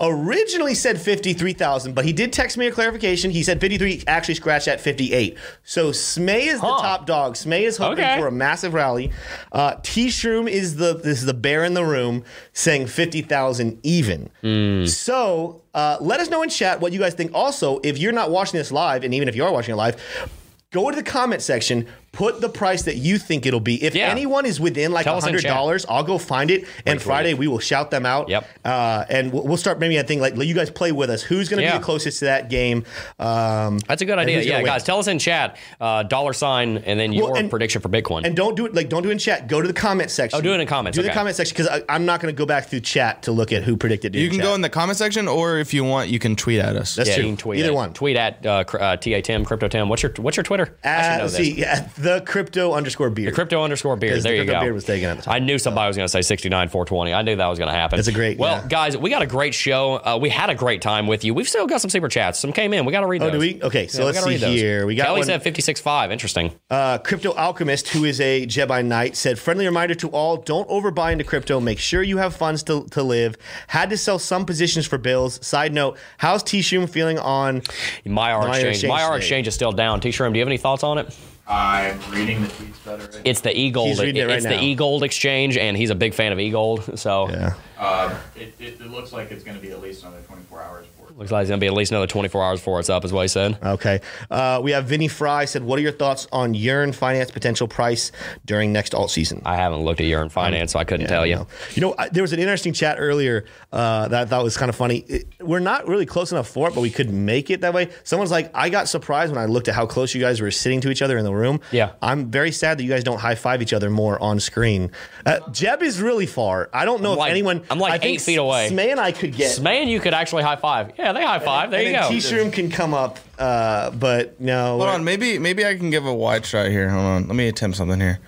originally 0.00 0.74
said 0.74 1.00
53,000, 1.00 1.92
but 1.94 2.04
he 2.04 2.12
did 2.12 2.32
text 2.32 2.56
me 2.56 2.66
a 2.68 2.70
clarification. 2.72 3.30
He 3.30 3.42
said 3.42 3.60
53 3.60 4.04
actually 4.06 4.34
scratched 4.34 4.68
at 4.68 4.80
58. 4.80 5.36
So 5.64 5.90
Smay 5.90 6.46
is 6.46 6.60
the 6.60 6.66
top 6.66 7.04
dog. 7.06 7.34
Smay 7.34 7.62
is 7.62 7.76
hoping 7.76 8.04
Okay. 8.04 8.18
for 8.20 8.28
a 8.28 8.32
massive 8.32 8.74
rally. 8.74 9.10
Uh, 9.50 9.74
T 9.82 10.06
Shroom 10.06 10.48
is 10.48 10.76
the 10.76 10.94
this 10.94 11.18
is 11.18 11.24
the 11.26 11.34
bear 11.34 11.64
in 11.64 11.74
the 11.74 11.84
room 11.84 12.22
saying 12.52 12.86
50,000 12.86 13.80
even. 13.82 14.30
Hmm. 14.40 14.86
So 14.86 15.62
uh, 15.74 15.96
let 16.00 16.20
us 16.20 16.30
know 16.30 16.42
in 16.42 16.48
chat 16.48 16.80
what 16.80 16.92
you 16.92 17.00
guys 17.00 17.14
think. 17.14 17.32
Also, 17.34 17.80
if 17.82 17.98
you're 17.98 18.12
not 18.12 18.30
watching 18.30 18.58
this 18.58 18.70
live, 18.70 19.02
and 19.02 19.12
even 19.14 19.28
if 19.28 19.34
you 19.34 19.44
are 19.44 19.52
watching 19.52 19.72
it 19.74 19.76
live, 19.76 20.30
go 20.70 20.90
to 20.90 20.96
the 20.96 21.02
comment 21.02 21.42
section, 21.42 21.86
put 22.12 22.40
the 22.40 22.48
price 22.48 22.82
that 22.82 22.96
you 22.96 23.18
think 23.18 23.46
it'll 23.46 23.60
be. 23.60 23.82
If 23.82 23.94
Yeah. 23.94 24.08
anyone 24.08 24.46
is 24.46 24.58
within 24.58 24.92
like 24.92 25.04
Tell 25.04 25.20
hundred 25.20 25.44
dollars, 25.44 25.84
I'll 25.88 26.02
go 26.02 26.18
find 26.18 26.50
it. 26.50 26.64
And 26.86 26.98
Retweet 26.98 27.02
Friday 27.02 27.30
it. 27.30 27.38
we 27.38 27.46
will 27.48 27.58
shout 27.58 27.90
them 27.90 28.04
out. 28.06 28.28
Yep. 28.28 28.48
Uh, 28.64 29.04
and 29.08 29.32
we'll, 29.32 29.44
we'll 29.44 29.56
start 29.56 29.78
maybe 29.78 29.98
I 29.98 30.02
thing 30.02 30.20
like 30.20 30.36
you 30.36 30.54
guys 30.54 30.70
play 30.70 30.90
with 30.92 31.10
us. 31.10 31.22
Who's 31.22 31.48
going 31.48 31.58
to 31.58 31.64
Yeah. 31.64 31.72
be 31.74 31.78
the 31.78 31.84
closest 31.84 32.18
to 32.20 32.24
that 32.26 32.48
game? 32.50 32.84
Um, 33.18 33.78
That's 33.86 34.02
a 34.02 34.04
good 34.04 34.18
idea. 34.18 34.42
Yeah, 34.42 34.62
guys, 34.62 34.84
tell 34.84 34.98
us 34.98 35.06
in 35.06 35.18
chat 35.18 35.56
uh, 35.80 36.02
dollar 36.04 36.32
sign 36.32 36.78
and 36.78 36.98
then 36.98 37.12
your 37.12 37.30
Well, 37.32 37.36
and- 37.36 37.50
prediction 37.50 37.80
for 37.82 37.88
Bitcoin. 37.88 38.24
And 38.24 38.34
don't 38.36 38.56
do 38.56 38.66
it 38.66 38.74
like 38.74 38.88
don't 38.88 39.02
do 39.02 39.08
it 39.10 39.12
in 39.12 39.18
chat. 39.18 39.48
Go 39.48 39.60
to 39.60 39.68
the 39.68 39.74
comment 39.74 40.10
section. 40.10 40.38
Oh, 40.38 40.42
do 40.42 40.52
it 40.52 40.60
in 40.60 40.66
comments, 40.66 40.96
Do 40.96 41.02
the 41.02 41.10
comment 41.10 41.36
section 41.36 41.54
because 41.56 41.80
I'm 41.88 42.04
not 42.06 42.20
going 42.20 42.34
to 42.34 42.38
go 42.38 42.46
back 42.46 42.66
through 42.68 42.80
chat 42.80 43.22
to 43.22 43.32
look 43.32 43.52
at 43.52 43.62
who 43.62 43.76
predicted. 43.76 44.14
You 44.14 44.24
in 44.24 44.30
can 44.30 44.38
chat. 44.40 44.46
go 44.48 44.54
in 44.54 44.60
the 44.60 44.68
comment 44.70 44.96
section, 44.98 45.28
or 45.28 45.58
if 45.58 45.72
you 45.74 45.84
want, 45.84 46.08
you 46.10 46.18
can 46.18 46.36
tweet 46.36 46.58
at 46.60 46.76
us. 46.76 46.94
That's 46.94 47.08
yeah, 47.10 47.14
true. 47.16 47.24
you 47.24 47.30
can 47.30 47.36
tweet 47.36 47.58
Either 47.60 47.68
at, 47.70 47.74
one. 47.74 47.92
Tweet 47.92 48.16
at 48.16 48.44
uh, 48.46 48.64
uh, 48.78 48.96
ta 48.96 49.20
Tim 49.22 49.44
Crypto 49.44 49.68
Tim. 49.68 49.88
What's 49.88 50.02
your 50.02 50.12
What's 50.18 50.36
your 50.36 50.44
Twitter? 50.44 50.76
I 50.84 50.88
Uh, 50.88 51.16
know 51.18 51.22
let's 51.24 51.36
this. 51.36 51.46
see, 51.46 51.60
yeah, 51.60 51.86
the 52.00 52.20
crypto 52.22 52.72
underscore 52.72 53.10
beer. 53.10 53.30
Crypto 53.32 53.62
underscore 53.62 53.96
beard. 53.96 54.14
'Cause 54.14 54.22
the 54.22 54.28
There 54.30 54.36
you 54.38 54.44
go. 54.44 54.60
beard 54.60 54.74
was 54.74 54.84
taken 54.84 55.08
at 55.10 55.16
the 55.18 55.22
time. 55.24 55.34
I 55.34 55.38
knew 55.38 55.58
somebody 55.58 55.88
was 55.88 55.96
going 55.96 56.04
to 56.06 56.10
say 56.10 56.22
69 56.22 56.68
420. 56.68 57.12
I 57.12 57.22
knew 57.22 57.36
that 57.36 57.46
was 57.46 57.58
going 57.58 57.70
to 57.70 57.74
happen. 57.74 57.96
That's 57.96 58.08
a 58.08 58.12
great- 58.12 58.38
Well, 58.38 58.62
yeah. 58.62 58.68
guys, 58.68 58.96
we 58.96 59.10
got 59.10 59.22
a 59.22 59.26
great 59.26 59.54
show. 59.54 59.94
Uh, 59.96 60.18
we 60.20 60.28
had 60.30 60.50
a 60.50 60.54
great 60.54 60.80
time 60.82 61.06
with 61.06 61.24
you. 61.24 61.34
We've 61.34 61.48
still 61.48 61.66
got 61.66 61.80
some 61.80 61.90
super 61.90 62.08
chats. 62.08 62.38
Some 62.38 62.52
came 62.52 62.72
in. 62.72 62.84
We 62.84 62.92
got 62.92 63.00
to 63.00 63.06
read 63.06 63.22
Oh, 63.22 63.26
those. 63.26 63.32
do 63.34 63.38
we? 63.38 63.60
Okay, 63.62 63.86
so 63.86 64.00
Yeah, 64.00 64.04
let's 64.06 64.22
see 64.24 64.36
those. 64.36 64.54
here. 64.60 64.86
We 64.86 64.94
got 64.94 65.06
Kelly 65.06 65.20
one. 65.20 65.26
said 65.26 65.42
56.5. 65.42 66.10
Interesting. 66.12 66.52
Uh, 66.70 66.98
crypto 66.98 67.34
Alchemist, 67.34 67.88
who 67.88 68.04
is 68.04 68.20
a 68.20 68.46
Jedi 68.46 68.84
Knight, 68.84 69.16
said, 69.16 69.38
"Friendly 69.38 69.66
reminder 69.66 69.94
to 69.96 70.08
all: 70.08 70.36
don't 70.36 70.68
overbuy 70.68 71.12
into 71.12 71.24
crypto. 71.24 71.60
Make 71.60 71.78
sure 71.78 72.02
you 72.02 72.18
have 72.18 72.34
funds 72.36 72.62
to, 72.64 72.86
to 72.92 73.02
live. 73.02 73.36
Had 73.68 73.90
to 73.90 73.96
sell 73.96 74.18
some 74.18 74.44
positions 74.44 74.86
for 74.86 74.98
bills. 74.98 75.38
Side 75.46 75.72
note: 75.74 75.96
How's 76.18 76.42
T 76.42 76.60
Shroom 76.60 76.88
feeling 76.88 77.18
on? 77.18 77.62
My 78.04 78.32
R 78.32 78.48
exchange. 78.48 78.68
exchange 78.68 78.88
My 78.90 79.02
R 79.02 79.16
exchange 79.16 79.48
is 79.48 79.54
still 79.54 79.72
down. 79.72 80.00
T 80.00 80.10
Shroom, 80.10 80.32
do 80.32 80.38
you 80.38 80.42
have 80.42 80.48
any 80.48 80.58
thoughts 80.58 80.82
on 80.84 80.98
it? 80.98 81.14
I'm 81.48 81.98
reading 82.10 82.42
the 82.42 82.48
tweets 82.48 82.84
better. 82.84 83.04
Right 83.04 83.22
It's 83.24 83.40
the 83.40 83.58
E 83.58 83.70
Gold. 83.70 83.88
He's 83.88 84.00
reading 84.00 84.22
it 84.22 84.26
right 84.26 84.36
it's 84.36 84.44
now. 84.44 84.58
the 84.58 84.62
E 84.62 84.74
Gold 84.74 85.02
exchange, 85.02 85.56
and 85.56 85.76
he's 85.76 85.88
a 85.90 85.94
big 85.94 86.12
fan 86.12 86.30
of 86.32 86.38
E 86.38 86.50
Gold. 86.50 86.98
So 86.98 87.30
Yeah, 87.30 87.54
uh, 87.78 88.14
it, 88.36 88.54
it, 88.58 88.80
it 88.80 88.90
looks 88.90 89.12
like 89.12 89.30
it's 89.30 89.44
going 89.44 89.56
to 89.56 89.62
be 89.62 89.70
at 89.70 89.80
least 89.80 90.02
another 90.02 90.20
24 90.26 90.62
hours 90.62 90.86
for 90.96 90.97
it. 90.97 90.97
Looks 91.18 91.32
like 91.32 91.42
it's 91.42 91.50
gonna 91.50 91.58
be 91.60 91.66
at 91.66 91.72
least 91.74 91.90
another 91.90 92.06
24 92.06 92.44
hours 92.44 92.60
before 92.60 92.78
it's 92.78 92.88
up, 92.88 93.04
is 93.04 93.12
what 93.12 93.22
he 93.22 93.28
said. 93.28 93.58
okay. 93.62 94.00
Uh, 94.30 94.60
we 94.62 94.70
have 94.70 94.84
Vinny 94.86 95.08
Fry 95.08 95.44
said, 95.46 95.62
"What 95.64 95.78
are 95.78 95.82
your 95.82 95.92
thoughts 95.92 96.28
on 96.32 96.54
Yearn 96.54 96.92
Finance 96.92 97.30
potential 97.32 97.66
price 97.66 98.12
during 98.46 98.72
next 98.72 98.94
alt 98.94 99.10
season?" 99.10 99.42
I 99.44 99.56
haven't 99.56 99.80
looked 99.84 100.00
at 100.00 100.06
Yearn 100.06 100.28
Finance, 100.28 100.72
so 100.72 100.78
I 100.78 100.84
couldn't 100.84 101.02
Yeah, 101.06 101.08
tell 101.08 101.22
I 101.22 101.26
you. 101.26 101.34
know. 101.36 101.46
You 101.74 101.80
know, 101.82 101.94
I, 101.98 102.08
there 102.08 102.22
was 102.22 102.32
an 102.32 102.38
interesting 102.38 102.72
chat 102.72 102.96
earlier 103.00 103.44
uh, 103.72 104.06
that 104.08 104.22
I 104.22 104.24
thought 104.26 104.44
was 104.44 104.56
kind 104.56 104.68
of 104.68 104.76
funny. 104.76 104.98
It- 105.08 105.26
we're 105.40 105.58
not 105.60 105.88
really 105.88 106.06
close 106.06 106.30
enough 106.32 106.46
for 106.48 106.68
it, 106.68 106.74
but 106.74 106.80
we 106.82 106.90
could 106.90 107.10
make 107.10 107.50
it 107.50 107.62
that 107.62 107.74
way. 107.74 107.88
Someone's 108.04 108.30
like, 108.30 108.50
I 108.54 108.68
got 108.68 108.88
surprised 108.88 109.32
when 109.32 109.42
I 109.42 109.46
looked 109.46 109.66
at 109.68 109.74
how 109.74 109.86
close 109.86 110.14
you 110.14 110.20
guys 110.20 110.40
were 110.40 110.50
sitting 110.50 110.80
to 110.82 110.90
each 110.90 111.02
other 111.02 111.16
in 111.18 111.24
the 111.24 111.34
room. 111.34 111.60
Yeah. 111.72 111.92
I'm 112.02 112.30
very 112.30 112.52
sad 112.52 112.78
that 112.78 112.82
you 112.84 112.88
guys 112.90 113.02
don't 113.04 113.18
high 113.18 113.34
five 113.34 113.60
each 113.62 113.72
other 113.72 113.90
more 113.90 114.20
on 114.22 114.38
screen. 114.40 114.90
Uh, 115.26 115.38
Jeb 115.50 115.82
is 115.82 116.00
really 116.00 116.26
far. 116.26 116.70
I 116.72 116.84
don't 116.84 117.02
know 117.02 117.10
I'm 117.10 117.14
if 117.14 117.18
like- 117.18 117.30
anyone. 117.30 117.62
I'm 117.70 117.78
like 117.78 118.04
I 118.04 118.06
eight 118.06 118.20
feet 118.20 118.36
away. 118.38 118.68
Smay 118.70 118.90
and 118.92 119.00
I 119.00 119.10
could 119.12 119.34
get. 119.34 119.60
Man, 119.60 119.88
you 119.88 119.98
could 120.00 120.14
actually 120.14 120.42
high 120.44 120.56
five. 120.56 120.92
Yeah, 120.98 121.07
they 121.12 121.24
high 121.24 121.38
five. 121.38 121.70
There 121.70 121.80
and 121.80 121.88
you 121.88 121.94
then 121.94 122.02
go. 122.02 122.08
T-Shroom 122.08 122.52
can 122.52 122.70
come 122.70 122.94
up, 122.94 123.18
uh, 123.38 123.90
but 123.90 124.40
no. 124.40 124.78
Hold 124.78 124.88
on, 124.88 125.04
maybe 125.04 125.38
maybe 125.38 125.64
I 125.64 125.76
can 125.76 125.90
give 125.90 126.06
a 126.06 126.14
wide 126.14 126.44
shot 126.46 126.68
here. 126.68 126.88
Hold 126.88 127.04
on, 127.04 127.26
let 127.28 127.36
me 127.36 127.48
attempt 127.48 127.76
something 127.76 128.00
here. 128.00 128.20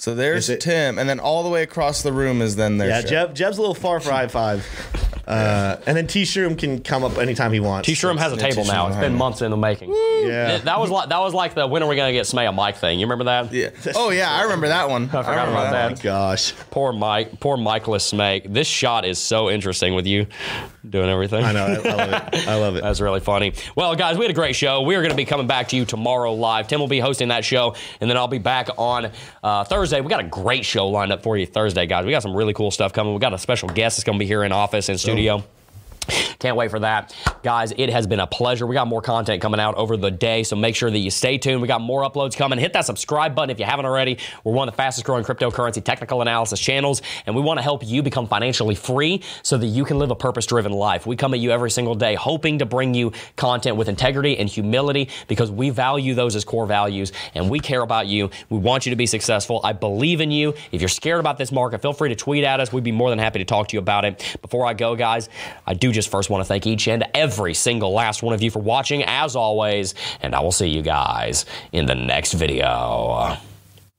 So 0.00 0.14
there's 0.14 0.48
it- 0.48 0.60
Tim, 0.60 0.96
and 0.96 1.08
then 1.08 1.18
all 1.18 1.42
the 1.42 1.48
way 1.48 1.62
across 1.64 2.02
the 2.02 2.12
room 2.12 2.40
is 2.40 2.54
then 2.54 2.78
there's 2.78 3.04
Yeah, 3.04 3.10
Jeb, 3.26 3.34
Jeb's 3.34 3.58
a 3.58 3.60
little 3.60 3.74
far 3.74 3.98
for 3.98 4.12
high 4.12 4.28
five. 4.28 4.64
Uh, 5.26 5.76
and 5.86 5.94
then 5.94 6.06
T-Shroom 6.06 6.56
can 6.56 6.80
come 6.82 7.04
up 7.04 7.18
anytime 7.18 7.52
he 7.52 7.60
wants. 7.60 7.86
T 7.86 7.92
Shroom 7.92 8.16
has 8.16 8.32
a 8.32 8.36
Yeah, 8.36 8.48
table 8.48 8.64
now. 8.64 8.86
It's 8.86 8.96
been 8.96 9.14
months 9.14 9.42
in 9.42 9.50
the 9.50 9.58
making. 9.58 9.90
Yeah. 9.90 10.48
Th- 10.48 10.62
That 10.62 10.80
was 10.80 10.88
like 10.88 11.10
that 11.10 11.18
was 11.20 11.34
like 11.34 11.52
the 11.54 11.66
when 11.66 11.82
are 11.82 11.88
we 11.88 11.96
gonna 11.96 12.12
get 12.12 12.24
Smay 12.24 12.48
a 12.48 12.52
mic 12.52 12.76
thing? 12.76 12.98
You 12.98 13.04
remember 13.04 13.24
that? 13.24 13.52
Yeah. 13.52 13.68
Oh 13.94 14.08
yeah, 14.08 14.30
I 14.30 14.44
remember 14.44 14.68
that 14.68 14.88
one. 14.88 15.04
I 15.06 15.06
forgot 15.08 15.28
remember 15.28 15.50
about 15.52 15.68
Oh 15.68 15.72
that. 15.72 15.96
my 15.98 16.02
gosh. 16.02 16.52
Poor 16.70 16.92
Mike, 16.94 17.40
poor 17.40 17.58
Michaelis 17.58 18.10
Smay. 18.10 18.42
This 18.50 18.66
shot 18.66 19.04
is 19.04 19.18
so 19.18 19.50
interesting 19.50 19.94
with 19.94 20.06
you 20.06 20.26
doing 20.88 21.10
everything. 21.10 21.44
I 21.44 21.52
know. 21.52 21.66
I, 21.66 21.74
I 21.74 21.74
love 21.94 22.10
it. 22.32 22.48
I 22.48 22.54
love 22.54 22.76
it. 22.76 22.82
That's 22.84 23.00
really 23.02 23.20
funny. 23.20 23.52
Well, 23.76 23.94
guys, 23.96 24.16
we 24.16 24.24
had 24.24 24.30
a 24.30 24.34
great 24.34 24.56
show. 24.56 24.80
We 24.80 24.94
are 24.94 25.00
going 25.00 25.10
to 25.10 25.16
be 25.16 25.26
coming 25.26 25.46
back 25.46 25.68
to 25.68 25.76
you 25.76 25.84
tomorrow 25.84 26.32
live. 26.32 26.68
Tim 26.68 26.80
will 26.80 26.88
be 26.88 27.00
hosting 27.00 27.28
that 27.28 27.44
show, 27.44 27.74
and 28.00 28.08
then 28.08 28.16
I'll 28.16 28.28
be 28.28 28.38
back 28.38 28.68
on 28.78 29.10
uh, 29.42 29.64
Thursday. 29.64 29.87
We 29.92 30.08
got 30.08 30.20
a 30.20 30.28
great 30.28 30.64
show 30.64 30.88
lined 30.88 31.12
up 31.12 31.22
for 31.22 31.36
you 31.36 31.46
Thursday, 31.46 31.86
guys. 31.86 32.04
We 32.04 32.10
got 32.10 32.22
some 32.22 32.36
really 32.36 32.52
cool 32.52 32.70
stuff 32.70 32.92
coming. 32.92 33.14
We 33.14 33.20
got 33.20 33.32
a 33.32 33.38
special 33.38 33.68
guest 33.68 33.96
that's 33.96 34.04
going 34.04 34.18
to 34.18 34.22
be 34.22 34.26
here 34.26 34.44
in 34.44 34.52
office 34.52 34.88
in 34.88 34.98
studio. 34.98 35.42
Can't 36.38 36.56
wait 36.56 36.70
for 36.70 36.78
that. 36.78 37.16
Guys, 37.42 37.72
it 37.76 37.90
has 37.90 38.06
been 38.06 38.20
a 38.20 38.26
pleasure. 38.26 38.64
We 38.64 38.74
got 38.74 38.86
more 38.86 39.02
content 39.02 39.42
coming 39.42 39.58
out 39.58 39.74
over 39.74 39.96
the 39.96 40.10
day, 40.10 40.44
so 40.44 40.54
make 40.54 40.76
sure 40.76 40.88
that 40.88 40.98
you 40.98 41.10
stay 41.10 41.36
tuned. 41.36 41.60
We 41.60 41.66
got 41.66 41.80
more 41.80 42.08
uploads 42.08 42.36
coming. 42.36 42.60
Hit 42.60 42.72
that 42.74 42.84
subscribe 42.84 43.34
button 43.34 43.50
if 43.50 43.58
you 43.58 43.64
haven't 43.64 43.86
already. 43.86 44.18
We're 44.44 44.52
one 44.52 44.68
of 44.68 44.74
the 44.74 44.76
fastest 44.76 45.04
growing 45.04 45.24
cryptocurrency 45.24 45.82
technical 45.82 46.22
analysis 46.22 46.60
channels, 46.60 47.02
and 47.26 47.34
we 47.34 47.42
want 47.42 47.58
to 47.58 47.62
help 47.62 47.84
you 47.84 48.04
become 48.04 48.28
financially 48.28 48.76
free 48.76 49.20
so 49.42 49.58
that 49.58 49.66
you 49.66 49.84
can 49.84 49.98
live 49.98 50.12
a 50.12 50.14
purpose 50.14 50.46
driven 50.46 50.70
life. 50.70 51.06
We 51.06 51.16
come 51.16 51.34
at 51.34 51.40
you 51.40 51.50
every 51.50 51.72
single 51.72 51.96
day 51.96 52.14
hoping 52.14 52.60
to 52.60 52.66
bring 52.66 52.94
you 52.94 53.12
content 53.34 53.76
with 53.76 53.88
integrity 53.88 54.38
and 54.38 54.48
humility 54.48 55.08
because 55.26 55.50
we 55.50 55.70
value 55.70 56.14
those 56.14 56.36
as 56.36 56.44
core 56.44 56.66
values 56.66 57.10
and 57.34 57.50
we 57.50 57.58
care 57.58 57.82
about 57.82 58.06
you. 58.06 58.30
We 58.48 58.58
want 58.58 58.86
you 58.86 58.90
to 58.90 58.96
be 58.96 59.06
successful. 59.06 59.60
I 59.64 59.72
believe 59.72 60.20
in 60.20 60.30
you. 60.30 60.54
If 60.70 60.80
you're 60.80 60.88
scared 60.88 61.18
about 61.18 61.36
this 61.36 61.50
market, 61.50 61.82
feel 61.82 61.92
free 61.92 62.10
to 62.10 62.16
tweet 62.16 62.44
at 62.44 62.60
us. 62.60 62.72
We'd 62.72 62.84
be 62.84 62.92
more 62.92 63.10
than 63.10 63.18
happy 63.18 63.40
to 63.40 63.44
talk 63.44 63.66
to 63.68 63.76
you 63.76 63.80
about 63.80 64.04
it. 64.04 64.36
Before 64.40 64.64
I 64.66 64.74
go, 64.74 64.94
guys, 64.94 65.28
I 65.66 65.74
do 65.74 65.90
just 65.90 66.08
first 66.08 66.27
want 66.30 66.42
to 66.42 66.48
thank 66.48 66.66
each 66.66 66.88
and 66.88 67.04
every 67.14 67.54
single 67.54 67.92
last 67.92 68.22
one 68.22 68.34
of 68.34 68.42
you 68.42 68.50
for 68.50 68.60
watching, 68.60 69.02
as 69.04 69.36
always, 69.36 69.94
and 70.20 70.34
I 70.34 70.40
will 70.40 70.52
see 70.52 70.68
you 70.68 70.82
guys 70.82 71.44
in 71.72 71.86
the 71.86 71.94
next 71.94 72.32
video. 72.34 73.36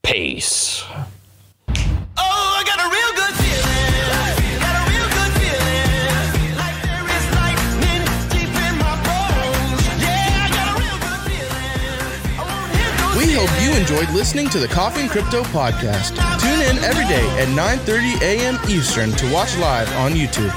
Peace. 0.04 0.84
Oh, 0.88 1.74
I 2.18 2.64
got 2.66 2.80
a 2.80 2.90
real 2.90 3.12
good 3.16 3.36
feeling. 3.36 4.60
Got 4.60 4.76
a 4.76 4.84
real 4.90 5.10
good 5.12 5.32
feeling. 5.40 6.56
Like 6.58 6.78
there 6.84 7.06
is 7.06 7.26
lightning 7.36 8.04
deep 8.32 8.50
in 8.50 8.74
my 8.80 8.96
bones. 9.06 9.84
Yeah, 10.02 10.46
I 10.46 10.50
got 10.50 10.68
a 10.72 10.76
real 10.80 10.98
good 11.04 11.22
feeling. 11.30 12.40
I 12.40 12.44
won't 12.48 12.72
hit 12.74 12.92
those 12.98 13.16
We 13.18 13.34
hope 13.36 13.52
you 13.62 13.76
enjoyed 13.80 14.10
listening 14.16 14.50
to 14.50 14.60
the 14.60 14.68
Coffee 14.68 15.02
and 15.02 15.10
Crypto 15.10 15.44
podcast. 15.52 16.16
Tune 16.40 16.62
in 16.66 16.84
every 16.84 17.06
day 17.06 17.26
at 17.40 17.48
9:30 17.50 18.22
a.m. 18.22 18.58
Eastern 18.68 19.12
to 19.14 19.32
watch 19.32 19.56
live 19.58 19.92
on 19.98 20.14
YouTube. 20.14 20.54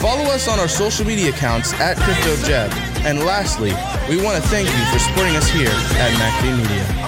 Follow 0.00 0.24
us 0.32 0.48
on 0.48 0.58
our 0.58 0.66
social 0.66 1.04
media 1.04 1.28
accounts 1.28 1.74
at 1.74 1.94
CryptoJeb. 1.98 2.72
And 3.04 3.18
lastly, 3.18 3.74
we 4.08 4.16
want 4.22 4.42
to 4.42 4.48
thank 4.48 4.66
you 4.66 4.84
for 4.90 4.98
supporting 4.98 5.36
us 5.36 5.46
here 5.50 5.68
at 5.68 6.10
MacD 6.16 6.56
Media. 6.56 6.99